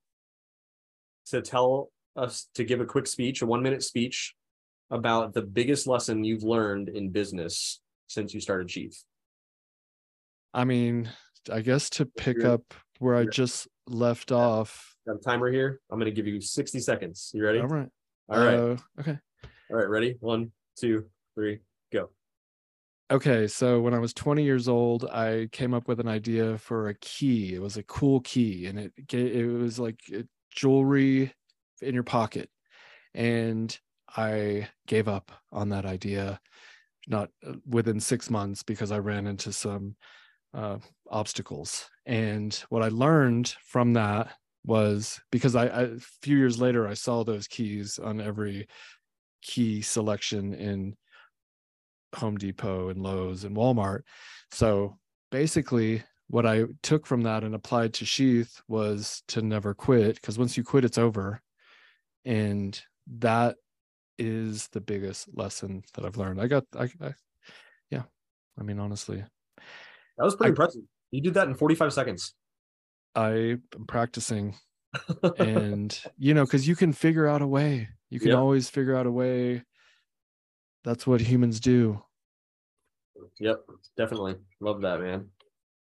to 1.28 1.42
tell 1.42 1.92
us 2.16 2.48
to 2.56 2.64
give 2.64 2.80
a 2.80 2.86
quick 2.86 3.06
speech, 3.08 3.42
a 3.42 3.46
one 3.46 3.62
minute 3.62 3.84
speech 3.84 4.34
about 4.90 5.34
the 5.34 5.42
biggest 5.42 5.88
lesson 5.88 6.24
you've 6.24 6.44
learned 6.44 6.88
in 6.90 7.10
business 7.12 7.82
since 8.08 8.34
you 8.34 8.40
started 8.40 8.72
Sheath. 8.72 9.04
i 10.54 10.64
mean 10.64 11.10
i 11.52 11.60
guess 11.60 11.90
to 11.90 12.06
pick 12.06 12.38
You're- 12.38 12.52
up 12.52 12.74
where 13.00 13.16
i 13.16 13.26
just 13.26 13.68
left 13.88 14.32
off 14.32 14.96
Got 15.06 15.18
a 15.18 15.20
timer 15.20 15.50
here. 15.52 15.80
I'm 15.92 16.00
going 16.00 16.14
to 16.14 16.16
give 16.16 16.28
you 16.28 16.42
60 16.42 16.80
seconds. 16.82 17.32
You 17.34 17.44
ready? 17.46 17.60
all 17.60 17.68
right 17.68 17.88
All 18.30 18.40
right. 18.40 18.56
Uh, 18.56 18.78
okay 19.00 19.18
All 19.70 19.78
right. 19.78 19.88
Ready? 19.88 20.16
One, 20.20 20.52
two, 20.78 21.06
three, 21.36 21.60
go. 21.94 22.10
Okay, 23.10 23.48
so 23.48 23.80
when 23.80 23.94
I 23.94 24.00
was 24.00 24.14
20 24.14 24.44
years 24.44 24.68
old, 24.68 25.06
I 25.06 25.48
came 25.54 25.74
up 25.74 25.88
with 25.88 26.00
an 26.02 26.08
idea 26.10 26.58
for 26.58 26.90
a 26.90 26.94
key. 26.96 27.54
It 27.56 27.62
was 27.62 27.78
a 27.78 27.84
cool 27.84 28.20
key, 28.22 28.66
and 28.68 28.78
it 28.80 28.92
it 29.14 29.48
was 29.48 29.80
like 29.80 30.02
uh, 30.14 30.24
jewelry 30.52 31.34
in 31.82 31.94
your 31.94 32.04
pocket. 32.04 32.50
And 33.16 33.78
I 34.18 34.70
gave 34.88 35.08
up 35.08 35.32
on 35.52 35.70
that 35.70 35.86
idea, 35.86 36.40
not 37.08 37.32
uh, 37.48 37.54
within 37.68 38.00
six 38.00 38.30
months 38.30 38.64
because 38.64 38.92
I 38.92 39.00
ran 39.00 39.28
into 39.28 39.54
some 39.54 39.96
uh, 40.54 40.80
obstacles. 41.12 41.90
And 42.06 42.54
what 42.70 42.84
I 42.84 42.90
learned 42.90 43.50
from 43.66 43.94
that 43.94 44.34
was 44.66 45.22
because 45.32 45.56
I, 45.56 45.68
I 45.68 45.82
a 45.84 46.00
few 46.24 46.38
years 46.38 46.60
later 46.62 46.88
I 46.88 46.96
saw 46.96 47.24
those 47.24 47.48
keys 47.48 48.00
on 48.00 48.22
every 48.22 48.68
key 49.42 49.82
selection 49.82 50.54
in 50.54 50.96
Home 52.16 52.38
Depot 52.38 52.90
and 52.90 53.02
Lowe's 53.02 53.44
and 53.44 53.56
Walmart. 53.56 54.02
So 54.52 54.98
basically, 55.32 56.04
what 56.30 56.46
I 56.46 56.66
took 56.84 57.06
from 57.06 57.22
that 57.24 57.44
and 57.44 57.56
applied 57.56 57.94
to 57.96 58.06
Sheath 58.06 58.62
was 58.68 59.24
to 59.30 59.42
never 59.42 59.74
quit 59.74 60.16
because 60.16 60.38
once 60.38 60.58
you 60.58 60.64
quit, 60.64 60.86
it's 60.86 60.98
over. 60.98 61.42
And 62.26 62.80
that 63.20 63.56
is 64.18 64.68
the 64.70 64.82
biggest 64.82 65.30
lesson 65.34 65.84
that 65.94 66.06
I've 66.06 66.18
learned. 66.18 66.42
I 66.42 66.48
got, 66.48 66.66
I, 66.78 66.90
I 67.02 67.14
yeah, 67.90 68.04
I 68.60 68.64
mean, 68.64 68.80
honestly, 68.80 69.24
That 70.18 70.24
was 70.24 70.36
pretty 70.36 70.50
I- 70.50 70.52
impressive. 70.52 70.82
You 71.12 71.22
did 71.22 71.36
that 71.36 71.48
in 71.48 71.56
45 71.56 71.94
seconds. 71.94 72.34
I 73.16 73.30
am 73.76 73.86
practicing 73.88 74.56
and, 75.38 75.98
you 76.18 76.34
know, 76.34 76.44
because 76.44 76.68
you 76.68 76.76
can 76.76 76.92
figure 76.92 77.28
out 77.28 77.42
a 77.42 77.48
way, 77.48 77.88
you 78.10 78.20
can 78.20 78.34
always 78.34 78.70
figure 78.70 78.96
out 78.96 79.06
a 79.06 79.12
way. 79.12 79.64
That's 80.84 81.06
what 81.06 81.22
humans 81.22 81.60
do. 81.60 82.02
Yep, 83.40 83.62
definitely. 83.98 84.36
Love 84.60 84.82
that, 84.82 85.02
man. 85.02 85.28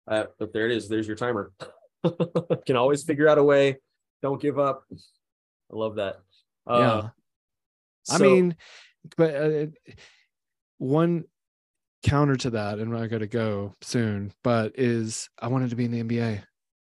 Uh, 0.06 0.24
but 0.38 0.52
there 0.52 0.66
it 0.66 0.76
is. 0.76 0.88
There's 0.88 1.06
your 1.06 1.16
timer. 1.16 1.52
Can 2.66 2.76
always 2.76 3.04
figure 3.04 3.28
out 3.28 3.38
a 3.38 3.44
way. 3.44 3.76
Don't 4.22 4.40
give 4.40 4.58
up. 4.58 4.84
I 4.90 5.76
love 5.76 5.96
that. 5.96 6.16
Uh, 6.68 6.78
yeah. 6.78 7.08
I 8.10 8.18
so- 8.18 8.24
mean, 8.24 8.56
but 9.16 9.34
uh, 9.34 9.66
one 10.78 11.24
counter 12.02 12.36
to 12.36 12.50
that, 12.50 12.78
and 12.78 12.96
I 12.96 13.06
got 13.06 13.18
to 13.18 13.26
go 13.26 13.74
soon, 13.82 14.32
but 14.42 14.72
is 14.76 15.28
I 15.38 15.48
wanted 15.48 15.70
to 15.70 15.76
be 15.76 15.84
in 15.84 15.90
the 15.90 16.02
NBA, 16.02 16.42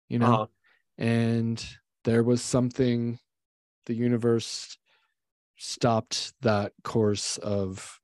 you 0.09 0.19
know, 0.19 0.35
uh-huh. 0.35 0.47
and 0.99 1.65
there 2.05 2.23
was 2.23 2.43
something, 2.43 3.19
the 3.87 3.95
universe 3.95 4.77
stopped 5.61 6.33
that 6.41 6.73
course 6.85 7.37
of 7.39 8.01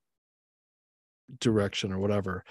direction 1.41 1.93
or 1.93 1.99
whatever, 1.99 2.45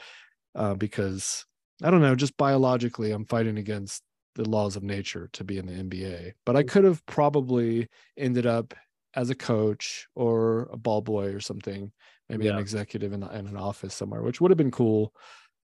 uh, 0.55 0.73
because 0.75 1.45
I 1.83 1.91
don't 1.91 2.01
know, 2.01 2.15
just 2.15 2.37
biologically, 2.37 3.11
I'm 3.11 3.25
fighting 3.25 3.57
against 3.57 4.03
the 4.35 4.49
laws 4.49 4.75
of 4.75 4.83
nature 4.83 5.29
to 5.33 5.43
be 5.43 5.57
in 5.57 5.65
the 5.65 5.73
NBA, 5.73 6.33
but 6.45 6.55
I 6.55 6.63
could 6.63 6.83
have 6.83 7.05
probably 7.05 7.87
ended 8.17 8.45
up 8.45 8.73
as 9.13 9.29
a 9.29 9.35
coach 9.35 10.07
or 10.15 10.63
a 10.71 10.77
ball 10.77 11.01
boy 11.01 11.27
or 11.33 11.39
something, 11.39 11.91
maybe 12.29 12.47
an 12.47 12.57
executive 12.57 13.13
in, 13.13 13.23
in 13.23 13.47
an 13.47 13.57
office 13.57 13.93
somewhere, 13.93 14.21
which 14.23 14.41
would 14.41 14.51
have 14.51 14.57
been 14.57 14.71
cool. 14.71 15.13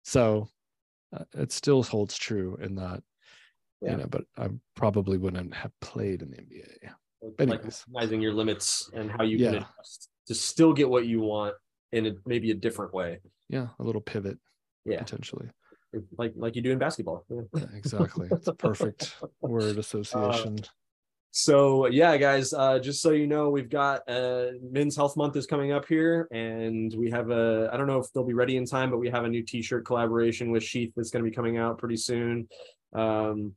So 0.05 0.49
uh, 1.17 1.25
it 1.35 1.53
still 1.53 1.83
holds 1.83 2.17
true 2.17 2.57
in 2.61 2.77
that 2.77 3.03
Yeah. 3.81 3.91
you 3.93 3.97
know 3.99 4.07
but 4.07 4.25
i 4.39 4.49
probably 4.77 5.19
wouldn't 5.19 5.55
have 5.55 5.73
played 5.81 6.23
in 6.23 6.31
the 6.31 6.37
nba 6.37 6.95
like 7.39 7.63
recognizing 7.65 8.21
your 8.21 8.33
limits 8.35 8.91
and 8.95 9.11
how 9.11 9.23
you 9.25 9.39
Yeah. 9.39 9.51
can 9.51 9.55
adjust 9.63 10.09
to 10.27 10.35
still 10.35 10.73
get 10.73 10.89
what 10.89 11.07
you 11.07 11.21
want 11.21 11.55
in 11.93 12.07
a, 12.07 12.13
maybe 12.27 12.51
a 12.51 12.55
different 12.55 12.93
way. 12.95 13.21
yeah 13.49 13.69
a 13.79 13.83
little 13.83 14.01
pivot 14.01 14.39
Yeah, 14.85 14.99
potentially 14.99 15.49
like 16.17 16.33
like 16.37 16.57
you 16.57 16.63
do 16.63 16.71
in 16.73 16.79
basketball. 16.79 17.25
Yeah. 17.29 17.43
Exactly 17.75 18.29
it's 18.33 18.49
a 18.49 18.55
perfect 18.55 19.15
word 19.43 19.79
association 19.79 20.57
So 21.35 21.87
yeah, 21.87 22.17
guys, 22.19 22.53
uh, 22.53 22.79
just 22.79 23.01
so 23.01 23.11
you 23.13 23.27
know, 23.27 23.49
we've 23.51 23.71
got 23.71 24.07
uh, 24.09 24.49
Men's 24.71 24.97
Health 24.97 25.17
Month 25.17 25.35
is 25.37 25.47
coming 25.47 25.73
up 25.73 25.87
here, 25.87 26.29
and 26.31 26.93
we 26.95 27.11
have 27.11 27.31
a 27.31 27.71
I 27.73 27.77
don't 27.79 27.87
know 27.87 27.99
if 27.99 28.07
they'll 28.13 28.25
be 28.27 28.35
ready 28.35 28.57
in 28.59 28.67
time, 28.67 28.91
but 28.91 28.99
we 28.99 29.09
have 29.09 29.25
a 29.25 29.29
new 29.29 29.43
T-shirt 29.43 29.87
collaboration 29.87 30.51
with 30.51 30.63
Sheath 30.63 30.93
that's 30.95 31.11
going 31.11 31.25
to 31.25 31.31
be 31.31 31.35
coming 31.35 31.57
out 31.57 31.79
pretty 31.79 31.97
soon. 31.97 32.49
Um, 32.95 33.55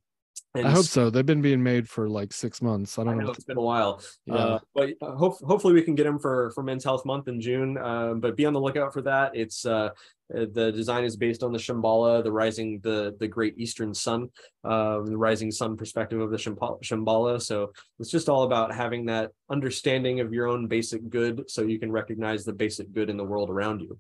and 0.56 0.68
i 0.68 0.72
hope 0.72 0.86
so 0.86 1.10
they've 1.10 1.26
been 1.26 1.41
being 1.41 1.61
made 1.61 1.88
for 1.88 2.07
like 2.10 2.32
six 2.34 2.61
months 2.61 2.98
i 2.98 3.02
I 3.02 3.06
don't 3.06 3.18
know 3.18 3.26
know 3.26 3.32
it's 3.32 3.44
been 3.44 3.57
a 3.57 3.61
while, 3.61 4.02
Yeah. 4.26 4.36
uh, 4.36 4.60
but 4.73 4.90
uh, 5.02 5.11
hope, 5.15 5.40
hopefully 5.41 5.73
we 5.73 5.82
can 5.82 5.95
get 5.95 6.03
them 6.03 6.19
for 6.19 6.52
for 6.52 6.64
Men's 6.64 6.84
Health 6.84 7.06
Month 7.06 7.27
in 7.27 7.40
June. 7.41 7.77
Um, 7.77 8.19
but 8.19 8.36
be 8.36 8.45
on 8.45 8.53
the 8.53 8.60
lookout 8.60 8.94
for 8.94 9.02
that. 9.03 9.36
It's 9.36 9.65
uh, 9.65 9.90
uh, 10.36 10.45
the 10.52 10.72
design 10.72 11.03
is 11.03 11.15
based 11.15 11.44
on 11.44 11.52
the 11.52 11.60
Shambhala, 11.60 12.23
the 12.23 12.32
rising, 12.32 12.80
the 12.82 13.15
the 13.19 13.27
Great 13.27 13.57
Eastern 13.57 13.94
Sun, 13.94 14.30
um, 14.64 15.06
the 15.06 15.18
rising 15.18 15.52
sun 15.52 15.77
perspective 15.77 16.19
of 16.19 16.32
the. 16.32 16.38
Shambhala. 16.38 17.41
So 17.41 17.72
it's 17.99 18.11
just 18.11 18.30
all 18.30 18.44
about 18.44 18.73
having 18.73 19.06
that 19.06 19.32
understanding 19.49 20.19
of 20.19 20.34
your 20.34 20.48
own 20.48 20.68
basic 20.68 21.10
good, 21.10 21.49
so 21.49 21.61
you 21.64 21.80
can 21.80 21.91
recognize 21.91 22.44
the 22.45 22.53
basic 22.53 22.91
good 22.91 23.10
in 23.10 23.18
the 23.18 23.23
world 23.23 23.49
around 23.49 23.82
you, 23.82 23.98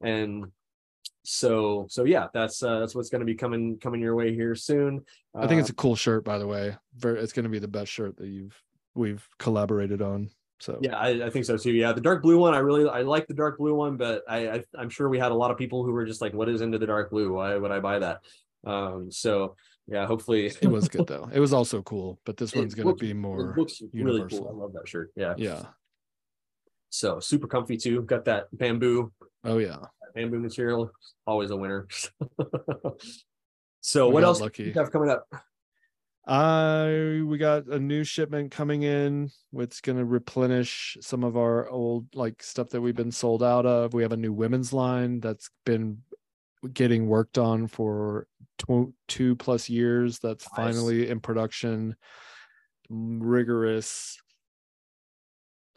and 0.00 0.46
so 1.24 1.86
so 1.88 2.04
yeah, 2.04 2.26
that's 2.34 2.62
uh, 2.62 2.80
that's 2.80 2.94
what's 2.94 3.08
going 3.08 3.20
to 3.20 3.26
be 3.26 3.34
coming 3.34 3.78
coming 3.78 4.00
your 4.00 4.14
way 4.14 4.34
here 4.34 4.54
soon. 4.54 5.02
i 5.34 5.46
think 5.46 5.60
it's 5.60 5.70
Uh, 5.70 5.72
a 5.72 5.76
cool 5.76 5.96
shirt 5.96 6.24
by 6.24 6.38
the 6.38 6.46
way 6.46 6.76
it's 7.02 7.32
going 7.32 7.44
to 7.44 7.48
be 7.50 7.58
the 7.58 7.68
best 7.68 7.90
shirt 7.90 8.16
that 8.18 8.28
you've 8.28 8.60
we've 8.94 9.26
collaborated 9.38 10.02
on 10.02 10.30
so 10.60 10.78
Yeah, 10.80 10.96
I, 10.96 11.26
I 11.26 11.30
think 11.30 11.44
so 11.44 11.56
too. 11.56 11.72
Yeah, 11.72 11.92
the 11.92 12.00
dark 12.00 12.22
blue 12.22 12.38
one, 12.38 12.54
I 12.54 12.58
really 12.58 12.88
I 12.88 13.02
like 13.02 13.26
the 13.26 13.34
dark 13.34 13.58
blue 13.58 13.74
one, 13.74 13.96
but 13.96 14.22
I, 14.28 14.48
I 14.48 14.64
I'm 14.78 14.88
sure 14.88 15.08
we 15.08 15.18
had 15.18 15.32
a 15.32 15.34
lot 15.34 15.50
of 15.50 15.58
people 15.58 15.84
who 15.84 15.92
were 15.92 16.06
just 16.06 16.20
like, 16.20 16.32
"What 16.32 16.48
is 16.48 16.60
into 16.60 16.78
the 16.78 16.86
dark 16.86 17.10
blue? 17.10 17.32
Why 17.32 17.56
would 17.56 17.72
I 17.72 17.80
buy 17.80 17.98
that?" 17.98 18.20
Um, 18.64 19.10
so 19.10 19.56
yeah, 19.88 20.06
hopefully 20.06 20.46
it 20.62 20.68
was 20.68 20.88
good 20.88 21.06
though 21.12 21.28
it 21.32 21.40
was 21.40 21.52
also 21.52 21.82
cool 21.82 22.18
but 22.24 22.36
this 22.38 22.54
one's 22.54 22.74
going 22.74 22.88
to 22.88 22.94
be 22.94 23.12
more 23.12 23.52
really 23.54 23.66
universal. 23.92 24.44
cool. 24.44 24.48
I 24.48 24.52
love 24.62 24.72
that 24.74 24.88
shirt. 24.88 25.10
Yeah, 25.16 25.34
yeah 25.36 25.64
so 26.94 27.18
super 27.18 27.48
comfy 27.48 27.76
too. 27.76 28.02
Got 28.02 28.24
that 28.26 28.44
bamboo 28.52 29.12
oh 29.44 29.58
yeah 29.58 29.78
bamboo 30.14 30.38
material, 30.38 30.90
always 31.26 31.50
a 31.50 31.56
winner. 31.56 31.88
so 33.80 34.06
We 34.08 34.14
what 34.14 34.24
else 34.24 34.40
lucky. 34.40 34.64
do 34.64 34.68
you 34.70 34.74
have 34.74 34.92
coming 34.92 35.10
up? 35.10 35.26
I 36.26 37.20
we 37.26 37.36
got 37.36 37.66
a 37.66 37.78
new 37.78 38.04
shipment 38.04 38.50
coming 38.50 38.82
in. 38.84 39.30
It's 39.54 39.80
going 39.80 39.98
to 39.98 40.04
replenish 40.04 40.96
some 41.00 41.22
of 41.24 41.36
our 41.36 41.68
old 41.68 42.06
like 42.14 42.42
stuff 42.42 42.70
that 42.70 42.80
we've 42.80 42.96
been 42.96 43.12
sold 43.12 43.42
out 43.42 43.66
of. 43.66 43.92
We 43.92 44.02
have 44.02 44.12
a 44.12 44.16
new 44.16 44.32
women's 44.32 44.72
line 44.72 45.20
that's 45.20 45.50
been 45.66 45.98
getting 46.72 47.08
worked 47.08 47.36
on 47.36 47.66
for 47.66 48.26
tw- 48.58 48.94
two 49.08 49.36
plus 49.36 49.68
years. 49.68 50.18
That's 50.20 50.46
Nice. 50.56 50.56
finally 50.56 51.10
in 51.10 51.20
production. 51.20 51.94
Rigorous 52.88 54.18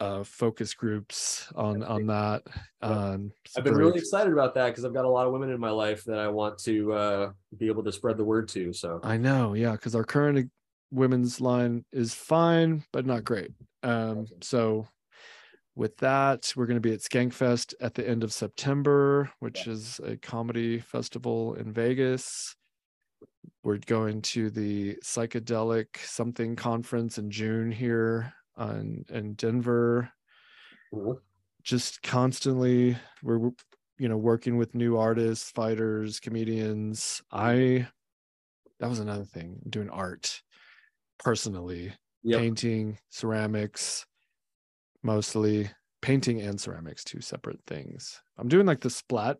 uh 0.00 0.22
focus 0.22 0.74
groups 0.74 1.48
on 1.56 1.82
on 1.82 2.06
that. 2.06 2.42
Um, 2.82 3.32
I've 3.56 3.64
been 3.64 3.74
really 3.74 3.98
excited 3.98 4.32
about 4.32 4.54
that 4.54 4.66
because 4.66 4.84
I've 4.84 4.94
got 4.94 5.04
a 5.04 5.08
lot 5.08 5.26
of 5.26 5.32
women 5.32 5.50
in 5.50 5.60
my 5.60 5.70
life 5.70 6.04
that 6.04 6.18
I 6.18 6.28
want 6.28 6.58
to 6.60 6.92
uh, 6.92 7.30
be 7.56 7.66
able 7.66 7.82
to 7.84 7.92
spread 7.92 8.16
the 8.16 8.24
word 8.24 8.48
to. 8.48 8.72
So 8.72 9.00
I 9.02 9.16
know, 9.16 9.54
yeah, 9.54 9.72
because 9.72 9.94
our 9.94 10.04
current 10.04 10.50
women's 10.90 11.40
line 11.40 11.84
is 11.92 12.14
fine, 12.14 12.84
but 12.92 13.06
not 13.06 13.24
great. 13.24 13.50
Um, 13.82 14.26
so 14.40 14.86
with 15.74 15.96
that, 15.98 16.52
we're 16.56 16.66
going 16.66 16.80
to 16.80 16.88
be 16.88 16.92
at 16.92 17.00
Skankfest 17.00 17.74
at 17.80 17.94
the 17.94 18.08
end 18.08 18.24
of 18.24 18.32
September, 18.32 19.30
which 19.38 19.66
is 19.66 20.00
a 20.04 20.16
comedy 20.16 20.78
festival 20.80 21.54
in 21.54 21.72
Vegas. 21.72 22.56
We're 23.62 23.78
going 23.78 24.22
to 24.22 24.50
the 24.50 24.96
psychedelic 25.04 25.98
something 25.98 26.56
conference 26.56 27.18
in 27.18 27.30
June 27.30 27.70
here 27.70 28.32
on 28.58 29.04
in 29.08 29.34
Denver. 29.34 30.10
cool. 30.92 31.20
Just 31.62 32.02
constantly, 32.02 32.96
we're 33.22 33.50
you 33.98 34.08
know 34.08 34.16
working 34.16 34.56
with 34.56 34.74
new 34.74 34.96
artists, 34.96 35.50
fighters, 35.50 36.20
comedians. 36.20 37.22
I 37.32 37.88
that 38.80 38.88
was 38.88 38.98
another 39.00 39.24
thing 39.24 39.60
doing 39.68 39.90
art 39.90 40.42
personally 41.18 41.92
Yep. 42.24 42.40
painting 42.40 42.98
ceramics 43.10 44.04
mostly 45.04 45.70
painting 46.02 46.40
and 46.40 46.60
ceramics 46.60 47.04
two 47.04 47.20
separate 47.20 47.60
things 47.66 48.20
i'm 48.38 48.48
doing 48.48 48.66
like 48.66 48.80
the 48.80 48.90
splat 48.90 49.38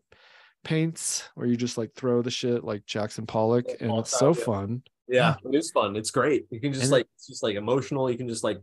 paints 0.63 1.29
where 1.35 1.45
you 1.47 1.55
just 1.57 1.77
like 1.77 1.93
throw 1.93 2.21
the 2.21 2.31
shit 2.31 2.63
like 2.63 2.85
jackson 2.85 3.25
pollock 3.25 3.65
Yeah, 3.67 3.75
and 3.81 3.91
all 3.91 3.99
it's 3.99 4.17
so 4.17 4.29
yeah. 4.33 4.43
fun 4.45 4.83
Yeah, 5.07 5.35
it 5.43 5.55
is 5.55 5.71
fun. 5.71 5.95
It's 5.95 6.11
great. 6.11 6.45
You 6.51 6.59
can 6.61 6.71
just 6.71 6.83
And- 6.83 6.91
like 6.91 7.07
it's 7.15 7.27
just 7.27 7.41
like 7.43 7.55
emotional. 7.55 8.09
You 8.11 8.17
can 8.17 8.27
just 8.27 8.43
like 8.43 8.61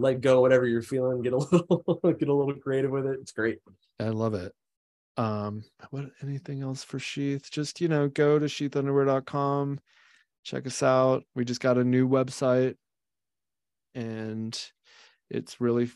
let 0.00 0.20
go 0.20 0.40
whatever 0.40 0.66
you're 0.66 0.82
feeling, 0.82 1.22
get 1.22 1.32
a 1.32 1.36
little 1.52 2.00
get 2.02 2.28
a 2.28 2.34
little 2.34 2.54
creative 2.54 2.90
with 2.90 3.06
it. 3.06 3.18
It's 3.20 3.32
great. 3.32 3.58
i 4.00 4.08
love 4.08 4.34
it 4.34 4.52
um 5.16 5.62
what 5.90 6.06
anything 6.22 6.62
else 6.62 6.82
for 6.82 6.98
sheath 6.98 7.48
just 7.50 7.80
you 7.80 7.86
know 7.86 8.08
go 8.08 8.38
to 8.38 8.46
sheathunderwear.com 8.46 9.78
check 10.42 10.66
us 10.66 10.82
out 10.82 11.22
we 11.36 11.44
just 11.44 11.60
got 11.60 11.78
a 11.78 11.84
new 11.84 12.08
website 12.08 12.74
and 13.94 14.60
it's 15.30 15.60
really 15.60 15.88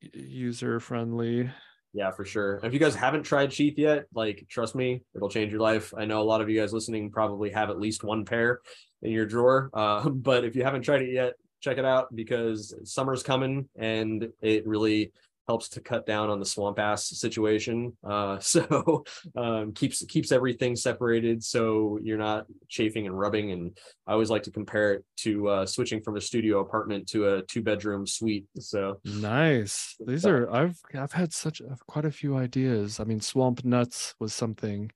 user 0.00 0.80
friendly 0.80 1.48
Yeah, 1.94 2.10
for 2.10 2.24
sure. 2.24 2.58
If 2.64 2.72
you 2.72 2.78
guys 2.80 2.94
haven't 2.94 3.22
tried 3.24 3.52
Sheath 3.52 3.78
yet, 3.78 4.06
like 4.14 4.46
trust 4.48 4.74
me, 4.74 5.02
it'll 5.14 5.28
change 5.28 5.52
your 5.52 5.60
life. 5.60 5.92
I 5.96 6.04
know 6.06 6.22
a 6.22 6.24
lot 6.24 6.40
of 6.40 6.48
you 6.48 6.58
guys 6.58 6.72
listening 6.72 7.10
probably 7.10 7.50
have 7.50 7.70
at 7.70 7.78
least 7.78 8.02
one 8.02 8.24
pair 8.24 8.60
in 9.02 9.12
your 9.12 9.26
drawer. 9.26 9.70
Uh, 9.74 10.08
but 10.28 10.44
if 10.44 10.56
you 10.56 10.64
haven't 10.64 10.82
tried 10.82 11.02
it 11.02 11.12
yet, 11.12 11.34
check 11.62 11.78
it 11.78 11.84
out 11.84 12.14
because 12.14 12.74
summer's 12.84 13.22
coming 13.22 13.68
and 13.76 14.28
it 14.42 14.66
really 14.66 15.12
helps 15.48 15.68
to 15.68 15.80
cut 15.80 16.06
down 16.06 16.30
on 16.30 16.38
the 16.38 16.46
swamp 16.46 16.78
ass 16.78 17.08
situation. 17.08 17.96
Uh, 18.04 18.38
so 18.40 19.04
um, 19.36 19.72
keeps 19.72 20.04
keeps 20.06 20.32
everything 20.32 20.76
separated 20.76 21.42
so 21.42 21.98
you're 22.02 22.18
not 22.18 22.46
chafing 22.68 23.06
and 23.06 23.18
rubbing. 23.18 23.52
And 23.52 23.76
I 24.06 24.12
always 24.12 24.30
like 24.30 24.44
to 24.44 24.50
compare 24.50 24.94
it 24.94 25.04
to 25.18 25.48
uh, 25.48 25.66
switching 25.66 26.02
from 26.02 26.16
a 26.16 26.20
studio 26.20 26.60
apartment 26.60 27.08
to 27.08 27.34
a 27.34 27.42
two 27.42 27.62
bedroom 27.62 28.06
suite. 28.06 28.46
So 28.58 29.00
Nice. 29.04 29.96
These 30.06 30.26
are 30.26 30.50
I've 30.50 30.78
I've 30.94 31.12
had 31.12 31.32
such 31.32 31.60
a, 31.60 31.76
quite 31.86 32.04
a 32.04 32.10
few 32.10 32.36
ideas. 32.36 33.00
I 33.00 33.04
mean, 33.04 33.20
swamp 33.20 33.64
nuts 33.64 34.14
was 34.18 34.34
something 34.34 34.90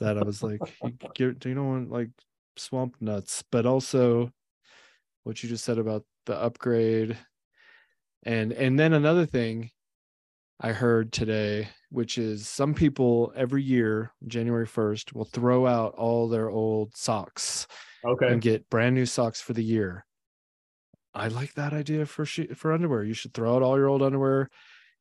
that 0.00 0.18
I 0.18 0.22
was 0.24 0.42
like, 0.42 0.60
do 1.14 1.34
you 1.44 1.54
know 1.54 1.64
want 1.64 1.90
like 1.90 2.10
swamp 2.56 2.96
nuts, 3.00 3.44
but 3.50 3.66
also 3.66 4.32
what 5.26 5.42
you 5.42 5.48
just 5.48 5.64
said 5.64 5.76
about 5.76 6.04
the 6.26 6.36
upgrade, 6.36 7.18
and 8.22 8.52
and 8.52 8.78
then 8.78 8.92
another 8.92 9.26
thing 9.26 9.70
I 10.60 10.70
heard 10.70 11.12
today, 11.12 11.68
which 11.90 12.16
is 12.16 12.46
some 12.48 12.74
people 12.74 13.32
every 13.34 13.62
year 13.64 14.12
January 14.28 14.66
first 14.66 15.12
will 15.14 15.24
throw 15.24 15.66
out 15.66 15.94
all 15.96 16.28
their 16.28 16.48
old 16.48 16.96
socks 16.96 17.66
okay, 18.04 18.28
and 18.28 18.40
get 18.40 18.70
brand 18.70 18.94
new 18.94 19.04
socks 19.04 19.40
for 19.40 19.52
the 19.52 19.64
year. 19.64 20.06
I 21.12 21.26
like 21.26 21.54
that 21.54 21.72
idea 21.72 22.06
for 22.06 22.24
she- 22.24 22.54
for 22.54 22.72
underwear. 22.72 23.02
You 23.02 23.14
should 23.14 23.34
throw 23.34 23.56
out 23.56 23.62
all 23.62 23.76
your 23.76 23.88
old 23.88 24.02
underwear, 24.02 24.48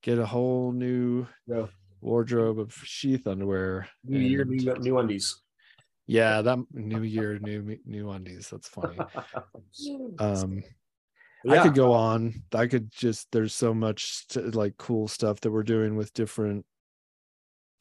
get 0.01 0.17
a 0.17 0.25
whole 0.25 0.71
new 0.71 1.27
Yeah. 1.45 1.67
wardrobe 2.01 2.57
of 2.59 2.73
sheath 2.73 3.27
underwear. 3.27 3.87
new 4.03 4.17
year, 4.19 4.43
new, 4.43 4.73
new 4.79 4.97
undies. 4.97 5.39
Yeah, 6.07 6.41
that 6.41 6.59
new 6.71 7.01
year, 7.01 7.39
new 7.39 7.77
new 7.85 8.09
undies. 8.11 8.49
That's 8.49 8.67
funny. 8.67 8.97
Um, 10.19 10.63
I 11.49 11.61
could 11.63 11.75
go 11.75 11.91
on. 11.93 12.43
I 12.53 12.67
could 12.67 12.91
just. 12.91 13.27
There's 13.31 13.53
so 13.53 13.73
much 13.73 14.27
to, 14.29 14.41
like 14.51 14.77
cool 14.77 15.07
stuff 15.07 15.41
that 15.41 15.51
we're 15.51 15.63
doing 15.63 15.95
with 15.95 16.13
different 16.13 16.65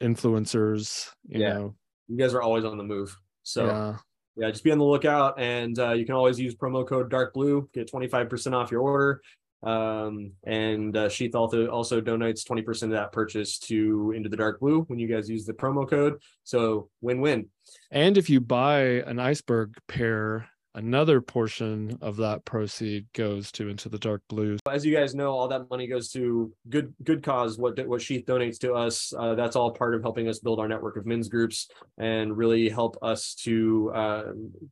influencers. 0.01 1.09
You 1.27 1.39
Yeah. 1.39 1.53
know, 1.53 1.75
you 2.07 2.17
guys 2.17 2.33
are 2.33 2.41
always 2.41 2.65
on 2.65 2.77
the 2.77 2.83
move. 2.83 3.15
So 3.43 3.65
yeah, 3.65 3.97
yeah, 4.35 4.51
just 4.51 4.63
be 4.63 4.71
on 4.71 4.77
the 4.77 4.85
lookout. 4.85 5.39
And 5.39 5.77
uh, 5.79 5.93
you 5.93 6.05
can 6.05 6.15
always 6.15 6.39
use 6.39 6.55
promo 6.55 6.87
code 6.87 7.09
dark 7.09 7.33
blue, 7.33 7.69
get 7.73 7.91
25% 7.91 8.53
off 8.53 8.71
your 8.71 8.81
order. 8.81 9.21
Um, 9.65 10.31
and 10.45 10.95
uh, 10.95 11.09
Sheath 11.09 11.35
also 11.35 11.67
also 11.67 11.99
donates 11.99 12.47
20% 12.47 12.83
of 12.83 12.89
that 12.91 13.11
purchase 13.11 13.57
to 13.59 14.13
into 14.15 14.29
the 14.29 14.37
dark 14.37 14.59
blue 14.59 14.81
when 14.83 14.99
you 14.99 15.07
guys 15.07 15.29
use 15.29 15.45
the 15.45 15.53
promo 15.53 15.89
code. 15.89 16.21
So 16.43 16.89
win-win. 17.01 17.49
and 17.91 18.17
if 18.17 18.29
you 18.29 18.39
buy 18.39 18.79
an 19.07 19.19
iceberg 19.19 19.75
pair 19.87 20.47
another 20.75 21.21
portion 21.21 21.97
of 22.01 22.17
that 22.17 22.43
proceed 22.43 23.05
goes 23.13 23.51
to 23.51 23.69
into 23.69 23.87
the 23.87 23.97
dark 23.97 24.21
blue 24.27 24.57
as 24.69 24.85
you 24.85 24.93
guys 24.93 25.15
know 25.15 25.31
all 25.31 25.47
that 25.47 25.69
money 25.69 25.87
goes 25.87 26.09
to 26.11 26.53
good 26.69 26.93
good 27.03 27.23
cause 27.23 27.57
what 27.57 27.79
what 27.87 28.01
sheath 28.01 28.25
donates 28.25 28.59
to 28.59 28.73
us 28.73 29.13
uh, 29.17 29.33
that's 29.35 29.55
all 29.55 29.71
part 29.71 29.95
of 29.95 30.01
helping 30.01 30.27
us 30.27 30.39
build 30.39 30.59
our 30.59 30.67
network 30.67 30.97
of 30.97 31.05
men's 31.05 31.29
groups 31.29 31.69
and 31.97 32.35
really 32.35 32.69
help 32.69 32.97
us 33.01 33.33
to 33.33 33.89
uh, 33.95 34.23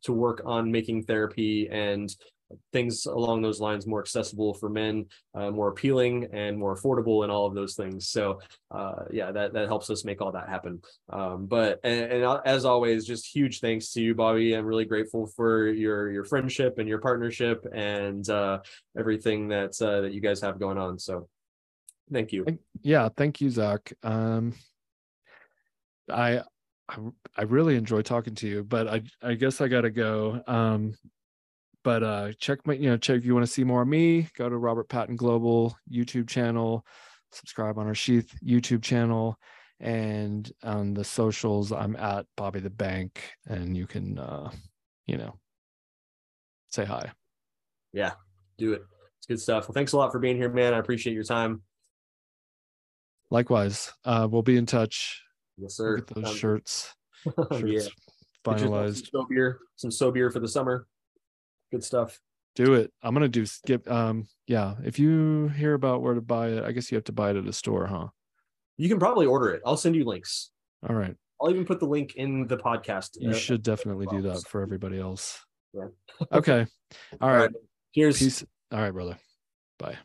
to 0.04 0.12
work 0.12 0.42
on 0.46 0.70
making 0.70 1.04
therapy 1.04 1.70
and 1.72 2.14
things 2.72 3.06
along 3.06 3.42
those 3.42 3.60
lines 3.60 3.88
more 3.88 4.00
accessible 4.00 4.54
for 4.54 4.70
men, 4.70 5.06
uh, 5.36 5.52
more 5.52 5.70
appealing 5.70 6.30
and 6.34 6.58
more 6.58 6.76
affordable, 6.76 7.24
and 7.24 7.32
all 7.32 7.46
of 7.46 7.56
those 7.56 7.76
things. 7.76 8.10
So, 8.10 8.40
uh, 8.72 9.06
yeah, 9.12 9.32
that 9.32 9.54
that 9.54 9.68
helps 9.68 9.90
us 9.90 10.06
make 10.06 10.22
all 10.22 10.32
that 10.32 10.50
happen. 10.50 10.82
Um, 11.10 11.46
but 11.46 11.80
and, 11.84 12.24
and, 12.24 12.42
as 12.46 12.66
always, 12.66 13.06
just 13.06 13.34
huge 13.34 13.60
thanks 13.60 13.92
to 13.92 14.02
you, 14.02 14.16
Bobby. 14.16 14.54
I'm 14.54 14.66
really 14.66 14.86
grateful 14.86 15.28
for 15.28 15.68
your 15.68 16.12
your 16.12 16.24
friendship 16.24 16.80
and 16.80 16.88
your 16.88 17.00
partnership 17.00 17.66
and 17.74 18.28
uh, 18.30 18.60
everything 18.98 19.48
that 19.50 19.80
uh, 19.82 20.02
that 20.02 20.14
you 20.14 20.22
guys 20.22 20.42
have 20.42 20.60
going 20.60 20.78
on. 20.78 21.00
So, 21.00 21.28
thank 22.12 22.32
you. 22.32 22.46
Yeah, 22.82 23.10
thank 23.16 23.42
you, 23.42 23.50
Zach. 23.50 23.94
Um, 24.04 24.54
I 26.10 26.42
I 27.38 27.44
really 27.44 27.76
enjoy 27.76 28.02
talking 28.02 28.36
to 28.36 28.48
you, 28.48 28.64
but 28.64 28.88
I 28.88 29.02
I 29.22 29.34
guess 29.36 29.62
I 29.62 29.68
gotta 29.68 29.90
go. 29.90 30.42
Um, 30.48 30.96
but 31.84 32.04
uh 32.04 32.32
check 32.40 32.66
my 32.66 32.74
you 32.74 32.90
know 32.90 32.98
check 32.98 33.18
if 33.18 33.26
you 33.26 33.34
want 33.34 33.46
to 33.46 33.52
see 33.52 33.64
more 33.64 33.82
of 33.82 33.88
me 33.88 34.28
go 34.38 34.50
to 34.50 34.58
robert 34.58 34.90
patton 34.90 35.16
global 35.16 35.78
youtube 35.92 36.28
channel 36.28 36.86
subscribe 37.32 37.78
on 37.78 37.88
our 37.88 37.96
sheath 37.96 38.34
youtube 38.46 38.82
channel 38.82 39.38
and 39.80 40.52
on 40.64 40.94
the 40.94 41.04
socials 41.04 41.72
i'm 41.72 41.96
at 41.96 42.26
bobby 42.38 42.60
the 42.60 42.70
bank 42.70 43.22
and 43.48 43.76
you 43.76 43.86
can 43.88 44.18
uh 44.20 44.50
you 45.06 45.18
know 45.18 45.38
say 46.70 46.86
hi. 46.86 47.12
Yeah 47.92 48.14
do 48.58 48.74
it. 48.74 48.84
It's 49.18 49.28
good 49.28 49.40
stuff. 49.40 49.68
Well 49.68 49.74
thanks 49.74 49.94
a 49.94 49.98
lot 49.98 50.12
for 50.12 50.20
being 50.20 50.36
here 50.38 50.50
man. 50.50 50.74
I 50.74 50.78
appreciate 50.80 51.14
your 51.14 51.24
time. 51.24 51.62
Likewise. 53.30 53.92
Uh 54.04 54.28
we'll 54.30 54.42
be 54.42 54.58
in 54.58 54.66
touch. 54.66 55.22
Yes 55.58 55.76
sir. 55.76 55.96
we'll 55.96 55.98
get 55.98 56.16
those 56.16 56.32
um, 56.32 56.36
shirts, 56.36 56.94
shirts 57.26 57.64
yeah 57.66 57.90
finalized. 58.44 59.10
some 59.12 59.26
beer 59.30 59.60
some 59.76 59.92
SOBEER 59.92 60.32
for 60.32 60.40
the 60.40 60.48
summer 60.48 60.88
good 61.74 61.84
stuff. 61.84 62.20
Do 62.56 62.76
it. 62.76 62.94
I'm 63.02 63.14
gonna 63.14 63.28
do 63.28 63.46
skip 63.46 63.90
um 63.90 64.28
yeah 64.48 64.76
if 64.86 65.00
you 65.00 65.48
hear 65.50 65.74
about 65.74 66.02
where 66.02 66.14
to 66.14 66.22
buy 66.22 66.50
it 66.50 66.64
i 66.64 66.72
guess 66.72 66.92
you 66.92 66.96
have 66.96 67.06
to 67.06 67.12
buy 67.12 67.32
it 67.32 67.38
at 67.38 67.48
a 67.48 67.54
store 67.54 67.88
huh? 67.88 68.08
You 68.78 68.90
can 68.90 69.00
probably 69.00 69.28
order 69.28 69.52
it. 69.52 69.62
I'll 69.68 69.78
send 69.78 69.96
you 69.96 70.04
links. 70.04 70.50
All 70.90 70.96
right. 70.96 71.16
I'll 71.40 71.52
even 71.52 71.64
put 71.64 71.80
the 71.80 71.86
link 71.86 72.16
in 72.16 72.48
the 72.48 72.58
podcast 72.58 73.10
you 73.20 73.30
uh, 73.30 73.34
should 73.34 73.62
definitely 73.62 74.08
do 74.08 74.22
that 74.24 74.48
for 74.48 74.62
everybody 74.62 75.00
else. 75.00 75.40
Yeah. 75.74 75.88
Okay. 76.32 76.66
All 77.22 77.30
right. 77.30 77.34
all 77.34 77.42
right. 77.42 77.52
Cheers. 77.96 78.20
Peace. 78.20 78.46
all 78.72 78.80
right 78.80 78.92
brother. 78.92 79.18
Bye 79.80 79.98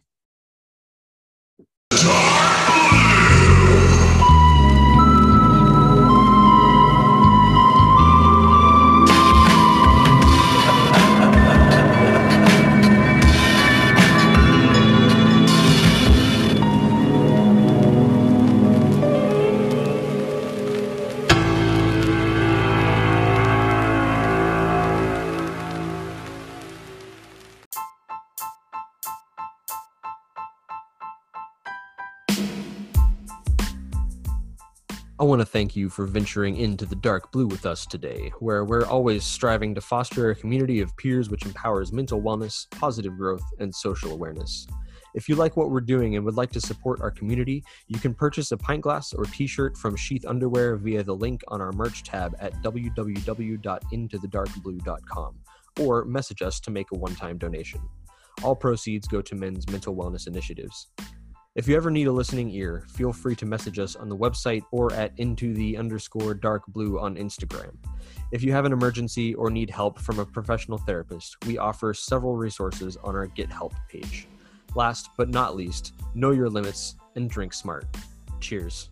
I 35.21 35.25
want 35.25 35.41
to 35.41 35.47
thank 35.47 35.75
you 35.75 35.89
for 35.89 36.07
venturing 36.07 36.59
into 36.59 36.87
the 36.87 36.95
dark 36.95 37.33
blue 37.33 37.49
with 37.49 37.67
us 37.67 37.87
today, 37.87 38.31
where 38.39 38.65
we're 38.65 38.87
always 38.87 39.25
striving 39.25 39.75
to 39.75 39.81
foster 39.81 40.31
a 40.31 40.35
community 40.37 40.81
of 40.81 40.97
peers 40.97 41.29
which 41.29 41.45
empowers 41.45 41.93
mental 41.93 42.23
wellness, 42.23 42.71
positive 42.71 43.19
growth, 43.19 43.43
and 43.59 43.75
social 43.75 44.13
awareness. 44.13 44.69
If 45.15 45.29
you 45.29 45.35
like 45.35 45.57
what 45.57 45.73
we're 45.73 45.81
doing 45.81 46.15
and 46.15 46.25
would 46.25 46.37
like 46.37 46.53
to 46.53 46.61
support 46.61 47.01
our 47.01 47.11
community, 47.11 47.65
you 47.89 47.99
can 47.99 48.15
purchase 48.15 48.53
a 48.53 48.57
pint 48.57 48.83
glass 48.83 49.13
or 49.13 49.25
t 49.25 49.49
shirt 49.49 49.77
from 49.77 49.97
Sheath 49.97 50.25
Underwear 50.25 50.77
via 50.77 51.03
the 51.03 51.17
link 51.17 51.43
on 51.49 51.61
our 51.61 51.73
merch 51.73 52.05
tab 52.05 52.37
at 52.39 52.53
www.intothedarkblue.com 52.63 55.35
or 55.81 56.05
message 56.05 56.43
us 56.43 56.61
to 56.61 56.71
make 56.71 56.93
a 56.93 56.97
one 56.97 57.17
time 57.17 57.39
donation. 57.39 57.81
All 58.45 58.55
proceeds 58.55 59.09
go 59.09 59.21
to 59.21 59.35
men's 59.35 59.69
mental 59.69 59.97
wellness 59.97 60.29
initiatives. 60.29 60.87
If 61.59 61.67
you 61.67 61.75
ever 61.75 61.91
need 61.91 62.07
a 62.07 62.13
listening 62.13 62.51
ear, 62.51 62.85
feel 62.87 63.13
free 63.13 63.35
to 63.35 63.45
message 63.45 63.81
us 63.81 63.97
on 63.97 64.09
the 64.09 64.17
website 64.17 64.63
or 64.71 64.93
at 64.93 65.11
into 65.17 65.53
the 65.55 65.77
underscore 65.77 66.33
dark 66.33 66.63
blue 66.69 67.01
on 67.01 67.17
Instagram. 67.17 67.75
If 68.31 68.45
you 68.45 68.53
have 68.53 68.65
an 68.65 68.73
emergency 68.73 69.35
or 69.35 69.51
need 69.51 69.69
help 69.69 69.99
from 69.99 70.21
a 70.21 70.25
professional 70.25 70.79
therapist, 70.79 71.37
we 71.47 71.59
offer 71.59 71.93
several 71.93 72.37
resources 72.37 72.97
on 72.99 73.17
our 73.17 73.27
Get 73.27 73.51
Help 73.51 73.75
page. 73.89 74.29
Last 74.77 75.09
but 75.17 75.31
not 75.31 75.57
least, 75.57 75.95
know 76.15 76.31
your 76.31 76.49
limits 76.49 76.95
and 77.17 77.29
drink 77.29 77.53
smart. 77.53 77.87
Cheers. 78.39 78.91